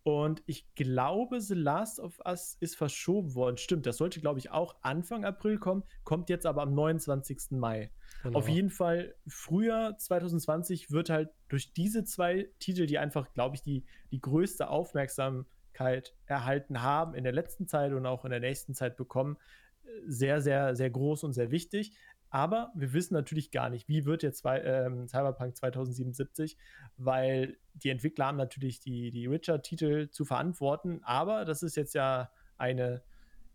Und 0.04 0.42
ich 0.48 0.74
glaube, 0.74 1.42
The 1.42 1.54
Last 1.54 2.00
of 2.00 2.20
Us 2.26 2.58
ist 2.60 2.76
verschoben 2.76 3.36
worden. 3.36 3.58
Stimmt, 3.58 3.86
das 3.86 3.98
sollte, 3.98 4.20
glaube 4.20 4.40
ich, 4.40 4.50
auch 4.50 4.76
Anfang 4.82 5.26
April 5.26 5.60
kommen, 5.60 5.84
kommt 6.04 6.30
jetzt 6.30 6.46
aber 6.46 6.64
am 6.64 6.74
29. 6.74 7.52
Mai. 7.52 7.92
Genau. 8.24 8.40
Auf 8.40 8.50
jeden 8.50 8.70
Fall, 8.70 9.16
früher 9.28 9.96
2020 9.98 10.92
wird 10.92 11.10
halt 11.10 11.30
durch 11.50 11.74
diese 11.74 12.04
zwei 12.04 12.50
Titel, 12.60 12.86
die 12.86 12.98
einfach, 12.98 13.32
glaube 13.34 13.56
ich, 13.56 13.64
die, 13.64 13.86
die 14.12 14.22
größte 14.22 14.70
Aufmerksamkeit 14.70 15.46
Aufmerksamkeit 15.82 16.14
erhalten 16.26 16.82
haben 16.82 17.16
in 17.16 17.24
der 17.24 17.34
letzten 17.34 17.68
Zeit 17.68 17.94
und 17.94 18.06
auch 18.06 18.26
in 18.26 18.32
der 18.32 18.40
nächsten 18.40 18.74
Zeit 18.74 18.98
bekommen, 18.98 19.38
sehr, 20.06 20.42
sehr, 20.42 20.76
sehr 20.76 20.90
groß 20.90 21.24
und 21.24 21.34
sehr 21.34 21.52
wichtig. 21.52 21.94
Aber 22.32 22.72
wir 22.76 22.94
wissen 22.94 23.14
natürlich 23.14 23.52
gar 23.52 23.70
nicht, 23.70 23.90
wie 23.90 24.06
wird 24.06 24.24
jetzt 24.24 24.44
ähm, 24.46 25.06
Cyberpunk 25.08 25.58
2077, 25.58 26.58
weil 26.96 27.58
die 27.74 27.90
Entwickler 27.90 28.28
haben 28.28 28.38
natürlich 28.38 28.80
die, 28.80 29.12
die 29.12 29.30
Witcher-Titel 29.30 30.10
zu 30.10 30.24
verantworten. 30.24 31.02
Aber 31.04 31.44
das 31.44 31.62
ist 31.62 31.76
jetzt 31.76 31.94
ja 31.94 32.32
eine, 32.58 33.04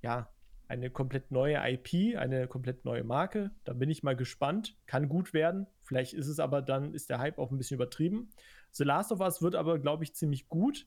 ja, 0.02 0.28
eine 0.68 0.90
komplett 0.90 1.30
neue 1.30 1.56
IP, 1.56 2.18
eine 2.18 2.48
komplett 2.48 2.84
neue 2.84 3.02
Marke. 3.02 3.50
Da 3.64 3.72
bin 3.72 3.88
ich 3.88 4.02
mal 4.02 4.14
gespannt. 4.14 4.76
Kann 4.86 5.08
gut 5.08 5.32
werden. 5.32 5.66
Vielleicht 5.82 6.12
ist 6.12 6.28
es 6.28 6.38
aber 6.38 6.60
dann, 6.60 6.92
ist 6.92 7.08
der 7.08 7.18
Hype 7.18 7.38
auch 7.38 7.50
ein 7.50 7.56
bisschen 7.56 7.76
übertrieben. 7.76 8.28
The 8.72 8.84
Last 8.84 9.10
of 9.10 9.20
Us 9.20 9.40
wird 9.40 9.54
aber, 9.54 9.78
glaube 9.78 10.04
ich, 10.04 10.14
ziemlich 10.14 10.48
gut. 10.48 10.86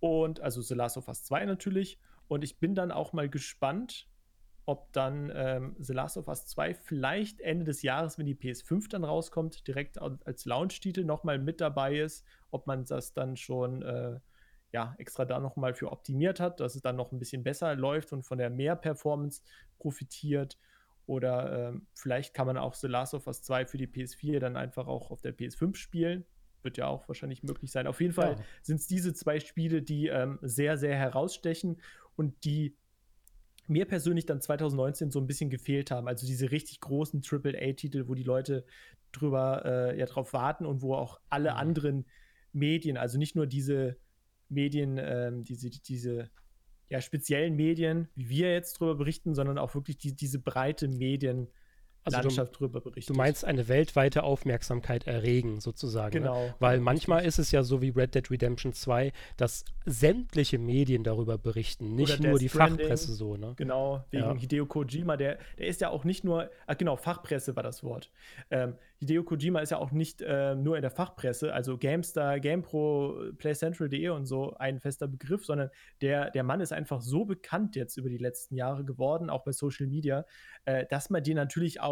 Und 0.00 0.40
also 0.40 0.60
The 0.60 0.74
Last 0.74 0.96
of 0.96 1.06
Us 1.06 1.22
2 1.22 1.44
natürlich. 1.44 2.00
Und 2.26 2.42
ich 2.42 2.58
bin 2.58 2.74
dann 2.74 2.90
auch 2.90 3.12
mal 3.12 3.28
gespannt, 3.28 4.08
ob 4.64 4.92
dann 4.92 5.32
ähm, 5.34 5.76
The 5.78 5.92
Last 5.92 6.16
of 6.16 6.28
Us 6.28 6.46
2 6.46 6.74
vielleicht 6.74 7.40
Ende 7.40 7.64
des 7.64 7.82
Jahres, 7.82 8.18
wenn 8.18 8.26
die 8.26 8.36
PS5 8.36 8.88
dann 8.88 9.04
rauskommt, 9.04 9.66
direkt 9.66 9.98
als 10.00 10.44
Launch-Titel 10.44 11.04
nochmal 11.04 11.38
mit 11.38 11.60
dabei 11.60 11.98
ist, 11.98 12.24
ob 12.50 12.66
man 12.66 12.84
das 12.84 13.12
dann 13.12 13.36
schon 13.36 13.82
äh, 13.82 14.20
ja, 14.72 14.94
extra 14.98 15.24
da 15.24 15.40
nochmal 15.40 15.74
für 15.74 15.90
optimiert 15.90 16.40
hat, 16.40 16.60
dass 16.60 16.76
es 16.76 16.82
dann 16.82 16.96
noch 16.96 17.12
ein 17.12 17.18
bisschen 17.18 17.42
besser 17.42 17.74
läuft 17.74 18.12
und 18.12 18.22
von 18.22 18.38
der 18.38 18.50
Mehr-Performance 18.50 19.42
profitiert. 19.78 20.58
Oder 21.06 21.68
ähm, 21.68 21.86
vielleicht 21.94 22.32
kann 22.32 22.46
man 22.46 22.56
auch 22.56 22.74
The 22.74 22.86
Last 22.86 23.14
of 23.14 23.26
Us 23.26 23.42
2 23.42 23.66
für 23.66 23.76
die 23.76 23.88
PS4 23.88 24.38
dann 24.38 24.56
einfach 24.56 24.86
auch 24.86 25.10
auf 25.10 25.20
der 25.20 25.36
PS5 25.36 25.74
spielen 25.76 26.24
wird 26.64 26.78
ja 26.78 26.86
auch 26.86 27.08
wahrscheinlich 27.08 27.42
möglich 27.42 27.70
sein. 27.70 27.86
Auf 27.86 28.00
jeden 28.00 28.12
Fall 28.12 28.36
ja. 28.38 28.44
sind 28.62 28.76
es 28.76 28.86
diese 28.86 29.12
zwei 29.14 29.40
Spiele, 29.40 29.82
die 29.82 30.06
ähm, 30.08 30.38
sehr, 30.42 30.76
sehr 30.76 30.94
herausstechen 30.94 31.80
und 32.14 32.44
die 32.44 32.76
mir 33.66 33.86
persönlich 33.86 34.26
dann 34.26 34.40
2019 34.40 35.10
so 35.10 35.20
ein 35.20 35.26
bisschen 35.26 35.50
gefehlt 35.50 35.90
haben. 35.90 36.08
Also 36.08 36.26
diese 36.26 36.50
richtig 36.50 36.80
großen 36.80 37.22
AAA-Titel, 37.22 38.08
wo 38.08 38.14
die 38.14 38.22
Leute 38.22 38.64
drüber 39.12 39.62
äh, 39.64 39.98
ja 39.98 40.06
drauf 40.06 40.32
warten 40.32 40.66
und 40.66 40.82
wo 40.82 40.94
auch 40.94 41.20
alle 41.28 41.52
mhm. 41.52 41.56
anderen 41.56 42.06
Medien, 42.52 42.96
also 42.96 43.18
nicht 43.18 43.36
nur 43.36 43.46
diese 43.46 43.96
Medien, 44.48 44.98
ähm, 44.98 45.44
diese, 45.44 45.70
diese 45.70 46.30
ja, 46.88 47.00
speziellen 47.00 47.56
Medien, 47.56 48.08
wie 48.14 48.28
wir 48.28 48.52
jetzt 48.52 48.74
drüber 48.74 48.96
berichten, 48.96 49.34
sondern 49.34 49.58
auch 49.58 49.74
wirklich 49.74 49.96
die, 49.96 50.14
diese 50.14 50.38
breite 50.38 50.88
Medien 50.88 51.48
also 52.04 52.18
Landschaft 52.18 52.54
du, 52.54 52.58
drüber 52.58 52.80
berichtet. 52.80 53.14
Du 53.14 53.18
meinst 53.18 53.44
eine 53.44 53.68
weltweite 53.68 54.22
Aufmerksamkeit 54.24 55.06
erregen, 55.06 55.60
sozusagen. 55.60 56.14
Ne? 56.14 56.20
Genau. 56.20 56.46
Ne? 56.46 56.54
Weil 56.58 56.78
genau, 56.78 56.84
manchmal 56.84 57.24
ist 57.24 57.38
es 57.38 57.50
ja 57.52 57.62
so 57.62 57.80
wie 57.80 57.90
Red 57.90 58.14
Dead 58.14 58.30
Redemption 58.30 58.72
2, 58.72 59.12
dass 59.36 59.64
sämtliche 59.84 60.58
Medien 60.58 61.04
darüber 61.04 61.38
berichten, 61.38 61.94
nicht 61.94 62.20
Oder 62.20 62.30
nur 62.30 62.38
die 62.38 62.48
Stranding, 62.48 62.80
Fachpresse 62.80 63.12
so. 63.14 63.36
Ne? 63.36 63.54
Genau, 63.56 64.04
wegen 64.10 64.24
ja. 64.24 64.34
Hideo 64.34 64.66
Kojima, 64.66 65.16
der, 65.16 65.38
der 65.58 65.66
ist 65.66 65.80
ja 65.80 65.90
auch 65.90 66.04
nicht 66.04 66.24
nur, 66.24 66.50
ah, 66.66 66.74
genau, 66.74 66.96
Fachpresse 66.96 67.54
war 67.54 67.62
das 67.62 67.84
Wort. 67.84 68.10
Ähm, 68.50 68.74
Hideo 68.98 69.24
Kojima 69.24 69.58
ist 69.58 69.70
ja 69.70 69.78
auch 69.78 69.90
nicht 69.90 70.22
äh, 70.22 70.54
nur 70.54 70.76
in 70.76 70.82
der 70.82 70.90
Fachpresse, 70.92 71.52
also 71.52 71.76
GameStar, 71.76 72.38
GamePro, 72.38 73.32
PlayCentral.de 73.36 74.10
und 74.10 74.26
so 74.26 74.54
ein 74.58 74.78
fester 74.78 75.08
Begriff, 75.08 75.44
sondern 75.44 75.70
der, 76.00 76.30
der 76.30 76.44
Mann 76.44 76.60
ist 76.60 76.72
einfach 76.72 77.00
so 77.00 77.24
bekannt 77.24 77.74
jetzt 77.74 77.96
über 77.96 78.08
die 78.08 78.18
letzten 78.18 78.54
Jahre 78.54 78.84
geworden, 78.84 79.28
auch 79.28 79.42
bei 79.42 79.50
Social 79.50 79.88
Media, 79.88 80.24
äh, 80.66 80.86
dass 80.88 81.10
man 81.10 81.24
den 81.24 81.34
natürlich 81.34 81.80
auch 81.80 81.91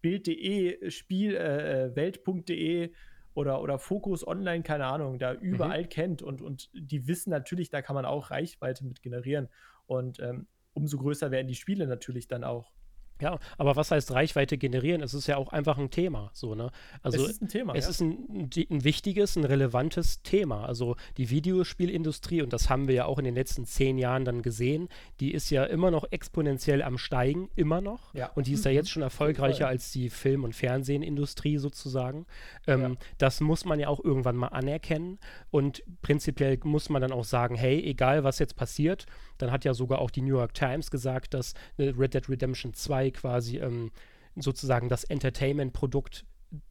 Bild.de, 0.00 0.90
Spiel, 0.90 1.34
äh, 1.34 1.86
äh 1.86 1.96
Welt.de 1.96 2.92
oder, 3.34 3.60
oder 3.60 3.78
Fokus 3.78 4.26
Online, 4.26 4.62
keine 4.62 4.86
Ahnung, 4.86 5.18
da 5.18 5.34
überall 5.34 5.82
mhm. 5.82 5.88
kennt 5.88 6.22
und, 6.22 6.40
und 6.40 6.70
die 6.72 7.06
wissen 7.06 7.30
natürlich, 7.30 7.68
da 7.70 7.82
kann 7.82 7.94
man 7.94 8.06
auch 8.06 8.30
Reichweite 8.30 8.84
mit 8.86 9.02
generieren. 9.02 9.48
Und 9.86 10.20
ähm, 10.20 10.46
umso 10.72 10.98
größer 10.98 11.30
werden 11.30 11.46
die 11.48 11.54
Spiele 11.54 11.86
natürlich 11.86 12.28
dann 12.28 12.44
auch. 12.44 12.72
Ja, 13.20 13.38
aber 13.56 13.76
was 13.76 13.90
heißt 13.90 14.12
Reichweite 14.12 14.58
generieren? 14.58 15.02
Es 15.02 15.14
ist 15.14 15.26
ja 15.26 15.36
auch 15.36 15.48
einfach 15.52 15.78
ein 15.78 15.90
Thema, 15.90 16.30
so, 16.34 16.54
ne? 16.54 16.70
Also 17.02 17.24
es 17.24 17.32
ist 17.32 17.42
ein 17.42 17.48
Thema. 17.48 17.74
Es 17.74 17.84
ja. 17.84 17.90
ist 17.90 18.00
ein, 18.00 18.50
ein, 18.70 18.84
wichtiges, 18.84 19.36
ein 19.36 19.44
relevantes 19.44 20.22
Thema. 20.22 20.66
Also 20.66 20.96
die 21.16 21.30
Videospielindustrie, 21.30 22.42
und 22.42 22.52
das 22.52 22.68
haben 22.68 22.88
wir 22.88 22.94
ja 22.94 23.04
auch 23.06 23.18
in 23.18 23.24
den 23.24 23.34
letzten 23.34 23.64
zehn 23.64 23.96
Jahren 23.96 24.24
dann 24.24 24.42
gesehen, 24.42 24.88
die 25.20 25.32
ist 25.32 25.50
ja 25.50 25.64
immer 25.64 25.90
noch 25.90 26.04
exponentiell 26.10 26.82
am 26.82 26.98
Steigen, 26.98 27.48
immer 27.56 27.80
noch. 27.80 28.12
Ja. 28.14 28.30
Und 28.34 28.46
die 28.46 28.52
ist 28.52 28.64
mhm. 28.64 28.72
ja 28.72 28.76
jetzt 28.76 28.90
schon 28.90 29.02
erfolgreicher 29.02 29.66
als 29.66 29.90
die 29.92 30.10
Film- 30.10 30.44
und 30.44 30.54
Fernsehindustrie 30.54 31.56
sozusagen. 31.56 32.26
Ähm, 32.66 32.80
ja. 32.80 32.90
Das 33.18 33.40
muss 33.40 33.64
man 33.64 33.80
ja 33.80 33.88
auch 33.88 34.04
irgendwann 34.04 34.36
mal 34.36 34.48
anerkennen. 34.48 35.18
Und 35.50 35.82
prinzipiell 36.02 36.58
muss 36.64 36.90
man 36.90 37.00
dann 37.00 37.12
auch 37.12 37.24
sagen, 37.24 37.54
hey, 37.54 37.82
egal 37.82 38.24
was 38.24 38.38
jetzt 38.38 38.56
passiert, 38.56 39.06
dann 39.38 39.50
hat 39.50 39.64
ja 39.64 39.74
sogar 39.74 40.00
auch 40.00 40.10
die 40.10 40.22
New 40.22 40.36
York 40.36 40.54
Times 40.54 40.90
gesagt, 40.90 41.34
dass 41.34 41.54
Red 41.78 42.14
Dead 42.14 42.28
Redemption 42.28 42.74
2 42.74 43.10
quasi 43.10 43.58
ähm, 43.58 43.90
sozusagen 44.36 44.88
das 44.88 45.04
Entertainment-Produkt 45.04 46.24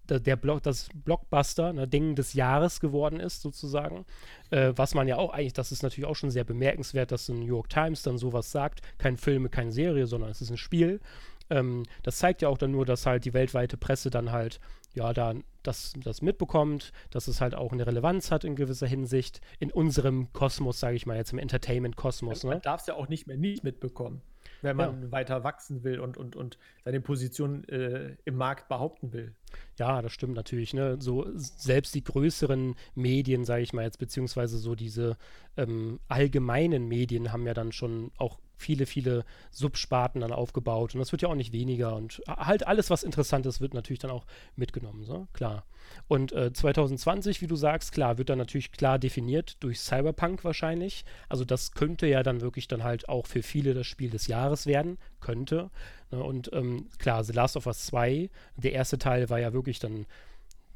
der 0.08 0.36
Block, 0.36 0.64
das 0.64 0.90
Blockbuster, 0.94 1.74
ne, 1.74 1.88
Ding 1.88 2.16
des 2.16 2.34
Jahres 2.34 2.80
geworden 2.80 3.20
ist, 3.20 3.42
sozusagen. 3.42 4.06
Äh, 4.50 4.74
was 4.76 4.94
man 4.94 5.08
ja 5.08 5.18
auch 5.18 5.34
eigentlich, 5.34 5.54
das 5.54 5.72
ist 5.72 5.84
natürlich 5.84 6.08
auch 6.08 6.16
schon 6.16 6.32
sehr 6.32 6.44
bemerkenswert, 6.44 7.12
dass 7.12 7.26
die 7.26 7.34
New 7.34 7.46
York 7.46 7.70
Times 7.70 8.04
dann 8.04 8.18
sowas 8.18 8.52
sagt. 8.52 8.82
Kein 8.98 9.18
Film, 9.18 9.50
keine 9.52 9.72
Serie, 9.72 10.08
sondern 10.08 10.30
es 10.30 10.42
ist 10.42 10.50
ein 10.50 10.58
Spiel. 10.58 11.02
Ähm, 11.50 11.84
das 12.04 12.18
zeigt 12.18 12.42
ja 12.42 12.50
auch 12.50 12.58
dann 12.58 12.72
nur, 12.72 12.86
dass 12.86 13.06
halt 13.06 13.26
die 13.26 13.34
weltweite 13.34 13.78
Presse 13.78 14.10
dann 14.10 14.32
halt, 14.32 14.60
ja, 14.96 15.14
da 15.14 15.36
das, 15.64 15.94
das 16.04 16.22
mitbekommt, 16.22 16.92
dass 17.10 17.28
es 17.28 17.42
halt 17.42 17.56
auch 17.56 17.72
eine 17.72 17.86
Relevanz 17.86 18.32
hat 18.32 18.44
in 18.44 18.56
gewisser 18.56 18.88
Hinsicht 18.88 19.42
in 19.60 19.72
unserem 19.72 20.32
Kosmos, 20.32 20.80
sage 20.80 20.96
ich 20.96 21.06
mal 21.06 21.18
jetzt, 21.18 21.34
im 21.34 21.40
Entertainment-Kosmos. 21.40 22.44
Ne? 22.44 22.52
Man 22.52 22.62
darf 22.62 22.82
es 22.82 22.88
ja 22.88 22.96
auch 22.96 23.10
nicht 23.10 23.28
mehr 23.28 23.38
nicht 23.38 23.64
mitbekommen, 23.64 24.22
wenn 24.62 24.78
man 24.78 25.04
ja. 25.04 25.12
weiter 25.12 25.44
wachsen 25.44 25.84
will 25.84 26.00
und, 26.00 26.18
und, 26.18 26.36
und 26.36 26.58
seine 26.84 27.02
Position 27.02 27.68
äh, 27.68 28.16
im 28.26 28.36
Markt 28.36 28.68
behaupten 28.68 29.12
will. 29.12 29.34
Ja, 29.78 30.02
das 30.02 30.12
stimmt 30.12 30.36
natürlich. 30.36 30.74
Ne? 30.74 30.98
So 31.00 31.28
selbst 31.36 31.96
die 31.96 32.04
größeren 32.04 32.76
Medien, 32.94 33.44
sage 33.44 33.64
ich 33.64 33.74
mal 33.74 33.84
jetzt, 33.84 33.98
beziehungsweise 33.98 34.58
so 34.58 34.76
diese 34.76 35.18
ähm, 35.58 36.00
allgemeinen 36.08 36.88
Medien 36.88 37.32
haben 37.32 37.46
ja 37.48 37.54
dann 37.54 37.72
schon 37.72 38.12
auch 38.18 38.40
viele, 38.58 38.86
viele 38.86 39.26
Subsparten 39.52 40.22
dann 40.22 40.32
aufgebaut 40.32 40.94
und 40.94 41.00
das 41.00 41.12
wird 41.12 41.22
ja 41.22 41.30
auch 41.30 41.36
nicht 41.36 41.54
weniger 41.54 41.96
und 41.96 42.22
halt 42.28 42.68
alles, 42.68 42.90
was 42.90 43.04
interessant 43.04 43.46
ist, 43.46 43.62
wird 43.62 43.74
natürlich 43.74 44.00
dann 44.00 44.12
auch 44.12 44.26
mitgenommen, 44.56 45.04
so, 45.04 45.28
klar. 45.34 45.66
Und 46.08 46.32
äh, 46.32 46.52
2020, 46.52 47.42
wie 47.42 47.48
du 47.48 47.56
sagst, 47.56 47.92
klar, 47.92 48.18
wird 48.18 48.30
dann 48.30 48.38
natürlich 48.38 48.72
klar 48.72 49.00
definiert 49.00 49.58
durch 49.62 49.80
Cyberpunk 49.80 50.44
wahrscheinlich. 50.44 51.06
Also 51.30 51.46
das 51.46 51.74
könnte 51.74 52.08
ja 52.08 52.24
dann 52.24 52.42
wirklich 52.42 52.68
dann 52.68 52.84
halt 52.84 53.10
auch 53.10 53.28
für 53.28 53.44
viele 53.44 53.74
das 53.74 53.88
Spiel 53.88 54.10
des 54.10 54.28
Jahres 54.28 54.66
werden, 54.66 54.98
könnte. 55.22 55.70
Ne? 56.12 56.24
Und 56.24 56.52
ähm, 56.54 56.90
klar, 56.98 57.24
The 57.24 57.34
Last 57.34 57.58
of 57.58 57.68
Us 57.68 57.86
2, 57.88 58.30
der 58.58 58.74
erste 58.74 58.98
Teil 58.98 59.30
war 59.30 59.40
ja 59.40 59.54
wirklich 59.54 59.80
dann 59.80 60.06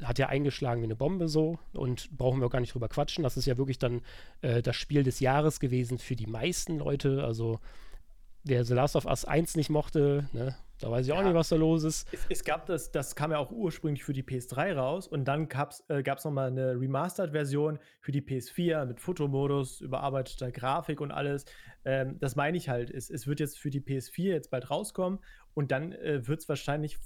hat 0.04 0.20
ja 0.20 0.28
eingeschlagen 0.28 0.82
wie 0.82 0.86
eine 0.86 0.95
Bombe 0.95 1.28
so 1.28 1.60
und 1.74 2.10
brauchen 2.16 2.41
wir 2.41 2.50
gar 2.50 2.60
nicht 2.60 2.74
drüber 2.74 2.89
quatschen. 2.89 3.24
Das 3.24 3.38
ist 3.38 3.45
ja 3.45 3.58
wirklich 3.58 3.80
dann 3.80 4.02
äh, 4.41 4.62
das 4.62 4.76
Spiel 4.76 5.04
des 5.04 5.20
Jahres 5.20 5.60
gewesen 5.60 5.97
für 5.97 6.16
die 6.16 6.28
meisten 6.28 6.80
Leute. 6.80 7.24
Also 7.24 7.60
wer 8.43 8.64
The 8.64 8.74
Last 8.74 8.95
of 8.95 9.06
Us 9.06 9.26
1 9.26 9.56
nicht 9.56 9.70
mochte, 9.70 10.30
ne, 10.34 10.56
da 10.80 10.89
weiß 10.89 11.06
ich 11.06 11.12
auch 11.12 11.22
nicht, 11.22 11.34
was 11.34 11.50
da 11.50 11.58
los 11.58 11.84
ist. 11.84 12.08
Es, 12.14 12.26
es, 12.30 12.43
gab 12.43 12.66
das, 12.66 12.91
das 12.91 13.16
kam 13.16 13.32
ja 13.32 13.38
auch 13.38 13.52
ursprünglich 13.52 14.04
für 14.04 14.14
die 14.14 14.24
PS3 14.24 14.76
raus 14.76 15.08
und 15.08 15.26
dann 15.26 15.50
gab 15.50 15.72
es 15.72 15.84
äh, 15.89 16.04
nochmal 16.24 16.47
eine 16.47 16.80
Remastered-Version 16.80 17.80
für 18.00 18.12
die 18.14 18.22
PS4 18.22 18.86
mit 18.86 19.02
Fotomodus, 19.02 19.82
überarbeiteter 19.82 20.52
Grafik 20.52 21.02
und 21.02 21.12
alles. 21.12 21.45
Ähm, 21.84 22.18
das 22.20 22.38
meine 22.38 22.58
ich 22.58 22.70
halt. 22.70 22.89
Es, 22.91 23.10
es 23.10 23.28
wird 23.28 23.41
jetzt 23.41 23.60
für 23.60 23.70
die 23.70 23.82
PS4 23.82 24.30
jetzt 24.30 24.52
bald 24.52 24.70
rauskommen 24.70 25.20
und 25.54 25.72
dann 25.72 25.91
äh, 25.91 26.26
wird 26.28 26.39
es 26.39 26.47
wahrscheinlich 26.47 26.97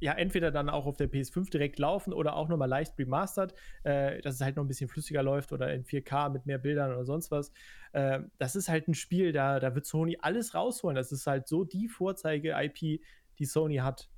ja, 0.00 0.12
entweder 0.12 0.50
dann 0.50 0.68
auch 0.68 0.86
auf 0.86 0.96
der 0.96 1.10
PS5 1.10 1.50
direkt 1.50 1.78
laufen 1.78 2.12
oder 2.12 2.36
auch 2.36 2.48
nochmal 2.48 2.68
leicht 2.68 2.98
remastered, 2.98 3.54
äh, 3.84 4.20
dass 4.20 4.34
es 4.34 4.40
halt 4.40 4.56
noch 4.56 4.64
ein 4.64 4.68
bisschen 4.68 4.88
flüssiger 4.88 5.22
läuft 5.22 5.52
oder 5.52 5.72
in 5.72 5.84
4K 5.84 6.30
mit 6.30 6.46
mehr 6.46 6.58
Bildern 6.58 6.92
oder 6.92 7.04
sonst 7.04 7.30
was. 7.30 7.52
Äh, 7.92 8.20
das 8.38 8.56
ist 8.56 8.68
halt 8.68 8.88
ein 8.88 8.94
Spiel, 8.94 9.32
da, 9.32 9.60
da 9.60 9.74
wird 9.74 9.86
Sony 9.86 10.18
alles 10.20 10.54
rausholen. 10.54 10.96
Das 10.96 11.12
ist 11.12 11.26
halt 11.26 11.48
so 11.48 11.64
die 11.64 11.88
Vorzeige-IP, 11.88 13.00
die 13.38 13.44
Sony 13.44 13.76
hat. 13.76 14.08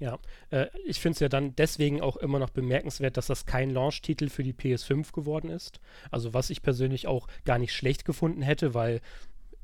Ja, 0.00 0.18
äh, 0.50 0.66
ich 0.84 1.00
finde 1.00 1.14
es 1.14 1.20
ja 1.20 1.28
dann 1.28 1.56
deswegen 1.56 2.00
auch 2.00 2.16
immer 2.16 2.38
noch 2.38 2.50
bemerkenswert, 2.50 3.16
dass 3.16 3.26
das 3.26 3.46
kein 3.46 3.70
Launch-Titel 3.70 4.28
für 4.28 4.44
die 4.44 4.52
PS5 4.52 5.12
geworden 5.12 5.50
ist. 5.50 5.80
Also 6.10 6.34
was 6.34 6.50
ich 6.50 6.62
persönlich 6.62 7.08
auch 7.08 7.26
gar 7.44 7.58
nicht 7.58 7.74
schlecht 7.74 8.04
gefunden 8.04 8.42
hätte, 8.42 8.74
weil 8.74 9.00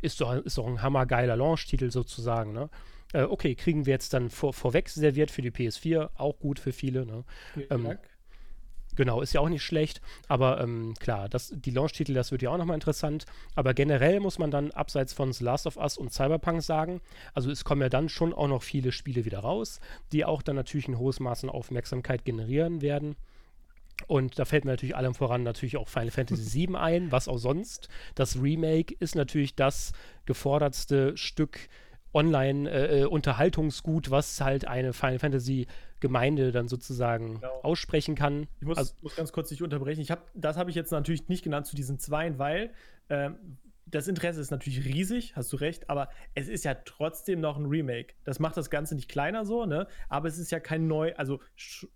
ist 0.03 0.21
doch, 0.21 0.35
ist 0.35 0.59
doch 0.59 0.67
ein 0.67 0.83
hammergeiler 0.83 1.37
Launch-Titel 1.37 1.91
sozusagen, 1.91 2.53
ne? 2.53 2.69
Äh, 3.15 3.23
okay, 3.23 3.55
kriegen 3.55 3.87
wir 3.87 3.93
jetzt 3.93 4.13
dann 4.13 4.29
vor, 4.29 4.53
vorweg 4.53 4.89
serviert 4.89 5.31
für 5.31 5.41
die 5.41 5.53
PS4, 5.53 6.11
auch 6.17 6.39
gut 6.41 6.59
für 6.59 6.73
viele. 6.73 7.07
Ne? 7.07 7.25
Ähm, 7.71 7.97
genau, 8.97 9.21
ist 9.23 9.33
ja 9.33 9.41
auch 9.41 9.49
nicht 9.49 9.63
schlecht, 9.63 10.01
aber 10.27 10.61
ähm, 10.61 10.95
klar, 10.99 11.29
das, 11.29 11.53
die 11.55 11.71
Launch-Titel, 11.71 12.13
das 12.13 12.33
wird 12.33 12.43
ja 12.43 12.51
auch 12.51 12.59
nochmal 12.59 12.75
interessant. 12.75 13.25
Aber 13.55 13.73
generell 13.73 14.19
muss 14.19 14.41
man 14.41 14.51
dann 14.51 14.73
abseits 14.73 15.13
von 15.13 15.33
The 15.33 15.45
Last 15.45 15.69
of 15.69 15.77
Us 15.77 15.97
und 15.97 16.13
Cyberpunk 16.13 16.61
sagen, 16.63 17.01
also 17.35 17.53
es 17.53 17.65
kommen 17.65 17.83
ja 17.83 17.89
dann 17.89 18.09
schon 18.09 18.33
auch 18.33 18.49
noch 18.49 18.65
viele 18.65 18.91
Spiele 18.91 19.25
wieder 19.25 19.39
raus, 19.39 19.79
die 20.11 20.25
auch 20.25 20.43
dann 20.43 20.57
natürlich 20.57 20.89
ein 20.89 20.99
hohes 20.99 21.21
Maß 21.21 21.45
an 21.45 21.51
Aufmerksamkeit 21.51 22.25
generieren 22.25 22.83
werden. 22.83 23.15
Und 24.09 24.41
da 24.41 24.45
fällt 24.45 24.65
mir 24.65 24.73
natürlich 24.73 24.97
allem 24.97 25.15
voran 25.15 25.45
natürlich 25.45 25.77
auch 25.77 25.89
Final 25.89 26.11
Fantasy 26.11 26.67
VII 26.67 26.75
ein, 26.75 27.13
was 27.13 27.29
auch 27.29 27.39
sonst. 27.39 27.89
Das 28.17 28.43
Remake 28.43 28.93
ist 28.99 29.15
natürlich 29.15 29.55
das 29.55 29.93
gefordertste 30.27 31.17
Stück 31.17 31.69
Online-Unterhaltungsgut, 32.15 34.07
äh, 34.07 34.09
äh 34.09 34.11
was 34.11 34.41
halt 34.41 34.67
eine 34.67 34.93
Final 34.93 35.19
Fantasy 35.19 35.67
Gemeinde 36.01 36.53
dann 36.53 36.69
sozusagen 36.69 37.41
genau. 37.41 37.61
aussprechen 37.63 38.15
kann. 38.15 38.47
Ich 38.61 38.67
muss, 38.67 38.77
also, 38.77 38.93
muss, 39.01 39.17
ganz 39.17 39.33
kurz 39.33 39.49
dich 39.49 39.63
unterbrechen. 39.63 40.01
Ich 40.01 40.11
hab, 40.11 40.31
das 40.35 40.57
habe 40.57 40.69
ich 40.69 40.77
jetzt 40.77 40.91
natürlich 40.91 41.29
nicht 41.29 41.43
genannt 41.43 41.67
zu 41.67 41.77
diesen 41.77 41.99
Zweien, 41.99 42.39
weil 42.39 42.73
ähm, 43.09 43.57
das 43.87 44.09
Interesse 44.09 44.41
ist 44.41 44.51
natürlich 44.51 44.85
riesig, 44.85 45.37
hast 45.37 45.53
du 45.53 45.57
recht, 45.57 45.89
aber 45.89 46.09
es 46.35 46.49
ist 46.49 46.65
ja 46.65 46.75
trotzdem 46.75 47.41
noch 47.41 47.57
ein 47.57 47.67
Remake. 47.67 48.15
Das 48.25 48.39
macht 48.39 48.57
das 48.57 48.71
Ganze 48.71 48.95
nicht 48.95 49.09
kleiner 49.09 49.45
so, 49.45 49.67
ne? 49.67 49.87
Aber 50.09 50.29
es 50.29 50.39
ist 50.39 50.51
ja 50.51 50.61
kein 50.61 50.87
neu, 50.89 51.15
also 51.17 51.41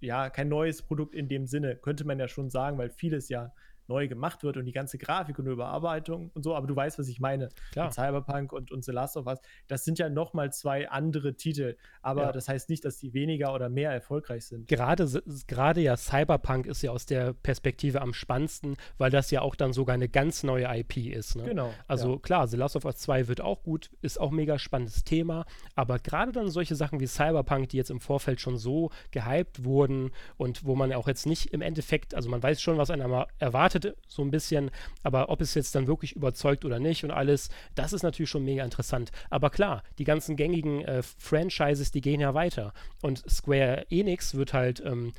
ja, 0.00 0.30
kein 0.30 0.48
neues 0.48 0.82
Produkt 0.82 1.14
in 1.14 1.28
dem 1.28 1.46
Sinne, 1.46 1.76
könnte 1.76 2.06
man 2.06 2.18
ja 2.18 2.28
schon 2.28 2.50
sagen, 2.50 2.78
weil 2.78 2.90
vieles 2.90 3.28
ja 3.28 3.52
neu 3.88 4.08
gemacht 4.08 4.42
wird 4.42 4.56
und 4.56 4.64
die 4.64 4.72
ganze 4.72 4.98
Grafik 4.98 5.38
und 5.38 5.46
Überarbeitung 5.46 6.30
und 6.34 6.42
so, 6.42 6.54
aber 6.54 6.66
du 6.66 6.76
weißt, 6.76 6.98
was 6.98 7.08
ich 7.08 7.20
meine. 7.20 7.48
Klar. 7.72 7.86
Mit 7.86 7.94
Cyberpunk 7.94 8.52
und, 8.52 8.70
und 8.70 8.84
The 8.84 8.92
Last 8.92 9.16
of 9.16 9.26
Us, 9.26 9.40
das 9.66 9.84
sind 9.84 9.98
ja 9.98 10.08
nochmal 10.08 10.52
zwei 10.52 10.88
andere 10.88 11.34
Titel, 11.34 11.76
aber 12.02 12.22
ja. 12.22 12.32
das 12.32 12.48
heißt 12.48 12.68
nicht, 12.68 12.84
dass 12.84 12.98
die 12.98 13.14
weniger 13.14 13.54
oder 13.54 13.68
mehr 13.68 13.90
erfolgreich 13.90 14.46
sind. 14.46 14.68
Gerade, 14.68 15.08
gerade 15.46 15.80
ja 15.80 15.96
Cyberpunk 15.96 16.66
ist 16.66 16.82
ja 16.82 16.90
aus 16.90 17.06
der 17.06 17.32
Perspektive 17.32 18.02
am 18.02 18.12
spannendsten, 18.12 18.76
weil 18.98 19.10
das 19.10 19.30
ja 19.30 19.40
auch 19.40 19.54
dann 19.54 19.72
sogar 19.72 19.94
eine 19.94 20.08
ganz 20.08 20.42
neue 20.42 20.64
IP 20.78 20.96
ist. 20.98 21.36
Ne? 21.36 21.44
Genau. 21.44 21.72
Also 21.86 22.14
ja. 22.14 22.18
klar, 22.18 22.48
The 22.48 22.56
Last 22.56 22.76
of 22.76 22.84
Us 22.84 22.96
2 22.96 23.28
wird 23.28 23.40
auch 23.40 23.62
gut, 23.62 23.90
ist 24.02 24.20
auch 24.20 24.30
mega 24.30 24.58
spannendes 24.58 25.04
Thema, 25.04 25.46
aber 25.74 25.98
gerade 25.98 26.32
dann 26.32 26.50
solche 26.50 26.74
Sachen 26.74 27.00
wie 27.00 27.06
Cyberpunk, 27.06 27.70
die 27.70 27.76
jetzt 27.76 27.90
im 27.90 28.00
Vorfeld 28.00 28.40
schon 28.40 28.56
so 28.58 28.90
gehypt 29.10 29.64
wurden 29.64 30.10
und 30.36 30.64
wo 30.64 30.74
man 30.74 30.92
auch 30.92 31.08
jetzt 31.08 31.26
nicht 31.26 31.52
im 31.52 31.62
Endeffekt, 31.62 32.14
also 32.14 32.28
man 32.28 32.42
weiß 32.42 32.60
schon, 32.60 32.78
was 32.78 32.90
einer 32.90 33.26
erwartet, 33.38 33.77
erwartet 33.78 33.96
so 34.06 34.22
ein 34.22 34.30
bisschen, 34.30 34.70
aber 35.02 35.28
ob 35.28 35.40
es 35.40 35.54
jetzt 35.54 35.74
dann 35.74 35.86
wirklich 35.86 36.16
überzeugt 36.16 36.64
oder 36.64 36.78
nicht 36.78 37.04
und 37.04 37.10
alles, 37.10 37.50
das 37.74 37.92
ist 37.92 38.02
natürlich 38.02 38.30
schon 38.30 38.44
mega 38.44 38.64
interessant. 38.64 39.10
Aber 39.30 39.50
klar, 39.50 39.82
die 39.98 40.04
ganzen 40.04 40.36
gängigen 40.36 40.84
äh, 40.84 41.02
Franchises, 41.02 41.90
die 41.90 42.00
gehen 42.00 42.20
ja 42.20 42.34
weiter. 42.34 42.72
Und 43.02 43.28
Square 43.28 43.86
Enix 43.90 44.34
wird 44.34 44.52
halt, 44.52 44.82
ähm, 44.84 45.12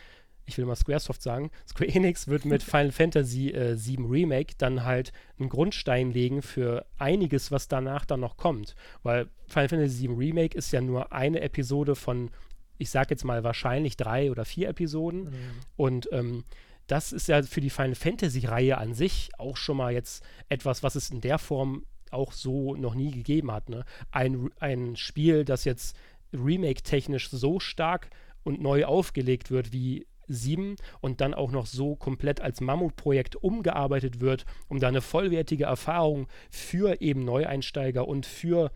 ich 0.46 0.58
will 0.58 0.66
mal 0.66 0.76
Squaresoft 0.76 1.22
sagen, 1.22 1.52
Square 1.68 1.90
Enix 1.90 2.28
wird 2.28 2.46
mit 2.46 2.64
Final 2.72 2.92
Fantasy 2.92 3.50
äh, 3.52 3.76
7 3.76 4.06
Remake 4.06 4.56
dann 4.58 4.84
halt 4.84 5.12
einen 5.40 5.50
Grundstein 5.50 6.12
legen 6.12 6.42
für 6.42 6.86
einiges, 6.98 7.52
was 7.52 7.68
danach 7.68 8.06
dann 8.06 8.20
noch 8.20 8.38
kommt. 8.38 8.76
Weil 9.04 9.28
Final 9.48 9.70
Fantasy 9.70 9.96
7 9.96 10.16
Remake 10.16 10.58
ist 10.58 10.72
ja 10.72 10.82
nur 10.82 11.14
eine 11.14 11.42
Episode 11.42 11.96
von 11.96 12.30
ich 12.82 12.92
sag 12.92 13.12
jetzt 13.12 13.26
mal 13.26 13.44
wahrscheinlich 13.44 13.98
drei 13.98 14.32
oder 14.32 14.46
vier 14.46 14.70
Episoden. 14.70 15.24
Mhm. 15.26 15.32
Und 15.76 16.10
ähm, 16.14 16.46
das 16.92 17.14
ist 17.14 17.28
ja 17.28 17.42
für 17.44 17.62
die 17.62 17.70
Final 17.70 17.96
Fantasy-Reihe 17.96 18.78
an 18.78 18.94
sich 18.94 19.30
auch 19.38 19.58
schon 19.58 19.78
mal 19.78 19.94
jetzt 19.94 20.24
etwas, 20.50 20.84
was 20.84 20.96
es 20.96 21.10
in 21.10 21.22
der 21.22 21.38
Form 21.38 21.86
auch 22.12 22.32
so 22.32 22.76
noch 22.76 22.96
nie 22.96 23.12
gegeben 23.12 23.52
hat. 23.52 23.70
Ne? 23.70 23.86
Ein, 24.12 24.50
ein 24.60 24.96
Spiel, 24.96 25.46
das 25.46 25.66
jetzt 25.66 25.96
remake-technisch 26.34 27.30
so 27.30 27.60
stark 27.60 28.10
und 28.44 28.62
neu 28.62 28.86
aufgelegt 28.86 29.52
wird 29.52 29.72
wie 29.72 30.08
7 30.28 30.76
und 31.02 31.22
dann 31.22 31.34
auch 31.34 31.52
noch 31.52 31.66
so 31.66 31.96
komplett 31.96 32.42
als 32.42 32.62
Mammutprojekt 32.62 33.36
umgearbeitet 33.36 34.20
wird, 34.20 34.46
um 34.68 34.80
da 34.80 34.88
eine 34.88 35.02
vollwertige 35.02 35.66
Erfahrung 35.66 36.28
für 36.50 37.02
eben 37.02 37.24
Neueinsteiger 37.26 38.08
und 38.08 38.26
für 38.26 38.72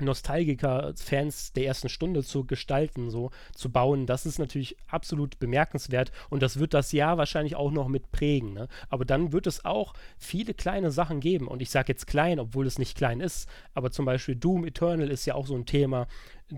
Nostalgiker-Fans 0.00 1.52
der 1.52 1.66
ersten 1.66 1.88
Stunde 1.88 2.22
zu 2.22 2.44
gestalten, 2.44 3.10
so 3.10 3.30
zu 3.54 3.70
bauen, 3.70 4.06
das 4.06 4.26
ist 4.26 4.38
natürlich 4.38 4.76
absolut 4.88 5.38
bemerkenswert 5.38 6.12
und 6.30 6.42
das 6.42 6.58
wird 6.58 6.74
das 6.74 6.92
Jahr 6.92 7.18
wahrscheinlich 7.18 7.56
auch 7.56 7.70
noch 7.70 7.88
mit 7.88 8.10
prägen. 8.12 8.54
Ne? 8.54 8.68
Aber 8.88 9.04
dann 9.04 9.32
wird 9.32 9.46
es 9.46 9.64
auch 9.64 9.94
viele 10.18 10.54
kleine 10.54 10.90
Sachen 10.90 11.20
geben 11.20 11.48
und 11.48 11.62
ich 11.62 11.70
sage 11.70 11.92
jetzt 11.92 12.06
klein, 12.06 12.38
obwohl 12.38 12.66
es 12.66 12.78
nicht 12.78 12.96
klein 12.96 13.20
ist, 13.20 13.48
aber 13.74 13.90
zum 13.90 14.04
Beispiel 14.04 14.36
Doom 14.36 14.64
Eternal 14.64 15.10
ist 15.10 15.26
ja 15.26 15.34
auch 15.34 15.46
so 15.46 15.54
ein 15.54 15.66
Thema. 15.66 16.06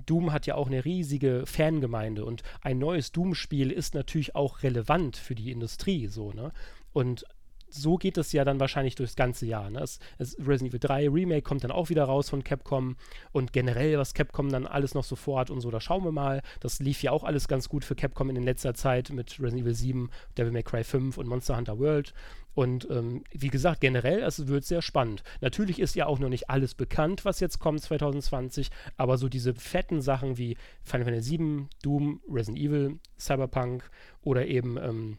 Doom 0.06 0.32
hat 0.32 0.46
ja 0.46 0.54
auch 0.54 0.68
eine 0.68 0.84
riesige 0.84 1.44
Fangemeinde 1.46 2.24
und 2.24 2.42
ein 2.62 2.78
neues 2.78 3.12
Doom-Spiel 3.12 3.72
ist 3.72 3.94
natürlich 3.94 4.36
auch 4.36 4.62
relevant 4.62 5.16
für 5.16 5.34
die 5.34 5.50
Industrie, 5.50 6.06
so, 6.06 6.32
ne? 6.32 6.52
Und 6.92 7.24
so 7.70 7.96
geht 7.96 8.18
es 8.18 8.32
ja 8.32 8.44
dann 8.44 8.60
wahrscheinlich 8.60 8.94
durchs 8.94 9.16
ganze 9.16 9.46
Jahr. 9.46 9.70
Ne? 9.70 9.80
Es, 9.80 9.98
es 10.18 10.36
Resident 10.38 10.70
Evil 10.70 10.80
3 10.80 11.08
Remake 11.08 11.42
kommt 11.42 11.64
dann 11.64 11.70
auch 11.70 11.88
wieder 11.88 12.04
raus 12.04 12.30
von 12.30 12.44
Capcom 12.44 12.96
und 13.32 13.52
generell, 13.52 13.98
was 13.98 14.14
Capcom 14.14 14.50
dann 14.50 14.66
alles 14.66 14.94
noch 14.94 15.04
so 15.04 15.16
vorhat 15.16 15.50
und 15.50 15.60
so, 15.60 15.70
da 15.70 15.80
schauen 15.80 16.04
wir 16.04 16.12
mal. 16.12 16.42
Das 16.60 16.80
lief 16.80 17.02
ja 17.02 17.12
auch 17.12 17.24
alles 17.24 17.48
ganz 17.48 17.68
gut 17.68 17.84
für 17.84 17.94
Capcom 17.94 18.30
in 18.30 18.42
letzter 18.42 18.74
Zeit 18.74 19.10
mit 19.10 19.38
Resident 19.40 19.62
Evil 19.62 19.74
7, 19.74 20.10
Devil 20.36 20.52
May 20.52 20.62
Cry 20.62 20.84
5 20.84 21.18
und 21.18 21.26
Monster 21.26 21.56
Hunter 21.56 21.78
World. 21.78 22.12
Und 22.54 22.88
ähm, 22.90 23.24
wie 23.32 23.48
gesagt, 23.48 23.80
generell, 23.80 24.22
es 24.22 24.48
wird 24.48 24.64
sehr 24.64 24.82
spannend. 24.82 25.22
Natürlich 25.40 25.78
ist 25.78 25.94
ja 25.94 26.06
auch 26.06 26.18
noch 26.18 26.28
nicht 26.28 26.50
alles 26.50 26.74
bekannt, 26.74 27.24
was 27.24 27.40
jetzt 27.40 27.58
kommt 27.58 27.80
2020, 27.80 28.70
aber 28.96 29.18
so 29.18 29.28
diese 29.28 29.54
fetten 29.54 30.00
Sachen 30.02 30.36
wie 30.36 30.56
Final 30.82 31.04
Fantasy 31.04 31.30
7, 31.30 31.68
Doom, 31.82 32.20
Resident 32.28 32.58
Evil, 32.58 32.98
Cyberpunk 33.18 33.88
oder 34.22 34.46
eben 34.46 34.76
ähm, 34.78 35.18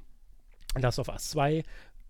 Last 0.76 0.99
of 0.99 1.10
Us 1.10 1.30
2 1.30 1.64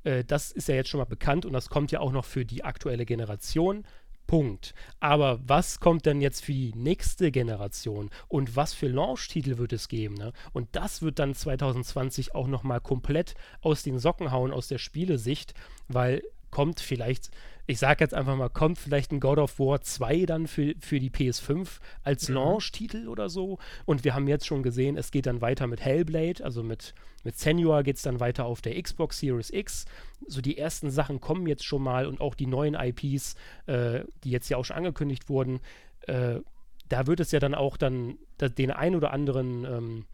äh, 0.03 0.23
das 0.23 0.51
ist 0.51 0.67
ja 0.67 0.75
jetzt 0.75 0.89
schon 0.89 0.99
mal 0.99 1.05
bekannt 1.05 1.45
und 1.45 1.53
das 1.53 1.69
kommt 1.69 1.91
ja 1.91 1.99
auch 1.99 2.11
noch 2.11 2.25
für 2.25 2.45
die 2.45 2.63
aktuelle 2.63 3.05
Generation. 3.05 3.85
Punkt. 4.27 4.73
Aber 5.01 5.41
was 5.45 5.81
kommt 5.81 6.05
denn 6.05 6.21
jetzt 6.21 6.45
für 6.45 6.53
die 6.53 6.71
nächste 6.73 7.31
Generation 7.31 8.09
und 8.29 8.55
was 8.55 8.73
für 8.73 8.87
Launch-Titel 8.87 9.57
wird 9.57 9.73
es 9.73 9.89
geben? 9.89 10.15
Ne? 10.15 10.31
Und 10.53 10.69
das 10.71 11.01
wird 11.01 11.19
dann 11.19 11.35
2020 11.35 12.33
auch 12.33 12.47
nochmal 12.47 12.79
komplett 12.79 13.35
aus 13.59 13.83
den 13.83 13.99
Socken 13.99 14.31
hauen, 14.31 14.53
aus 14.53 14.69
der 14.69 14.77
Spielesicht, 14.77 15.53
weil 15.89 16.21
kommt 16.51 16.79
vielleicht 16.79 17.31
ich 17.71 17.79
sage 17.79 18.03
jetzt 18.03 18.13
einfach 18.13 18.35
mal, 18.35 18.49
kommt 18.49 18.77
vielleicht 18.77 19.11
ein 19.11 19.19
God 19.19 19.37
of 19.37 19.57
War 19.57 19.81
2 19.81 20.25
dann 20.25 20.47
für, 20.47 20.73
für 20.79 20.99
die 20.99 21.09
PS5 21.09 21.79
als 22.03 22.27
mhm. 22.27 22.35
Launch-Titel 22.35 23.07
oder 23.07 23.29
so. 23.29 23.59
Und 23.85 24.03
wir 24.03 24.13
haben 24.13 24.27
jetzt 24.27 24.45
schon 24.45 24.61
gesehen, 24.61 24.97
es 24.97 25.11
geht 25.11 25.25
dann 25.25 25.41
weiter 25.41 25.67
mit 25.67 25.79
Hellblade, 25.79 26.43
also 26.43 26.63
mit, 26.63 26.93
mit 27.23 27.37
Senua 27.37 27.81
geht 27.81 27.95
es 27.95 28.01
dann 28.01 28.19
weiter 28.19 28.45
auf 28.45 28.61
der 28.61 28.81
Xbox 28.81 29.19
Series 29.19 29.51
X. 29.51 29.85
So 30.27 30.41
die 30.41 30.57
ersten 30.57 30.91
Sachen 30.91 31.21
kommen 31.21 31.47
jetzt 31.47 31.63
schon 31.63 31.81
mal 31.81 32.07
und 32.07 32.19
auch 32.19 32.35
die 32.35 32.47
neuen 32.47 32.75
IPs, 32.75 33.35
äh, 33.67 34.01
die 34.23 34.31
jetzt 34.31 34.49
ja 34.49 34.57
auch 34.57 34.65
schon 34.65 34.77
angekündigt 34.77 35.29
wurden. 35.29 35.61
Äh, 36.07 36.39
da 36.89 37.07
wird 37.07 37.21
es 37.21 37.31
ja 37.31 37.39
dann 37.39 37.55
auch 37.55 37.77
dann 37.77 38.17
den 38.37 38.71
ein 38.71 38.95
oder 38.95 39.13
anderen 39.13 39.63
ähm, 39.63 40.05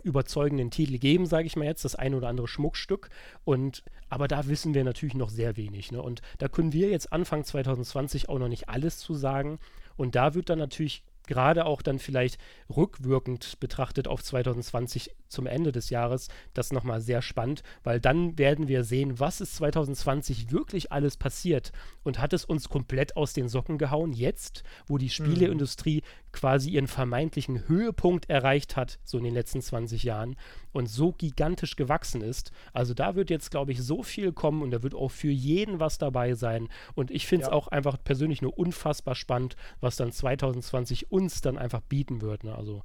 überzeugenden 0.00 0.70
Titel 0.70 0.98
geben, 0.98 1.26
sage 1.26 1.46
ich 1.46 1.56
mal 1.56 1.64
jetzt, 1.64 1.84
das 1.84 1.94
ein 1.94 2.14
oder 2.14 2.28
andere 2.28 2.48
Schmuckstück. 2.48 3.10
Und 3.44 3.82
aber 4.08 4.28
da 4.28 4.46
wissen 4.46 4.74
wir 4.74 4.84
natürlich 4.84 5.14
noch 5.14 5.30
sehr 5.30 5.56
wenig. 5.56 5.92
Ne? 5.92 6.02
Und 6.02 6.22
da 6.38 6.48
können 6.48 6.72
wir 6.72 6.88
jetzt 6.90 7.12
Anfang 7.12 7.44
2020 7.44 8.28
auch 8.28 8.38
noch 8.38 8.48
nicht 8.48 8.68
alles 8.68 8.98
zu 8.98 9.14
sagen. 9.14 9.58
Und 9.96 10.14
da 10.14 10.34
wird 10.34 10.48
dann 10.48 10.58
natürlich 10.58 11.02
gerade 11.26 11.66
auch 11.66 11.82
dann 11.82 11.98
vielleicht 11.98 12.38
rückwirkend 12.74 13.60
betrachtet 13.60 14.08
auf 14.08 14.22
2020 14.22 15.14
zum 15.28 15.46
Ende 15.46 15.72
des 15.72 15.90
Jahres 15.90 16.28
das 16.54 16.72
nochmal 16.72 17.00
sehr 17.00 17.22
spannend, 17.22 17.62
weil 17.84 18.00
dann 18.00 18.38
werden 18.38 18.68
wir 18.68 18.84
sehen, 18.84 19.18
was 19.20 19.40
ist 19.40 19.56
2020 19.56 20.50
wirklich 20.50 20.92
alles 20.92 21.16
passiert 21.16 21.72
und 22.02 22.18
hat 22.18 22.32
es 22.32 22.44
uns 22.44 22.68
komplett 22.68 23.16
aus 23.16 23.32
den 23.32 23.48
Socken 23.48 23.78
gehauen, 23.78 24.12
jetzt, 24.12 24.62
wo 24.86 24.98
die 24.98 25.06
mhm. 25.06 25.10
Spieleindustrie 25.10 26.02
mhm. 26.02 26.32
quasi 26.32 26.70
ihren 26.70 26.88
vermeintlichen 26.88 27.68
Höhepunkt 27.68 28.28
erreicht 28.28 28.76
hat, 28.76 28.98
so 29.04 29.18
in 29.18 29.24
den 29.24 29.34
letzten 29.34 29.60
20 29.60 30.02
Jahren 30.02 30.36
und 30.72 30.86
so 30.88 31.12
gigantisch 31.12 31.76
gewachsen 31.76 32.22
ist. 32.22 32.52
Also 32.72 32.94
da 32.94 33.14
wird 33.14 33.30
jetzt, 33.30 33.50
glaube 33.50 33.72
ich, 33.72 33.82
so 33.82 34.02
viel 34.02 34.32
kommen 34.32 34.62
und 34.62 34.70
da 34.70 34.82
wird 34.82 34.94
auch 34.94 35.10
für 35.10 35.30
jeden 35.30 35.80
was 35.80 35.98
dabei 35.98 36.34
sein. 36.34 36.68
Und 36.94 37.10
ich 37.10 37.26
finde 37.26 37.44
es 37.44 37.50
ja. 37.50 37.54
auch 37.54 37.68
einfach 37.68 37.96
persönlich 38.02 38.42
nur 38.42 38.56
unfassbar 38.56 39.14
spannend, 39.14 39.56
was 39.80 39.96
dann 39.96 40.12
2020 40.12 41.10
uns 41.10 41.40
dann 41.40 41.58
einfach 41.58 41.80
bieten 41.80 42.20
wird. 42.22 42.44
Ne? 42.44 42.54
Also 42.54 42.82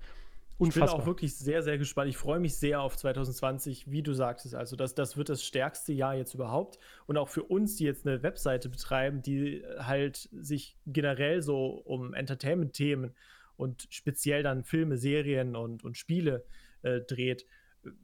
Unfassbar. 0.63 0.87
Ich 0.87 0.91
bin 0.91 1.01
auch 1.01 1.05
wirklich 1.05 1.35
sehr, 1.35 1.63
sehr 1.63 1.77
gespannt. 1.77 2.09
Ich 2.09 2.17
freue 2.17 2.39
mich 2.39 2.55
sehr 2.55 2.81
auf 2.81 2.97
2020, 2.97 3.91
wie 3.91 4.01
du 4.01 4.13
sagtest. 4.13 4.55
Also, 4.55 4.75
das, 4.75 4.95
das 4.95 5.17
wird 5.17 5.29
das 5.29 5.43
stärkste 5.43 5.93
Jahr 5.93 6.15
jetzt 6.15 6.33
überhaupt. 6.33 6.79
Und 7.05 7.17
auch 7.17 7.29
für 7.29 7.43
uns, 7.43 7.75
die 7.75 7.85
jetzt 7.85 8.07
eine 8.07 8.23
Webseite 8.23 8.69
betreiben, 8.69 9.21
die 9.21 9.63
halt 9.77 10.29
sich 10.31 10.77
generell 10.85 11.41
so 11.41 11.81
um 11.85 12.13
Entertainment-Themen 12.13 13.13
und 13.57 13.87
speziell 13.89 14.43
dann 14.43 14.63
Filme, 14.63 14.97
Serien 14.97 15.55
und, 15.55 15.83
und 15.83 15.97
Spiele 15.97 16.45
äh, 16.81 17.01
dreht, 17.01 17.45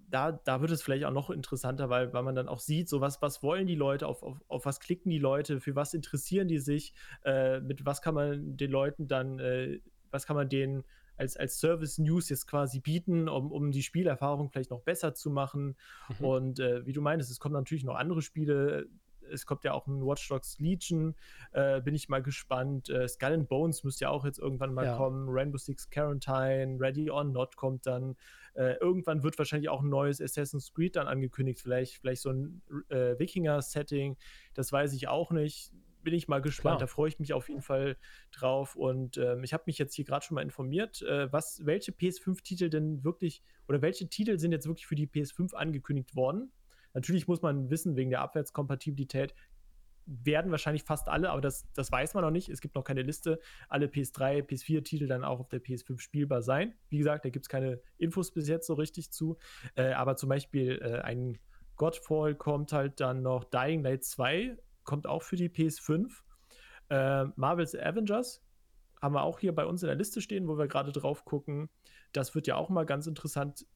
da, 0.09 0.31
da 0.31 0.61
wird 0.61 0.71
es 0.71 0.81
vielleicht 0.81 1.05
auch 1.05 1.11
noch 1.11 1.29
interessanter, 1.29 1.89
weil, 1.89 2.11
weil 2.13 2.23
man 2.23 2.35
dann 2.35 2.47
auch 2.47 2.59
sieht, 2.59 2.89
so 2.89 3.01
was, 3.01 3.21
was 3.21 3.43
wollen 3.43 3.67
die 3.67 3.75
Leute, 3.75 4.07
auf, 4.07 4.23
auf, 4.23 4.37
auf 4.47 4.65
was 4.65 4.79
klicken 4.79 5.09
die 5.09 5.19
Leute, 5.19 5.61
für 5.61 5.75
was 5.75 5.93
interessieren 5.93 6.47
die 6.47 6.59
sich, 6.59 6.93
äh, 7.23 7.59
mit 7.59 7.85
was 7.85 8.01
kann 8.01 8.15
man 8.15 8.57
den 8.57 8.71
Leuten 8.71 9.07
dann, 9.07 9.39
äh, 9.39 9.79
was 10.11 10.25
kann 10.25 10.35
man 10.35 10.49
denen 10.49 10.83
als, 11.19 11.35
als 11.35 11.59
Service-News 11.59 12.29
jetzt 12.29 12.47
quasi 12.47 12.79
bieten, 12.79 13.27
um, 13.27 13.51
um 13.51 13.71
die 13.71 13.83
Spielerfahrung 13.83 14.49
vielleicht 14.49 14.71
noch 14.71 14.81
besser 14.81 15.13
zu 15.13 15.29
machen. 15.29 15.75
Mhm. 16.17 16.25
Und 16.25 16.59
äh, 16.59 16.85
wie 16.85 16.93
du 16.93 17.01
meinst, 17.01 17.29
es 17.29 17.39
kommen 17.39 17.53
natürlich 17.53 17.83
noch 17.83 17.95
andere 17.95 18.21
Spiele. 18.21 18.87
Es 19.29 19.45
kommt 19.45 19.63
ja 19.63 19.73
auch 19.73 19.85
ein 19.85 20.03
Watch 20.03 20.27
Dogs 20.29 20.57
Legion, 20.59 21.13
äh, 21.51 21.81
bin 21.81 21.93
ich 21.93 22.09
mal 22.09 22.23
gespannt. 22.23 22.89
Äh, 22.89 23.07
Skull 23.07 23.33
and 23.33 23.49
Bones 23.49 23.83
müsste 23.83 24.05
ja 24.05 24.09
auch 24.09 24.25
jetzt 24.25 24.39
irgendwann 24.39 24.73
mal 24.73 24.85
ja. 24.85 24.97
kommen. 24.97 25.27
Rainbow 25.29 25.57
Six 25.57 25.89
Quarantine, 25.89 26.77
Ready 26.79 27.11
or 27.11 27.25
Not 27.25 27.57
kommt 27.57 27.85
dann. 27.85 28.15
Äh, 28.53 28.75
irgendwann 28.79 29.21
wird 29.21 29.37
wahrscheinlich 29.37 29.69
auch 29.69 29.81
ein 29.81 29.89
neues 29.89 30.21
Assassin's 30.21 30.73
Creed 30.73 30.95
dann 30.95 31.07
angekündigt. 31.07 31.59
Vielleicht, 31.59 31.97
vielleicht 31.97 32.21
so 32.21 32.31
ein 32.31 32.61
äh, 32.87 33.19
Wikinger-Setting. 33.19 34.17
Das 34.53 34.71
weiß 34.71 34.93
ich 34.93 35.09
auch 35.09 35.31
nicht 35.31 35.73
bin 36.03 36.13
ich 36.13 36.27
mal 36.27 36.41
gespannt. 36.41 36.77
Klar. 36.77 36.87
Da 36.87 36.87
freue 36.87 37.09
ich 37.09 37.19
mich 37.19 37.33
auf 37.33 37.49
jeden 37.49 37.61
Fall 37.61 37.97
drauf. 38.31 38.75
Und 38.75 39.17
ähm, 39.17 39.43
ich 39.43 39.53
habe 39.53 39.63
mich 39.65 39.77
jetzt 39.77 39.93
hier 39.95 40.05
gerade 40.05 40.25
schon 40.25 40.35
mal 40.35 40.41
informiert, 40.41 41.01
äh, 41.01 41.31
was, 41.31 41.65
welche 41.65 41.91
PS5-Titel 41.91 42.69
denn 42.69 43.03
wirklich 43.03 43.43
oder 43.67 43.81
welche 43.81 44.07
Titel 44.09 44.39
sind 44.39 44.51
jetzt 44.51 44.67
wirklich 44.67 44.87
für 44.87 44.95
die 44.95 45.07
PS5 45.07 45.53
angekündigt 45.53 46.15
worden. 46.15 46.51
Natürlich 46.93 47.27
muss 47.27 47.41
man 47.41 47.69
wissen, 47.69 47.95
wegen 47.95 48.09
der 48.09 48.21
Abwärtskompatibilität 48.21 49.35
werden 50.09 50.49
wahrscheinlich 50.49 50.83
fast 50.83 51.07
alle, 51.07 51.29
aber 51.29 51.41
das, 51.41 51.71
das 51.73 51.91
weiß 51.91 52.15
man 52.15 52.23
noch 52.23 52.31
nicht. 52.31 52.49
Es 52.49 52.61
gibt 52.61 52.73
noch 52.73 52.83
keine 52.83 53.03
Liste. 53.03 53.39
Alle 53.67 53.85
PS3, 53.85 54.41
PS4-Titel 54.43 55.07
dann 55.07 55.23
auch 55.23 55.39
auf 55.39 55.49
der 55.49 55.61
PS5 55.61 55.99
spielbar 55.99 56.41
sein. 56.41 56.73
Wie 56.89 56.97
gesagt, 56.97 57.25
da 57.25 57.29
gibt 57.29 57.45
es 57.45 57.49
keine 57.49 57.79
Infos 57.97 58.31
bis 58.31 58.47
jetzt 58.47 58.65
so 58.65 58.73
richtig 58.73 59.11
zu. 59.11 59.37
Äh, 59.75 59.91
aber 59.91 60.15
zum 60.15 60.29
Beispiel 60.29 60.79
äh, 60.81 61.01
ein 61.01 61.37
Godfall 61.75 62.35
kommt 62.35 62.73
halt 62.73 62.99
dann 62.99 63.21
noch 63.21 63.43
Dying 63.43 63.83
Light 63.83 64.03
2 64.03 64.57
kommt 64.89 65.05
auch 65.05 65.21
für 65.21 65.35
die 65.35 65.49
PS5. 65.49 66.09
Äh, 66.89 67.25
Marvel's 67.35 67.75
Avengers 67.75 68.43
haben 68.99 69.13
wir 69.13 69.21
auch 69.21 69.39
hier 69.39 69.53
bei 69.53 69.67
uns 69.67 69.83
in 69.83 69.87
der 69.87 69.95
Liste 69.95 70.19
stehen, 70.19 70.47
wo 70.47 70.57
wir 70.57 70.67
gerade 70.67 70.91
drauf 70.91 71.25
gucken. 71.25 71.69
Das 72.11 72.33
wird 72.33 72.47
ja 72.47 72.55
auch 72.55 72.69
mal 72.69 72.87
ganz 72.87 73.05
interessant 73.05 73.67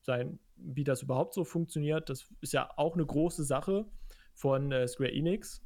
sein, 0.00 0.38
wie 0.56 0.82
das 0.82 1.02
überhaupt 1.02 1.34
so 1.34 1.44
funktioniert. 1.44 2.08
Das 2.08 2.32
ist 2.40 2.54
ja 2.54 2.70
auch 2.78 2.94
eine 2.94 3.04
große 3.04 3.44
Sache 3.44 3.84
von 4.32 4.72
äh, 4.72 4.88
Square 4.88 5.12
Enix. 5.12 5.62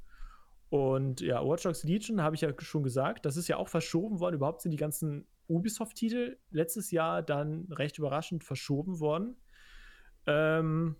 Und 0.68 1.20
ja, 1.20 1.46
Watch 1.46 1.62
Dogs 1.62 1.84
Legion 1.84 2.20
habe 2.20 2.34
ich 2.34 2.42
ja 2.42 2.52
schon 2.58 2.82
gesagt, 2.82 3.24
das 3.24 3.36
ist 3.36 3.46
ja 3.46 3.56
auch 3.56 3.68
verschoben 3.68 4.18
worden. 4.18 4.34
Überhaupt 4.34 4.62
sind 4.62 4.72
die 4.72 4.76
ganzen 4.76 5.28
Ubisoft-Titel 5.46 6.38
letztes 6.50 6.90
Jahr 6.90 7.22
dann 7.22 7.68
recht 7.70 7.98
überraschend 7.98 8.42
verschoben 8.42 8.98
worden. 8.98 9.36
Ähm, 10.26 10.96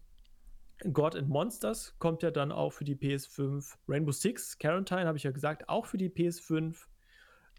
God 0.93 1.17
and 1.17 1.29
Monsters 1.29 1.95
kommt 1.99 2.23
ja 2.23 2.31
dann 2.31 2.53
auch 2.53 2.73
für 2.73 2.85
die 2.85 2.97
PS5. 2.97 3.77
Rainbow 3.89 4.13
Six, 4.13 4.59
Quarantine 4.59 5.07
habe 5.07 5.19
ich 5.19 5.25
ja 5.25 5.31
gesagt, 5.31 5.69
auch 5.69 5.87
für 5.87 5.99
die 5.99 6.09
PS5. 6.09 6.77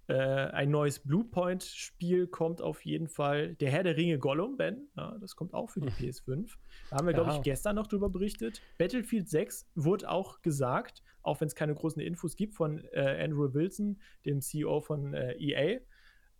Äh, 0.07 0.13
ein 0.13 0.72
neues 0.72 0.99
Bluepoint-Spiel 0.99 2.28
kommt 2.28 2.61
auf 2.61 2.84
jeden 2.84 3.07
Fall. 3.07 3.55
Der 3.55 3.70
Herr 3.70 3.84
der 3.84 3.95
Ringe 3.95 4.17
Gollum, 4.17 4.57
Ben, 4.57 4.89
ja, 4.97 5.15
das 5.20 5.36
kommt 5.36 5.53
auch 5.53 5.70
für 5.70 5.82
die 5.82 5.89
PS5. 5.89 6.49
Da 6.89 6.97
haben 6.97 7.05
wir, 7.05 7.13
ja. 7.13 7.22
glaube 7.22 7.38
ich, 7.38 7.41
gestern 7.43 7.76
noch 7.76 7.88
drüber 7.88 8.09
berichtet. 8.09 8.61
Battlefield 8.80 9.30
6 9.30 9.70
wurde 9.76 10.09
auch 10.09 10.41
gesagt, 10.41 11.03
auch 11.22 11.41
wenn 11.41 11.47
es 11.47 11.55
keine 11.55 11.76
großen 11.76 12.01
Infos 12.01 12.36
gibt 12.36 12.55
von 12.55 12.84
äh, 12.91 13.24
Andrew 13.24 13.53
Wilson, 13.53 14.01
dem 14.26 14.41
CEO 14.41 14.82
von 14.82 15.13
äh, 15.13 15.34
EA, 15.34 15.82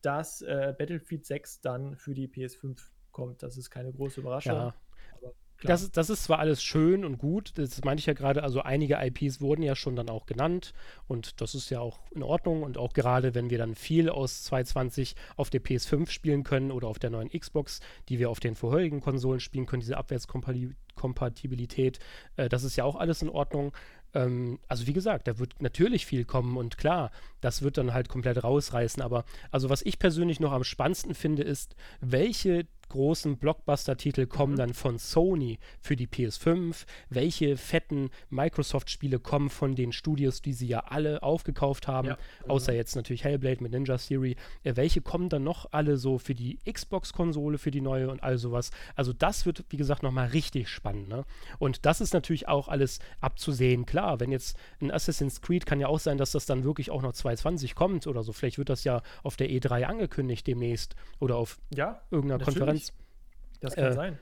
dass 0.02 0.42
äh, 0.42 0.74
Battlefield 0.76 1.26
6 1.26 1.62
dann 1.62 1.96
für 1.96 2.16
die 2.16 2.28
PS5 2.28 2.80
kommt. 3.12 3.44
Das 3.44 3.58
ist 3.58 3.70
keine 3.70 3.92
große 3.92 4.22
Überraschung. 4.22 4.54
Ja. 4.54 4.76
Das, 5.64 5.92
das, 5.92 6.10
ist 6.10 6.24
zwar 6.24 6.40
alles 6.40 6.64
schön 6.64 7.04
und 7.04 7.18
gut, 7.18 7.52
das 7.58 7.84
meine 7.84 8.00
ich 8.00 8.06
ja 8.06 8.14
gerade, 8.14 8.44
also 8.44 8.62
einige 8.62 8.98
IPs 9.02 9.42
wurden 9.42 9.62
ja 9.62 9.76
schon 9.76 9.98
dann 9.98 10.10
auch 10.10 10.26
genannt 10.26 10.74
und 11.08 11.42
das 11.42 11.54
ist 11.54 11.70
ja 11.70 11.82
auch 11.82 12.00
in 12.12 12.24
Ordnung 12.24 12.64
und 12.64 12.78
auch 12.78 12.94
gerade, 12.94 13.36
wenn 13.36 13.50
wir 13.50 13.58
dann 13.58 13.76
viel 13.76 14.10
aus 14.10 14.44
220 14.44 15.18
auf 15.36 15.50
der 15.50 15.62
PS5 15.62 16.10
spielen 16.10 16.44
können 16.44 16.72
oder 16.72 16.88
auf 16.88 16.98
der 16.98 17.10
neuen 17.10 17.30
Xbox, 17.30 17.82
die 18.08 18.20
wir 18.20 18.30
auf 18.30 18.40
den 18.40 18.56
vorherigen 18.56 19.02
Konsolen 19.02 19.42
spielen 19.42 19.66
können, 19.66 19.82
diese 19.82 19.98
Abwärtskompatibilität, 19.98 22.00
äh, 22.38 22.48
das 22.48 22.64
ist 22.64 22.78
ja 22.78 22.86
auch 22.86 22.96
alles 22.96 23.22
in 23.22 23.28
Ordnung. 23.30 23.74
Ähm, 24.14 24.60
also 24.68 24.88
wie 24.88 24.94
gesagt, 24.94 25.28
da 25.28 25.40
wird 25.40 25.62
natürlich 25.62 26.06
viel 26.06 26.24
kommen 26.24 26.56
und 26.56 26.78
klar, 26.78 27.12
das 27.42 27.64
wird 27.64 27.78
dann 27.78 27.94
halt 27.94 28.08
komplett 28.08 28.42
rausreißen, 28.44 29.04
aber 29.04 29.26
also 29.52 29.70
was 29.70 29.82
ich 29.82 30.00
persönlich 30.00 30.40
noch 30.40 30.54
am 30.54 30.64
spannendsten 30.64 31.16
finde, 31.16 31.44
ist, 31.44 31.76
welche 32.00 32.66
großen 32.90 33.38
Blockbuster-Titel 33.38 34.26
kommen 34.26 34.54
mhm. 34.54 34.58
dann 34.58 34.74
von 34.74 34.98
Sony 34.98 35.60
für 35.80 35.96
die 35.96 36.08
PS5? 36.08 36.86
Welche 37.10 37.58
fetten 37.58 38.10
Microsoft-Spiele 38.30 39.20
kommen 39.20 39.50
von 39.50 39.76
den 39.76 39.92
Studios, 39.92 40.42
die 40.42 40.54
sie 40.54 40.68
ja 40.68 40.80
alle 40.80 41.24
aufgekauft 41.24 41.88
haben? 41.88 42.10
Ja. 42.10 42.18
Außer 42.48 42.72
mhm. 42.72 42.78
jetzt 42.78 42.96
natürlich 42.96 43.24
Hellblade 43.24 43.64
mit 43.64 43.72
Ninja 43.72 43.98
Theory. 43.98 44.36
Äh, 44.64 44.76
welche 44.76 45.02
kommen 45.02 45.30
dann 45.30 45.44
noch 45.44 45.68
alle 45.72 45.98
so 45.98 46.18
für 46.18 46.36
die 46.36 46.60
Xbox-Konsole, 46.70 47.58
für 47.58 47.72
die 47.72 47.82
neue 47.82 48.10
und 48.10 48.24
all 48.24 48.38
sowas? 48.38 48.72
Also 48.96 49.14
das 49.14 49.46
wird, 49.46 49.64
wie 49.70 49.78
gesagt, 49.78 50.04
nochmal 50.04 50.30
richtig 50.30 50.70
spannend. 50.70 51.10
Ne? 51.10 51.26
Und 51.60 51.86
das 51.86 52.02
ist 52.02 52.14
natürlich 52.14 52.48
auch 52.48 52.68
alles 52.68 53.00
abzusehen. 53.22 53.86
Klar, 53.86 54.20
wenn 54.20 54.32
jetzt 54.32 54.58
ein 54.82 54.92
Assassin's 54.92 55.42
Creed 55.42 55.66
kann 55.66 55.80
ja 55.80 55.88
auch 55.88 56.00
sein, 56.00 56.18
dass 56.18 56.32
das 56.32 56.46
dann 56.46 56.64
wirklich 56.64 56.92
auch 56.92 57.02
noch 57.02 57.14
2020 57.14 57.76
kommt 57.76 58.08
oder 58.08 58.24
so. 58.24 58.34
Vielleicht 58.34 58.58
wird 58.58 58.70
das 58.70 58.84
ja 58.84 59.02
auf 59.24 59.38
der 59.38 59.50
E3 59.50 59.84
angekündigt 59.84 60.48
demnächst 60.48 60.96
oder 61.20 61.36
auf 61.36 61.60
ja, 61.74 62.02
irgendeiner 62.12 62.44
Konferenz 62.44 62.79
das 63.60 63.76
kann 63.76 63.86
äh, 63.86 63.94
sein. 63.94 64.20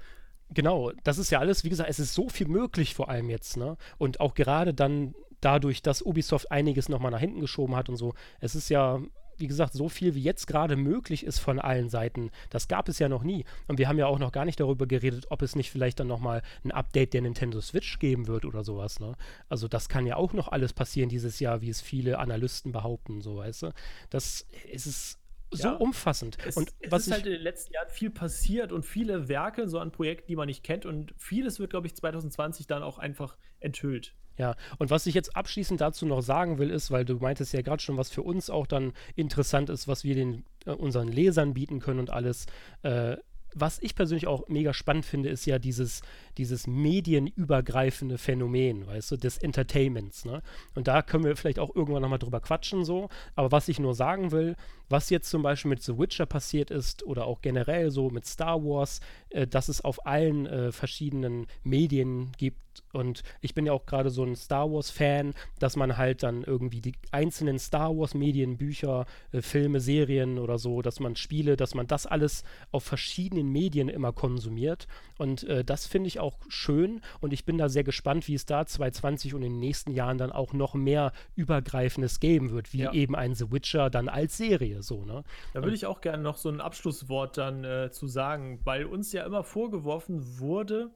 Genau, 0.50 0.92
das 1.04 1.18
ist 1.18 1.30
ja 1.30 1.40
alles, 1.40 1.64
wie 1.64 1.70
gesagt, 1.70 1.90
es 1.90 2.00
ist 2.00 2.14
so 2.14 2.30
viel 2.30 2.48
möglich 2.48 2.96
vor 2.96 3.10
allem 3.10 3.30
jetzt, 3.30 3.58
ne? 3.58 3.78
Und 3.98 4.20
auch 4.20 4.34
gerade 4.34 4.74
dann 4.74 5.14
dadurch, 5.42 5.82
dass 5.82 6.02
Ubisoft 6.02 6.52
einiges 6.52 6.90
nochmal 6.90 7.12
nach 7.12 7.20
hinten 7.20 7.42
geschoben 7.42 7.76
hat 7.76 7.90
und 7.90 7.98
so, 7.98 8.14
es 8.40 8.56
ist 8.56 8.70
ja, 8.70 9.02
wie 9.38 9.48
gesagt, 9.48 9.74
so 9.74 9.88
viel 9.88 10.16
wie 10.16 10.22
jetzt 10.22 10.48
gerade 10.48 10.76
möglich 10.76 11.26
ist 11.26 11.40
von 11.40 11.60
allen 11.60 11.90
Seiten, 11.90 12.32
das 12.50 12.68
gab 12.68 12.90
es 12.90 12.98
ja 12.98 13.10
noch 13.10 13.24
nie. 13.24 13.46
Und 13.68 13.78
wir 13.78 13.88
haben 13.88 14.00
ja 14.00 14.08
auch 14.08 14.20
noch 14.20 14.32
gar 14.32 14.46
nicht 14.46 14.60
darüber 14.60 14.88
geredet, 14.88 15.28
ob 15.30 15.42
es 15.42 15.56
nicht 15.56 15.70
vielleicht 15.70 16.00
dann 16.00 16.08
nochmal 16.08 16.42
ein 16.64 16.72
Update 16.72 17.14
der 17.14 17.22
Nintendo 17.22 17.62
Switch 17.62 18.00
geben 18.00 18.28
wird 18.28 18.46
oder 18.46 18.64
sowas, 18.64 19.00
ne? 19.00 19.16
Also 19.50 19.68
das 19.68 19.90
kann 19.90 20.08
ja 20.08 20.16
auch 20.16 20.34
noch 20.34 20.48
alles 20.48 20.74
passieren 20.74 21.10
dieses 21.10 21.40
Jahr, 21.40 21.62
wie 21.62 21.70
es 21.70 21.82
viele 21.82 22.20
Analysten 22.20 22.72
behaupten, 22.72 23.22
so 23.22 23.38
weißt 23.38 23.64
du. 23.64 23.74
Das 24.10 24.48
ist 24.72 24.86
es 24.86 25.20
so 25.52 25.70
ja, 25.70 25.74
umfassend. 25.76 26.38
Es, 26.45 26.58
und 26.58 26.74
es 26.80 26.91
was 26.91 27.08
ist 27.08 27.14
halt 27.14 27.26
in 27.26 27.34
den 27.34 27.41
letzten 27.41 27.74
Jahren 27.74 27.89
viel 27.89 28.10
passiert 28.10 28.72
und 28.72 28.86
viele 28.86 29.28
Werke 29.28 29.68
so 29.68 29.80
an 29.80 29.91
Projekten, 29.91 30.28
die 30.28 30.36
man 30.36 30.48
nicht 30.48 30.64
kennt 30.64 30.86
und 30.86 31.14
vieles 31.18 31.60
wird, 31.60 31.70
glaube 31.70 31.88
ich, 31.88 31.95
2020 31.95 32.68
dann 32.68 32.84
auch 32.84 32.98
einfach 32.98 33.38
enthüllt. 33.60 34.14
Ja, 34.38 34.56
und 34.78 34.91
was 34.91 35.08
ich 35.08 35.16
jetzt 35.16 35.36
abschließend 35.36 35.82
dazu 35.82 36.06
noch 36.06 36.22
sagen 36.22 36.60
will, 36.60 36.70
ist, 36.70 36.91
weil 36.91 37.06
du 37.06 37.16
meintest 37.16 37.54
ja 37.54 37.62
gerade 37.62 37.82
schon, 37.82 37.98
was 37.98 38.12
für 38.12 38.22
uns 38.22 38.50
auch 38.50 38.68
dann 38.68 38.93
interessant 39.16 39.70
ist, 39.70 39.88
was 39.88 40.04
wir 40.04 40.14
den 40.14 40.45
äh, 40.66 40.72
unseren 40.72 41.08
Lesern 41.08 41.54
bieten 41.54 41.80
können 41.80 42.00
und 42.00 42.12
alles. 42.12 42.45
Äh, 42.84 43.18
was 43.60 43.80
ich 43.80 43.95
persönlich 43.95 44.28
auch 44.28 44.47
mega 44.47 44.74
spannend 44.74 45.05
finde, 45.05 45.30
ist 45.30 45.45
ja 45.45 45.60
dieses, 45.60 46.01
dieses 46.38 46.68
medienübergreifende 46.68 48.18
Phänomen, 48.18 48.88
weißt 48.88 49.12
du, 49.12 49.18
des 49.18 49.38
Entertainments. 49.38 50.26
Ne? 50.26 50.41
Und 50.76 50.88
da 50.88 51.01
können 51.01 51.24
wir 51.24 51.36
vielleicht 51.36 51.60
auch 51.60 51.76
irgendwann 51.76 52.01
nochmal 52.01 52.20
drüber 52.20 52.39
quatschen, 52.39 52.86
so. 52.86 53.10
Aber 53.36 53.51
was 53.51 53.68
ich 53.68 53.80
nur 53.80 53.95
sagen 53.95 54.32
will, 54.32 54.55
was 54.89 55.10
jetzt 55.10 55.30
zum 55.30 55.41
Beispiel 55.41 55.70
mit 55.70 55.84
The 55.84 55.97
Witcher 55.97 56.26
passiert 56.26 56.72
ist 56.72 57.03
oder 57.03 57.26
auch 57.26 57.41
generell 57.41 57.91
so 57.91 58.10
mit 58.10 58.26
Star 58.26 58.64
Wars, 58.64 59.02
äh, 59.30 59.48
dass 59.48 59.69
es 59.69 59.82
auf 59.82 60.06
allen 60.06 60.45
äh, 60.45 60.72
verschiedenen 60.72 61.48
Medien 61.64 62.32
gibt, 62.38 62.60
Und 62.94 63.24
ich 63.41 63.54
bin 63.54 63.66
ja 63.66 63.74
auch 63.74 63.86
gerade 63.86 64.10
so 64.10 64.24
ein 64.24 64.36
Star 64.36 64.72
Wars-Fan, 64.72 65.34
dass 65.60 65.76
man 65.76 65.98
halt 65.98 66.24
dann 66.24 66.44
irgendwie 66.44 66.82
die 66.82 66.94
einzelnen 67.12 67.60
Star 67.60 67.95
Wars-Medien, 67.95 68.58
Bücher, 68.58 69.06
äh, 69.32 69.41
Filme, 69.41 69.80
Serien 69.80 70.40
oder 70.40 70.58
so, 70.58 70.82
dass 70.82 70.99
man 70.99 71.16
Spiele, 71.16 71.58
dass 71.58 71.76
man 71.76 71.88
das 71.88 72.06
alles 72.06 72.44
auf 72.72 72.84
verschiedenen 72.84 73.52
Medien 73.52 73.90
immer 73.90 74.14
konsumiert. 74.14 74.88
Und 75.18 75.44
äh, 75.44 75.64
das 75.64 75.86
finde 75.86 76.08
ich 76.08 76.20
auch 76.20 76.38
schön 76.48 77.02
und 77.22 77.34
ich 77.34 77.45
bin 77.45 77.58
da 77.58 77.70
sehr 77.70 77.84
gespannt, 77.84 78.28
wie 78.28 78.36
es 78.36 78.45
da 78.45 78.66
2020 78.66 79.34
und 79.34 79.44
in 79.44 79.54
den 79.54 79.60
nächsten 79.60 79.91
Jahren 79.91 80.18
dann 80.18 80.32
auch 80.32 80.54
noch 80.54 80.74
mehr 80.74 81.12
Übergreifendes 81.36 82.20
geben 82.20 82.52
wird, 82.52 82.74
wie 82.74 82.80
ja. 82.80 82.94
eben 82.94 83.16
ein 83.16 83.36
The 83.36 83.52
Witcher 83.52 83.90
dann 83.90 84.10
als 84.10 84.38
Serie 84.38 84.84
so. 84.84 85.06
Ne? 85.06 85.24
Da 85.54 85.62
würde 85.62 85.76
ich 85.76 85.86
auch 85.86 86.02
gerne 86.02 86.24
noch 86.24 86.38
so 86.38 86.49
ein 86.49 86.62
Abschlusswort 86.62 87.38
dann 87.38 87.64
äh, 87.64 87.91
zu 87.91 88.08
sagen, 88.08 88.60
weil 88.64 88.86
uns 88.86 89.12
ja 89.12 89.26
immer 89.26 89.44
vorgeworfen 89.44 90.40
wurde, 90.40 90.91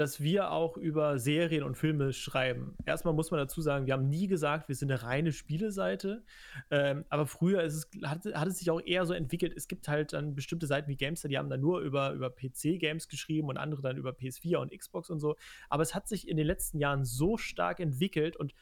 dass 0.00 0.22
wir 0.22 0.50
auch 0.50 0.78
über 0.78 1.18
Serien 1.18 1.62
und 1.62 1.76
Filme 1.76 2.14
schreiben. 2.14 2.74
Erstmal 2.86 3.12
muss 3.12 3.30
man 3.30 3.38
dazu 3.38 3.60
sagen, 3.60 3.84
wir 3.84 3.92
haben 3.92 4.08
nie 4.08 4.28
gesagt, 4.28 4.66
wir 4.68 4.74
sind 4.74 4.90
eine 4.90 5.02
reine 5.02 5.30
Spieleseite. 5.30 6.24
Ähm, 6.70 7.04
aber 7.10 7.26
früher 7.26 7.62
es, 7.62 7.86
hat, 8.02 8.24
hat, 8.24 8.48
es 8.48 8.60
sich 8.60 8.70
auch 8.70 8.80
eher 8.80 9.04
so 9.04 9.12
entwickelt. 9.12 9.52
Es 9.54 9.68
gibt 9.68 9.88
halt 9.88 10.14
dann 10.14 10.34
bestimmte 10.34 10.66
Seiten 10.66 10.88
wie 10.88 10.96
Gamester, 10.96 11.28
die 11.28 11.36
haben 11.36 11.50
dann 11.50 11.60
nur 11.60 11.80
über, 11.80 12.12
über 12.12 12.30
PC-Games 12.30 13.08
geschrieben 13.08 13.50
und 13.50 13.58
andere 13.58 13.82
dann 13.82 13.98
über 13.98 14.12
PS4 14.12 14.56
und 14.56 14.72
Xbox 14.72 15.10
und 15.10 15.20
so. 15.20 15.36
Aber 15.68 15.82
es 15.82 15.94
hat 15.94 16.08
sich 16.08 16.26
in 16.26 16.38
den 16.38 16.46
letzten 16.46 16.78
Jahren 16.78 17.04
so 17.04 17.36
stark 17.36 17.78
entwickelt 17.78 18.38
und 18.38 18.54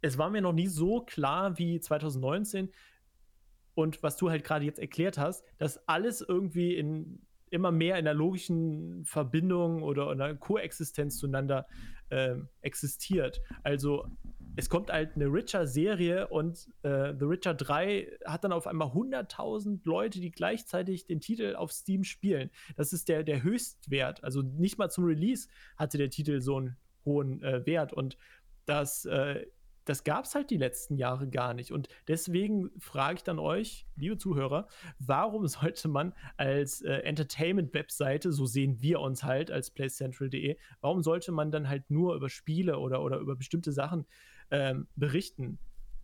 es 0.00 0.16
war 0.16 0.30
mir 0.30 0.42
noch 0.42 0.52
nie 0.52 0.68
so 0.68 1.00
klar 1.00 1.58
wie 1.58 1.80
2019. 1.80 2.70
Und 3.74 4.00
was 4.04 4.16
du 4.16 4.30
halt 4.30 4.44
gerade 4.44 4.64
jetzt 4.64 4.78
erklärt 4.78 5.18
hast, 5.18 5.44
dass 5.56 5.88
alles 5.88 6.20
irgendwie 6.20 6.76
in 6.76 7.26
immer 7.50 7.70
mehr 7.70 7.98
in 7.98 8.06
einer 8.06 8.14
logischen 8.14 9.04
Verbindung 9.04 9.82
oder 9.82 10.10
einer 10.10 10.34
Koexistenz 10.34 11.18
zueinander 11.18 11.66
äh, 12.10 12.36
existiert. 12.62 13.40
Also 13.62 14.06
es 14.56 14.68
kommt 14.68 14.90
halt 14.90 15.14
eine 15.14 15.26
Richer-Serie 15.26 16.26
und 16.28 16.68
äh, 16.82 17.14
The 17.16 17.24
Richer 17.24 17.54
3 17.54 18.18
hat 18.24 18.42
dann 18.42 18.50
auf 18.52 18.66
einmal 18.66 18.88
100.000 18.88 19.80
Leute, 19.84 20.20
die 20.20 20.32
gleichzeitig 20.32 21.06
den 21.06 21.20
Titel 21.20 21.54
auf 21.54 21.70
Steam 21.70 22.02
spielen. 22.02 22.50
Das 22.76 22.92
ist 22.92 23.08
der, 23.08 23.22
der 23.22 23.44
Höchstwert. 23.44 24.24
Also 24.24 24.42
nicht 24.42 24.76
mal 24.76 24.90
zum 24.90 25.04
Release 25.04 25.48
hatte 25.76 25.96
der 25.96 26.10
Titel 26.10 26.40
so 26.40 26.56
einen 26.56 26.76
hohen 27.04 27.40
äh, 27.44 27.64
Wert. 27.66 27.92
Und 27.92 28.18
das 28.66 29.04
äh, 29.04 29.46
das 29.88 30.04
gab 30.04 30.26
es 30.26 30.34
halt 30.34 30.50
die 30.50 30.58
letzten 30.58 30.96
Jahre 30.96 31.28
gar 31.28 31.54
nicht. 31.54 31.72
Und 31.72 31.88
deswegen 32.08 32.70
frage 32.78 33.16
ich 33.16 33.22
dann 33.22 33.38
euch, 33.38 33.86
liebe 33.96 34.18
Zuhörer, 34.18 34.68
warum 34.98 35.46
sollte 35.48 35.88
man 35.88 36.12
als 36.36 36.82
äh, 36.82 36.92
Entertainment-Webseite, 36.98 38.30
so 38.30 38.44
sehen 38.44 38.82
wir 38.82 39.00
uns 39.00 39.24
halt 39.24 39.50
als 39.50 39.70
playcentral.de, 39.70 40.58
warum 40.82 41.02
sollte 41.02 41.32
man 41.32 41.50
dann 41.50 41.68
halt 41.68 41.90
nur 41.90 42.14
über 42.14 42.28
Spiele 42.28 42.78
oder, 42.78 43.02
oder 43.02 43.18
über 43.18 43.34
bestimmte 43.34 43.72
Sachen 43.72 44.06
ähm, 44.50 44.88
berichten? 44.94 45.58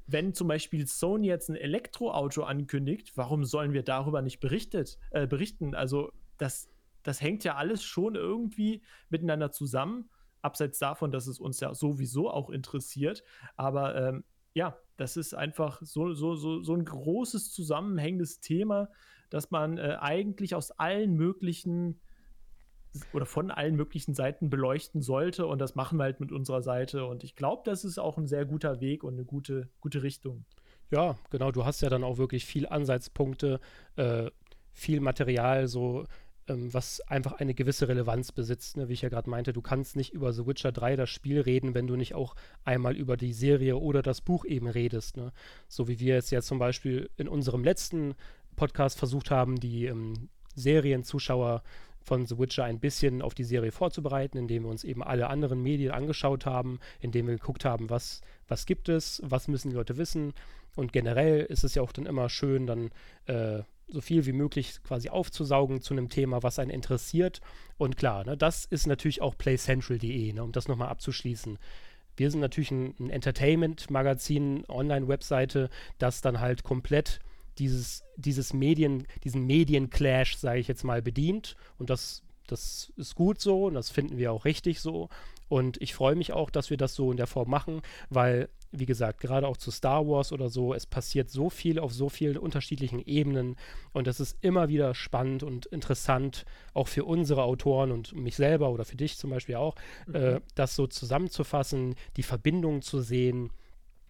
Wenn 0.07 0.33
zum 0.33 0.49
Beispiel 0.49 0.87
Sony 0.87 1.27
jetzt 1.27 1.51
ein 1.51 1.57
Elektroauto 1.57 2.43
ankündigt, 2.43 3.13
warum 3.17 3.45
sollen 3.45 3.73
wir 3.73 3.83
darüber 3.83 4.23
nicht 4.23 4.41
berichtet, 4.41 4.99
äh, 5.11 5.27
berichten? 5.27 5.75
Also 5.75 6.11
das, 6.39 6.71
das 7.03 7.21
hängt 7.21 7.45
ja 7.45 7.57
alles 7.57 7.83
schon 7.83 8.15
irgendwie 8.15 8.83
miteinander 9.11 9.51
zusammen 9.51 10.09
abseits 10.45 10.79
davon, 10.79 11.11
dass 11.11 11.27
es 11.27 11.41
uns 11.41 11.61
ja 11.61 11.75
sowieso 11.75 12.31
auch 12.31 12.51
interessiert. 12.51 13.23
Aber 13.57 13.95
ähm, 13.97 14.25
ja, 14.55 14.77
das 14.97 15.17
ist 15.17 15.35
einfach 15.35 15.81
so, 15.83 16.15
so, 16.15 16.35
so, 16.37 16.63
so 16.63 16.75
ein 16.75 16.85
großes 16.85 17.53
zusammenhängendes 17.53 18.41
Thema, 18.41 18.89
dass 19.31 19.51
man 19.51 19.79
äh, 19.79 19.97
eigentlich 20.01 20.55
aus 20.55 20.71
allen 20.71 21.15
möglichen 21.15 22.01
oder 23.13 23.27
von 23.27 23.51
allen 23.51 23.75
möglichen 23.75 24.15
Seiten 24.15 24.51
beleuchten 24.51 25.03
sollte. 25.03 25.47
Und 25.47 25.59
das 25.59 25.75
machen 25.75 25.99
wir 25.99 26.05
halt 26.05 26.21
mit 26.21 26.31
unserer 26.31 26.63
Seite. 26.63 27.07
Und 27.07 27.25
ich 27.25 27.35
glaube, 27.35 27.63
das 27.65 27.85
ist 27.85 27.99
auch 27.99 28.19
ein 28.19 28.29
sehr 28.29 28.45
guter 28.45 28.81
Weg 28.81 29.03
und 29.03 29.15
eine 29.15 29.25
gute, 29.25 29.69
gute 29.81 30.05
Richtung. 30.05 30.45
Ja, 30.91 31.17
genau. 31.31 31.51
Du 31.51 31.65
hast 31.65 31.81
ja 31.81 31.89
dann 31.89 32.05
auch 32.05 32.19
wirklich 32.19 32.45
viel 32.45 32.69
Ansatzpunkte, 32.69 33.59
äh, 33.97 34.31
viel 34.73 35.01
Material, 35.01 35.67
so 35.67 36.05
ähm, 36.49 36.73
was 36.73 37.01
einfach 37.03 37.35
eine 37.35 37.55
gewisse 37.55 37.89
Relevanz 37.89 38.33
besitzt. 38.33 38.77
Ne? 38.77 38.89
Wie 38.89 38.93
ich 38.93 39.03
ja 39.03 39.09
gerade 39.09 39.31
meinte, 39.31 39.53
du 39.53 39.63
kannst 39.63 39.97
nicht 39.97 40.13
über 40.13 40.33
The 40.33 40.47
Witcher 40.47 40.73
3 40.73 40.97
das 40.97 41.11
Spiel 41.11 41.41
reden, 41.41 41.75
wenn 41.75 41.87
du 41.87 41.97
nicht 41.97 42.15
auch 42.15 42.35
einmal 42.65 42.97
über 42.97 43.17
die 43.17 43.33
Serie 43.33 43.77
oder 43.77 44.03
das 44.03 44.21
Buch 44.21 44.45
eben 44.45 44.69
redest. 44.69 45.17
Ne? 45.17 45.33
So 45.69 45.89
wie 45.89 46.01
wir 46.01 46.17
es 46.17 46.31
ja 46.31 46.43
zum 46.43 46.59
Beispiel 46.59 47.11
in 47.17 47.29
unserem 47.29 47.65
letzten 47.65 48.15
Podcast 48.57 48.99
versucht 48.99 49.31
haben, 49.31 49.59
die 49.59 49.87
ähm, 49.87 50.29
Serienzuschauer 50.55 51.63
von 52.05 52.27
The 52.27 52.39
Witcher 52.39 52.65
ein 52.65 52.81
bisschen 52.81 53.23
auf 53.23 53.35
die 53.35 53.45
Serie 53.45 53.73
vorzubereiten, 53.73 54.37
indem 54.37 54.65
wir 54.65 54.71
uns 54.71 54.85
eben 54.85 55.03
alle 55.03 55.29
anderen 55.29 55.63
Medien 55.63 55.93
angeschaut 55.93 56.45
haben, 56.45 56.79
indem 57.01 57.27
wir 57.27 57.35
geguckt 57.35 57.65
haben, 57.65 57.89
was, 57.89 58.21
was 58.47 58.67
gibt 58.67 58.89
es, 58.89 59.23
was 59.25 59.49
müssen 59.49 59.71
die 59.71 59.77
Leute 59.77 59.97
wissen. 59.97 60.35
Und 60.77 60.93
generell 60.93 61.41
ist 61.41 61.65
es 61.65 61.75
ja 61.75 61.83
auch 61.83 61.93
dann 61.93 62.07
immer 62.07 62.29
schön, 62.29 62.67
dann 62.67 62.91
äh, 63.27 63.63
so 63.89 64.01
viel 64.01 64.27
wie 64.27 64.33
möglich 64.33 64.83
quasi 64.83 65.09
aufzusaugen 65.09 65.81
zu 65.81 65.95
einem 65.95 66.09
Thema, 66.09 66.43
was 66.43 66.59
einen 66.59 66.71
interessiert. 66.71 67.41
Und 67.77 67.97
klar, 67.97 68.25
ne, 68.25 68.37
das 68.37 68.65
ist 68.65 68.87
natürlich 68.87 69.23
auch 69.23 69.37
playcentral.de, 69.37 70.33
ne, 70.33 70.43
um 70.43 70.53
das 70.53 70.69
nochmal 70.69 70.89
abzuschließen. 70.89 71.59
Wir 72.17 72.31
sind 72.31 72.41
natürlich 72.41 72.71
ein, 72.71 72.95
ein 72.99 73.11
Entertainment-Magazin, 73.11 74.65
Online-Webseite, 74.69 75.69
das 75.99 76.21
dann 76.21 76.41
halt 76.41 76.63
komplett 76.63 77.21
dieses, 77.59 78.05
dieses 78.17 78.53
Medien, 78.53 79.07
diesen 79.25 79.47
Medienclash, 79.47 80.37
sage 80.37 80.61
ich 80.61 80.69
jetzt 80.69 80.85
mal, 80.85 81.03
bedient. 81.03 81.57
Und 81.79 81.91
das, 81.91 82.23
das 82.47 82.93
ist 82.97 83.15
gut 83.15 83.41
so 83.41 83.67
und 83.67 83.75
das 83.75 83.91
finden 83.91 84.17
wir 84.17 84.33
auch 84.33 84.45
richtig 84.45 84.81
so. 84.81 85.09
Und 85.49 85.81
ich 85.83 85.95
freue 85.95 86.17
mich 86.17 86.33
auch, 86.33 86.51
dass 86.51 86.71
wir 86.71 86.77
das 86.77 86.95
so 86.95 87.11
in 87.11 87.17
der 87.17 87.27
Form 87.27 87.51
machen, 87.51 87.83
weil 88.11 88.49
wie 88.79 88.87
gesagt, 88.87 89.21
gerade 89.21 89.47
auch 89.47 89.57
zu 89.57 89.71
Star 89.71 90.07
Wars 90.07 90.33
oder 90.33 90.49
so, 90.49 90.75
es 90.75 90.87
passiert 90.87 91.31
so 91.31 91.51
viel 91.51 91.79
auf 91.79 91.93
so 91.93 92.09
vielen 92.09 92.37
unterschiedlichen 92.37 93.01
Ebenen 93.07 93.57
und 93.93 94.09
es 94.09 94.21
ist 94.21 94.37
immer 94.41 94.69
wieder 94.69 94.95
spannend 94.95 95.43
und 95.43 95.67
interessant, 95.67 96.45
auch 96.73 96.89
für 96.89 97.05
unsere 97.05 97.43
Autoren 97.43 97.93
und 97.93 98.15
mich 98.15 98.37
selber 98.37 98.71
oder 98.71 98.85
für 98.85 98.97
dich 98.97 99.17
zum 99.17 99.31
Beispiel 99.31 99.57
auch, 99.57 99.77
mhm. 100.07 100.15
äh, 100.15 100.41
das 100.55 100.75
so 100.75 100.87
zusammenzufassen, 100.87 101.95
die 102.17 102.23
Verbindungen 102.23 102.83
zu 102.83 103.01
sehen. 103.01 103.51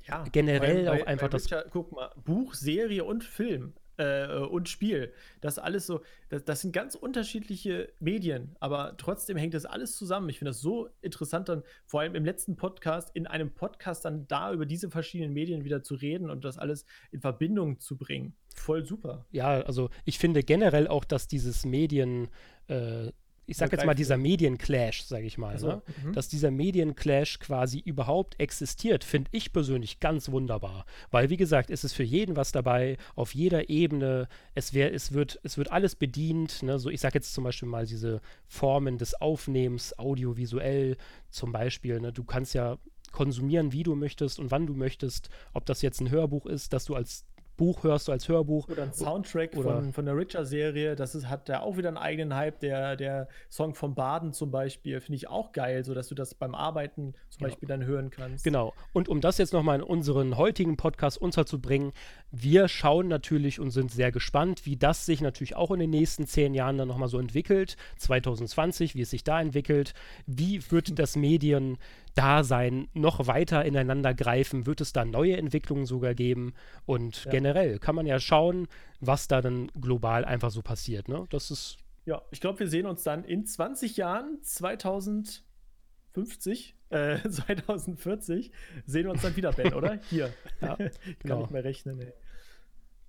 Ja, 0.07 0.25
generell 0.31 0.85
bei, 0.85 1.03
auch 1.03 1.07
einfach 1.07 1.29
das. 1.29 1.45
Richard, 1.45 1.71
guck 1.71 1.93
mal, 1.93 2.11
Buch, 2.25 2.55
Serie 2.55 3.05
und 3.05 3.25
Film 3.25 3.75
äh, 3.97 4.39
und 4.39 4.69
Spiel. 4.69 5.13
Das 5.41 5.59
alles 5.59 5.87
so, 5.87 6.03
das, 6.29 6.45
das, 6.45 6.61
sind 6.61 6.73
ganz 6.73 6.95
unterschiedliche 6.95 7.93
Medien, 8.01 8.57
aber 8.61 8.97
trotzdem 8.97 9.37
hängt 9.37 9.55
das 9.55 9.67
alles 9.67 9.97
zusammen. 9.97 10.29
Ich 10.29 10.39
finde 10.39 10.51
das 10.51 10.61
so 10.61 10.89
interessant, 11.01 11.49
dann 11.49 11.63
vor 11.87 12.01
allem 12.01 12.15
im 12.15 12.25
letzten 12.25 12.57
Podcast, 12.57 13.11
in 13.15 13.27
einem 13.27 13.53
Podcast 13.53 14.05
dann 14.05 14.27
da 14.29 14.53
über 14.53 14.67
diese 14.67 14.91
verschiedenen 14.91 15.33
Medien 15.33 15.65
wieder 15.65 15.83
zu 15.83 15.95
reden 15.95 16.31
und 16.31 16.45
das 16.45 16.59
alles 16.59 16.85
in 17.11 17.21
Verbindung 17.21 17.81
zu 17.81 17.97
bringen. 17.97 18.35
Voll 18.55 18.85
super. 18.87 19.27
Ja, 19.31 19.61
also 19.63 19.91
ich 20.05 20.19
finde 20.19 20.43
generell 20.43 20.89
auch, 20.89 21.05
dass 21.05 21.27
dieses 21.27 21.65
Medien 21.65 22.29
äh, 22.69 23.11
ich 23.47 23.57
sag 23.57 23.73
jetzt 23.73 23.85
mal, 23.85 23.95
dieser 23.95 24.17
Medienclash, 24.17 25.03
sage 25.03 25.27
ich 25.27 25.39
mal, 25.39 25.53
also, 25.53 25.69
ne? 25.69 25.83
Mhm. 26.05 26.13
dass 26.13 26.29
dieser 26.29 26.51
Medienclash 26.51 27.39
quasi 27.39 27.79
überhaupt 27.79 28.41
existiert, 28.41 29.05
finde 29.05 29.31
ich 29.33 29.53
persönlich 29.53 30.01
ganz 30.01 30.31
wunderbar. 30.31 30.87
Weil, 31.11 31.31
wie 31.31 31.37
gesagt, 31.37 31.71
es 31.71 31.85
ist 31.85 31.93
für 31.93 32.03
jeden 32.03 32.37
was 32.37 32.53
dabei, 32.53 32.97
auf 33.15 33.35
jeder 33.35 33.69
Ebene, 33.69 34.29
es, 34.55 34.73
wär, 34.73 34.93
es, 34.95 35.13
wird, 35.13 35.41
es 35.43 35.59
wird 35.59 35.73
alles 35.73 35.95
bedient. 35.95 36.63
Ne? 36.63 36.79
So, 36.79 36.91
ich 36.91 37.01
sage 37.01 37.15
jetzt 37.15 37.35
zum 37.35 37.45
Beispiel 37.45 37.69
mal 37.69 37.87
diese 37.87 38.21
Formen 38.47 38.99
des 38.99 39.21
Aufnehmens, 39.21 39.99
audiovisuell 39.99 40.97
zum 41.31 41.53
Beispiel. 41.53 42.01
Ne? 42.01 42.13
Du 42.13 42.25
kannst 42.25 42.55
ja 42.55 42.79
konsumieren, 43.13 43.73
wie 43.73 43.85
du 43.85 43.95
möchtest 43.95 44.39
und 44.39 44.51
wann 44.51 44.67
du 44.67 44.75
möchtest. 44.75 45.29
Ob 45.53 45.67
das 45.67 45.83
jetzt 45.83 46.01
ein 46.01 46.11
Hörbuch 46.11 46.47
ist, 46.47 46.73
das 46.73 46.87
du 46.87 46.95
als 46.95 47.25
Buch 47.57 47.85
hörst 47.85 48.09
du 48.09 48.13
als 48.13 48.29
Hörbuch. 48.29 48.69
Oder 48.69 48.85
ein 48.85 48.93
Soundtrack 48.93 49.57
oder 49.57 49.75
von, 49.75 49.93
von 49.93 50.05
der 50.05 50.17
Richer-Serie, 50.17 50.97
das 50.97 51.15
ist, 51.15 51.29
hat 51.29 51.49
ja 51.49 51.61
auch 51.61 51.77
wieder 51.77 51.89
einen 51.89 51.99
eigenen 51.99 52.35
Hype. 52.35 52.61
Der, 52.61 52.97
der 52.97 53.29
Song 53.51 53.75
vom 53.75 53.95
Baden 53.95 54.33
zum 54.33 54.51
Beispiel, 54.51 55.01
finde 55.01 55.17
ich 55.17 55.29
auch 55.29 55.53
geil, 55.53 55.85
sodass 55.85 56.09
du 56.09 56.15
das 56.15 56.35
beim 56.35 56.55
Arbeiten 56.55 57.15
zum 57.29 57.39
genau. 57.39 57.49
Beispiel 57.49 57.69
dann 57.69 57.85
hören 57.85 58.11
kannst. 58.11 58.45
Genau. 58.45 58.73
Und 58.93 59.09
um 59.09 59.21
das 59.21 59.39
jetzt 59.39 59.53
nochmal 59.53 59.77
in 59.79 59.83
unseren 59.83 60.37
heutigen 60.37 60.77
Podcast 60.77 61.19
unterzubringen, 61.19 61.93
wir 62.31 62.69
schauen 62.69 63.09
natürlich 63.09 63.61
und 63.61 63.71
sind 63.71 63.91
sehr 63.91 64.11
gespannt, 64.11 64.67
wie 64.67 64.77
das 64.77 65.07
sich 65.07 65.21
natürlich 65.21 65.57
auch 65.57 65.71
in 65.71 65.81
den 65.81 65.91
nächsten 65.91 66.27
zehn 66.27 66.55
Jahren 66.55 66.79
dann 66.79 66.89
nochmal 66.89 67.09
so 67.09 67.19
entwickelt. 67.19 67.77
2020, 67.99 68.95
wie 68.95 69.03
es 69.03 69.11
sich 69.11 69.25
da 69.25 69.41
entwickelt. 69.41 69.95
Wie 70.27 70.61
wird 70.71 70.99
das 70.99 71.17
Medien 71.17 71.79
Dasein 72.15 72.89
noch 72.93 73.27
weiter 73.27 73.65
ineinander 73.65 74.15
greifen? 74.15 74.67
Wird 74.67 74.81
es 74.81 74.93
da 74.93 75.05
neue 75.05 75.37
Entwicklungen 75.37 75.87
sogar 75.87 76.15
geben? 76.15 76.55
Und 76.87 77.25
ja. 77.25 77.31
generell 77.31 77.79
kann 77.79 77.95
man 77.95 78.07
ja 78.07 78.19
schauen, 78.21 78.69
was 79.01 79.29
da 79.29 79.41
dann 79.41 79.71
global 79.81 80.25
einfach 80.25 80.51
so 80.51 80.63
passiert. 80.63 81.09
Ne? 81.09 81.27
Das 81.31 81.51
ist. 81.51 81.79
Ja, 82.07 82.23
ich 82.31 82.41
glaube, 82.41 82.61
wir 82.61 82.69
sehen 82.69 82.87
uns 82.87 83.03
dann 83.03 83.25
in 83.25 83.47
20 83.47 83.97
Jahren, 83.97 84.39
2050, 84.43 86.77
äh, 86.91 87.19
2040, 87.29 88.53
sehen 88.87 89.05
wir 89.05 89.11
uns 89.11 89.23
dann 89.23 89.37
wieder, 89.37 89.53
Ben, 89.53 89.75
oder? 89.75 89.99
Hier. 90.11 90.31
Ja, 90.61 90.77
genau. 90.77 90.91
Kann 91.27 91.39
nicht 91.41 91.51
mehr 91.51 91.65
rechnen, 91.65 92.01
ey. 92.01 92.13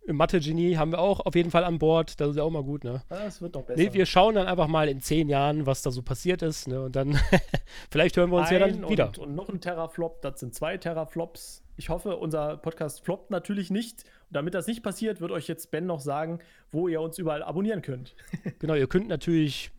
Mathe-Genie 0.07 0.77
haben 0.77 0.91
wir 0.91 0.99
auch 0.99 1.19
auf 1.21 1.35
jeden 1.35 1.51
Fall 1.51 1.63
an 1.63 1.79
Bord. 1.79 2.19
Das 2.19 2.29
ist 2.29 2.35
ja 2.37 2.43
auch 2.43 2.51
mal 2.51 2.63
gut, 2.63 2.83
ne? 2.83 3.01
Das 3.09 3.41
wird 3.41 3.55
doch 3.55 3.63
besser. 3.63 3.81
Nee, 3.81 3.93
wir 3.93 4.05
schauen 4.05 4.35
dann 4.35 4.47
einfach 4.47 4.67
mal 4.67 4.87
in 4.87 5.01
zehn 5.01 5.29
Jahren, 5.29 5.65
was 5.65 5.81
da 5.81 5.91
so 5.91 6.01
passiert 6.01 6.41
ist. 6.41 6.67
Ne? 6.67 6.81
Und 6.81 6.95
dann, 6.95 7.19
vielleicht 7.91 8.17
hören 8.17 8.29
wir 8.29 8.37
uns 8.37 8.49
ein 8.49 8.53
ja 8.53 8.67
dann 8.67 8.89
wieder. 8.89 9.07
Und, 9.07 9.17
und 9.17 9.35
noch 9.35 9.49
ein 9.49 9.61
Terraflop, 9.61 10.21
das 10.21 10.39
sind 10.39 10.53
zwei 10.53 10.77
Terraflops. 10.77 11.63
Ich 11.77 11.89
hoffe, 11.89 12.17
unser 12.17 12.57
Podcast 12.57 13.03
floppt 13.03 13.31
natürlich 13.31 13.71
nicht. 13.71 14.03
Und 14.29 14.35
damit 14.35 14.53
das 14.53 14.67
nicht 14.67 14.83
passiert, 14.83 15.21
wird 15.21 15.31
euch 15.31 15.47
jetzt 15.47 15.71
Ben 15.71 15.85
noch 15.85 15.99
sagen, 15.99 16.39
wo 16.71 16.87
ihr 16.87 17.01
uns 17.01 17.17
überall 17.17 17.43
abonnieren 17.43 17.81
könnt. 17.81 18.15
genau, 18.59 18.75
ihr 18.75 18.87
könnt 18.87 19.07
natürlich 19.07 19.71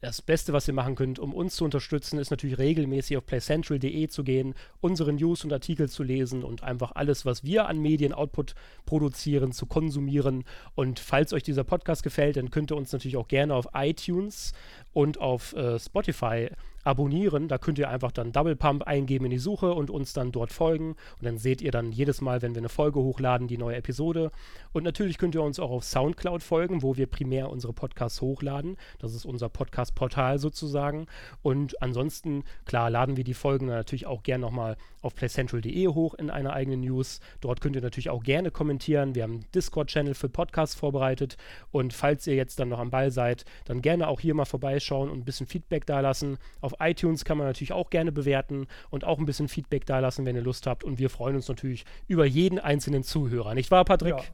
das 0.00 0.22
Beste, 0.22 0.52
was 0.52 0.68
ihr 0.68 0.74
machen 0.74 0.94
könnt, 0.94 1.18
um 1.18 1.34
uns 1.34 1.56
zu 1.56 1.64
unterstützen, 1.64 2.18
ist 2.18 2.30
natürlich 2.30 2.58
regelmäßig 2.58 3.16
auf 3.16 3.26
playcentral.de 3.26 4.08
zu 4.08 4.22
gehen, 4.22 4.54
unsere 4.80 5.12
News 5.12 5.44
und 5.44 5.52
Artikel 5.52 5.88
zu 5.88 6.04
lesen 6.04 6.44
und 6.44 6.62
einfach 6.62 6.92
alles, 6.94 7.26
was 7.26 7.42
wir 7.42 7.66
an 7.66 7.80
Medien-Output 7.80 8.54
produzieren, 8.86 9.52
zu 9.52 9.66
konsumieren. 9.66 10.44
Und 10.76 11.00
falls 11.00 11.32
euch 11.32 11.42
dieser 11.42 11.64
Podcast 11.64 12.04
gefällt, 12.04 12.36
dann 12.36 12.50
könnt 12.50 12.70
ihr 12.70 12.76
uns 12.76 12.92
natürlich 12.92 13.16
auch 13.16 13.28
gerne 13.28 13.54
auf 13.54 13.68
iTunes 13.74 14.52
und 14.92 15.18
auf 15.18 15.52
äh, 15.54 15.78
Spotify 15.80 16.50
abonnieren. 16.88 17.48
Da 17.48 17.58
könnt 17.58 17.78
ihr 17.78 17.90
einfach 17.90 18.10
dann 18.12 18.32
Double 18.32 18.56
Pump 18.56 18.84
eingeben 18.84 19.26
in 19.26 19.30
die 19.30 19.38
Suche 19.38 19.74
und 19.74 19.90
uns 19.90 20.14
dann 20.14 20.32
dort 20.32 20.52
folgen. 20.52 20.92
Und 21.18 21.24
dann 21.24 21.36
seht 21.36 21.60
ihr 21.60 21.70
dann 21.70 21.92
jedes 21.92 22.22
Mal, 22.22 22.40
wenn 22.40 22.54
wir 22.54 22.60
eine 22.60 22.70
Folge 22.70 23.00
hochladen, 23.00 23.46
die 23.46 23.58
neue 23.58 23.76
Episode. 23.76 24.30
Und 24.72 24.84
natürlich 24.84 25.18
könnt 25.18 25.34
ihr 25.34 25.42
uns 25.42 25.60
auch 25.60 25.70
auf 25.70 25.84
Soundcloud 25.84 26.42
folgen, 26.42 26.82
wo 26.82 26.96
wir 26.96 27.06
primär 27.06 27.50
unsere 27.50 27.74
Podcasts 27.74 28.22
hochladen. 28.22 28.78
Das 28.98 29.14
ist 29.14 29.26
unser 29.26 29.50
Podcast-Portal 29.50 30.38
sozusagen. 30.38 31.06
Und 31.42 31.80
ansonsten, 31.82 32.44
klar, 32.64 32.88
laden 32.88 33.18
wir 33.18 33.24
die 33.24 33.34
Folgen 33.34 33.66
natürlich 33.66 34.06
auch 34.06 34.22
gerne 34.22 34.40
nochmal 34.40 34.76
auf 35.02 35.14
playcentral.de 35.14 35.88
hoch 35.88 36.14
in 36.14 36.30
einer 36.30 36.54
eigenen 36.54 36.80
News. 36.80 37.20
Dort 37.40 37.60
könnt 37.60 37.76
ihr 37.76 37.82
natürlich 37.82 38.10
auch 38.10 38.22
gerne 38.22 38.50
kommentieren. 38.50 39.14
Wir 39.14 39.24
haben 39.24 39.34
einen 39.34 39.46
Discord-Channel 39.54 40.14
für 40.14 40.30
Podcasts 40.30 40.74
vorbereitet. 40.74 41.36
Und 41.70 41.92
falls 41.92 42.26
ihr 42.26 42.34
jetzt 42.34 42.58
dann 42.58 42.70
noch 42.70 42.78
am 42.78 42.90
Ball 42.90 43.10
seid, 43.10 43.44
dann 43.66 43.82
gerne 43.82 44.08
auch 44.08 44.20
hier 44.20 44.34
mal 44.34 44.46
vorbeischauen 44.46 45.10
und 45.10 45.18
ein 45.18 45.24
bisschen 45.24 45.46
Feedback 45.46 45.84
da 45.84 46.00
lassen. 46.00 46.38
Auf 46.60 46.77
iTunes 46.80 47.24
kann 47.24 47.38
man 47.38 47.46
natürlich 47.46 47.72
auch 47.72 47.90
gerne 47.90 48.12
bewerten 48.12 48.66
und 48.90 49.04
auch 49.04 49.18
ein 49.18 49.26
bisschen 49.26 49.48
Feedback 49.48 49.86
da 49.86 49.98
lassen, 49.98 50.26
wenn 50.26 50.36
ihr 50.36 50.42
Lust 50.42 50.66
habt. 50.66 50.84
Und 50.84 50.98
wir 50.98 51.10
freuen 51.10 51.36
uns 51.36 51.48
natürlich 51.48 51.84
über 52.06 52.24
jeden 52.24 52.58
einzelnen 52.58 53.02
Zuhörer. 53.02 53.54
Nicht 53.54 53.70
wahr, 53.70 53.84
Patrick? 53.84 54.16
Ja. 54.16 54.24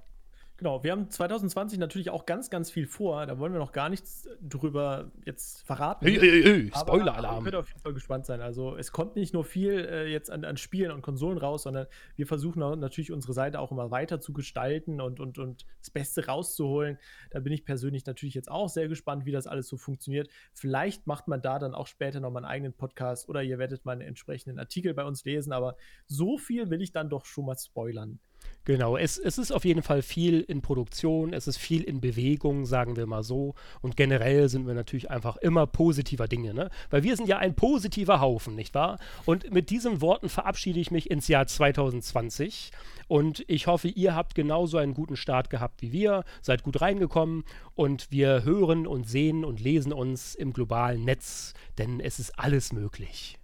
Genau, 0.57 0.85
wir 0.85 0.93
haben 0.93 1.11
2020 1.11 1.81
natürlich 1.81 2.11
auch 2.11 2.27
ganz, 2.27 2.49
ganz 2.49 2.71
viel 2.71 2.87
vor. 2.87 3.27
Da 3.27 3.41
wollen 3.41 3.53
wir 3.53 3.59
noch 3.59 3.73
gar 3.73 3.89
nichts 3.89 4.29
drüber 4.41 5.11
jetzt 5.25 5.67
verraten. 5.67 6.07
Hey, 6.07 6.17
hey, 6.17 6.43
hey, 6.45 6.71
Spoiler-Alarm. 6.73 7.39
Ihr 7.39 7.51
könnt 7.51 7.57
auf 7.57 7.69
jeden 7.69 7.81
Fall 7.81 7.93
gespannt 7.93 8.25
sein. 8.25 8.41
Also 8.41 8.77
es 8.77 8.93
kommt 8.93 9.17
nicht 9.17 9.35
nur 9.35 9.45
viel 9.45 9.73
äh, 9.73 10.07
jetzt 10.07 10.31
an, 10.31 10.45
an, 10.45 10.57
Spielen 10.57 10.93
und 10.93 11.03
Konsolen 11.03 11.39
raus, 11.39 11.65
sondern 11.65 11.89
wir 12.15 12.29
versuchen 12.29 12.61
natürlich 12.79 13.11
unsere 13.11 13.33
Seite 13.33 13.59
auch 13.59 13.73
immer 13.73 13.91
weiter 13.91 14.21
zu 14.21 14.33
gestalten 14.33 15.01
und, 15.01 15.19
und, 15.19 15.39
und 15.39 15.67
das 15.81 15.91
Beste 15.91 16.27
rauszuholen. 16.27 16.99
Da 17.31 17.41
bin 17.41 17.53
ich 17.53 17.65
persönlich 17.65 18.07
natürlich 18.07 18.35
jetzt 18.35 18.49
auch 18.49 18.69
sehr 18.69 18.87
gespannt, 18.87 19.27
wie 19.27 19.33
das 19.33 19.49
alles 19.49 19.67
so 19.67 19.77
funktioniert. 19.77 20.29
Vielleicht 20.53 21.09
macht 21.09 21.27
man 21.27 21.43
da 21.43 21.59
dann 21.59 21.75
auch 21.75 21.89
später 21.89 22.21
nochmal 22.21 22.45
einen 22.45 22.53
eigenen 22.53 22.73
Podcast 22.75 23.29
oder 23.29 23.43
ihr 23.43 23.59
werdet 23.59 23.85
mal 23.85 23.93
einen 23.93 24.03
entsprechenden 24.03 24.61
Artikel 24.61 24.95
bei 24.95 25.05
uns 25.05 25.25
lesen. 25.25 25.53
Aber 25.53 25.77
so 26.07 26.39
viel 26.39 26.71
will 26.71 26.81
ich 26.81 26.93
dann 26.93 27.11
doch 27.11 27.25
schon 27.25 27.47
mal 27.47 27.59
spoilern. 27.59 28.21
Genau, 28.67 28.97
es, 28.97 29.19
es 29.19 29.37
ist 29.37 29.53
auf 29.53 29.67
jeden 29.67 29.83
Fall 29.83 30.01
viel 30.01 30.41
in 30.41 30.63
Produktion, 30.63 31.35
es 31.35 31.47
ist 31.47 31.59
viel 31.59 31.83
in 31.83 32.01
Bewegung, 32.01 32.65
sagen 32.65 32.97
wir 32.97 33.07
mal 33.07 33.23
so. 33.23 33.55
Und 33.83 33.95
generell 33.95 34.49
sind 34.49 34.67
wir 34.67 34.73
natürlich 34.73 35.11
einfach 35.11 35.37
immer 35.37 35.67
positiver 35.67 36.29
Dinge, 36.29 36.55
ne? 36.55 36.71
Weil 36.89 37.03
wir 37.03 37.15
sind 37.17 37.29
ja 37.29 37.37
ein 37.37 37.55
positiver 37.55 38.21
Haufen, 38.21 38.55
nicht 38.55 38.73
wahr? 38.75 38.99
Und 39.27 39.53
mit 39.53 39.69
diesen 39.69 40.01
Worten 40.01 40.31
verabschiede 40.31 40.81
ich 40.81 40.91
mich 40.91 41.11
ins 41.11 41.29
Jahr 41.29 41.47
2020. 41.47 42.71
Und 43.07 43.45
ich 43.49 43.67
hoffe, 43.67 43.89
ihr 43.89 44.15
habt 44.15 44.35
genauso 44.35 44.79
einen 44.79 44.95
guten 44.95 45.17
Start 45.17 45.51
gehabt 45.51 45.83
wie 45.83 45.93
wir, 45.93 46.25
seid 46.41 46.63
gut 46.63 46.81
reingekommen 46.81 47.45
und 47.75 48.11
wir 48.11 48.45
hören 48.45 48.87
und 48.87 49.07
sehen 49.07 49.45
und 49.45 49.61
lesen 49.61 49.93
uns 49.93 50.35
im 50.35 50.55
globalen 50.55 51.05
Netz, 51.05 51.53
denn 51.77 52.01
es 52.01 52.19
ist 52.19 52.39
alles 52.39 52.73
möglich. 52.73 53.39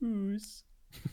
Tschüss. 0.00 0.63